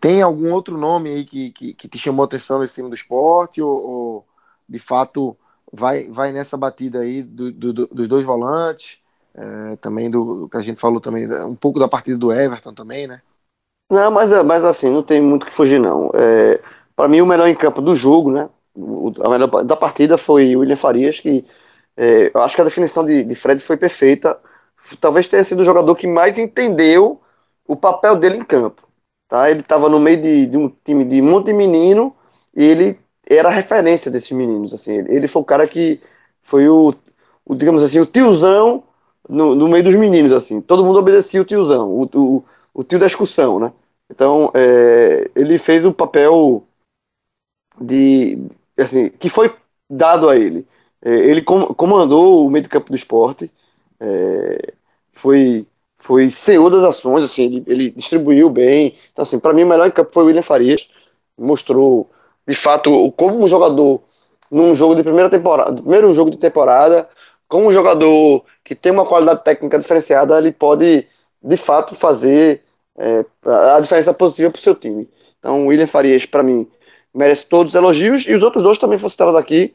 Tem 0.00 0.22
algum 0.22 0.52
outro 0.52 0.78
nome 0.78 1.10
aí 1.10 1.24
que, 1.24 1.50
que, 1.50 1.74
que, 1.74 1.88
te 1.88 1.98
chamou 1.98 2.24
atenção 2.24 2.60
nesse 2.60 2.76
time 2.76 2.88
do 2.88 2.94
esporte? 2.94 3.60
Ou, 3.60 3.70
ou 3.70 4.26
de 4.68 4.78
fato 4.78 5.36
vai, 5.72 6.04
vai 6.08 6.32
nessa 6.32 6.56
batida 6.56 7.00
aí 7.00 7.22
do, 7.22 7.50
do, 7.52 7.86
dos 7.88 8.08
dois 8.08 8.24
volantes? 8.24 8.98
É, 9.34 9.76
também 9.76 10.10
do, 10.10 10.40
do 10.40 10.48
que 10.48 10.56
a 10.56 10.60
gente 10.60 10.80
falou 10.80 11.00
também, 11.00 11.30
um 11.44 11.54
pouco 11.54 11.78
da 11.78 11.86
partida 11.86 12.18
do 12.18 12.32
Everton 12.32 12.74
também, 12.74 13.06
né? 13.06 13.22
Não, 13.90 14.10
mas, 14.10 14.30
mas 14.44 14.64
assim, 14.64 14.90
não 14.90 15.02
tem 15.02 15.20
muito 15.20 15.46
que 15.46 15.54
fugir, 15.54 15.80
não. 15.80 16.10
É, 16.14 16.60
para 16.96 17.08
mim, 17.08 17.20
o 17.20 17.26
melhor 17.26 17.48
em 17.48 17.54
campo 17.54 17.80
do 17.80 17.94
jogo, 17.94 18.32
né? 18.32 18.50
O, 18.74 19.12
a 19.24 19.28
melhor 19.28 19.64
da 19.64 19.76
partida 19.76 20.18
foi 20.18 20.54
o 20.56 20.60
William 20.60 20.76
Farias, 20.76 21.20
que 21.20 21.44
é, 21.98 22.30
eu 22.32 22.40
acho 22.42 22.54
que 22.54 22.60
a 22.60 22.64
definição 22.64 23.04
de, 23.04 23.24
de 23.24 23.34
Fred 23.34 23.60
foi 23.60 23.76
perfeita. 23.76 24.38
Talvez 25.00 25.26
tenha 25.26 25.42
sido 25.42 25.60
o 25.60 25.64
jogador 25.64 25.96
que 25.96 26.06
mais 26.06 26.38
entendeu 26.38 27.20
o 27.66 27.74
papel 27.74 28.14
dele 28.14 28.36
em 28.38 28.44
campo. 28.44 28.88
Tá? 29.28 29.50
Ele 29.50 29.60
estava 29.60 29.88
no 29.88 29.98
meio 29.98 30.22
de, 30.22 30.46
de, 30.46 30.56
um 30.56 30.72
time 30.84 31.04
de 31.04 31.20
um 31.20 31.24
monte 31.24 31.46
de 31.46 31.52
menino 31.52 32.14
e 32.54 32.64
ele 32.64 33.00
era 33.28 33.48
a 33.48 33.52
referência 33.52 34.12
desses 34.12 34.30
meninos. 34.30 34.72
Assim, 34.72 34.92
ele, 34.92 35.12
ele 35.16 35.28
foi 35.28 35.42
o 35.42 35.44
cara 35.44 35.66
que 35.66 36.00
foi 36.40 36.68
o, 36.68 36.94
o 37.44 37.54
digamos 37.56 37.82
assim, 37.82 37.98
o 37.98 38.06
tiozão 38.06 38.84
no, 39.28 39.56
no, 39.56 39.68
meio 39.68 39.82
dos 39.82 39.96
meninos. 39.96 40.32
assim. 40.32 40.60
Todo 40.60 40.84
mundo 40.84 41.00
obedecia 41.00 41.42
o 41.42 41.44
tiozão, 41.44 41.90
o, 41.90 42.08
o, 42.14 42.44
o 42.72 42.84
tio 42.84 43.00
da 43.00 43.06
excursão, 43.06 43.58
né? 43.58 43.72
Então, 44.08 44.52
é, 44.54 45.28
ele 45.34 45.58
fez 45.58 45.84
o 45.84 45.92
papel 45.92 46.62
de, 47.80 48.38
assim, 48.78 49.10
que 49.10 49.28
foi 49.28 49.54
dado 49.90 50.28
a 50.28 50.36
ele. 50.36 50.66
É, 51.02 51.10
ele 51.10 51.42
comandou 51.42 52.46
o 52.46 52.50
meio 52.50 52.62
de 52.62 52.68
campo 52.68 52.90
do 52.90 52.96
esporte, 52.96 53.50
é, 54.00 54.72
foi, 55.12 55.66
foi 55.98 56.30
CEO 56.30 56.70
das 56.70 56.82
ações, 56.82 57.24
assim, 57.24 57.46
ele, 57.46 57.64
ele 57.66 57.90
distribuiu 57.90 58.50
bem. 58.50 58.96
Então, 59.12 59.22
assim, 59.22 59.38
para 59.38 59.52
mim, 59.52 59.64
o 59.64 59.66
melhor 59.66 59.86
em 59.86 59.90
campo 59.90 60.12
foi 60.12 60.24
o 60.24 60.26
William 60.26 60.42
Farias, 60.42 60.88
mostrou, 61.36 62.10
de 62.46 62.54
fato, 62.54 63.12
como 63.12 63.42
um 63.42 63.48
jogador 63.48 64.02
num 64.50 64.74
jogo 64.74 64.94
de 64.94 65.02
primeira 65.02 65.28
temporada, 65.28 65.74
primeiro 65.82 66.12
jogo 66.14 66.30
de 66.30 66.38
temporada, 66.38 67.08
como 67.46 67.68
um 67.68 67.72
jogador 67.72 68.44
que 68.64 68.74
tem 68.74 68.92
uma 68.92 69.06
qualidade 69.06 69.44
técnica 69.44 69.78
diferenciada, 69.78 70.38
ele 70.38 70.52
pode, 70.52 71.06
de 71.42 71.56
fato, 71.56 71.94
fazer 71.94 72.62
é, 72.96 73.24
a 73.74 73.80
diferença 73.80 74.12
positiva 74.12 74.50
para 74.50 74.58
o 74.58 74.62
seu 74.62 74.74
time. 74.74 75.08
Então, 75.38 75.64
o 75.64 75.68
William 75.68 75.86
Farias, 75.86 76.26
para 76.26 76.42
mim, 76.42 76.68
merece 77.14 77.46
todos 77.46 77.72
os 77.72 77.74
elogios, 77.74 78.26
e 78.26 78.34
os 78.34 78.42
outros 78.42 78.62
dois 78.62 78.78
também 78.78 78.98
foram 78.98 79.08
citados 79.08 79.34
aqui, 79.34 79.74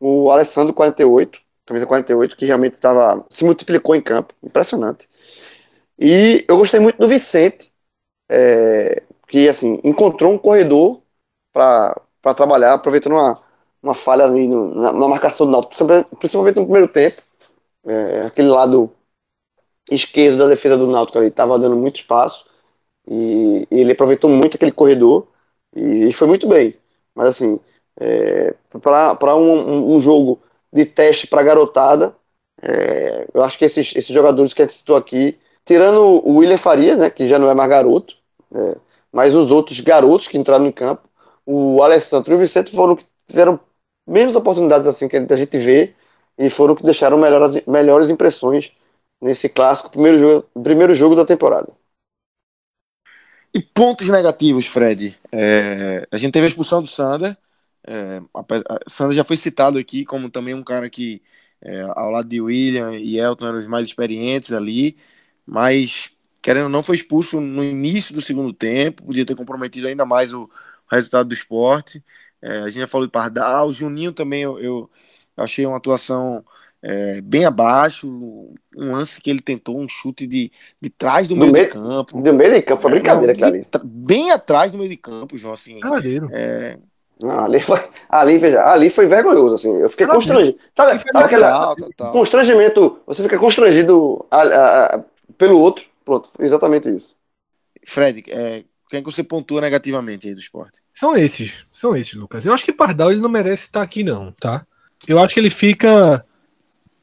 o 0.00 0.30
Alessandro 0.30 0.74
48, 0.74 1.40
camisa 1.66 1.86
48, 1.86 2.36
que 2.36 2.46
realmente 2.46 2.78
tava, 2.78 3.24
se 3.30 3.44
multiplicou 3.44 3.94
em 3.94 4.02
campo, 4.02 4.34
impressionante. 4.42 5.08
E 5.98 6.44
eu 6.48 6.56
gostei 6.56 6.80
muito 6.80 6.98
do 6.98 7.06
Vicente, 7.08 7.72
é, 8.28 9.02
que 9.28 9.48
assim, 9.48 9.80
encontrou 9.84 10.32
um 10.32 10.38
corredor 10.38 11.02
para 11.52 11.94
trabalhar, 12.36 12.74
aproveitando 12.74 13.12
uma, 13.12 13.42
uma 13.82 13.94
falha 13.94 14.24
ali 14.24 14.48
no, 14.48 14.74
na, 14.74 14.92
na, 14.92 15.08
marcação 15.08 15.46
do 15.46 15.52
Náutico, 15.52 16.16
principalmente 16.18 16.56
no 16.56 16.64
primeiro 16.64 16.88
tempo. 16.88 17.22
É, 17.86 18.22
aquele 18.22 18.48
lado 18.48 18.92
esquerdo 19.90 20.38
da 20.38 20.48
defesa 20.48 20.76
do 20.76 20.86
Náutico 20.86 21.18
ali 21.18 21.28
estava 21.28 21.58
dando 21.58 21.76
muito 21.76 21.96
espaço 22.00 22.46
e, 23.08 23.66
e, 23.70 23.80
ele 23.80 23.92
aproveitou 23.92 24.30
muito 24.30 24.56
aquele 24.56 24.72
corredor 24.72 25.28
e, 25.74 26.08
e 26.08 26.12
foi 26.12 26.28
muito 26.28 26.48
bem. 26.48 26.76
Mas 27.14 27.28
assim, 27.28 27.60
é, 27.98 28.54
para 28.80 29.36
um, 29.36 29.94
um, 29.94 30.00
jogo 30.00 30.40
de 30.72 30.84
teste 30.84 31.26
para 31.26 31.42
garotada, 31.42 32.14
é, 32.62 33.26
eu 33.32 33.42
acho 33.42 33.58
que 33.58 33.64
esses, 33.64 33.92
esses 33.94 34.14
jogadores 34.14 34.52
que 34.52 34.62
a 34.62 34.64
gente 34.64 34.76
citou 34.76 34.96
aqui, 34.96 35.38
tirando 35.64 36.00
o 36.00 36.38
William 36.38 36.58
Farias, 36.58 36.98
né, 36.98 37.10
que 37.10 37.26
já 37.26 37.38
não 37.38 37.50
é 37.50 37.54
mais 37.54 37.68
garoto, 37.68 38.16
é, 38.54 38.76
mas 39.12 39.34
os 39.34 39.50
outros 39.50 39.80
garotos 39.80 40.28
que 40.28 40.38
entraram 40.38 40.66
em 40.66 40.72
campo, 40.72 41.08
o 41.44 41.82
Alessandro 41.82 42.32
e 42.32 42.36
o 42.36 42.38
Vicente 42.38 42.74
foram 42.74 42.96
que 42.96 43.04
tiveram 43.26 43.58
menos 44.06 44.36
oportunidades 44.36 44.86
assim 44.86 45.08
que 45.08 45.16
a 45.16 45.36
gente 45.36 45.58
vê 45.58 45.94
e 46.38 46.48
foram 46.48 46.74
que 46.74 46.82
deixaram 46.82 47.18
melhores, 47.18 47.62
melhores 47.66 48.10
impressões 48.10 48.72
nesse 49.20 49.48
clássico 49.48 49.90
primeiro 49.90 50.18
jogo, 50.18 50.48
primeiro 50.62 50.94
jogo 50.94 51.14
da 51.14 51.24
temporada. 51.24 51.68
E 53.52 53.60
pontos 53.60 54.08
negativos, 54.08 54.66
Fred. 54.66 55.18
É, 55.32 56.06
a 56.10 56.16
gente 56.16 56.32
teve 56.32 56.46
a 56.46 56.48
expulsão 56.48 56.80
do 56.80 56.88
Sander. 56.88 57.36
É, 57.86 58.20
já 59.12 59.24
foi 59.24 59.36
citado 59.36 59.78
aqui 59.78 60.04
como 60.04 60.30
também 60.30 60.54
um 60.54 60.62
cara 60.62 60.88
que, 60.90 61.22
é, 61.62 61.80
ao 61.82 62.10
lado 62.10 62.28
de 62.28 62.40
William 62.40 62.96
e 62.96 63.18
Elton, 63.18 63.46
eram 63.46 63.58
os 63.58 63.66
mais 63.66 63.86
experientes 63.86 64.52
ali, 64.52 64.96
mas, 65.46 66.10
querendo 66.42 66.64
ou 66.64 66.70
não, 66.70 66.82
foi 66.82 66.96
expulso 66.96 67.40
no 67.40 67.64
início 67.64 68.14
do 68.14 68.22
segundo 68.22 68.52
tempo, 68.52 69.04
podia 69.04 69.24
ter 69.24 69.34
comprometido 69.34 69.88
ainda 69.88 70.04
mais 70.04 70.32
o 70.34 70.48
resultado 70.90 71.28
do 71.28 71.34
esporte. 71.34 72.02
É, 72.42 72.58
a 72.60 72.68
gente 72.68 72.80
já 72.80 72.86
falou 72.86 73.06
de 73.06 73.12
Pardal, 73.12 73.68
o 73.68 73.72
Juninho 73.72 74.12
também 74.12 74.42
eu, 74.42 74.58
eu 74.58 74.90
achei 75.36 75.64
uma 75.66 75.76
atuação 75.76 76.44
é, 76.82 77.20
bem 77.20 77.44
abaixo, 77.44 78.08
um 78.76 78.92
lance 78.92 79.20
que 79.20 79.28
ele 79.28 79.40
tentou 79.40 79.78
um 79.78 79.88
chute 79.88 80.26
de, 80.26 80.50
de 80.80 80.88
trás 80.88 81.28
do 81.28 81.36
meio, 81.36 81.52
meio 81.52 81.66
de 81.66 81.72
campo. 81.72 82.20
Do 82.20 82.32
meio 82.32 82.54
de 82.54 82.62
campo, 82.62 82.82
foi 82.82 82.90
brincadeira, 82.92 83.34
claro. 83.34 83.66
Bem 83.84 84.30
atrás 84.30 84.72
do 84.72 84.78
meio 84.78 84.88
de 84.88 84.96
campo, 84.96 85.36
João, 85.36 85.54
assim. 85.54 85.78
É... 86.32 86.78
Não, 87.22 87.44
ali, 87.44 87.60
foi, 87.60 87.80
ali, 88.08 88.38
veja, 88.38 88.62
ali 88.64 88.88
foi 88.88 89.06
vergonhoso, 89.06 89.54
assim. 89.54 89.76
Eu 89.76 89.90
fiquei 89.90 90.06
constrangido. 90.06 90.58
Sabe, 90.74 90.98
sabe 91.12 91.24
aquele 91.24 92.12
constrangimento? 92.12 93.00
Você 93.06 93.22
fica 93.22 93.38
constrangido 93.38 94.24
a, 94.30 94.42
a, 94.42 94.86
a, 94.96 95.04
pelo 95.36 95.58
outro. 95.58 95.84
Pronto, 96.04 96.30
exatamente 96.38 96.88
isso. 96.88 97.14
Fred, 97.86 98.24
é, 98.28 98.64
quem 98.88 99.02
que 99.02 99.10
você 99.10 99.22
pontua 99.22 99.60
negativamente 99.60 100.28
aí 100.28 100.34
do 100.34 100.40
esporte? 100.40 100.80
São 100.92 101.16
esses, 101.16 101.64
são 101.70 101.94
esses, 101.94 102.14
Lucas. 102.14 102.44
Eu 102.44 102.52
acho 102.52 102.64
que 102.64 102.72
Pardal 102.72 103.12
ele 103.12 103.20
não 103.20 103.28
merece 103.28 103.64
estar 103.64 103.82
aqui, 103.82 104.02
não, 104.02 104.32
tá? 104.32 104.66
Eu 105.06 105.20
acho 105.20 105.34
que 105.34 105.40
ele 105.40 105.50
fica 105.50 106.24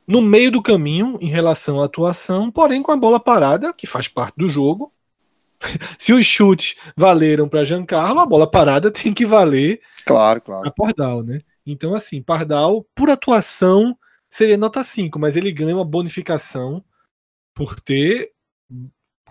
no 0.08 0.22
meio 0.22 0.52
do 0.52 0.62
caminho 0.62 1.18
em 1.22 1.30
relação 1.30 1.82
à 1.82 1.86
atuação, 1.86 2.50
porém 2.50 2.82
com 2.82 2.92
a 2.92 2.98
bola 2.98 3.20
parada, 3.20 3.74
que 3.74 3.86
faz 3.86 4.08
parte 4.08 4.36
do 4.38 4.50
jogo. 4.50 4.92
Se 5.98 6.14
os 6.14 6.26
chutes 6.26 6.76
valeram 6.96 7.48
para 7.48 7.66
Giancarlo, 7.66 8.20
a 8.20 8.26
bola 8.26 8.50
parada 8.50 8.92
tem 8.92 9.14
que 9.14 9.26
valer 9.26 9.82
claro, 10.06 10.42
claro. 10.42 10.62
para 10.62 10.72
Pardal, 10.72 11.24
né? 11.24 11.40
Então, 11.66 11.94
assim, 11.94 12.22
Pardal, 12.22 12.86
por 12.96 13.10
atuação, 13.10 13.98
seria 14.30 14.58
nota 14.58 14.84
5, 14.84 15.20
mas 15.20 15.36
ele 15.36 15.52
ganha 15.52 15.76
uma 15.76 15.86
bonificação 15.86 16.84
por 17.54 17.80
ter 17.80 18.32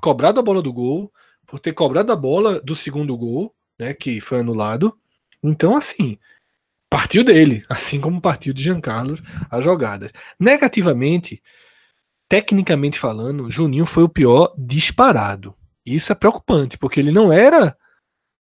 cobrado 0.00 0.38
a 0.40 0.42
bola 0.42 0.60
do 0.60 0.72
gol, 0.72 1.12
por 1.46 1.60
ter 1.60 1.72
cobrado 1.72 2.12
a 2.12 2.16
bola 2.16 2.60
do 2.60 2.74
segundo 2.74 3.16
gol, 3.16 3.54
né, 3.78 3.94
que 3.94 4.20
foi 4.20 4.40
anulado. 4.40 4.98
Então, 5.42 5.76
assim, 5.76 6.18
partiu 6.90 7.24
dele, 7.24 7.62
assim 7.68 8.00
como 8.00 8.20
partiu 8.20 8.52
de 8.52 8.62
Giancarlo 8.62 9.16
as 9.50 9.64
jogadas. 9.64 10.10
Negativamente, 10.38 11.40
tecnicamente 12.28 12.98
falando, 12.98 13.50
Juninho 13.50 13.86
foi 13.86 14.02
o 14.02 14.08
pior 14.08 14.52
disparado. 14.58 15.54
Isso 15.86 16.10
é 16.10 16.14
preocupante, 16.16 16.76
porque 16.76 16.98
ele 16.98 17.12
não 17.12 17.32
era 17.32 17.76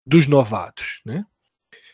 dos 0.05 0.27
novatos, 0.27 1.01
né? 1.05 1.23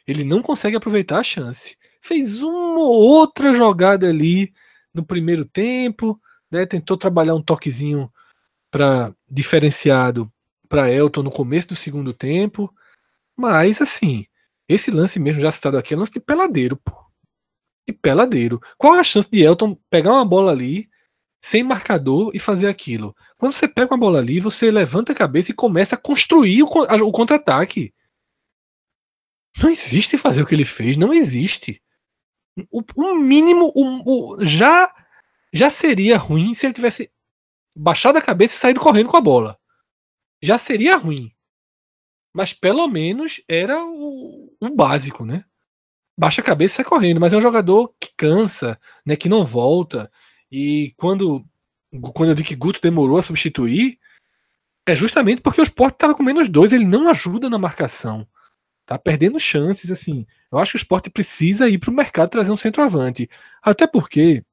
Ele 0.08 0.24
não 0.24 0.42
consegue 0.42 0.78
aproveitar 0.78 1.20
a 1.20 1.24
chance. 1.24 1.78
Fez 2.02 2.42
uma 2.42 2.80
ou 2.80 3.02
outra 3.02 3.54
jogada 3.54 4.08
ali 4.08 4.54
no 4.94 5.06
primeiro 5.06 5.44
tempo, 5.46 6.20
né? 6.50 6.66
Tentou 6.66 6.98
trabalhar 6.98 7.36
um 7.36 7.44
toquezinho 7.44 8.12
para 8.72 9.14
diferenciado 9.30 10.32
para 10.70 10.90
Elton 10.90 11.24
no 11.24 11.30
começo 11.30 11.68
do 11.70 11.76
segundo 11.76 12.14
tempo, 12.14 12.74
mas 13.36 13.82
assim, 13.82 14.26
esse 14.70 14.90
lance 14.90 15.20
mesmo 15.20 15.42
já 15.42 15.52
citado 15.52 15.78
aqui 15.78 15.94
é 15.94 15.98
lance 15.98 16.14
de 16.14 16.22
peladeiro, 16.22 16.78
pô. 16.78 16.94
De 17.86 17.94
peladeiro. 17.94 18.60
Qual 18.78 18.96
é 18.96 19.00
a 19.00 19.04
chance 19.04 19.30
de 19.30 19.42
Elton 19.42 19.78
pegar 19.90 20.14
uma 20.14 20.24
bola 20.26 20.52
ali, 20.52 20.90
sem 21.44 21.62
marcador 21.62 22.32
e 22.34 22.40
fazer 22.40 22.70
aquilo? 22.70 23.14
Quando 23.42 23.54
você 23.54 23.68
pega 23.68 23.92
uma 23.92 24.00
bola 24.00 24.20
ali, 24.20 24.40
você 24.40 24.70
levanta 24.70 25.14
a 25.14 25.16
cabeça 25.16 25.50
e 25.50 25.56
começa 25.56 25.96
a 25.96 25.98
construir 25.98 26.62
o, 26.62 27.12
contra-ataque. 27.12 27.92
Não 29.58 29.68
existe 29.68 30.16
fazer 30.16 30.44
o 30.44 30.46
que 30.46 30.54
ele 30.54 30.64
fez, 30.64 30.96
não 30.96 31.12
existe. 31.12 31.82
O, 32.70 32.84
o 32.96 33.16
mínimo, 33.16 33.72
o, 33.74 34.36
o, 34.36 34.46
já 34.46 34.94
já 35.52 35.72
seria 35.72 36.20
ruim 36.20 36.54
se 36.54 36.68
ele 36.68 36.74
tivesse 36.76 37.12
baixado 37.76 38.20
a 38.20 38.22
cabeça 38.22 38.54
e 38.54 38.60
saído 38.60 38.80
correndo 38.80 39.10
com 39.10 39.18
a 39.18 39.22
bola. 39.22 39.58
Já 40.40 40.60
seria 40.60 40.96
ruim. 40.96 41.34
Mas 42.32 42.54
pelo 42.54 42.88
menos 42.88 43.42
era 43.50 43.84
o, 43.84 44.56
o 44.62 44.70
básico, 44.70 45.26
né? 45.26 45.46
Baixa 46.16 46.42
a 46.42 46.46
cabeça 46.46 46.76
e 46.76 46.78
sai 46.78 46.86
correndo, 46.86 47.20
mas 47.20 47.34
é 47.34 47.38
um 47.38 47.42
jogador 47.42 47.92
que 48.00 48.14
cansa, 48.16 48.80
né? 49.04 49.16
Que 49.16 49.28
não 49.28 49.44
volta. 49.44 50.12
E 50.52 50.94
quando, 50.96 51.44
quando 52.14 52.30
eu 52.30 52.36
digo 52.36 52.48
que 52.48 52.56
Guto 52.56 52.82
demorou 52.82 53.18
a 53.18 53.24
substituir, 53.24 54.00
é 54.86 54.96
justamente 54.96 55.42
porque 55.42 55.62
o 55.62 55.64
Sport 55.64 55.94
estava 55.94 56.16
com 56.16 56.24
menos 56.24 56.50
dois, 56.50 56.74
ele 56.74 56.86
não 56.86 57.08
ajuda 57.08 57.50
na 57.50 57.58
marcação. 57.58 58.28
Tá 58.86 58.98
perdendo 58.98 59.40
chances, 59.40 59.92
assim. 59.92 60.26
Eu 60.52 60.58
acho 60.58 60.72
que 60.72 60.78
o 60.78 60.84
Sport 60.84 61.10
precisa 61.10 61.70
ir 61.70 61.78
para 61.78 61.90
o 61.90 61.94
mercado 61.94 62.30
trazer 62.30 62.52
um 62.52 62.58
centroavante. 62.58 63.30
Até 63.62 63.86
porque 63.88 64.44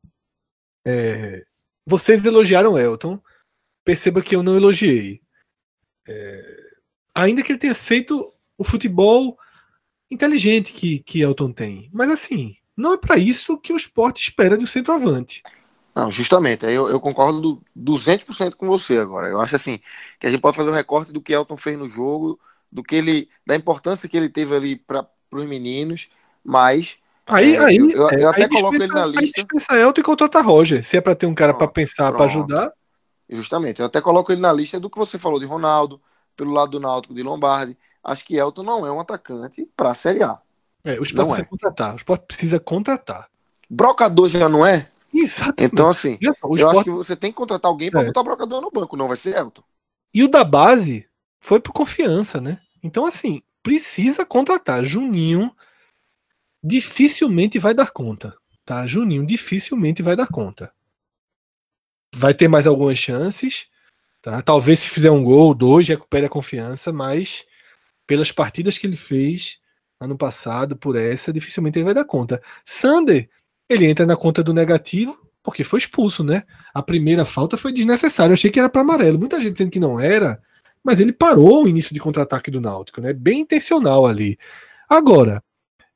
é, 0.85 1.45
vocês 1.87 2.25
elogiaram 2.25 2.79
Elton. 2.79 3.21
Perceba 3.85 4.21
que 4.21 4.37
eu 4.37 4.43
não 4.43 4.57
elogiei. 4.57 5.21
É, 6.07 6.57
ainda 7.15 7.43
que 7.43 7.53
ele 7.53 7.59
tenha 7.59 7.75
feito 7.75 8.33
o 8.57 8.65
futebol 8.65 9.39
inteligente 10.11 10.73
que, 10.73 11.01
que 11.01 11.21
Elton 11.21 11.53
tem. 11.53 11.89
Mas 11.93 12.11
assim, 12.11 12.57
não 12.77 12.93
é 12.93 12.99
para 12.99 13.17
isso 13.17 13.59
que 13.59 13.73
o 13.73 13.77
esporte 13.77 14.23
espera 14.23 14.57
de 14.57 14.65
um 14.65 14.67
centroavante. 14.67 15.43
Não, 15.99 16.13
justamente, 16.13 16.65
aí 16.65 16.75
eu, 16.75 16.89
eu 16.89 17.01
concordo 17.01 17.61
200% 17.75 18.55
com 18.57 18.69
você 18.69 18.99
agora. 18.99 19.27
Eu 19.27 19.41
acho 19.41 19.57
assim, 19.57 19.81
que 20.21 20.29
a 20.29 20.31
gente 20.31 20.41
pode 20.41 20.57
fazer 20.57 20.71
um 20.71 20.73
recorte 20.73 21.11
do 21.13 21.21
que 21.21 21.33
Elton 21.33 21.57
fez 21.57 21.77
no 21.77 21.89
jogo, 21.89 22.39
do 22.71 22.85
que 22.85 22.95
ele, 22.95 23.29
da 23.45 23.57
importância 23.57 24.09
que 24.09 24.17
ele 24.17 24.29
teve 24.29 24.55
ali 24.55 24.77
para 24.77 25.05
os 25.33 25.45
meninos, 25.45 26.09
mas 26.45 26.99
Aí, 27.31 27.57
É, 27.57 27.65
aí, 27.65 27.77
eu- 27.77 27.91
eu- 27.91 28.09
é, 28.09 28.25
até 28.25 28.45
aí 28.45 28.49
coloco 28.49 28.75
ele 28.77 28.87
na 28.87 29.05
aí 29.05 29.11
lista. 29.11 29.43
dispensa 29.43 29.77
Elton 29.77 30.01
e 30.01 30.05
contrata 30.05 30.41
Roger. 30.41 30.83
Se 30.83 30.97
é 30.97 31.01
pra 31.01 31.15
ter 31.15 31.27
um 31.27 31.35
cara 31.35 31.53
Pronto, 31.53 31.73
pensar, 31.73 32.11
pronto. 32.11 32.25
ajudar. 32.25 32.73
Justamente, 33.29 33.81
eu 33.81 33.87
até 33.87 34.01
coloco 34.01 34.33
ele 34.33 34.41
na 34.41 34.51
lista 34.51 34.81
do 34.81 34.89
que 34.89 34.97
você 34.97 35.19
falou 35.19 35.39
de 35.39 35.45
Ronaldo, 35.45 36.01
pelo 36.35 36.53
lado 36.53 36.71
do 36.71 36.81
Náutico 36.81 37.13
de 37.13 37.23
Lombardi. 37.23 37.77
Acho 38.03 38.25
que 38.25 38.35
Elton 38.37 38.63
não 38.63 38.87
é 38.87 38.91
um 38.93 39.01
atacante 39.01 39.69
para 39.77 39.91
a 39.91 39.95
Série 39.95 40.23
A. 40.23 40.39
É, 40.83 40.93
o 40.99 41.03
Sport 41.03 41.15
Não 41.17 41.25
precisa 41.27 41.43
é. 41.43 41.45
contratar. 41.51 41.93
O 41.93 41.97
Sport 41.97 42.23
precisa 42.23 42.61
contratar. 42.61 43.29
Brocador 43.69 44.29
já 44.29 44.49
não 44.49 44.65
é? 44.65 44.87
Exatamente. 45.15 45.73
Então, 45.73 45.89
assim, 45.89 46.19
o 46.43 46.57
eu 46.59 46.69
acho 46.69 46.81
Sport- 46.81 46.85
que 46.85 46.91
você 46.91 47.17
tem 47.17 47.31
que 47.31 47.37
contratar 47.37 47.71
alguém 47.71 47.91
para 47.91 48.03
É. 48.03 48.07
botar 48.07 48.23
Brocador 48.23 48.61
no 48.61 48.71
banco, 48.71 48.97
não 48.97 49.09
vai 49.09 49.17
ser 49.17 49.37
Elton. 49.37 49.63
E 50.15 50.23
o 50.23 50.29
da 50.29 50.45
base 50.45 51.07
foi 51.41 51.61
por 51.61 51.73
confiança, 51.73 52.41
né? 52.41 52.61
Então, 52.83 53.05
assim, 53.05 53.43
precisa 53.63 54.25
contratar. 54.25 54.85
Juninho 54.85 55.55
dificilmente 56.63 57.59
vai 57.59 57.75
dar 57.75 57.91
conta. 57.91 58.37
Tá? 58.65 58.87
Juninho 58.87 59.27
dificilmente 59.27 60.03
vai 60.03 60.15
dar 60.17 60.27
conta. 60.29 60.73
Vai 62.15 62.35
ter 62.35 62.49
mais 62.49 62.67
algumas 62.67 62.99
chances. 62.99 63.69
Tá? 64.21 64.43
Talvez 64.43 64.81
se 64.81 64.89
fizer 64.89 65.11
um 65.11 65.23
gol, 65.25 65.55
dois, 65.55 65.87
recupere 65.89 66.27
a 66.27 66.31
confiança, 66.31 66.93
mas 66.93 67.47
pelas 68.07 68.33
partidas 68.33 68.77
que 68.79 68.87
ele 68.87 68.97
fez 68.97 69.59
ano 70.01 70.17
passado, 70.17 70.77
por 70.77 70.97
essa, 70.97 71.33
dificilmente 71.33 71.79
ele 71.79 71.85
vai 71.85 71.95
dar 71.95 72.05
conta. 72.05 72.43
Sander, 72.65 73.29
ele 73.69 73.87
entra 73.87 74.07
na 74.07 74.17
conta 74.17 74.43
do 74.43 74.55
negativo 74.55 75.17
porque 75.43 75.65
foi 75.65 75.79
expulso, 75.79 76.23
né? 76.23 76.43
A 76.75 76.83
primeira 76.83 77.25
falta 77.25 77.57
foi 77.57 77.73
desnecessária. 77.73 78.33
Eu 78.33 78.35
achei 78.35 78.51
que 78.51 78.59
era 78.59 78.69
para 78.69 78.83
amarelo. 78.83 79.19
Muita 79.19 79.41
gente 79.41 79.53
dizendo 79.53 79.71
que 79.71 79.81
não 79.81 79.99
era, 79.99 80.41
mas 80.85 81.01
ele 81.01 81.13
parou 81.13 81.65
o 81.65 81.69
início 81.69 81.95
de 81.95 82.01
contra-ataque 82.01 82.51
do 82.51 82.61
Náutico, 82.61 83.01
né? 83.01 83.13
Bem 83.13 83.41
intencional 83.41 84.07
ali. 84.07 84.39
Agora, 84.89 85.43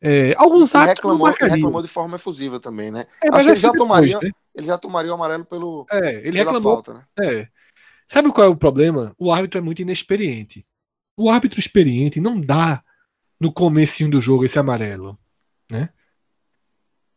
é, 0.00 0.34
alguns 0.36 0.74
atos 0.74 0.94
reclamou, 0.94 1.28
reclamou 1.28 1.82
de 1.82 1.88
forma 1.88 2.16
efusiva 2.16 2.58
também, 2.58 2.90
né? 2.90 3.06
É, 3.22 3.30
mas 3.30 3.46
ele 3.46 3.56
já 3.56 3.70
depois, 3.70 3.88
tomaria, 3.88 4.18
né? 4.20 4.30
ele 4.54 4.66
já 4.66 4.78
tomaria 4.78 5.10
o 5.10 5.14
amarelo 5.14 5.44
pelo, 5.44 5.86
É, 5.90 6.14
ele 6.26 6.38
pela 6.38 6.52
reclamou. 6.52 6.72
falta, 6.74 6.94
né? 6.94 7.02
É. 7.22 7.48
Sabe 8.06 8.32
qual 8.32 8.46
é 8.46 8.50
o 8.50 8.56
problema? 8.56 9.14
O 9.18 9.30
árbitro 9.30 9.58
é 9.58 9.62
muito 9.62 9.82
inexperiente. 9.82 10.66
O 11.16 11.30
árbitro 11.30 11.60
experiente 11.60 12.20
não 12.20 12.40
dá 12.40 12.82
no 13.38 13.52
comecinho 13.52 14.10
do 14.10 14.20
jogo 14.20 14.44
esse 14.44 14.58
amarelo, 14.58 15.18
né? 15.70 15.90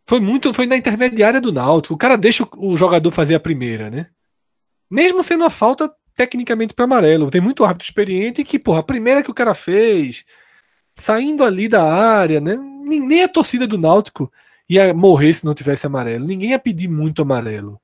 Foi 0.08 0.20
muito, 0.20 0.54
foi 0.54 0.66
na 0.68 0.78
intermediária 0.78 1.42
do 1.42 1.52
Náutico. 1.52 1.96
O 1.96 1.98
cara 1.98 2.18
deixa 2.18 2.48
o, 2.58 2.78
jogador 2.78 3.12
fazer 3.12 3.36
a 3.36 3.40
primeira, 3.40 3.90
né? 3.90 4.08
Mesmo 4.90 5.24
sendo 5.24 5.42
uma 5.42 5.50
falta 5.50 5.92
tecnicamente 6.14 6.74
para 6.74 6.86
amarelo. 6.86 7.32
Tem 7.32 7.42
muito 7.42 7.66
árbitro 7.66 7.88
experiente 7.88 8.44
que, 8.44 8.60
porra, 8.60 8.80
a 8.80 8.84
primeira 8.84 9.24
que 9.24 9.32
o 9.32 9.34
cara 9.34 9.56
fez, 9.56 10.24
saindo 10.98 11.44
ali 11.44 11.68
da 11.68 11.84
área, 11.84 12.40
né? 12.40 12.56
Nem 12.56 13.00
nem 13.00 13.24
a 13.24 13.28
torcida 13.28 13.66
do 13.66 13.78
Náutico 13.78 14.32
ia 14.70 14.94
morrer 14.94 15.34
se 15.34 15.46
não 15.46 15.54
tivesse 15.56 15.88
amarelo. 15.88 16.26
Ninguém 16.26 16.52
ia 16.52 16.60
pedir 16.60 16.88
muito 16.88 17.24
amarelo 17.24 17.82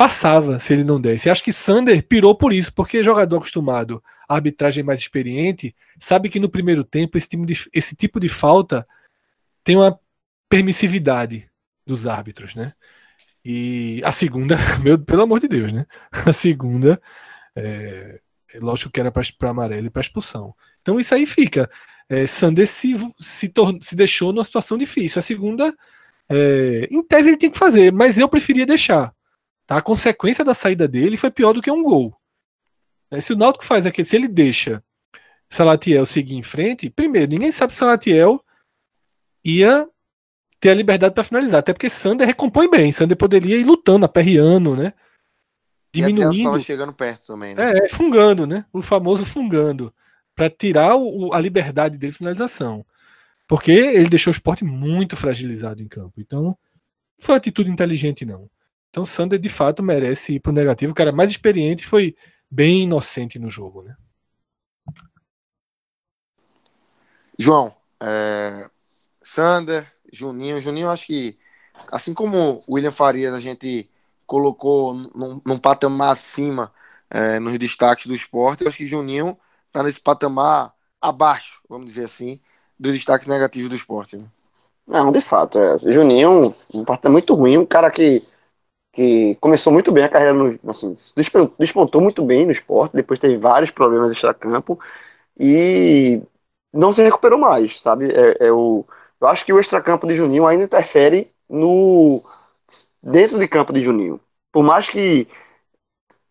passava 0.00 0.58
se 0.58 0.72
ele 0.72 0.82
não 0.82 0.98
desse. 0.98 1.28
Acho 1.28 1.44
que 1.44 1.52
Sander 1.52 2.02
pirou 2.02 2.34
por 2.34 2.54
isso, 2.54 2.72
porque 2.72 3.04
jogador 3.04 3.36
acostumado 3.36 4.02
à 4.26 4.34
arbitragem 4.34 4.82
mais 4.82 4.98
experiente 4.98 5.76
sabe 5.98 6.30
que 6.30 6.40
no 6.40 6.48
primeiro 6.48 6.82
tempo 6.82 7.18
esse, 7.18 7.28
time 7.28 7.44
de- 7.44 7.68
esse 7.70 7.94
tipo 7.94 8.18
de 8.18 8.26
falta 8.26 8.88
tem 9.62 9.76
uma 9.76 10.00
permissividade 10.50 11.48
dos 11.86 12.06
árbitros, 12.06 12.54
né? 12.54 12.74
E 13.44 14.02
a 14.04 14.10
segunda, 14.10 14.56
meu, 14.82 14.98
pelo 14.98 15.22
amor 15.22 15.40
de 15.40 15.48
Deus, 15.48 15.72
né? 15.72 15.86
A 16.26 16.32
segunda, 16.32 17.00
é, 17.56 18.20
é 18.52 18.58
lógico 18.58 18.90
que 18.90 19.00
era 19.00 19.10
para 19.10 19.50
amarelo 19.50 19.86
e 19.86 19.90
para 19.90 20.02
expulsão. 20.02 20.54
Então 20.82 21.00
isso 21.00 21.14
aí 21.14 21.24
fica. 21.24 21.70
É, 22.08 22.26
Sander 22.26 22.66
se, 22.66 22.94
se, 23.20 23.52
se 23.80 23.96
deixou 23.96 24.32
numa 24.32 24.44
situação 24.44 24.76
difícil. 24.76 25.20
A 25.20 25.22
segunda, 25.22 25.74
é, 26.28 26.88
em 26.90 27.02
tese, 27.02 27.28
ele 27.28 27.36
tem 27.36 27.50
que 27.50 27.58
fazer, 27.58 27.92
mas 27.92 28.18
eu 28.18 28.28
preferia 28.28 28.66
deixar. 28.66 29.14
Tá? 29.66 29.76
A 29.78 29.82
consequência 29.82 30.44
da 30.44 30.52
saída 30.52 30.88
dele 30.88 31.16
foi 31.16 31.30
pior 31.30 31.52
do 31.52 31.62
que 31.62 31.70
um 31.70 31.82
gol. 31.82 32.14
Né, 33.10 33.20
Se 33.20 33.32
o 33.32 33.36
Náutico 33.36 33.64
faz 33.64 33.86
aquele, 33.86 34.06
se 34.06 34.16
ele 34.16 34.26
deixa 34.28 34.82
Salatiel 35.48 36.04
seguir 36.04 36.34
em 36.34 36.42
frente, 36.42 36.90
primeiro, 36.90 37.30
ninguém 37.30 37.52
sabe 37.52 37.72
se 37.72 37.78
Salatiel 37.78 38.44
ia 39.44 39.88
ter 40.60 40.70
a 40.70 40.74
liberdade 40.74 41.14
para 41.14 41.24
finalizar, 41.24 41.60
até 41.60 41.72
porque 41.72 41.88
Sander 41.88 42.26
recompõe 42.26 42.68
bem. 42.70 42.92
Sander 42.92 43.16
poderia 43.16 43.56
ir 43.56 43.64
lutando, 43.64 44.04
aperreando, 44.04 44.76
né? 44.76 44.92
E 45.92 46.00
Diminuindo. 46.00 46.36
estava 46.36 46.60
chegando 46.60 46.92
perto 46.92 47.26
também, 47.28 47.54
né? 47.54 47.72
É, 47.72 47.86
é, 47.86 47.88
fungando, 47.88 48.46
né? 48.46 48.64
O 48.72 48.82
famoso 48.82 49.24
fungando. 49.24 49.92
Para 50.36 50.48
tirar 50.50 50.94
o- 50.96 51.32
a 51.32 51.40
liberdade 51.40 51.98
dele 51.98 52.12
de 52.12 52.18
finalização. 52.18 52.84
Porque 53.48 53.72
ele 53.72 54.08
deixou 54.08 54.30
o 54.30 54.34
esporte 54.34 54.62
muito 54.64 55.16
fragilizado 55.16 55.82
em 55.82 55.88
campo. 55.88 56.20
Então, 56.20 56.42
não 56.42 56.56
foi 57.20 57.34
uma 57.34 57.38
atitude 57.38 57.70
inteligente, 57.70 58.24
não. 58.24 58.48
Então, 58.90 59.04
Sander 59.04 59.38
de 59.38 59.48
fato 59.48 59.82
merece 59.82 60.34
ir 60.34 60.40
pro 60.40 60.52
negativo. 60.52 60.92
O 60.92 60.94
cara 60.94 61.10
mais 61.10 61.30
experiente 61.30 61.84
foi 61.84 62.14
bem 62.50 62.82
inocente 62.82 63.38
no 63.38 63.50
jogo, 63.50 63.82
né? 63.82 63.96
João, 67.38 67.74
é, 68.00 68.68
Sander, 69.22 69.90
Juninho. 70.12 70.60
Juninho, 70.60 70.90
acho 70.90 71.06
que, 71.06 71.38
assim 71.92 72.14
como 72.14 72.56
o 72.68 72.74
William 72.74 72.92
Farias, 72.92 73.34
a 73.34 73.40
gente 73.40 73.90
colocou 74.26 74.94
num, 74.94 75.40
num 75.44 75.58
patamar 75.58 76.10
acima 76.12 76.72
é, 77.10 77.38
nos 77.40 77.58
destaques 77.58 78.06
do 78.06 78.14
esporte, 78.14 78.62
eu 78.62 78.68
acho 78.68 78.78
que 78.78 78.86
Juninho 78.86 79.36
está 79.66 79.82
nesse 79.82 80.00
patamar 80.00 80.72
abaixo, 81.00 81.60
vamos 81.68 81.86
dizer 81.86 82.04
assim, 82.04 82.40
dos 82.78 82.92
destaques 82.92 83.26
negativos 83.26 83.68
do 83.70 83.76
esporte. 83.76 84.16
né? 84.16 84.24
Não, 84.86 85.12
de 85.12 85.20
fato, 85.20 85.58
é. 85.58 85.78
Juninho, 85.78 86.54
um 86.74 86.84
partida 86.84 87.08
muito 87.10 87.34
ruim, 87.34 87.58
um 87.58 87.66
cara 87.66 87.90
que, 87.90 88.24
que 88.92 89.36
começou 89.40 89.72
muito 89.72 89.92
bem 89.92 90.04
a 90.04 90.08
carreira 90.08 90.34
no, 90.34 90.58
assim, 90.68 90.94
despontou, 91.16 91.54
despontou 91.58 92.00
muito 92.00 92.24
bem 92.24 92.44
no 92.46 92.52
esporte, 92.52 92.96
depois 92.96 93.18
teve 93.20 93.36
vários 93.36 93.70
problemas 93.70 94.12
extracampo 94.12 94.78
e 95.38 96.20
não 96.72 96.92
se 96.92 97.02
recuperou 97.02 97.38
mais, 97.38 97.80
sabe? 97.80 98.12
É, 98.12 98.48
é 98.48 98.52
o, 98.52 98.84
eu 99.20 99.28
acho 99.28 99.44
que 99.44 99.52
o 99.52 99.60
extracampo 99.60 100.06
de 100.06 100.14
Juninho 100.16 100.46
ainda 100.46 100.64
interfere 100.64 101.30
no 101.48 102.22
dentro 103.02 103.38
de 103.38 103.48
campo 103.48 103.72
de 103.72 103.82
Juninho. 103.82 104.20
Por 104.52 104.64
mais 104.64 104.88
que 104.88 105.28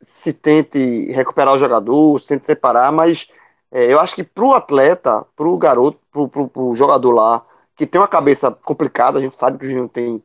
se 0.06 0.34
tente 0.34 1.12
recuperar 1.12 1.54
o 1.54 1.60
jogador, 1.60 2.20
se 2.20 2.28
tente 2.30 2.46
separar, 2.46 2.92
mas 2.92 3.28
é, 3.72 3.92
eu 3.92 4.00
acho 4.00 4.16
que 4.16 4.24
pro 4.24 4.54
atleta, 4.54 5.26
pro 5.36 5.58
garoto, 5.58 6.00
pro, 6.12 6.28
pro, 6.28 6.48
pro 6.48 6.76
jogador 6.76 7.12
lá, 7.12 7.46
que 7.76 7.86
tem 7.86 8.00
uma 8.02 8.08
cabeça 8.08 8.52
complicada, 8.52 9.20
a 9.20 9.22
gente 9.22 9.36
sabe 9.36 9.58
que 9.58 9.66
o 9.66 9.70
Juninho 9.70 9.90
tem. 9.90 10.24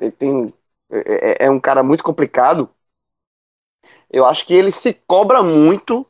É, 0.00 0.10
tem 0.12 0.52
é, 0.90 1.46
é 1.46 1.50
um 1.50 1.60
cara 1.60 1.82
muito 1.82 2.04
complicado. 2.04 2.68
Eu 4.08 4.24
acho 4.24 4.46
que 4.46 4.54
ele 4.54 4.70
se 4.70 4.94
cobra 4.94 5.42
muito 5.42 6.06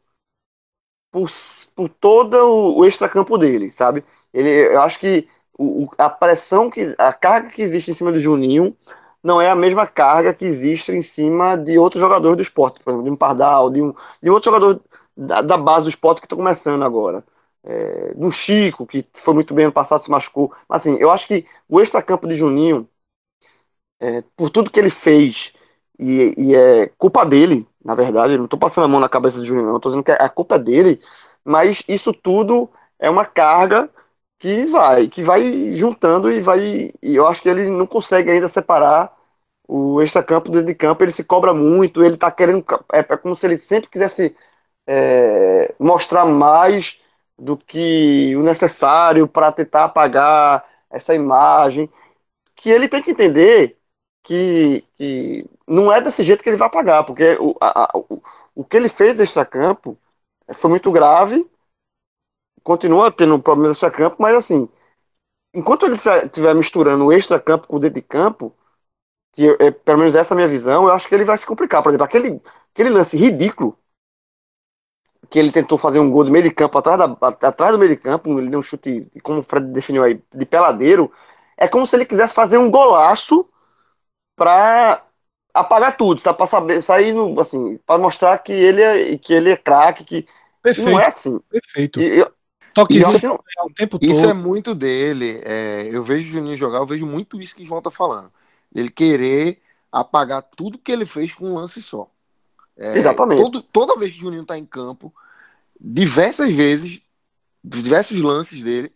por, 1.11 1.29
por 1.75 1.89
todo 1.89 2.35
o, 2.37 2.79
o 2.81 2.87
extracampo 2.87 3.37
dele, 3.39 3.71
sabe? 3.71 4.05
Ele, 4.33 4.75
eu 4.75 4.81
acho 4.83 4.99
que 4.99 5.29
o, 5.59 5.89
a 5.99 6.09
pressão, 6.11 6.71
que, 6.71 6.95
a 6.99 7.13
carga 7.13 7.51
que 7.51 7.63
existe 7.63 7.91
em 7.91 7.95
cima 7.95 8.13
do 8.13 8.21
Juninho 8.21 8.77
não 9.23 9.41
é 9.41 9.51
a 9.51 9.55
mesma 9.55 9.87
carga 9.87 10.35
que 10.35 10.45
existe 10.45 10.91
em 10.93 11.03
cima 11.03 11.57
de 11.57 11.79
outros 11.79 12.01
jogadores 12.01 12.37
do 12.37 12.43
esporte, 12.43 12.83
por 12.83 12.91
exemplo, 12.91 13.05
de 13.05 13.11
um 13.11 13.17
Pardal, 13.17 13.71
de 13.71 13.81
um, 13.83 13.95
de 14.23 14.31
outro 14.31 14.51
jogador 14.51 14.81
da, 15.17 15.41
da 15.43 15.57
base 15.57 15.85
do 15.85 15.89
esporte 15.91 16.21
que 16.21 16.27
está 16.27 16.37
começando 16.37 16.83
agora. 16.85 17.25
É, 17.65 18.13
do 18.15 18.29
Chico, 18.31 18.85
que 18.87 19.07
foi 19.15 19.35
muito 19.35 19.55
bem 19.55 19.67
no 19.67 19.73
passado, 19.73 20.01
se 20.01 20.11
machucou. 20.11 20.53
Mas, 20.69 20.81
assim, 20.83 20.97
eu 20.99 21.11
acho 21.13 21.29
que 21.29 21.47
o 21.69 21.81
extracampo 21.81 22.27
de 22.27 22.35
Juninho, 22.37 22.89
é, 24.01 24.23
por 24.37 24.51
tudo 24.51 24.71
que 24.71 24.79
ele 24.81 24.91
fez, 24.91 25.53
e, 25.99 26.35
e 26.37 26.55
é 26.55 26.89
culpa 26.99 27.25
dele, 27.25 27.67
na 27.85 27.95
verdade, 27.95 28.35
eu 28.35 28.39
não 28.39 28.47
estou 28.47 28.59
passando 28.59 28.85
a 28.85 28.89
mão 28.89 29.01
na 29.01 29.09
cabeça 29.09 29.41
de 29.41 29.47
Juninho, 29.47 29.67
não, 29.67 29.77
estou 29.77 29.91
dizendo 29.91 30.05
que 30.05 30.13
a 30.13 30.29
culpa 30.29 30.57
é 30.57 30.59
dele, 30.59 31.01
mas 31.45 31.83
isso 31.89 32.13
tudo 32.13 32.71
é 32.99 33.09
uma 33.11 33.25
carga 33.25 33.89
que 34.43 34.67
vai, 34.67 35.09
que 35.09 35.23
vai 35.23 35.73
juntando 35.73 36.31
e 36.31 36.41
vai. 36.41 36.93
E 37.01 37.15
eu 37.17 37.27
acho 37.29 37.41
que 37.43 37.49
ele 37.49 37.71
não 37.71 37.87
consegue 37.87 38.31
ainda 38.31 38.49
separar 38.49 39.17
o 39.69 40.03
extracampo 40.03 40.51
do 40.51 40.65
de 40.65 40.75
campo, 40.75 41.05
ele 41.05 41.13
se 41.13 41.25
cobra 41.25 41.55
muito, 41.55 42.03
ele 42.05 42.17
tá 42.17 42.31
querendo. 42.31 42.65
É, 42.93 43.01
é 43.01 43.17
como 43.17 43.37
se 43.37 43.47
ele 43.47 43.59
sempre 43.59 43.89
quisesse 43.91 44.37
é, 44.87 45.75
mostrar 45.79 46.25
mais 46.27 47.01
do 47.39 47.57
que 47.57 48.35
o 48.37 48.43
necessário 48.43 49.29
para 49.29 49.53
tentar 49.53 49.85
apagar 49.85 50.65
essa 50.91 51.15
imagem. 51.15 51.89
Que 52.57 52.71
ele 52.71 52.89
tem 52.89 53.03
que 53.03 53.13
entender 53.13 53.79
que, 54.25 54.85
que 54.97 55.47
não 55.67 55.93
é 55.93 56.01
desse 56.01 56.23
jeito 56.25 56.43
que 56.45 56.51
ele 56.51 56.57
vai 56.59 56.69
apagar, 56.69 57.05
porque 57.05 57.37
o, 57.41 57.57
a, 57.61 57.91
o, 57.97 58.23
o 58.57 58.65
que 58.65 58.77
ele 58.77 58.89
fez 58.89 59.17
de 59.17 59.25
extracampo 59.25 59.99
foi 60.55 60.71
muito 60.71 60.91
grave, 60.93 61.49
continua 62.63 63.11
tendo 63.11 63.39
problemas 63.39 63.73
de 63.73 63.85
extracampo, 63.85 64.17
mas 64.19 64.35
assim, 64.35 64.69
enquanto 65.55 65.87
ele 65.87 65.97
estiver 65.97 66.55
misturando 66.55 67.07
o 67.07 67.13
extracampo 67.13 67.67
com 67.67 67.77
o 67.77 67.79
dentro 67.79 67.97
de 67.97 68.03
campo, 68.03 68.55
que 69.33 69.45
eu, 69.45 69.57
é, 69.61 69.71
pelo 69.71 69.99
menos 69.99 70.15
essa 70.15 70.33
é 70.33 70.35
a 70.35 70.37
minha 70.37 70.49
visão, 70.49 70.85
eu 70.85 70.93
acho 70.93 71.09
que 71.09 71.15
ele 71.15 71.25
vai 71.25 71.37
se 71.39 71.47
complicar. 71.47 71.83
Por 71.83 71.91
exemplo, 71.91 72.05
aquele, 72.05 72.41
aquele 72.73 72.91
lance 72.91 73.17
ridículo 73.17 73.79
que 75.31 75.39
ele 75.39 75.51
tentou 75.51 75.79
fazer 75.79 75.99
um 75.99 76.11
gol 76.11 76.25
de 76.25 76.31
meio 76.31 76.45
de 76.45 76.51
campo 76.51 76.77
atrás, 76.77 76.99
da, 76.99 77.07
atrás 77.49 77.73
do 77.73 77.79
meio 77.79 77.91
de 77.91 77.97
campo, 77.97 78.39
ele 78.39 78.51
deu 78.51 78.59
um 78.59 78.63
chute, 78.63 79.09
como 79.23 79.41
o 79.41 79.43
Fred 79.43 79.67
definiu 79.67 80.05
aí, 80.05 80.23
de 80.35 80.45
peladeiro, 80.45 81.11
é 81.57 81.67
como 81.67 81.87
se 81.87 81.97
ele 81.97 82.05
quisesse 82.05 82.35
fazer 82.35 82.59
um 82.59 82.71
golaço 82.71 83.49
para 84.37 85.03
apagar 85.55 85.97
tudo, 85.97 86.21
sabe? 86.21 86.37
Para 86.37 86.47
saber, 86.47 86.83
sair 86.83 87.13
no, 87.15 87.39
assim, 87.41 87.79
para 87.87 88.01
mostrar 88.01 88.37
que 88.39 88.53
ele 88.53 88.83
é, 88.83 89.17
que 89.19 89.33
ele 89.33 89.51
é 89.51 89.57
craque, 89.57 90.05
que 90.05 90.27
Perfeito. 90.63 90.91
não 90.91 91.01
é 91.01 91.07
assim. 91.07 91.39
Perfeito. 91.51 92.01
E, 92.01 92.19
eu, 92.19 92.33
Toquezinho 92.75 93.17
acho- 93.17 93.67
o 93.67 93.75
tempo 93.75 93.99
Isso 94.01 94.21
é 94.21 94.29
todo. 94.29 94.35
muito 94.37 94.75
dele. 94.75 95.41
é, 95.45 95.89
eu 95.91 96.03
vejo 96.03 96.29
o 96.29 96.33
Juninho 96.33 96.57
jogar, 96.57 96.79
eu 96.79 96.87
vejo 96.87 97.07
muito 97.07 97.41
isso 97.41 97.55
que 97.55 97.63
o 97.63 97.65
João 97.65 97.83
tá 97.83 97.91
falando. 97.91 98.33
Ele 98.75 98.91
querer 98.91 99.61
apagar 99.91 100.43
tudo 100.43 100.79
que 100.79 100.91
ele 100.91 101.05
fez 101.05 101.35
com 101.35 101.51
um 101.51 101.55
lance 101.55 101.83
só. 101.83 102.09
É, 102.77 102.97
Exatamente. 102.97 103.43
todo- 103.43 103.63
toda 103.63 103.97
vez 103.99 104.13
que 104.13 104.19
o 104.19 104.21
Juninho 104.23 104.47
tá 104.47 104.57
em 104.57 104.65
campo, 104.65 105.13
diversas 105.79 106.53
vezes, 106.53 107.03
diversos 107.63 108.19
lances 108.21 108.63
dele, 108.63 108.93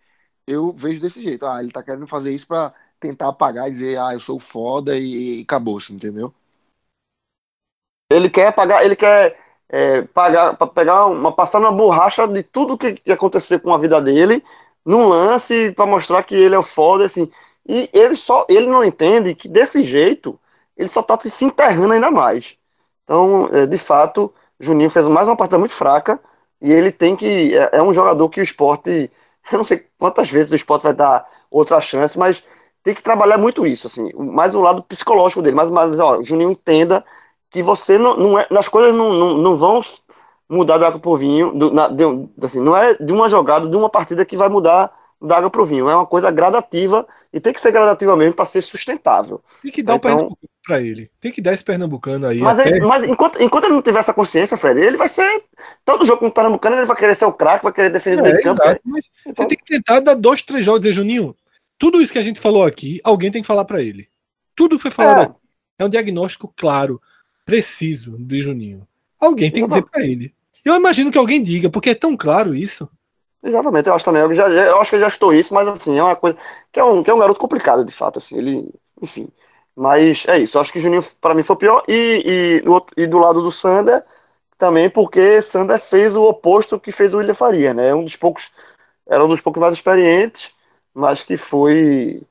eu 0.46 0.72
vejo 0.72 1.00
desse 1.00 1.20
jeito. 1.22 1.44
Ah, 1.46 1.62
ele 1.62 1.70
tá 1.70 1.82
querendo 1.82 2.06
fazer 2.06 2.32
isso 2.32 2.46
pra 2.46 2.72
tentar 2.98 3.28
apagar 3.28 3.68
e 3.68 3.72
dizer, 3.72 3.98
ah, 3.98 4.14
eu 4.14 4.20
sou 4.20 4.40
foda 4.40 4.96
e, 4.98 5.40
e 5.40 5.42
acabou-se, 5.42 5.92
entendeu? 5.92 6.32
ele 8.12 8.30
quer 8.30 8.54
pagar, 8.54 8.84
ele 8.84 8.94
quer 8.96 9.36
é, 9.68 10.02
pagar, 10.02 10.56
pra 10.56 10.66
pegar 10.66 11.06
uma 11.06 11.32
passar 11.32 11.58
uma 11.58 11.72
borracha 11.72 12.26
de 12.28 12.42
tudo 12.42 12.78
que, 12.78 12.94
que 12.94 13.12
acontecer 13.12 13.58
com 13.60 13.72
a 13.72 13.78
vida 13.78 14.00
dele 14.00 14.42
num 14.84 15.06
lance 15.08 15.72
para 15.72 15.86
mostrar 15.86 16.22
que 16.22 16.34
ele 16.34 16.54
é 16.54 16.58
o 16.58 16.62
foda 16.62 17.04
assim. 17.04 17.30
E 17.68 17.90
ele 17.92 18.14
só 18.16 18.46
ele 18.48 18.66
não 18.66 18.84
entende 18.84 19.34
que 19.34 19.48
desse 19.48 19.82
jeito 19.82 20.38
ele 20.76 20.88
só 20.88 21.02
tá 21.02 21.18
se 21.20 21.44
enterrando 21.44 21.94
ainda 21.94 22.10
mais. 22.10 22.56
Então, 23.04 23.48
é, 23.52 23.66
de 23.66 23.78
fato, 23.78 24.32
Juninho 24.60 24.90
fez 24.90 25.06
mais 25.08 25.28
uma 25.28 25.36
partida 25.36 25.58
muito 25.58 25.74
fraca 25.74 26.20
e 26.60 26.72
ele 26.72 26.90
tem 26.92 27.16
que 27.16 27.56
é, 27.56 27.70
é 27.78 27.82
um 27.82 27.92
jogador 27.94 28.28
que 28.28 28.40
o 28.40 28.42
esporte 28.44 29.10
eu 29.52 29.58
não 29.58 29.64
sei 29.64 29.86
quantas 29.98 30.30
vezes 30.30 30.52
o 30.52 30.56
esporte 30.56 30.82
vai 30.82 30.94
dar 30.94 31.26
outra 31.50 31.80
chance, 31.80 32.18
mas 32.18 32.42
tem 32.82 32.94
que 32.94 33.02
trabalhar 33.02 33.38
muito 33.38 33.66
isso, 33.66 33.86
assim, 33.88 34.12
mais 34.14 34.54
o 34.54 34.60
lado 34.60 34.82
psicológico 34.82 35.42
dele, 35.42 35.56
mas, 35.56 35.70
mas 35.70 35.98
ó, 35.98 36.22
Juninho 36.22 36.52
entenda 36.52 37.04
que 37.56 37.62
você 37.62 37.96
não, 37.96 38.16
não 38.18 38.38
é, 38.38 38.46
as 38.50 38.68
coisas 38.68 38.92
não, 38.94 39.12
não, 39.14 39.38
não 39.38 39.56
vão 39.56 39.80
mudar 40.48 40.76
da 40.76 40.88
água 40.88 41.00
pro 41.00 41.16
vinho, 41.16 41.52
do, 41.54 41.72
na, 41.72 41.88
de, 41.88 42.02
assim, 42.42 42.60
não 42.60 42.76
é 42.76 42.94
de 42.94 43.12
uma 43.12 43.30
jogada, 43.30 43.66
de 43.66 43.74
uma 43.76 43.88
partida 43.88 44.26
que 44.26 44.36
vai 44.36 44.48
mudar 44.50 44.92
da 45.22 45.38
água 45.38 45.48
pro 45.48 45.64
vinho, 45.64 45.88
é 45.88 45.94
uma 45.96 46.04
coisa 46.04 46.30
gradativa 46.30 47.06
e 47.32 47.40
tem 47.40 47.50
que 47.54 47.60
ser 47.60 47.72
gradativa 47.72 48.14
mesmo 48.14 48.34
para 48.34 48.44
ser 48.44 48.60
sustentável. 48.60 49.40
Tem 49.62 49.72
que 49.72 49.82
dar 49.82 49.94
o 49.94 49.96
Então- 49.96 50.10
Pernambucano 50.10 50.50
pra 50.66 50.80
ele. 50.82 51.10
Tem 51.18 51.32
que 51.32 51.40
dar 51.40 51.54
esse 51.54 51.64
Pernambucano 51.64 52.26
aí. 52.26 52.40
Mas, 52.40 52.58
até- 52.58 52.68
ele- 52.76 52.84
mas 52.86 53.04
enquanto, 53.04 53.42
enquanto 53.42 53.64
ele 53.64 53.72
não 53.72 53.80
tiver 53.82 54.00
essa 54.00 54.12
consciência, 54.12 54.56
Fred, 54.58 54.78
ele 54.78 54.98
vai 54.98 55.08
ser. 55.08 55.42
Todo 55.84 56.04
jogo 56.04 56.18
com 56.20 56.26
o 56.26 56.30
Pernambucano, 56.30 56.76
ele 56.76 56.84
vai 56.84 56.96
querer 56.96 57.14
ser 57.16 57.24
o 57.24 57.32
craque, 57.32 57.64
vai 57.64 57.72
querer 57.72 57.88
defender 57.90 58.20
o 58.20 58.24
meio 58.24 58.36
É, 58.36 58.42
campo. 58.42 58.62
exato, 58.62 58.80
mas 58.84 59.06
Então- 59.26 59.34
você 59.44 59.48
tem 59.48 59.56
que 59.58 59.64
tentar 59.64 60.00
dar 60.00 60.14
dois, 60.14 60.42
três 60.42 60.62
jogos 60.62 60.80
e 60.80 60.82
dizer, 60.82 60.92
Juninho, 60.92 61.34
tudo 61.78 62.02
isso 62.02 62.12
que 62.12 62.18
a 62.18 62.22
gente 62.22 62.38
falou 62.38 62.64
aqui, 62.64 63.00
alguém 63.02 63.30
tem 63.32 63.40
que 63.40 63.48
falar 63.48 63.64
pra 63.64 63.80
ele. 63.82 64.06
Tudo 64.54 64.78
foi 64.78 64.90
falado 64.90 65.18
É. 65.20 65.22
aqui 65.24 65.34
é 65.78 65.84
um 65.84 65.88
diagnóstico 65.90 66.52
claro, 66.56 67.00
preciso 67.46 68.18
de 68.18 68.42
Juninho. 68.42 68.86
Alguém 69.18 69.50
tem 69.50 69.62
que 69.62 69.68
dizer 69.68 69.82
pra 69.82 70.02
ele. 70.02 70.34
Eu 70.64 70.74
imagino 70.74 71.12
que 71.12 71.16
alguém 71.16 71.40
diga, 71.40 71.70
porque 71.70 71.90
é 71.90 71.94
tão 71.94 72.16
claro 72.16 72.54
isso. 72.54 72.90
Exatamente, 73.42 73.88
eu 73.88 73.94
acho 73.94 74.04
também. 74.04 74.20
Eu, 74.20 74.34
já, 74.34 74.48
eu 74.48 74.80
acho 74.80 74.90
que 74.90 74.96
ele 74.96 75.04
já 75.04 75.08
estou 75.08 75.32
isso, 75.32 75.54
mas 75.54 75.68
assim, 75.68 75.96
é 75.96 76.02
uma 76.02 76.16
coisa. 76.16 76.36
Que 76.72 76.80
é 76.80 76.84
um, 76.84 77.02
que 77.04 77.08
é 77.08 77.14
um 77.14 77.18
garoto 77.18 77.38
complicado, 77.38 77.84
de 77.84 77.92
fato, 77.92 78.18
assim. 78.18 78.36
Ele. 78.36 78.68
Enfim. 79.00 79.28
Mas 79.76 80.24
é 80.26 80.38
isso. 80.38 80.56
Eu 80.56 80.60
acho 80.60 80.72
que 80.72 80.80
Juninho, 80.80 81.04
para 81.20 81.34
mim, 81.34 81.44
foi 81.44 81.54
pior. 81.54 81.84
E, 81.86 82.58
e, 82.58 82.60
do 82.62 82.84
e 82.96 83.06
do 83.06 83.18
lado 83.18 83.40
do 83.40 83.52
Sander, 83.52 84.04
também 84.58 84.90
porque 84.90 85.40
Sander 85.40 85.78
fez 85.78 86.16
o 86.16 86.24
oposto 86.24 86.80
que 86.80 86.90
fez 86.90 87.14
o 87.14 87.18
William 87.18 87.34
Faria, 87.34 87.72
né? 87.72 87.94
Um 87.94 88.02
dos 88.02 88.16
poucos. 88.16 88.50
Era 89.06 89.24
um 89.24 89.28
dos 89.28 89.40
poucos 89.40 89.60
mais 89.60 89.72
experientes, 89.72 90.52
mas 90.92 91.22
que 91.22 91.36
foi. 91.36 92.22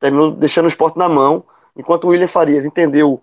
Terminou 0.00 0.30
deixando 0.32 0.64
o 0.64 0.68
esporte 0.68 0.98
na 0.98 1.08
mão. 1.08 1.44
Enquanto 1.76 2.04
o 2.04 2.08
William 2.08 2.28
Farias 2.28 2.64
entendeu 2.64 3.20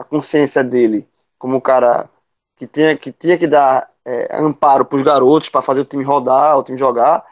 a 0.00 0.04
consciência 0.04 0.64
dele 0.64 1.08
como 1.38 1.56
um 1.56 1.60
cara 1.60 2.10
que 2.56 2.66
tinha 2.66 2.96
que, 2.96 3.12
tinha 3.12 3.38
que 3.38 3.46
dar 3.46 3.90
é, 4.04 4.36
amparo 4.38 4.84
para 4.84 4.96
os 4.96 5.02
garotos 5.02 5.48
para 5.48 5.62
fazer 5.62 5.80
o 5.82 5.84
time 5.84 6.04
rodar, 6.04 6.58
o 6.58 6.62
time 6.64 6.78
jogar. 6.78 7.26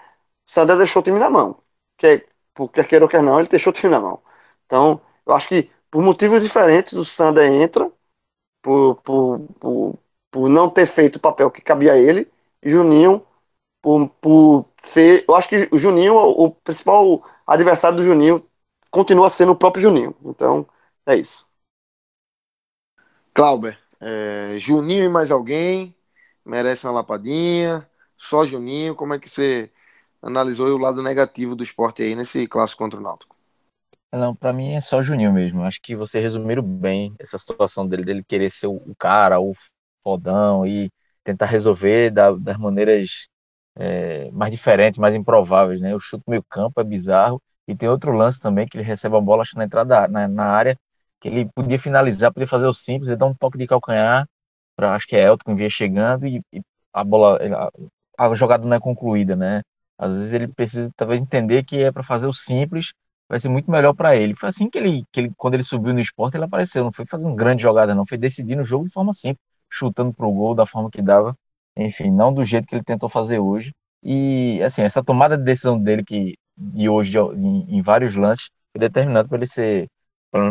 O 0.48 0.50
Sander 0.52 0.76
deixou 0.78 1.00
o 1.00 1.04
time 1.04 1.18
na 1.18 1.30
mão. 1.30 1.56
Quer, 1.98 2.26
quer 2.74 2.88
queira 2.88 3.04
ou 3.04 3.08
quer 3.10 3.22
não, 3.22 3.38
ele 3.40 3.48
deixou 3.48 3.70
o 3.72 3.74
time 3.74 3.90
na 3.92 4.00
mão. 4.00 4.22
Então, 4.66 5.00
eu 5.26 5.34
acho 5.34 5.48
que 5.48 5.70
por 5.90 6.02
motivos 6.02 6.40
diferentes 6.42 6.94
o 6.94 7.04
Sander 7.04 7.50
entra, 7.52 7.90
por, 8.62 8.96
por, 9.02 9.40
por, 9.60 9.98
por 10.30 10.48
não 10.48 10.70
ter 10.70 10.86
feito 10.86 11.16
o 11.16 11.20
papel 11.20 11.50
que 11.50 11.62
cabia 11.62 11.94
a 11.94 11.98
ele, 11.98 12.30
e 12.62 12.70
Juninho, 12.70 13.26
por, 13.82 14.10
por 14.22 14.66
ser. 14.86 15.26
Eu 15.28 15.36
acho 15.36 15.48
que 15.50 15.68
o 15.72 15.78
Juninho, 15.78 16.16
o 16.16 16.52
principal 16.52 17.24
adversário 17.46 17.98
do 17.98 18.04
Juninho, 18.04 18.46
continua 18.92 19.30
sendo 19.30 19.52
o 19.54 19.56
próprio 19.56 19.82
Juninho. 19.84 20.16
Então, 20.24 20.68
é 21.06 21.16
isso. 21.16 21.47
Clauber, 23.38 23.78
é, 24.00 24.56
Juninho 24.58 25.04
e 25.04 25.08
mais 25.08 25.30
alguém 25.30 25.94
merece 26.44 26.84
uma 26.86 26.92
lapadinha? 26.94 27.88
Só 28.18 28.44
Juninho? 28.44 28.96
Como 28.96 29.14
é 29.14 29.18
que 29.20 29.30
você 29.30 29.70
analisou 30.20 30.66
o 30.70 30.76
lado 30.78 31.02
negativo 31.04 31.54
do 31.54 31.62
esporte 31.62 32.02
aí 32.02 32.16
nesse 32.16 32.48
clássico 32.48 32.82
contra 32.82 32.98
o 32.98 33.02
Náutico? 33.02 33.36
Não, 34.12 34.34
pra 34.34 34.52
mim 34.52 34.72
é 34.74 34.80
só 34.80 35.02
Juninho 35.02 35.32
mesmo. 35.32 35.62
Acho 35.62 35.80
que 35.82 35.94
você 35.94 36.18
resumiram 36.20 36.62
bem 36.62 37.14
essa 37.18 37.38
situação 37.38 37.86
dele, 37.86 38.04
dele 38.04 38.24
querer 38.24 38.50
ser 38.50 38.66
o 38.66 38.80
cara, 38.98 39.40
o 39.40 39.52
fodão 40.02 40.66
e 40.66 40.90
tentar 41.24 41.46
resolver 41.46 42.10
da- 42.10 42.32
das 42.32 42.56
maneiras 42.58 43.28
é, 43.76 44.30
mais 44.32 44.50
diferentes, 44.52 44.98
mais 44.98 45.14
improváveis, 45.14 45.80
né? 45.80 45.94
O 45.94 46.00
chute 46.00 46.24
meio 46.28 46.42
campo 46.50 46.80
é 46.80 46.84
bizarro 46.84 47.40
e 47.66 47.76
tem 47.76 47.88
outro 47.88 48.12
lance 48.12 48.40
também 48.40 48.66
que 48.66 48.76
ele 48.76 48.84
recebe 48.84 49.16
a 49.16 49.20
bola 49.20 49.42
acho, 49.42 49.56
na 49.56 49.64
entrada 49.64 50.02
da- 50.02 50.08
na, 50.08 50.28
na 50.28 50.44
área 50.46 50.76
que 51.20 51.28
ele 51.28 51.46
podia 51.54 51.78
finalizar, 51.78 52.32
podia 52.32 52.46
fazer 52.46 52.66
o 52.66 52.74
simples, 52.74 53.08
ele 53.08 53.16
dá 53.18 53.26
um 53.26 53.34
toque 53.34 53.58
de 53.58 53.66
calcanhar 53.66 54.26
para 54.76 54.94
acho 54.94 55.06
que 55.06 55.16
é 55.16 55.22
Elton 55.24 55.52
que 55.52 55.54
vinha 55.56 55.70
chegando 55.70 56.26
e, 56.26 56.42
e 56.52 56.60
a 56.92 57.04
bola 57.04 57.38
a, 58.18 58.26
a 58.30 58.34
jogada 58.34 58.66
não 58.66 58.76
é 58.76 58.80
concluída, 58.80 59.36
né? 59.36 59.62
Às 59.98 60.14
vezes 60.14 60.32
ele 60.32 60.48
precisa 60.48 60.90
talvez 60.96 61.20
entender 61.22 61.64
que 61.64 61.82
é 61.82 61.90
para 61.92 62.02
fazer 62.02 62.26
o 62.26 62.32
simples 62.32 62.92
vai 63.28 63.38
ser 63.40 63.48
muito 63.48 63.70
melhor 63.70 63.92
para 63.94 64.16
ele. 64.16 64.34
Foi 64.34 64.48
assim 64.48 64.70
que 64.70 64.78
ele, 64.78 65.04
que 65.12 65.20
ele, 65.20 65.32
quando 65.36 65.54
ele 65.54 65.62
subiu 65.62 65.92
no 65.92 66.00
esporte, 66.00 66.36
ele 66.36 66.44
apareceu. 66.44 66.82
Não 66.84 66.92
foi 66.92 67.04
fazendo 67.06 67.34
grande 67.34 67.62
jogada, 67.62 67.94
não. 67.94 68.06
Foi 68.06 68.16
decidindo 68.16 68.62
o 68.62 68.64
jogo 68.64 68.86
de 68.86 68.90
forma 68.92 69.12
simples, 69.12 69.38
chutando 69.70 70.14
pro 70.14 70.30
gol 70.32 70.54
da 70.54 70.64
forma 70.64 70.90
que 70.90 71.02
dava. 71.02 71.34
Enfim, 71.76 72.10
não 72.10 72.32
do 72.32 72.42
jeito 72.44 72.66
que 72.66 72.74
ele 72.74 72.82
tentou 72.84 73.06
fazer 73.08 73.38
hoje. 73.38 73.72
E, 74.02 74.62
assim, 74.62 74.80
essa 74.82 75.02
tomada 75.04 75.36
de 75.36 75.44
decisão 75.44 75.78
dele 75.80 76.02
que, 76.04 76.34
de 76.56 76.88
hoje, 76.88 77.10
de- 77.12 77.18
em, 77.18 77.76
em 77.78 77.82
vários 77.82 78.14
lances, 78.16 78.48
foi 78.72 78.80
determinante 78.80 79.28
para 79.28 79.36
ele 79.38 79.46
ser, 79.46 79.88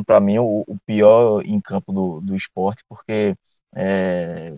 para 0.06 0.20
mim, 0.20 0.40
o, 0.40 0.64
o 0.68 0.78
pior 0.86 1.44
em 1.45 1.60
campo 1.62 1.91
do, 1.94 2.22
do 2.22 2.36
esporte, 2.36 2.84
porque, 2.88 3.36
é, 3.76 4.54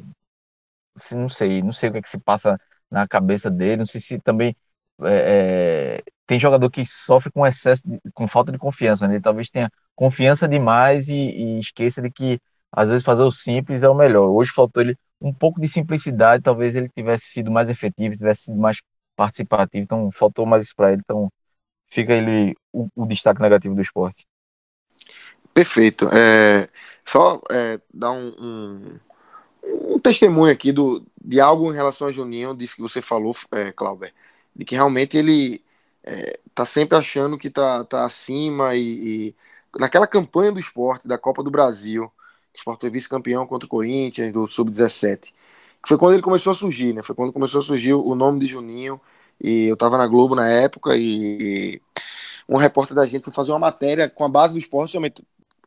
não 1.16 1.30
sei, 1.30 1.62
não 1.62 1.72
sei 1.72 1.90
o 1.90 1.91
que, 1.94 1.98
é 2.00 2.02
que 2.02 2.10
se 2.10 2.20
passa 2.20 2.58
na 2.90 3.08
cabeça 3.08 3.50
dele, 3.50 3.78
não 3.78 3.86
sei 3.86 4.02
se 4.02 4.20
também 4.20 4.56
é, 5.04 5.98
é, 6.00 6.04
tem 6.26 6.38
jogador 6.40 6.70
que 6.70 6.86
sofre 6.86 7.32
com 7.32 7.46
excesso, 7.46 7.84
de- 7.88 8.00
com 8.14 8.28
falta 8.28 8.52
de 8.52 8.58
confiança, 8.58 9.08
né? 9.08 9.16
Ele 9.16 9.22
talvez 9.24 9.50
tenha 9.50 9.70
confiança 9.96 10.48
demais 10.48 11.08
e, 11.08 11.14
e 11.16 11.60
esqueça 11.60 12.02
de 12.02 12.12
que 12.12 12.40
às 12.72 12.90
vezes 12.90 13.04
fazer 13.06 13.24
o 13.24 13.32
simples 13.32 13.84
é 13.84 13.90
o 13.90 13.96
melhor. 13.96 14.28
Hoje 14.30 14.52
faltou 14.52 14.82
ele 14.84 14.96
um 15.22 15.34
pouco 15.34 15.60
de 15.62 15.68
simplicidade, 15.68 16.44
talvez 16.44 16.76
ele 16.76 16.90
tivesse 16.90 17.26
sido 17.28 17.50
mais 17.52 17.70
efetivo, 17.70 18.16
tivesse 18.16 18.44
sido 18.44 18.58
mais 18.60 18.82
participativo, 19.16 19.84
então 19.84 20.12
faltou 20.12 20.46
mais 20.46 20.64
isso 20.66 20.76
para 20.76 20.91
ele, 20.94 21.02
então 21.04 21.32
fica 21.90 22.14
ele 22.14 22.56
o, 22.74 22.88
o 22.96 23.08
destaque 23.08 23.41
negativo 23.41 23.76
do 23.76 23.82
esporte. 23.84 24.26
Perfeito. 25.60 26.07
É, 26.14 26.69
só 27.03 27.41
é, 27.52 27.81
dar 27.94 28.14
um, 28.14 28.30
um, 28.40 28.99
um 29.95 29.99
testemunho 29.99 30.53
aqui 30.53 30.72
do, 30.72 31.06
de 31.22 31.41
algo 31.41 31.69
em 31.69 31.76
relação 31.76 32.07
a 32.07 32.11
Juninho, 32.14 32.56
disso 32.56 32.77
que 32.77 32.81
você 32.81 33.02
falou, 33.02 33.36
é, 33.52 33.69
Clauber, 33.73 34.14
de 34.56 34.64
que 34.64 34.73
realmente 34.73 35.18
ele 35.18 35.61
é, 36.02 36.40
tá 36.56 36.64
sempre 36.64 36.98
achando 36.98 37.38
que 37.38 37.49
tá, 37.49 37.84
tá 37.84 38.06
acima 38.06 38.73
e, 38.73 39.34
e 39.34 39.36
naquela 39.77 40.07
campanha 40.07 40.49
do 40.49 40.61
esporte, 40.61 41.06
da 41.06 41.18
Copa 41.18 41.44
do 41.44 41.52
Brasil, 41.52 42.06
o 42.06 42.11
esporte 42.56 42.80
foi 42.80 42.90
vice-campeão 42.90 43.45
contra 43.45 43.65
o 43.65 43.69
Corinthians, 43.69 44.31
do 44.31 44.48
Sub-17, 44.48 45.34
que 45.84 45.90
foi 45.90 45.98
quando 45.98 46.14
ele 46.14 46.23
começou 46.23 46.52
a 46.52 46.56
surgir, 46.56 46.94
né? 46.94 47.03
Foi 47.03 47.14
quando 47.14 47.34
começou 47.34 47.60
a 47.60 47.64
surgir 47.65 47.94
o 47.94 48.15
nome 48.15 48.40
de 48.40 48.48
Juninho, 48.48 48.99
e 49.41 49.65
eu 49.65 49.76
tava 49.76 49.98
na 49.98 50.07
Globo 50.07 50.36
na 50.36 50.48
época, 50.48 50.95
e, 50.95 51.73
e 51.76 51.81
um 52.48 52.56
repórter 52.56 52.95
da 52.95 53.06
gente 53.06 53.26
foi 53.26 53.34
fazer 53.34 53.52
uma 53.52 53.60
matéria 53.60 54.10
com 54.10 54.23
a 54.23 54.30
base 54.30 54.53
do 54.53 54.60
esporte, 54.60 54.98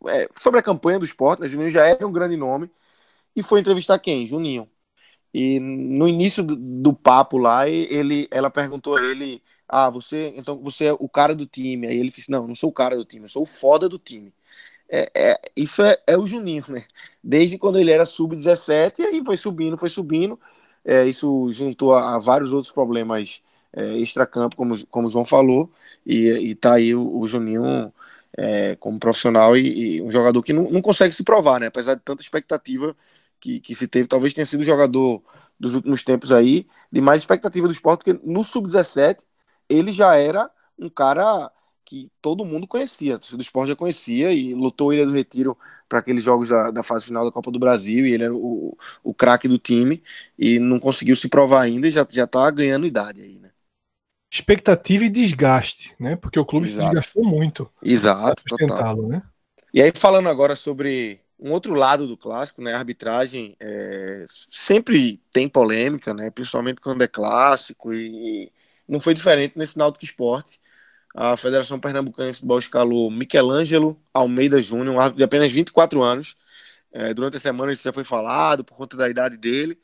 é, 0.09 0.29
sobre 0.41 0.61
a 0.61 0.63
campanha 0.63 0.99
do 0.99 1.05
esporte, 1.05 1.41
né? 1.41 1.49
Juninho 1.49 1.71
já 1.71 1.87
era 1.87 2.07
um 2.07 2.13
grande 2.13 2.37
nome, 2.37 2.71
e 3.37 3.43
foi 3.43 3.61
entrevistar 3.61 3.99
quem? 3.99 4.27
Juninho. 4.27 4.69
E 5.35 5.61
no 5.61 6.09
início 6.09 6.43
do, 6.43 6.57
do 6.57 6.95
papo 6.95 7.39
lá, 7.39 7.69
ele, 7.69 8.29
ela 8.31 8.51
perguntou 8.51 8.97
a 8.97 9.03
ele: 9.03 9.43
Ah, 9.69 9.91
você, 9.91 10.33
então 10.37 10.59
você 10.61 10.87
é 10.87 10.93
o 10.93 11.09
cara 11.09 11.35
do 11.35 11.47
time. 11.47 11.87
Aí 11.87 11.99
ele 11.99 12.11
disse: 12.11 12.31
Não, 12.31 12.47
não 12.49 12.55
sou 12.55 12.71
o 12.71 12.73
cara 12.73 12.97
do 12.97 13.05
time, 13.05 13.25
eu 13.25 13.29
sou 13.29 13.43
o 13.45 13.47
foda 13.47 13.89
do 13.89 13.99
time. 13.99 14.33
é, 14.89 15.11
é, 15.17 15.41
isso 15.57 15.83
é, 15.83 15.99
é, 16.07 16.17
o 16.19 16.27
Juninho, 16.27 16.65
né? 16.69 16.85
Desde 17.25 17.59
quando 17.59 17.79
ele 17.79 17.91
era 17.93 18.07
sub-17, 18.07 19.01
e 19.01 19.07
aí 19.07 19.25
foi 19.25 19.37
subindo, 19.37 19.79
foi 19.79 19.91
subindo. 19.91 20.39
É, 20.85 21.07
isso 21.07 21.51
juntou 21.53 21.95
a, 21.95 22.17
a, 22.17 22.19
vários 22.19 22.53
outros 22.53 22.73
problemas 22.73 23.43
é, 23.73 23.97
extracampo, 23.99 24.57
como, 24.57 24.87
como 24.89 25.09
o 25.09 25.11
João 25.11 25.25
falou, 25.25 25.71
e, 26.07 26.29
e 26.51 26.55
tá 26.55 26.75
aí 26.75 26.95
o, 26.95 27.19
o 27.21 27.27
Juninho 27.29 27.93
é, 28.37 28.77
como 28.77 28.99
profissional 28.99 29.57
e, 29.57 29.97
e, 29.97 30.03
um 30.03 30.11
jogador 30.11 30.43
que 30.43 30.53
não, 30.53 30.71
não 30.71 30.83
consegue 30.83 31.15
se 31.15 31.23
provar, 31.23 31.61
né? 31.61 31.67
Apesar 31.67 31.95
de 31.95 32.03
tanta 32.03 32.23
expectativa 32.23 32.97
que, 33.41 33.61
que 33.61 33.75
se 33.75 33.89
teve, 33.89 34.09
talvez 34.09 34.33
tenha 34.35 34.47
sido 34.47 34.61
o 34.61 34.65
jogador 34.65 35.23
dos 35.59 35.75
últimos 35.75 36.03
tempos 36.03 36.33
aí, 36.33 36.67
de 36.91 37.01
mais 37.01 37.23
expectativa 37.23 37.67
do 37.67 37.73
esporte, 37.73 38.05
porque 38.05 38.21
no 38.25 38.43
sub-17 38.43 39.25
ele 39.69 39.93
já 39.93 40.17
era 40.17 40.51
um 40.79 40.89
cara 40.89 41.51
que 41.85 42.11
todo 42.21 42.45
mundo 42.45 42.67
conhecia, 42.67 43.21
o 43.33 43.41
esporte 43.41 43.69
já 43.69 43.77
conhecia 43.77 44.33
e 44.33 44.55
lutou 44.55 44.93
Ilha 44.93 45.07
do 45.07 45.13
Retiro 45.13 45.57
para 45.89 45.99
aqueles 45.99 46.25
jogos 46.25 46.49
da, 46.49 46.71
da, 46.71 46.83
fase 46.83 47.05
final 47.07 47.25
da 47.25 47.31
Copa 47.31 47.51
do 47.51 47.59
Brasil 47.59 48.07
e 48.07 48.13
ele 48.13 48.25
era 48.25 48.35
o, 48.35 48.77
o 49.05 49.15
craque 49.15 49.47
do 49.47 49.59
time 49.59 50.03
e 50.39 50.59
não 50.59 50.81
conseguiu 50.81 51.15
se 51.15 51.29
provar 51.29 51.61
ainda 51.61 51.87
e 51.87 51.91
já, 51.91 52.07
já 52.09 52.27
tá 52.27 52.51
ganhando 52.51 52.87
idade 52.87 53.21
aí, 53.21 53.39
né? 53.39 53.52
Expectativa 54.33 55.05
e 55.05 55.11
desgaste, 55.11 55.95
né? 56.01 56.17
Porque 56.17 56.39
o 56.39 56.45
clube 56.45 56.67
Exato. 56.67 56.81
se 56.81 56.87
desgastou 56.87 57.25
muito. 57.25 57.71
Exato, 57.83 58.43
total. 58.49 58.97
Né? 59.03 59.23
E 59.75 59.83
aí 59.83 59.93
falando 59.95 60.29
agora 60.29 60.57
sobre 60.57 61.21
um 61.39 61.51
outro 61.53 61.75
lado 61.75 62.07
do 62.07 62.17
clássico, 62.17 62.63
né? 62.63 62.73
A 62.73 62.79
arbitragem 62.79 63.55
é, 63.61 64.25
sempre 64.49 65.21
tem 65.31 65.49
polêmica, 65.49 66.15
né? 66.15 66.31
Principalmente 66.31 66.81
quando 66.81 67.03
é 67.03 67.09
clássico 67.09 67.93
e 67.93 68.51
não 68.89 69.01
foi 69.01 69.13
diferente 69.13 69.59
nesse 69.59 69.77
Náutico 69.77 70.05
Esporte 70.05 70.59
a 71.15 71.37
Federação 71.37 71.79
Pernambucana 71.79 72.31
de 72.31 72.37
Futebol 72.37 72.59
escalou 72.59 73.11
Michelangelo 73.11 74.01
Almeida 74.15 74.61
Júnior, 74.63 74.95
um 74.95 75.01
árbitro 75.01 75.19
de 75.19 75.25
apenas 75.25 75.53
24 75.53 76.03
anos. 76.03 76.37
É, 76.91 77.13
durante 77.15 77.37
a 77.37 77.41
semana 77.41 77.73
isso 77.73 77.83
já 77.83 77.93
foi 77.93 78.05
falado 78.05 78.65
por 78.65 78.77
conta 78.77 78.97
da 78.97 79.09
idade 79.09 79.37
dele. 79.37 79.79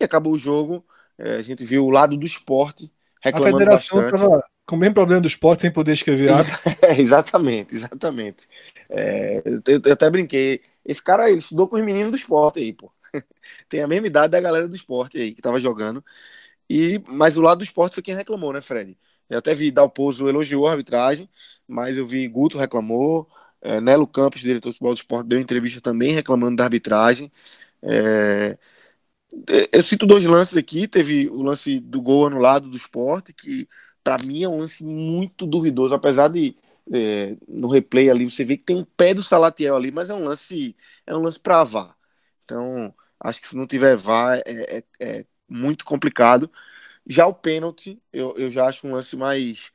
E 0.00 0.04
acabou 0.04 0.32
o 0.32 0.38
jogo, 0.38 0.84
é, 1.18 1.36
a 1.36 1.42
gente 1.42 1.64
viu 1.64 1.86
o 1.86 1.90
lado 1.90 2.16
do 2.16 2.26
esporte 2.26 2.92
reclamando 3.22 3.56
A 3.56 3.58
federação 3.58 4.04
estava 4.04 4.44
com 4.66 4.76
o 4.76 4.78
mesmo 4.78 4.94
problema 4.94 5.20
do 5.20 5.28
esporte 5.28 5.62
sem 5.62 5.70
poder 5.70 5.92
escrever 5.92 6.30
É, 6.82 7.00
exatamente, 7.00 7.74
exatamente. 7.74 8.48
É, 8.88 9.42
eu, 9.44 9.80
eu, 9.84 9.92
até 9.92 10.08
brinquei. 10.10 10.60
Esse 10.84 11.02
cara 11.02 11.30
ele 11.30 11.38
estudou 11.38 11.68
com 11.68 11.76
os 11.76 11.84
meninos 11.84 12.10
do 12.10 12.16
esporte 12.16 12.58
aí, 12.58 12.72
pô. 12.72 12.90
Tem 13.68 13.82
a 13.82 13.88
mesma 13.88 14.06
idade 14.06 14.30
da 14.30 14.40
galera 14.40 14.68
do 14.68 14.74
esporte 14.74 15.18
aí 15.18 15.32
que 15.32 15.40
estava 15.40 15.60
jogando. 15.60 16.04
E, 16.68 17.02
mas 17.06 17.36
o 17.36 17.42
lado 17.42 17.58
do 17.58 17.64
esporte 17.64 17.94
foi 17.94 18.02
quem 18.02 18.14
reclamou, 18.14 18.52
né, 18.52 18.60
Fred? 18.60 18.96
Eu 19.28 19.38
até 19.38 19.54
vi 19.54 19.70
Dalpozo 19.70 20.28
elogiou 20.28 20.66
a 20.66 20.72
arbitragem, 20.72 21.28
mas 21.66 21.96
eu 21.98 22.06
vi 22.06 22.26
Guto 22.28 22.58
reclamou, 22.58 23.28
é, 23.60 23.80
Nelo 23.80 24.06
Campos, 24.06 24.40
diretor 24.40 24.70
do 24.70 24.72
futebol 24.72 24.94
do 24.94 24.96
esporte, 24.98 25.28
deu 25.28 25.38
entrevista 25.38 25.80
também 25.80 26.12
reclamando 26.12 26.56
da 26.56 26.64
arbitragem. 26.64 27.30
É, 27.82 28.58
eu 29.72 29.82
cito 29.82 30.06
dois 30.06 30.24
lances 30.24 30.56
aqui. 30.56 30.86
Teve 30.88 31.28
o 31.28 31.42
lance 31.42 31.80
do 31.80 32.00
gol 32.00 32.26
anulado 32.26 32.68
do 32.68 32.76
esporte, 32.76 33.32
que 33.32 33.68
para 34.04 34.16
mim 34.24 34.42
é 34.42 34.48
um 34.48 34.58
lance 34.60 34.84
muito 34.84 35.46
duvidoso, 35.46 35.94
apesar 35.94 36.28
de 36.28 36.56
é, 36.92 37.36
no 37.48 37.68
replay 37.68 38.10
ali 38.10 38.28
você 38.28 38.44
vê 38.44 38.56
que 38.56 38.64
tem 38.64 38.76
um 38.76 38.84
pé 38.84 39.14
do 39.14 39.22
Salatiel 39.22 39.76
ali, 39.76 39.92
mas 39.92 40.10
é 40.10 40.14
um 40.14 40.24
lance 40.24 40.76
é 41.06 41.14
um 41.16 41.20
lance 41.22 41.40
para 41.40 41.64
VAR. 41.64 41.96
Então 42.44 42.94
acho 43.20 43.40
que 43.40 43.48
se 43.48 43.56
não 43.56 43.66
tiver 43.66 43.96
VAR 43.96 44.38
é, 44.46 44.78
é, 44.78 44.84
é 45.20 45.26
muito 45.48 45.84
complicado. 45.84 46.50
Já 47.06 47.26
o 47.26 47.34
pênalti, 47.34 48.00
eu, 48.12 48.34
eu 48.36 48.50
já 48.50 48.66
acho 48.68 48.86
um 48.86 48.92
lance 48.92 49.16
mais 49.16 49.70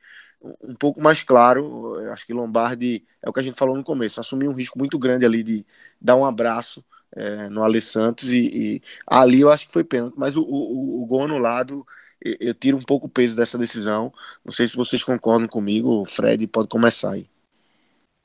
um 0.62 0.74
pouco 0.74 1.00
mais 1.00 1.22
claro. 1.22 1.96
Eu 2.00 2.12
acho 2.12 2.26
que 2.26 2.32
Lombardi 2.32 3.06
é 3.22 3.28
o 3.28 3.32
que 3.32 3.40
a 3.40 3.42
gente 3.42 3.58
falou 3.58 3.76
no 3.76 3.84
começo, 3.84 4.20
assumiu 4.20 4.50
um 4.50 4.54
risco 4.54 4.78
muito 4.78 4.98
grande 4.98 5.24
ali 5.24 5.42
de 5.42 5.66
dar 6.00 6.16
um 6.16 6.24
abraço 6.24 6.84
é, 7.14 7.48
no 7.48 7.62
Ale 7.62 7.80
Santos 7.80 8.32
e, 8.32 8.38
e, 8.38 8.82
ali 9.06 9.40
eu 9.40 9.50
acho 9.50 9.66
que 9.66 9.72
foi 9.72 9.84
pênalti, 9.84 10.14
mas 10.16 10.36
o, 10.36 10.42
o, 10.42 11.02
o 11.02 11.06
gol 11.06 11.24
anulado 11.24 11.86
eu, 12.20 12.36
eu 12.40 12.54
tiro 12.54 12.76
um 12.76 12.82
pouco 12.82 13.06
o 13.06 13.10
peso 13.10 13.36
dessa 13.36 13.56
decisão. 13.56 14.12
Não 14.44 14.52
sei 14.52 14.68
se 14.68 14.76
vocês 14.76 15.02
concordam 15.02 15.48
comigo, 15.48 16.04
Fred 16.04 16.46
pode 16.46 16.68
começar 16.68 17.12
aí. 17.12 17.28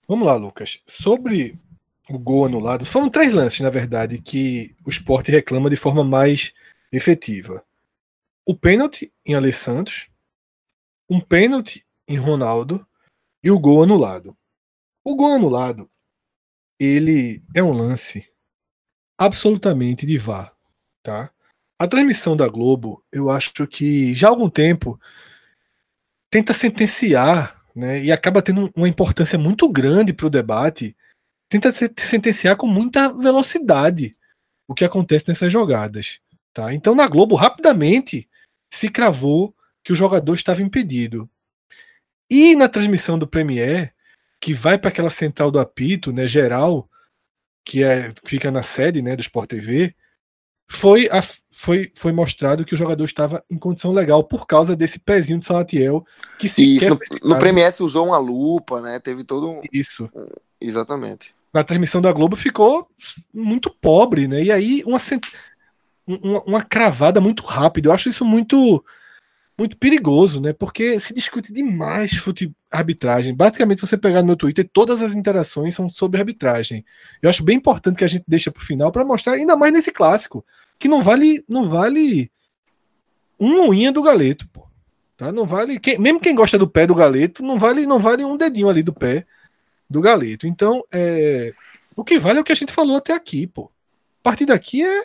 Vamos 0.08 0.28
lá, 0.28 0.36
Lucas. 0.36 0.82
Sobre 0.88 1.58
o 2.10 2.20
gol 2.20 2.46
anulado, 2.46 2.86
foram 2.86 3.10
três 3.10 3.32
lances, 3.32 3.62
na 3.62 3.70
verdade, 3.70 4.18
que 4.18 4.76
o 4.86 4.90
esporte 4.90 5.32
reclama 5.32 5.70
de 5.70 5.78
forma 5.78 6.04
mais 6.04 6.54
efetiva 6.92 7.64
o 8.46 8.56
pênalti 8.56 9.12
em 9.26 9.36
Ale 9.36 9.54
Santos, 9.54 10.10
um 11.10 11.20
pênalti 11.20 11.86
em 12.08 12.18
Ronaldo 12.18 12.86
e 13.42 13.50
o 13.50 13.60
gol 13.60 13.84
anulado. 13.84 14.38
O 15.04 15.16
gol 15.16 15.34
anulado, 15.34 15.90
ele 16.78 17.42
é 17.56 17.64
um 17.64 17.72
lance 17.72 18.30
absolutamente 19.26 20.06
de 20.06 20.18
VAR, 20.18 20.54
tá? 21.02 21.30
A 21.78 21.88
transmissão 21.88 22.36
da 22.38 22.48
Globo, 22.48 23.04
eu 23.12 23.30
acho 23.30 23.68
que 23.68 24.14
já 24.14 24.28
há 24.28 24.30
algum 24.30 24.50
tempo 24.50 25.00
tenta 26.30 26.54
sentenciar, 26.54 27.62
né, 27.76 28.04
e 28.04 28.12
acaba 28.12 28.42
tendo 28.42 28.72
uma 28.76 28.88
importância 28.88 29.38
muito 29.38 29.70
grande 29.70 30.14
para 30.14 30.28
o 30.28 30.30
debate, 30.30 30.96
tenta 31.50 31.72
sentenciar 31.72 32.56
com 32.56 32.68
muita 32.68 33.12
velocidade 33.12 34.16
o 34.68 34.74
que 34.74 34.86
acontece 34.86 35.26
nessas 35.28 35.52
jogadas, 35.52 36.20
tá? 36.54 36.74
Então 36.74 36.96
na 36.96 37.08
Globo 37.08 37.36
rapidamente 37.36 38.30
se 38.72 38.90
cravou 38.90 39.56
que 39.84 39.92
o 39.92 39.96
jogador 39.96 40.34
estava 40.34 40.62
impedido. 40.62 41.30
E 42.30 42.56
na 42.56 42.70
transmissão 42.70 43.20
do 43.20 43.28
Premier, 43.28 43.94
que 44.40 44.54
vai 44.54 44.78
para 44.78 44.90
aquela 44.90 45.10
central 45.10 45.52
do 45.52 45.60
apito, 45.60 46.12
né, 46.12 46.28
geral, 46.28 46.90
que 47.64 47.84
é 47.84 48.12
fica 48.26 48.52
na 48.52 48.64
sede, 48.64 49.02
né, 49.02 49.16
do 49.16 49.22
Sport 49.22 49.50
TV, 49.50 49.96
foi, 50.70 51.08
a, 51.12 51.22
foi, 51.52 51.92
foi 51.96 52.12
mostrado 52.12 52.66
que 52.66 52.74
o 52.74 52.78
jogador 52.78 53.04
estava 53.04 53.44
em 53.50 53.58
condição 53.58 53.92
legal 53.92 54.24
por 54.24 54.48
causa 54.48 54.76
desse 54.76 55.00
pezinho 55.00 55.40
de 55.40 55.46
Salatiel 55.46 56.06
que 56.40 56.50
se 56.50 56.78
Isso, 56.78 56.90
no, 56.90 57.00
no 57.30 57.40
Premier 57.40 57.72
se 57.72 57.84
usou 57.84 58.08
uma 58.08 58.18
lupa, 58.18 58.82
né? 58.82 59.00
Teve 59.00 59.24
todo 59.24 59.50
um 59.50 59.62
Isso. 59.72 60.10
Exatamente. 60.60 61.36
Na 61.54 61.64
transmissão 61.64 62.02
da 62.02 62.12
Globo 62.12 62.36
ficou 62.36 62.88
muito 63.34 63.70
pobre, 63.70 64.28
né? 64.28 64.44
E 64.44 64.52
aí 64.52 64.84
uma 64.86 65.00
uma, 66.08 66.44
uma 66.44 66.62
cravada 66.62 67.22
muito 67.22 67.44
rápida. 67.44 67.90
Eu 67.90 67.94
acho 67.94 68.10
isso 68.10 68.26
muito 68.26 68.84
muito 69.58 69.78
perigoso, 69.78 70.42
né? 70.42 70.52
Porque 70.54 71.00
se 71.00 71.14
discute 71.14 71.54
demais 71.54 72.14
fute 72.14 72.52
arbitragem. 72.72 73.36
Basicamente, 73.36 73.80
se 73.80 73.88
você 73.88 73.98
pegar 73.98 74.22
no 74.22 74.28
meu 74.28 74.36
Twitter, 74.36 74.68
todas 74.72 75.02
as 75.02 75.14
interações 75.14 75.76
são 75.76 75.88
sobre 75.88 76.20
arbitragem. 76.20 76.84
Eu 77.22 77.30
acho 77.30 77.44
bem 77.44 77.58
importante 77.58 77.98
que 77.98 78.04
a 78.04 78.08
gente 78.08 78.24
deixe 78.28 78.50
para 78.50 78.62
o 78.62 78.66
final 78.66 78.92
para 78.92 79.06
mostrar, 79.06 79.34
ainda 79.34 79.56
mais 79.56 79.72
nesse 79.72 79.92
clássico, 79.92 80.44
que 80.80 80.88
não 80.88 81.02
vale 81.02 81.44
não 81.48 81.70
vale 81.70 82.32
uma 83.38 83.68
unha 83.70 83.92
do 83.92 84.02
galeto, 84.02 84.48
pô. 84.50 84.68
Tá? 85.16 85.32
Não 85.32 85.46
vale, 85.46 85.80
quem, 85.80 86.00
mesmo 86.00 86.20
quem 86.20 86.34
gosta 86.34 86.58
do 86.58 86.68
pé 86.68 86.88
do 86.88 86.96
galeto, 86.96 87.44
não 87.44 87.60
vale 87.60 87.86
não 87.86 88.00
vale 88.00 88.26
um 88.26 88.36
dedinho 88.36 88.70
ali 88.70 88.82
do 88.82 88.94
pé 88.94 89.26
do 89.88 90.02
galeto. 90.02 90.48
Então, 90.48 90.84
é, 90.92 91.54
o 91.96 92.04
que 92.04 92.18
vale 92.18 92.40
é 92.40 92.42
o 92.42 92.44
que 92.44 92.52
a 92.52 92.56
gente 92.56 92.72
falou 92.72 92.98
até 92.98 93.14
aqui, 93.14 93.46
pô. 93.46 93.70
A 94.22 94.24
partir 94.24 94.46
daqui 94.46 94.84
é 94.84 95.04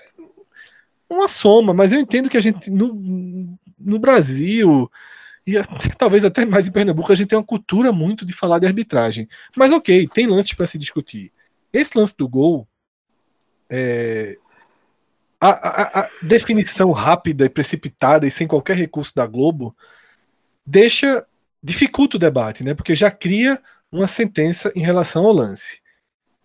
uma 1.10 1.28
soma, 1.28 1.74
mas 1.74 1.92
eu 1.92 2.00
entendo 2.00 2.30
que 2.30 2.36
a 2.36 2.40
gente, 2.40 2.70
no, 2.70 3.58
no 3.78 3.98
Brasil, 3.98 4.90
e 5.46 5.54
talvez 5.96 6.24
até 6.24 6.44
mais 6.44 6.68
em 6.68 6.72
Pernambuco, 6.72 7.10
a 7.10 7.14
gente 7.14 7.28
tem 7.28 7.38
uma 7.38 7.44
cultura 7.44 7.90
muito 7.90 8.26
de 8.26 8.32
falar 8.32 8.58
de 8.58 8.66
arbitragem. 8.66 9.28
Mas 9.56 9.70
ok, 9.70 10.06
tem 10.08 10.26
lances 10.26 10.52
para 10.52 10.66
se 10.66 10.76
discutir. 10.76 11.32
Esse 11.72 11.96
lance 11.96 12.14
do 12.16 12.28
gol, 12.28 12.68
é, 13.70 14.36
a, 15.40 15.48
a, 15.48 16.00
a, 16.00 16.10
definição 16.22 16.92
rápida 16.92 17.46
e 17.46 17.48
precipitada 17.48 18.26
e 18.26 18.30
sem 18.30 18.46
qualquer 18.46 18.76
recurso 18.76 19.14
da 19.14 19.26
Globo 19.26 19.74
deixa 20.66 21.26
dificulta 21.62 22.16
o 22.16 22.20
debate, 22.20 22.62
né? 22.62 22.74
Porque 22.74 22.94
já 22.94 23.10
cria 23.10 23.60
uma 23.90 24.06
sentença 24.06 24.70
em 24.76 24.80
relação 24.80 25.24
ao 25.24 25.32
lance. 25.32 25.80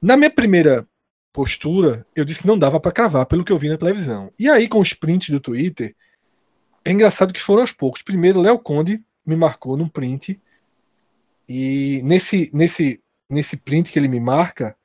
Na 0.01 0.15
minha 0.15 0.31
primeira 0.31 0.87
postura, 1.33 2.05
eu 2.15 2.23
disse 2.23 2.41
que 2.41 2.47
não 2.47 2.57
dava 2.57 2.79
para 2.79 2.91
cavar 2.91 3.25
pelo 3.25 3.43
que 3.43 3.51
eu 3.51 3.59
vi 3.59 3.69
na 3.69 3.77
televisão. 3.77 4.31
E 4.39 4.49
aí, 4.49 4.67
com 4.67 4.79
os 4.79 4.93
prints 4.93 5.29
do 5.29 5.39
Twitter, 5.39 5.95
é 6.85 6.91
engraçado 6.91 7.33
que 7.33 7.41
foram 7.41 7.61
aos 7.61 7.71
poucos. 7.71 8.01
Primeiro, 8.01 8.41
Léo 8.41 8.59
Conde 8.59 9.01
me 9.25 9.35
marcou 9.35 9.77
num 9.77 9.87
print. 9.87 10.39
E 11.47 12.01
nesse, 12.03 12.49
nesse, 12.53 13.01
nesse 13.29 13.57
print 13.57 13.91
que 13.91 13.99
ele 13.99 14.07
me 14.07 14.19
marca, 14.19 14.75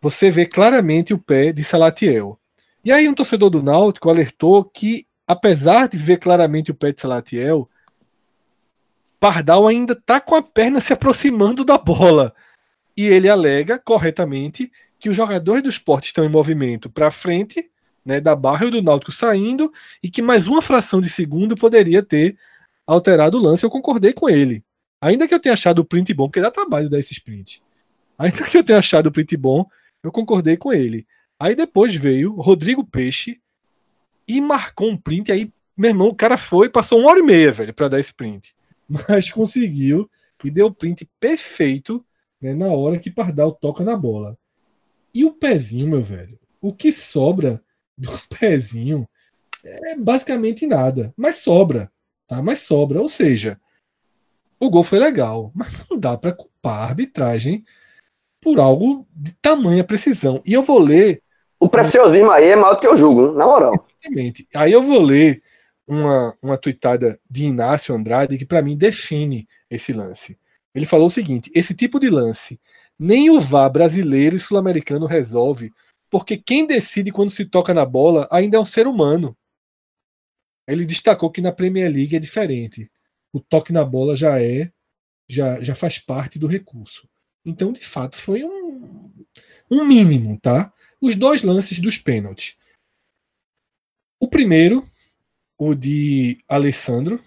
você 0.00 0.30
vê 0.30 0.46
claramente 0.46 1.14
o 1.14 1.18
pé 1.18 1.52
de 1.52 1.62
Salatiel. 1.62 2.38
E 2.84 2.90
aí, 2.90 3.08
um 3.08 3.14
torcedor 3.14 3.50
do 3.50 3.62
Náutico 3.62 4.10
alertou 4.10 4.64
que, 4.64 5.06
apesar 5.26 5.88
de 5.88 5.96
ver 5.96 6.18
claramente 6.18 6.72
o 6.72 6.74
pé 6.74 6.92
de 6.92 7.00
Salatiel, 7.00 7.68
Pardal 9.20 9.68
ainda 9.68 9.92
está 9.92 10.20
com 10.20 10.34
a 10.34 10.42
perna 10.42 10.80
se 10.80 10.92
aproximando 10.92 11.64
da 11.64 11.78
bola. 11.78 12.34
E 12.96 13.06
ele 13.06 13.28
alega 13.28 13.78
corretamente 13.78 14.70
que 14.98 15.08
os 15.08 15.16
jogadores 15.16 15.62
do 15.62 15.68
esporte 15.68 16.06
estão 16.06 16.24
em 16.24 16.28
movimento 16.28 16.90
para 16.90 17.10
frente, 17.10 17.70
né, 18.04 18.20
da 18.20 18.34
barra 18.34 18.66
e 18.66 18.70
do 18.70 18.82
Náutico 18.82 19.12
saindo, 19.12 19.72
e 20.02 20.10
que 20.10 20.22
mais 20.22 20.46
uma 20.46 20.60
fração 20.60 21.00
de 21.00 21.08
segundo 21.08 21.54
poderia 21.54 22.02
ter 22.02 22.36
alterado 22.86 23.38
o 23.38 23.40
lance. 23.40 23.64
Eu 23.64 23.70
concordei 23.70 24.12
com 24.12 24.28
ele. 24.28 24.64
Ainda 25.00 25.26
que 25.26 25.34
eu 25.34 25.40
tenha 25.40 25.54
achado 25.54 25.80
o 25.80 25.84
print 25.84 26.12
bom, 26.14 26.28
porque 26.28 26.40
dá 26.40 26.50
trabalho 26.50 26.88
dar 26.88 26.98
esse 26.98 27.12
sprint. 27.12 27.62
Ainda 28.18 28.44
que 28.44 28.56
eu 28.56 28.64
tenha 28.64 28.78
achado 28.78 29.06
o 29.06 29.12
print 29.12 29.36
bom, 29.36 29.66
eu 30.02 30.12
concordei 30.12 30.56
com 30.56 30.72
ele. 30.72 31.06
Aí 31.38 31.56
depois 31.56 31.94
veio 31.94 32.34
Rodrigo 32.34 32.84
Peixe 32.84 33.40
e 34.28 34.40
marcou 34.40 34.90
um 34.90 34.96
print. 34.96 35.32
Aí, 35.32 35.52
meu 35.76 35.90
irmão, 35.90 36.08
o 36.08 36.14
cara 36.14 36.36
foi, 36.36 36.68
passou 36.68 37.00
uma 37.00 37.10
hora 37.10 37.18
e 37.18 37.22
meia, 37.22 37.50
velho, 37.50 37.74
para 37.74 37.88
dar 37.88 38.00
esse 38.00 38.14
print. 38.14 38.54
Mas 39.08 39.30
conseguiu 39.30 40.08
e 40.44 40.50
deu 40.50 40.66
o 40.66 40.74
print 40.74 41.08
perfeito 41.18 42.04
né, 42.40 42.54
na 42.54 42.66
hora 42.66 42.98
que 42.98 43.10
Pardal 43.10 43.52
toca 43.52 43.84
na 43.84 43.96
bola. 43.96 44.36
E 45.14 45.24
o 45.24 45.32
pezinho, 45.32 45.88
meu 45.88 46.02
velho, 46.02 46.38
o 46.60 46.72
que 46.72 46.90
sobra 46.90 47.62
do 47.96 48.08
pezinho 48.38 49.08
é 49.64 49.96
basicamente 49.96 50.66
nada, 50.66 51.12
mas 51.16 51.36
sobra, 51.36 51.90
tá? 52.26 52.42
Mas 52.42 52.60
sobra, 52.60 53.00
ou 53.00 53.08
seja, 53.08 53.60
o 54.58 54.68
gol 54.70 54.82
foi 54.82 54.98
legal, 54.98 55.52
mas 55.54 55.68
não 55.88 55.98
dá 55.98 56.16
para 56.16 56.32
culpar 56.32 56.78
a 56.78 56.84
arbitragem 56.84 57.64
por 58.40 58.58
algo 58.58 59.06
de 59.14 59.32
tamanha 59.40 59.84
precisão. 59.84 60.42
E 60.44 60.52
eu 60.52 60.62
vou 60.62 60.80
ler. 60.80 61.22
O 61.60 61.68
preciosismo 61.68 62.30
aí 62.30 62.50
é 62.50 62.56
maior 62.56 62.74
do 62.74 62.80
que 62.80 62.86
eu 62.86 62.96
julgo, 62.96 63.32
na 63.32 63.46
moral. 63.46 63.74
Exatamente. 64.02 64.48
Aí 64.54 64.72
eu 64.72 64.82
vou 64.82 65.00
ler 65.00 65.42
uma, 65.86 66.36
uma 66.42 66.58
tuitada 66.58 67.20
de 67.30 67.44
Inácio 67.44 67.94
Andrade 67.94 68.36
que 68.36 68.44
para 68.44 68.62
mim 68.62 68.76
define 68.76 69.46
esse 69.70 69.92
lance. 69.92 70.36
Ele 70.74 70.86
falou 70.86 71.06
o 71.06 71.10
seguinte: 71.10 71.50
esse 71.54 71.74
tipo 71.74 72.00
de 72.00 72.10
lance 72.10 72.60
nem 72.98 73.30
o 73.30 73.40
VAR 73.40 73.70
brasileiro 73.70 74.36
e 74.36 74.40
sul-americano 74.40 75.06
resolve, 75.06 75.72
porque 76.12 76.36
quem 76.36 76.66
decide 76.66 77.10
quando 77.10 77.30
se 77.30 77.46
toca 77.46 77.72
na 77.72 77.86
bola 77.86 78.28
ainda 78.30 78.58
é 78.58 78.60
um 78.60 78.66
ser 78.66 78.86
humano. 78.86 79.34
Ele 80.68 80.84
destacou 80.84 81.30
que 81.30 81.40
na 81.40 81.50
Premier 81.50 81.90
League 81.90 82.14
é 82.14 82.18
diferente. 82.18 82.92
O 83.32 83.40
toque 83.40 83.72
na 83.72 83.82
bola 83.82 84.14
já 84.14 84.38
é, 84.38 84.70
já, 85.26 85.58
já 85.62 85.74
faz 85.74 85.98
parte 85.98 86.38
do 86.38 86.46
recurso. 86.46 87.08
Então, 87.42 87.72
de 87.72 87.80
fato, 87.80 88.14
foi 88.18 88.44
um, 88.44 89.10
um 89.70 89.86
mínimo, 89.86 90.38
tá? 90.38 90.70
Os 91.00 91.16
dois 91.16 91.42
lances 91.42 91.80
dos 91.80 91.96
pênaltis. 91.96 92.58
O 94.20 94.28
primeiro, 94.28 94.86
o 95.56 95.74
de 95.74 96.44
Alessandro, 96.46 97.24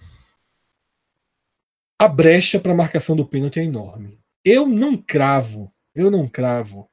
a 1.98 2.08
brecha 2.08 2.60
para 2.60 2.76
marcação 2.76 3.16
do 3.16 3.26
pênalti 3.26 3.60
é 3.60 3.64
enorme. 3.64 4.20
Eu 4.44 4.68
não 4.68 4.96
cravo, 4.96 5.74
eu 5.96 6.12
não 6.12 6.28
cravo, 6.28 6.88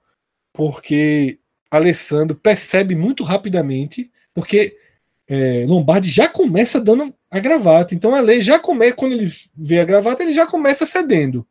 porque 0.54 1.38
Alessandro 1.76 2.36
percebe 2.36 2.94
muito 2.94 3.24
rapidamente, 3.24 4.10
porque 4.34 4.76
é, 5.28 5.64
Lombardi 5.66 6.10
já 6.10 6.28
começa 6.28 6.78
dando 6.78 7.14
a 7.30 7.40
gravata. 7.40 7.94
Então 7.94 8.14
a 8.14 8.20
lei 8.20 8.40
já 8.40 8.58
começa, 8.58 8.94
quando 8.94 9.12
ele 9.12 9.32
vê 9.56 9.80
a 9.80 9.84
gravata, 9.84 10.22
ele 10.22 10.32
já 10.32 10.46
começa 10.46 10.84
cedendo. 10.84 11.46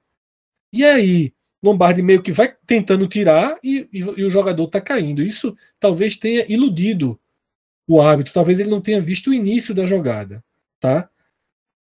E 0.71 0.85
aí, 0.85 1.33
Lombardi 1.63 2.01
meio 2.03 2.21
que 2.21 2.31
vai 2.31 2.55
tentando 2.67 3.07
tirar 3.07 3.57
e, 3.63 3.89
e, 3.91 3.99
e 3.99 4.23
o 4.23 4.29
jogador 4.29 4.65
está 4.65 4.79
caindo. 4.79 5.23
Isso 5.23 5.57
talvez 5.79 6.15
tenha 6.15 6.45
iludido 6.47 7.19
o 7.87 7.99
árbitro, 7.99 8.33
talvez 8.33 8.59
ele 8.59 8.69
não 8.69 8.79
tenha 8.79 9.01
visto 9.01 9.31
o 9.31 9.33
início 9.33 9.73
da 9.73 9.87
jogada. 9.87 10.43
Tá? 10.79 11.09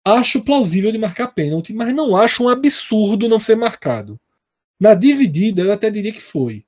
Acho 0.05 0.43
plausível 0.45 0.91
de 0.91 0.99
marcar 0.99 1.29
pênalti, 1.29 1.73
mas 1.73 1.95
não 1.95 2.17
acho 2.17 2.43
um 2.43 2.49
absurdo 2.49 3.29
não 3.29 3.39
ser 3.39 3.57
marcado. 3.57 4.21
Na 4.79 4.93
dividida, 4.93 5.63
eu 5.63 5.73
até 5.73 5.89
diria 5.89 6.13
que 6.13 6.21
foi. 6.21 6.64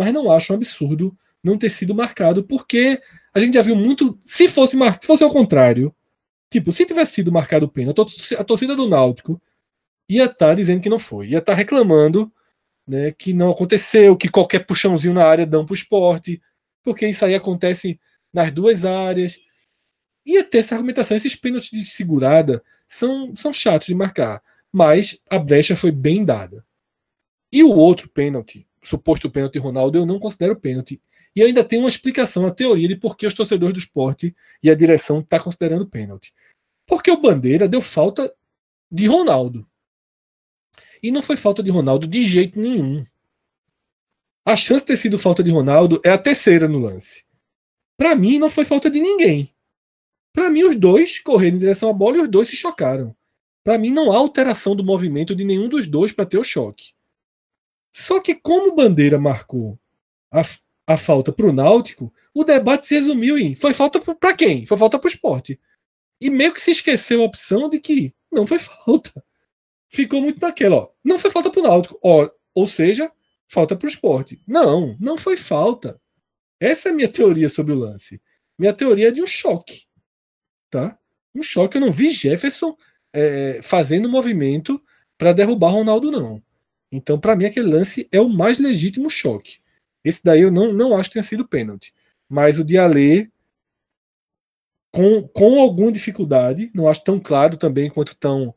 Mas 0.00 0.14
não 0.14 0.32
acho 0.32 0.50
um 0.50 0.56
absurdo 0.56 1.14
não 1.44 1.58
ter 1.58 1.68
sido 1.68 1.94
marcado, 1.94 2.42
porque 2.42 2.98
a 3.34 3.38
gente 3.38 3.52
já 3.52 3.60
viu 3.60 3.76
muito. 3.76 4.18
Se 4.24 4.48
fosse, 4.48 4.74
mar... 4.74 4.98
se 4.98 5.06
fosse 5.06 5.22
ao 5.22 5.30
contrário, 5.30 5.94
tipo, 6.50 6.72
se 6.72 6.86
tivesse 6.86 7.12
sido 7.16 7.30
marcado 7.30 7.66
o 7.66 7.68
pênalti, 7.68 8.00
a 8.34 8.42
torcida 8.42 8.74
do 8.74 8.88
Náutico 8.88 9.38
ia 10.08 10.24
estar 10.24 10.36
tá 10.48 10.54
dizendo 10.54 10.80
que 10.80 10.88
não 10.88 10.98
foi, 10.98 11.28
ia 11.28 11.38
estar 11.38 11.52
tá 11.52 11.58
reclamando 11.58 12.32
né, 12.88 13.12
que 13.12 13.34
não 13.34 13.50
aconteceu, 13.50 14.16
que 14.16 14.30
qualquer 14.30 14.64
puxãozinho 14.64 15.12
na 15.12 15.26
área 15.26 15.44
dão 15.44 15.66
para 15.66 15.74
o 15.74 15.76
esporte, 15.76 16.40
porque 16.82 17.06
isso 17.06 17.22
aí 17.26 17.34
acontece 17.34 18.00
nas 18.32 18.50
duas 18.50 18.86
áreas. 18.86 19.38
Ia 20.24 20.42
ter 20.42 20.60
essa 20.60 20.76
argumentação, 20.76 21.14
esses 21.14 21.36
pênaltis 21.36 21.70
de 21.70 21.84
segurada 21.84 22.64
são, 22.88 23.36
são 23.36 23.52
chatos 23.52 23.88
de 23.88 23.94
marcar, 23.94 24.42
mas 24.72 25.20
a 25.30 25.38
brecha 25.38 25.76
foi 25.76 25.90
bem 25.90 26.24
dada. 26.24 26.64
E 27.52 27.62
o 27.62 27.68
outro 27.68 28.08
pênalti, 28.08 28.66
suposto 28.82 29.30
pênalti 29.30 29.58
Ronaldo, 29.58 29.98
eu 29.98 30.06
não 30.06 30.18
considero 30.18 30.56
pênalti. 30.56 31.00
E 31.34 31.42
ainda 31.42 31.62
tem 31.62 31.78
uma 31.78 31.88
explicação, 31.88 32.46
a 32.46 32.50
teoria 32.50 32.88
de 32.88 32.96
por 32.96 33.16
que 33.16 33.26
os 33.26 33.34
torcedores 33.34 33.74
do 33.74 33.78
esporte 33.78 34.34
e 34.62 34.70
a 34.70 34.74
direção 34.74 35.20
estão 35.20 35.38
tá 35.38 35.44
considerando 35.44 35.86
pênalti. 35.86 36.34
Porque 36.86 37.10
o 37.10 37.20
Bandeira 37.20 37.68
deu 37.68 37.80
falta 37.80 38.32
de 38.90 39.06
Ronaldo. 39.06 39.66
E 41.02 41.10
não 41.10 41.22
foi 41.22 41.36
falta 41.36 41.62
de 41.62 41.70
Ronaldo 41.70 42.06
de 42.06 42.24
jeito 42.24 42.58
nenhum. 42.58 43.04
A 44.44 44.56
chance 44.56 44.80
de 44.80 44.86
ter 44.86 44.96
sido 44.96 45.18
falta 45.18 45.42
de 45.42 45.50
Ronaldo 45.50 46.00
é 46.04 46.10
a 46.10 46.18
terceira 46.18 46.66
no 46.66 46.78
lance. 46.78 47.24
Para 47.96 48.16
mim, 48.16 48.38
não 48.38 48.50
foi 48.50 48.64
falta 48.64 48.90
de 48.90 48.98
ninguém. 48.98 49.54
Para 50.32 50.48
mim, 50.48 50.64
os 50.64 50.76
dois 50.76 51.20
correram 51.20 51.56
em 51.56 51.60
direção 51.60 51.90
à 51.90 51.92
bola 51.92 52.16
e 52.16 52.20
os 52.20 52.28
dois 52.28 52.48
se 52.48 52.56
chocaram. 52.56 53.14
Para 53.62 53.78
mim, 53.78 53.90
não 53.90 54.10
há 54.10 54.16
alteração 54.16 54.74
do 54.74 54.82
movimento 54.82 55.34
de 55.34 55.44
nenhum 55.44 55.68
dos 55.68 55.86
dois 55.86 56.12
para 56.12 56.26
ter 56.26 56.38
o 56.38 56.44
choque. 56.44 56.92
Só 57.92 58.20
que, 58.20 58.34
como 58.34 58.74
Bandeira 58.74 59.18
marcou 59.18 59.78
a, 60.32 60.42
a 60.86 60.96
falta 60.96 61.32
para 61.32 61.46
o 61.46 61.52
Náutico, 61.52 62.12
o 62.32 62.44
debate 62.44 62.86
se 62.86 62.94
resumiu 62.94 63.38
em 63.38 63.54
foi 63.54 63.74
falta 63.74 64.00
para 64.00 64.34
quem? 64.34 64.66
Foi 64.66 64.78
falta 64.78 64.98
para 64.98 65.06
o 65.06 65.10
esporte. 65.10 65.60
E 66.20 66.30
meio 66.30 66.52
que 66.52 66.60
se 66.60 66.70
esqueceu 66.70 67.22
a 67.22 67.24
opção 67.24 67.68
de 67.68 67.80
que 67.80 68.14
não 68.30 68.46
foi 68.46 68.58
falta 68.60 69.24
ficou 69.90 70.22
muito 70.22 70.40
naquela, 70.40 70.76
ó. 70.76 70.88
Não 71.04 71.18
foi 71.18 71.30
falta 71.30 71.50
pro 71.50 71.62
Náutico, 71.62 71.98
ó, 72.02 72.30
ou 72.54 72.66
seja, 72.66 73.10
falta 73.48 73.76
pro 73.76 73.88
esporte. 73.88 74.40
Não, 74.46 74.96
não 75.00 75.18
foi 75.18 75.36
falta. 75.36 76.00
Essa 76.60 76.88
é 76.88 76.92
a 76.92 76.94
minha 76.94 77.08
teoria 77.08 77.48
sobre 77.48 77.72
o 77.72 77.78
lance. 77.78 78.22
Minha 78.58 78.72
teoria 78.72 79.08
é 79.08 79.10
de 79.10 79.20
um 79.20 79.26
choque. 79.26 79.86
Tá? 80.70 80.96
Um 81.34 81.42
choque. 81.42 81.76
Eu 81.76 81.80
não 81.80 81.92
vi 81.92 82.10
Jefferson 82.10 82.76
é, 83.12 83.60
fazendo 83.62 84.08
movimento 84.08 84.80
para 85.18 85.32
derrubar 85.32 85.70
Ronaldo, 85.70 86.10
não. 86.10 86.42
Então, 86.92 87.18
para 87.18 87.36
mim, 87.36 87.44
aquele 87.44 87.70
lance 87.70 88.08
é 88.10 88.20
o 88.20 88.28
mais 88.28 88.58
legítimo 88.58 89.08
choque. 89.08 89.58
Esse 90.04 90.22
daí 90.24 90.40
eu 90.40 90.50
não, 90.50 90.72
não 90.72 90.96
acho 90.96 91.10
que 91.10 91.14
tenha 91.14 91.22
sido 91.22 91.46
pênalti. 91.46 91.94
Mas 92.28 92.58
o 92.58 92.64
de 92.64 92.78
Alê, 92.78 93.30
com, 94.92 95.22
com 95.28 95.60
alguma 95.60 95.92
dificuldade, 95.92 96.70
não 96.74 96.88
acho 96.88 97.04
tão 97.04 97.20
claro 97.20 97.56
também 97.56 97.90
quanto 97.90 98.14
tão 98.16 98.54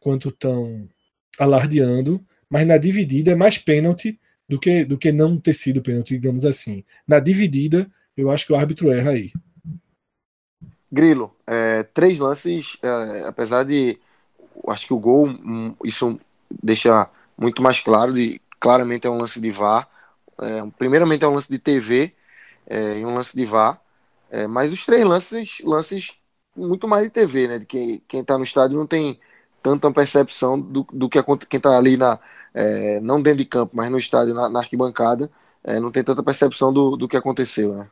quanto 0.00 0.28
estão 0.28 0.88
alardeando, 1.36 2.24
mas 2.48 2.64
na 2.64 2.78
dividida 2.78 3.32
é 3.32 3.34
mais 3.34 3.58
pênalti 3.58 4.20
do 4.48 4.58
que, 4.58 4.84
do 4.84 4.96
que 4.96 5.10
não 5.10 5.36
ter 5.36 5.52
sido 5.52 5.82
pênalti, 5.82 6.10
digamos 6.10 6.44
assim. 6.44 6.84
Na 7.06 7.18
dividida, 7.18 7.90
eu 8.16 8.30
acho 8.30 8.46
que 8.46 8.52
o 8.52 8.56
árbitro 8.56 8.92
erra 8.92 9.10
aí. 9.10 9.32
Grilo, 10.90 11.34
é, 11.44 11.82
três 11.82 12.20
lances, 12.20 12.78
é, 12.80 13.24
apesar 13.26 13.64
de. 13.64 13.98
Acho 14.68 14.86
que 14.86 14.94
o 14.94 14.98
gol, 14.98 15.26
hum, 15.26 15.74
isso 15.84 16.18
deixa 16.62 17.10
muito 17.36 17.62
mais 17.62 17.80
claro, 17.80 18.12
de, 18.12 18.40
claramente 18.58 19.06
é 19.06 19.10
um 19.10 19.18
lance 19.18 19.40
de 19.40 19.50
VAR. 19.50 19.88
É, 20.40 20.62
primeiramente 20.78 21.24
é 21.24 21.28
um 21.28 21.34
lance 21.34 21.50
de 21.50 21.58
TV 21.58 22.14
é, 22.66 22.98
e 22.98 23.06
um 23.06 23.14
lance 23.14 23.36
de 23.36 23.44
VAR. 23.44 23.80
É, 24.30 24.46
mas 24.46 24.72
os 24.72 24.84
três 24.84 25.04
lances, 25.06 25.60
lances 25.64 26.14
muito 26.54 26.88
mais 26.88 27.04
de 27.04 27.10
TV, 27.10 27.48
né? 27.48 27.58
De 27.58 27.66
quem, 27.66 28.02
quem 28.08 28.24
tá 28.24 28.36
no 28.36 28.44
estádio 28.44 28.76
não 28.76 28.86
tem 28.86 29.20
tanta 29.62 29.90
percepção 29.90 30.58
do, 30.58 30.86
do 30.92 31.08
que 31.08 31.22
quem 31.48 31.58
está 31.58 31.76
ali 31.76 31.96
na 31.96 32.18
é, 32.54 33.00
não 33.00 33.20
dentro 33.20 33.38
de 33.38 33.44
campo, 33.44 33.76
mas 33.76 33.90
no 33.90 33.98
estádio, 33.98 34.32
na, 34.32 34.48
na 34.48 34.60
arquibancada, 34.60 35.30
é, 35.62 35.78
não 35.78 35.92
tem 35.92 36.02
tanta 36.02 36.22
percepção 36.22 36.72
do, 36.72 36.96
do 36.96 37.06
que 37.06 37.16
aconteceu, 37.16 37.74
né? 37.74 37.90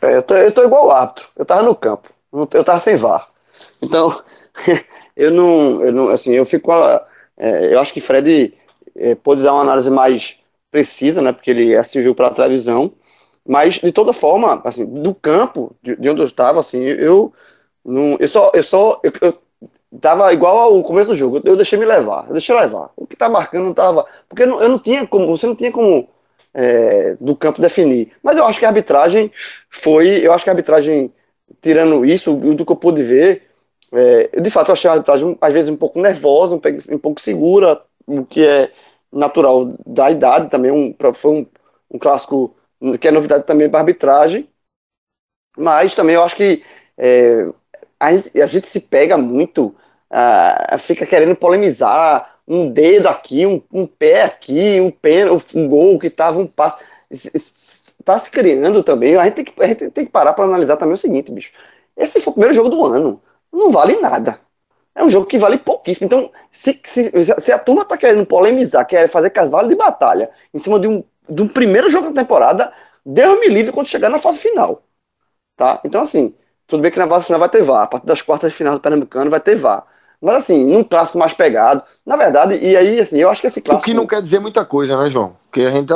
É, 0.00 0.16
eu, 0.16 0.22
tô, 0.22 0.34
eu 0.34 0.52
tô 0.52 0.62
igual 0.62 0.86
o 0.86 0.90
árbitro, 0.92 1.28
eu 1.36 1.44
tava 1.44 1.62
no 1.62 1.74
campo, 1.74 2.08
eu 2.32 2.64
tava 2.64 2.78
sem 2.78 2.96
VAR. 2.96 3.28
Então, 3.82 4.22
eu 5.16 5.32
não, 5.32 5.82
eu 5.82 5.92
não, 5.92 6.08
assim, 6.08 6.32
eu 6.32 6.46
fico, 6.46 6.70
eu 7.36 7.80
acho 7.80 7.92
que 7.92 8.00
Fred 8.00 8.54
é, 9.00 9.14
pode 9.14 9.40
usar 9.40 9.52
uma 9.52 9.62
análise 9.62 9.90
mais 9.90 10.36
precisa, 10.70 11.20
né, 11.20 11.32
porque 11.32 11.50
ele 11.50 11.74
assistiu 11.74 12.14
para 12.14 12.28
a 12.28 12.34
televisão, 12.34 12.92
mas 13.46 13.74
de 13.74 13.90
toda 13.90 14.12
forma, 14.12 14.60
assim, 14.64 14.84
do 14.86 15.14
campo, 15.14 15.74
de, 15.82 15.96
de 15.96 16.08
onde 16.08 16.20
eu 16.20 16.26
estava, 16.26 16.60
assim, 16.60 16.82
eu 16.82 17.32
não, 17.84 18.16
eu 18.20 18.28
só, 18.28 18.52
eu 18.54 18.62
só, 18.62 19.00
eu, 19.02 19.12
eu 19.20 19.38
tava 20.00 20.32
igual 20.32 20.58
ao 20.58 20.82
começo 20.82 21.08
do 21.08 21.16
jogo. 21.16 21.40
Eu 21.44 21.56
deixei 21.56 21.78
me 21.78 21.84
levar, 21.84 22.26
eu 22.28 22.32
deixei 22.32 22.54
levar. 22.54 22.90
O 22.96 23.06
que 23.06 23.16
tá 23.16 23.28
marcando 23.28 23.64
não 23.64 23.74
tava. 23.74 24.06
Porque 24.28 24.42
eu 24.42 24.46
não, 24.46 24.62
eu 24.62 24.68
não 24.68 24.78
tinha 24.78 25.06
como, 25.06 25.26
você 25.26 25.46
não 25.46 25.54
tinha 25.54 25.72
como 25.72 26.08
é, 26.54 27.16
do 27.20 27.34
campo 27.34 27.60
definir. 27.60 28.12
Mas 28.22 28.36
eu 28.36 28.44
acho 28.44 28.58
que 28.58 28.64
a 28.64 28.68
arbitragem 28.68 29.32
foi. 29.68 30.24
Eu 30.24 30.32
acho 30.32 30.44
que 30.44 30.50
a 30.50 30.52
arbitragem, 30.52 31.12
tirando 31.60 32.04
isso, 32.04 32.34
do 32.34 32.64
que 32.64 32.72
eu 32.72 32.76
pude 32.76 33.02
ver, 33.02 33.48
é, 33.92 34.30
eu 34.32 34.42
de 34.42 34.50
fato 34.50 34.70
achei 34.72 34.88
a 34.88 34.94
arbitragem 34.94 35.36
às 35.40 35.52
vezes 35.52 35.70
um 35.70 35.76
pouco 35.76 36.00
nervosa, 36.00 36.54
um 36.92 36.98
pouco 36.98 37.20
segura, 37.20 37.80
o 38.06 38.24
que 38.24 38.46
é 38.46 38.70
natural 39.12 39.74
da 39.86 40.10
idade 40.10 40.50
também. 40.50 40.70
Um, 40.70 40.94
foi 41.14 41.30
um, 41.32 41.46
um 41.92 41.98
clássico 41.98 42.54
que 43.00 43.08
é 43.08 43.10
novidade 43.10 43.44
também 43.44 43.68
para 43.68 43.80
arbitragem. 43.80 44.48
Mas 45.56 45.94
também 45.94 46.14
eu 46.14 46.22
acho 46.22 46.36
que 46.36 46.62
é, 46.96 47.46
a, 47.98 48.08
a 48.08 48.46
gente 48.46 48.68
se 48.68 48.80
pega 48.80 49.16
muito, 49.18 49.74
uh, 50.10 50.78
fica 50.78 51.06
querendo 51.06 51.34
polemizar 51.34 52.38
um 52.46 52.70
dedo 52.70 53.08
aqui, 53.08 53.46
um, 53.46 53.62
um 53.72 53.86
pé 53.86 54.22
aqui, 54.22 54.80
um 54.80 54.90
pé, 54.90 55.24
um 55.54 55.68
gol 55.68 55.98
que 55.98 56.10
tava 56.10 56.38
um 56.38 56.46
passo. 56.46 56.78
Está 57.10 58.18
se 58.18 58.30
criando 58.30 58.82
também. 58.82 59.16
A 59.16 59.24
gente 59.24 59.34
tem 59.34 59.44
que, 59.44 59.62
a 59.62 59.66
gente 59.66 59.90
tem 59.90 60.06
que 60.06 60.12
parar 60.12 60.32
para 60.32 60.44
analisar 60.44 60.76
também 60.76 60.94
o 60.94 60.96
seguinte, 60.96 61.30
bicho. 61.32 61.52
Esse 61.96 62.20
foi 62.20 62.30
o 62.30 62.34
primeiro 62.34 62.54
jogo 62.54 62.68
do 62.70 62.84
ano. 62.86 63.22
Não 63.52 63.70
vale 63.70 63.96
nada. 64.00 64.40
É 65.00 65.04
um 65.04 65.08
jogo 65.08 65.24
que 65.24 65.38
vale 65.38 65.56
pouquíssimo. 65.56 66.04
Então, 66.04 66.30
se, 66.52 66.78
se, 66.84 67.10
se 67.38 67.50
a 67.50 67.58
turma 67.58 67.82
está 67.82 67.96
querendo 67.96 68.26
polemizar, 68.26 68.86
quer 68.86 69.08
fazer 69.08 69.30
cavalo 69.30 69.66
de 69.66 69.74
batalha 69.74 70.28
em 70.52 70.58
cima 70.58 70.78
de 70.78 70.86
um, 70.86 71.02
de 71.26 71.40
um 71.40 71.48
primeiro 71.48 71.90
jogo 71.90 72.10
da 72.10 72.20
temporada, 72.20 72.70
Deus 73.04 73.40
me 73.40 73.48
livre 73.48 73.72
quando 73.72 73.86
chegar 73.86 74.10
na 74.10 74.18
fase 74.18 74.40
final. 74.40 74.82
Tá? 75.56 75.80
Então, 75.86 76.02
assim, 76.02 76.34
tudo 76.66 76.82
bem 76.82 76.90
que 76.90 76.98
na 76.98 77.08
fase 77.08 77.24
final 77.24 77.40
vai 77.40 77.48
ter 77.48 77.62
VAR. 77.62 77.84
A 77.84 77.86
partir 77.86 78.06
das 78.06 78.20
quartas 78.20 78.50
de 78.52 78.58
final 78.58 78.74
do 78.74 78.80
Pernambucano 78.80 79.30
vai 79.30 79.40
ter 79.40 79.56
VAR. 79.56 79.86
Mas 80.20 80.36
assim, 80.36 80.62
num 80.66 80.84
clássico 80.84 81.18
mais 81.18 81.32
pegado, 81.32 81.82
na 82.04 82.14
verdade, 82.14 82.56
e 82.56 82.76
aí, 82.76 83.00
assim, 83.00 83.16
eu 83.16 83.30
acho 83.30 83.40
que 83.40 83.46
esse 83.46 83.62
clássico. 83.62 83.88
O 83.88 83.90
que 83.90 83.96
não 83.96 84.06
quer 84.06 84.20
dizer 84.20 84.38
muita 84.38 84.66
coisa, 84.66 85.02
né, 85.02 85.08
João? 85.08 85.34
Porque 85.44 85.62
a 85.62 85.70
gente 85.70 85.88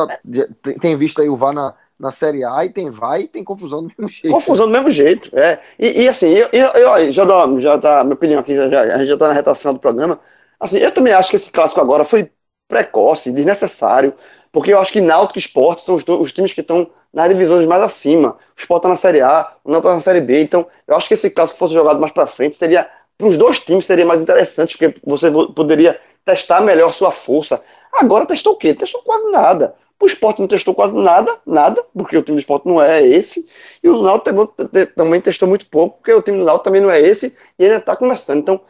tem 0.81 0.97
visto 0.97 1.21
aí 1.21 1.29
o 1.29 1.37
VAR 1.37 1.53
na, 1.53 1.75
na 1.99 2.11
Série 2.11 2.45
A 2.45 2.65
e 2.65 2.71
tem 2.71 2.91
VAR 2.91 3.21
e 3.21 3.29
tem 3.29 3.45
confusão 3.45 3.83
do 3.83 3.89
mesmo 3.89 4.09
jeito. 4.09 4.33
Confusão 4.33 4.67
do 4.67 4.73
mesmo 4.73 4.91
jeito, 4.91 5.31
é. 5.37 5.59
E, 5.79 6.03
e 6.03 6.09
assim, 6.09 6.29
eu, 6.29 6.49
eu, 6.53 6.69
eu, 6.69 7.13
já 7.13 7.25
dou, 7.25 7.61
já 7.61 7.79
tá, 7.79 8.03
minha 8.03 8.15
opinião 8.15 8.41
aqui, 8.41 8.55
já, 8.55 8.81
a 8.81 8.99
gente 8.99 9.09
já 9.09 9.17
tá 9.17 9.29
na 9.29 9.35
reta 9.35 9.55
final 9.55 9.75
do 9.75 9.81
programa. 9.81 10.19
Assim, 10.59 10.79
eu 10.79 10.93
também 10.93 11.13
acho 11.13 11.31
que 11.31 11.37
esse 11.37 11.51
clássico 11.51 11.81
agora 11.81 12.05
foi 12.05 12.31
precoce, 12.69 13.33
desnecessário, 13.33 14.15
porque 14.51 14.73
eu 14.73 14.79
acho 14.79 14.93
que 14.93 15.01
Náutico 15.01 15.39
e 15.39 15.41
Sport 15.41 15.81
são 15.81 15.95
os, 15.95 16.05
os 16.07 16.33
times 16.33 16.53
que 16.53 16.61
estão 16.61 16.89
nas 17.13 17.29
divisões 17.29 17.67
mais 17.67 17.83
acima. 17.83 18.37
O 18.57 18.61
Sport 18.61 18.83
tá 18.83 18.89
na 18.89 18.97
Série 18.97 19.21
A, 19.21 19.53
o 19.65 19.71
Náutico 19.71 19.89
tá 19.89 19.95
na 19.95 20.01
Série 20.01 20.21
B, 20.21 20.43
então 20.43 20.67
eu 20.87 20.97
acho 20.97 21.07
que 21.09 21.15
esse 21.15 21.31
clássico 21.31 21.59
fosse 21.59 21.75
jogado 21.75 22.01
mais 22.01 22.13
para 22.13 22.27
frente 22.27 22.57
seria 22.57 22.89
para 23.17 23.29
os 23.29 23.39
dois 23.39 23.61
times 23.61 23.87
seria 23.87 24.05
mais 24.05 24.21
interessante, 24.21 24.77
porque 24.77 25.01
você 25.05 25.31
poderia 25.31 26.01
testar 26.25 26.61
melhor 26.61 26.93
sua 26.93 27.13
força. 27.13 27.63
Agora 27.93 28.27
testou 28.27 28.55
o 28.55 28.57
quê? 28.57 28.75
Testou 28.75 29.03
quase 29.03 29.31
nada. 29.31 29.75
O 30.01 30.07
esporte 30.07 30.41
não 30.41 30.49
testou 30.49 30.75
quase 30.75 30.97
nada, 30.97 31.39
nada, 31.47 31.83
porque 31.97 32.17
o 32.17 32.23
time 32.23 32.37
do 32.37 32.41
esporte 32.41 32.67
não 32.67 32.83
é 32.83 33.03
esse. 33.07 33.47
E 33.83 33.89
o 33.89 34.03
Náutico 34.03 34.55
também 34.95 35.21
testou 35.21 35.49
muito 35.49 35.67
pouco, 35.67 35.99
porque 35.99 36.13
o 36.13 36.23
time 36.23 36.39
do 36.39 36.45
Náutico 36.45 36.65
também 36.65 36.81
não 36.81 36.91
é 36.91 37.01
esse, 37.01 37.35
e 37.59 37.65
ainda 37.65 37.77
está 37.77 37.97
começando. 37.97 38.39
Então, 38.39 38.61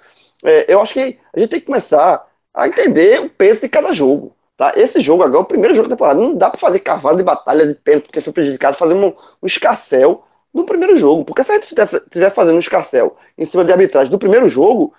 é, 0.45 0.73
eu 0.73 0.81
acho 0.81 0.93
que 0.93 1.19
a 1.35 1.41
gente 1.41 1.51
tem 1.51 1.61
que 1.61 1.67
começar 1.67 2.27
a 2.53 2.69
entender 2.69 3.21
o 3.21 3.31
peso 3.31 3.63
de 3.63 3.69
cada 3.69 3.93
jogo. 3.93 4.37
Tá? 4.57 4.73
Esse 4.77 5.01
jogo 5.01 5.23
agora 5.23 5.39
é 5.39 5.43
o 5.43 5.45
primeiro 5.45 5.75
jogo 5.75 5.89
da 5.89 5.97
temporada. 5.97 6.21
Não 6.21 6.35
dá 6.35 6.49
para 6.51 6.61
fazer 6.61 6.79
cavalo 6.79 7.17
de 7.17 7.25
batalha 7.25 7.67
de 7.67 7.75
pênalti 7.75 8.07
porque 8.07 8.21
foi 8.21 8.33
prejudicado, 8.33 8.77
fazer 8.77 8.95
um, 8.95 9.09
um 9.09 9.47
escarcel 9.47 10.25
no 10.53 10.65
primeiro 10.65 10.97
jogo. 10.97 11.25
Porque 11.25 11.43
se 11.43 11.51
a 11.51 11.55
gente 11.57 11.75
estiver 11.75 12.31
fazendo 12.31 12.57
um 12.57 12.61
escarcel 12.61 13.17
em 13.37 13.45
cima 13.45 13.65
de 13.65 13.73
arbitragem 13.73 14.11
do 14.11 14.19
primeiro 14.19 14.49
jogo, 14.49 14.95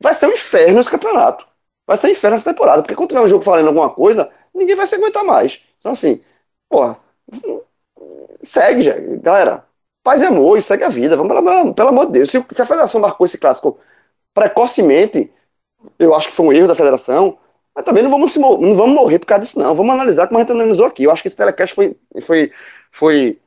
vai 0.00 0.14
ser 0.14 0.26
um 0.26 0.32
inferno 0.32 0.80
esse 0.80 0.90
campeonato. 0.90 1.46
Vai 1.86 1.96
ser 1.96 2.08
um 2.08 2.10
inferno 2.10 2.36
essa 2.36 2.50
temporada. 2.50 2.82
Porque 2.82 2.94
quando 2.94 3.08
tiver 3.10 3.22
um 3.22 3.28
jogo 3.28 3.44
falando 3.44 3.68
alguma 3.68 3.90
coisa, 3.90 4.30
ninguém 4.54 4.76
vai 4.76 4.86
se 4.86 4.94
aguentar 4.94 5.24
mais. 5.24 5.60
Então, 5.78 5.92
assim, 5.92 6.22
porra, 6.68 6.98
segue, 8.42 8.82
já, 8.82 8.94
galera. 9.20 9.64
Paz 10.02 10.20
e 10.20 10.24
amor 10.24 10.58
e 10.58 10.62
segue 10.62 10.84
a 10.84 10.88
vida. 10.88 11.16
Vamos, 11.16 11.32
pelo, 11.32 11.74
pelo 11.74 11.88
amor 11.88 12.06
de 12.06 12.12
Deus. 12.12 12.30
Se, 12.30 12.44
se 12.52 12.62
a 12.62 12.66
federação 12.66 13.00
marcou 13.00 13.24
esse 13.24 13.38
clássico 13.38 13.78
precocemente, 14.34 15.32
eu 15.98 16.14
acho 16.14 16.28
que 16.28 16.34
foi 16.34 16.46
um 16.46 16.52
erro 16.52 16.68
da 16.68 16.74
federação. 16.74 17.38
Mas 17.74 17.84
também 17.84 18.02
não 18.02 18.10
vamos, 18.10 18.36
não 18.36 18.74
vamos 18.74 18.94
morrer 18.94 19.18
por 19.18 19.26
causa 19.26 19.44
disso, 19.44 19.58
não. 19.58 19.74
Vamos 19.74 19.94
analisar 19.94 20.26
como 20.26 20.38
a 20.38 20.42
gente 20.42 20.52
analisou 20.52 20.86
aqui. 20.86 21.04
Eu 21.04 21.10
acho 21.10 21.22
que 21.22 21.28
esse 21.28 21.36
telecast 21.36 21.74
foi, 21.74 21.96
foi, 22.20 22.52
foi 22.90 23.40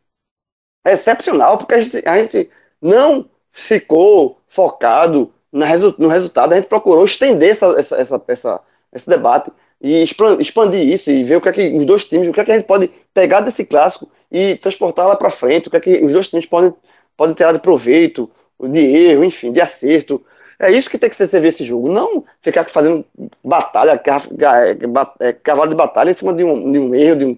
é 0.86 0.94
excepcional, 0.94 1.58
porque 1.58 1.74
a 1.74 1.82
gente, 1.82 2.08
a 2.08 2.18
gente 2.18 2.50
não 2.82 3.30
ficou 3.52 4.40
focado 4.48 5.34
no 5.52 6.08
resultado, 6.08 6.54
a 6.54 6.56
gente 6.58 6.68
procurou 6.68 7.06
estender 7.06 7.52
essa, 7.52 7.66
essa, 7.80 7.96
essa, 7.98 8.24
essa, 8.28 8.62
esse 8.94 9.10
debate 9.10 9.52
e 9.86 10.04
expandir 10.40 10.82
isso 10.82 11.12
e 11.12 11.24
ver 11.24 11.36
o 11.36 11.42
que 11.42 11.50
é 11.50 11.52
que 11.54 11.78
os 11.78 11.86
dois 11.86 12.04
times, 12.06 12.28
o 12.28 12.34
que 12.34 12.40
é 12.40 12.46
que 12.46 12.52
a 12.52 12.56
gente 12.56 12.66
pode 12.66 12.90
pegar 13.14 13.42
desse 13.42 13.64
clássico 13.64 14.10
e 14.32 14.56
transportar 14.56 15.08
lá 15.08 15.16
para 15.16 15.30
frente, 15.30 15.68
o 15.68 15.72
que 15.72 15.78
é 15.78 15.80
que 15.80 16.04
os 16.04 16.12
dois 16.12 16.28
times 16.28 16.48
podem, 16.48 16.74
podem 17.16 17.36
ter 17.36 17.54
de 17.54 17.60
proveito, 17.60 18.30
de 18.60 18.80
erro, 18.80 19.24
enfim, 19.24 19.52
de 19.52 19.62
acerto. 19.62 20.26
É 20.58 20.72
isso 20.72 20.90
que 20.90 20.98
tem 20.98 21.10
que 21.10 21.16
ser 21.16 21.28
ver 21.40 21.50
esse 21.50 21.64
jogo, 21.64 21.88
não 21.92 22.24
ficar 22.42 22.64
fazendo 22.66 23.06
batalha, 23.44 24.02
é, 25.20 25.34
cavalo 25.34 25.70
de 25.70 25.76
batalha 25.76 26.10
em 26.10 26.14
cima 26.16 26.34
de 26.34 26.44
um, 26.44 26.72
de 26.72 26.80
um 26.80 26.96
erro, 26.96 27.16
de 27.18 27.26
um, 27.26 27.38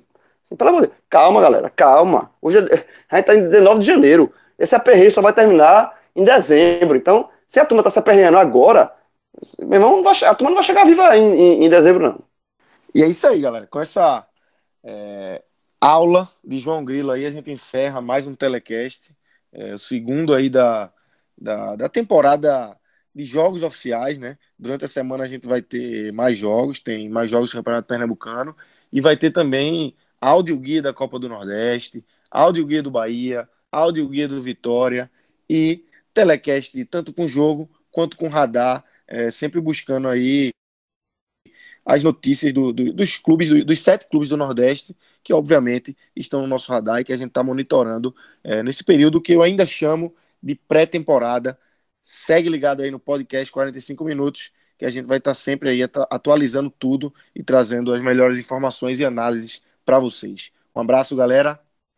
pelo 0.55 0.69
amor 0.69 0.81
de 0.83 0.87
Deus, 0.87 0.99
calma, 1.09 1.41
galera, 1.41 1.69
calma. 1.69 2.31
Hoje 2.41 2.59
é, 2.59 2.85
a 3.09 3.17
gente 3.17 3.25
tá 3.25 3.35
em 3.35 3.49
19 3.49 3.79
de 3.81 3.85
janeiro. 3.85 4.31
Esse 4.57 4.73
aperreio 4.73 5.11
só 5.11 5.21
vai 5.21 5.33
terminar 5.33 5.99
em 6.15 6.23
dezembro. 6.23 6.95
Então, 6.95 7.27
se 7.45 7.59
a 7.59 7.65
turma 7.65 7.83
tá 7.83 7.89
se 7.89 7.99
aperreando 7.99 8.37
agora, 8.37 8.91
meu 9.59 9.73
irmão, 9.73 10.01
a 10.07 10.35
turma 10.35 10.51
não 10.51 10.55
vai 10.55 10.63
chegar 10.63 10.85
viva 10.85 11.17
em, 11.17 11.33
em, 11.33 11.65
em 11.65 11.69
dezembro, 11.69 12.03
não. 12.03 12.26
E 12.97 13.03
é 13.03 13.07
isso 13.07 13.27
aí, 13.27 13.39
galera. 13.39 13.67
Com 13.67 13.79
essa 13.79 14.27
é, 14.83 15.43
aula 15.79 16.27
de 16.43 16.57
João 16.57 16.83
Grilo 16.83 17.11
aí, 17.11 17.27
a 17.27 17.31
gente 17.31 17.51
encerra 17.51 18.01
mais 18.01 18.25
um 18.25 18.33
telecast. 18.33 19.15
É, 19.51 19.75
o 19.75 19.77
segundo 19.77 20.33
aí 20.33 20.49
da, 20.49 20.91
da, 21.37 21.75
da 21.75 21.89
temporada 21.89 22.75
de 23.13 23.23
jogos 23.23 23.61
oficiais, 23.61 24.17
né? 24.17 24.35
Durante 24.57 24.83
a 24.85 24.87
semana 24.87 25.25
a 25.25 25.27
gente 25.27 25.47
vai 25.47 25.61
ter 25.61 26.11
mais 26.11 26.39
jogos, 26.39 26.79
tem 26.79 27.07
mais 27.07 27.29
jogos 27.29 27.51
do 27.51 27.57
Campeonato 27.57 27.87
Pernambucano 27.87 28.57
e 28.91 28.99
vai 28.99 29.15
ter 29.15 29.29
também 29.29 29.95
áudio 30.19 30.57
guia 30.57 30.81
da 30.81 30.91
Copa 30.91 31.19
do 31.19 31.29
Nordeste, 31.29 32.03
áudio 32.31 32.65
guia 32.65 32.81
do 32.81 32.89
Bahia, 32.89 33.47
áudio 33.71 34.09
guia 34.09 34.27
do 34.27 34.41
Vitória 34.41 35.07
e 35.47 35.85
telecast 36.15 36.83
tanto 36.85 37.13
com 37.13 37.27
jogo 37.27 37.69
quanto 37.91 38.17
com 38.17 38.27
radar, 38.27 38.83
é, 39.07 39.29
sempre 39.29 39.61
buscando 39.61 40.07
aí 40.07 40.51
as 41.87 42.03
notícias 42.03 42.51
do, 42.51 42.73
do, 42.73 42.91
dos 42.91 43.15
clubes, 43.15 43.47
do, 43.47 43.63
dos 43.63 43.79
sete 43.79 44.09
clubes 44.09 44.27
do 44.27 44.35
Nordeste, 44.35 44.93
que 45.23 45.33
obviamente 45.33 45.95
estão 46.13 46.41
no 46.41 46.47
nosso 46.47 46.69
radar 46.69 46.99
e 46.99 47.03
que 47.05 47.13
a 47.13 47.17
gente 47.17 47.29
está 47.29 47.41
monitorando 47.41 48.13
é, 48.43 48.61
nesse 48.61 48.83
período 48.83 49.21
que 49.21 49.31
eu 49.31 49.41
ainda 49.41 49.65
chamo 49.65 50.13
de 50.43 50.53
pré-temporada. 50.53 51.57
Segue 52.03 52.49
ligado 52.49 52.81
aí 52.81 52.91
no 52.91 52.99
podcast 52.99 53.49
45 53.49 54.03
minutos, 54.03 54.51
que 54.77 54.83
a 54.83 54.89
gente 54.89 55.05
vai 55.05 55.17
estar 55.17 55.31
tá 55.31 55.35
sempre 55.35 55.69
aí 55.69 55.79
atualizando 56.09 56.69
tudo 56.69 57.13
e 57.33 57.41
trazendo 57.41 57.93
as 57.93 58.01
melhores 58.01 58.37
informações 58.37 58.99
e 58.99 59.05
análises 59.05 59.61
para 59.85 59.97
vocês. 59.97 60.51
Um 60.75 60.81
abraço, 60.81 61.15
galera. 61.15 61.66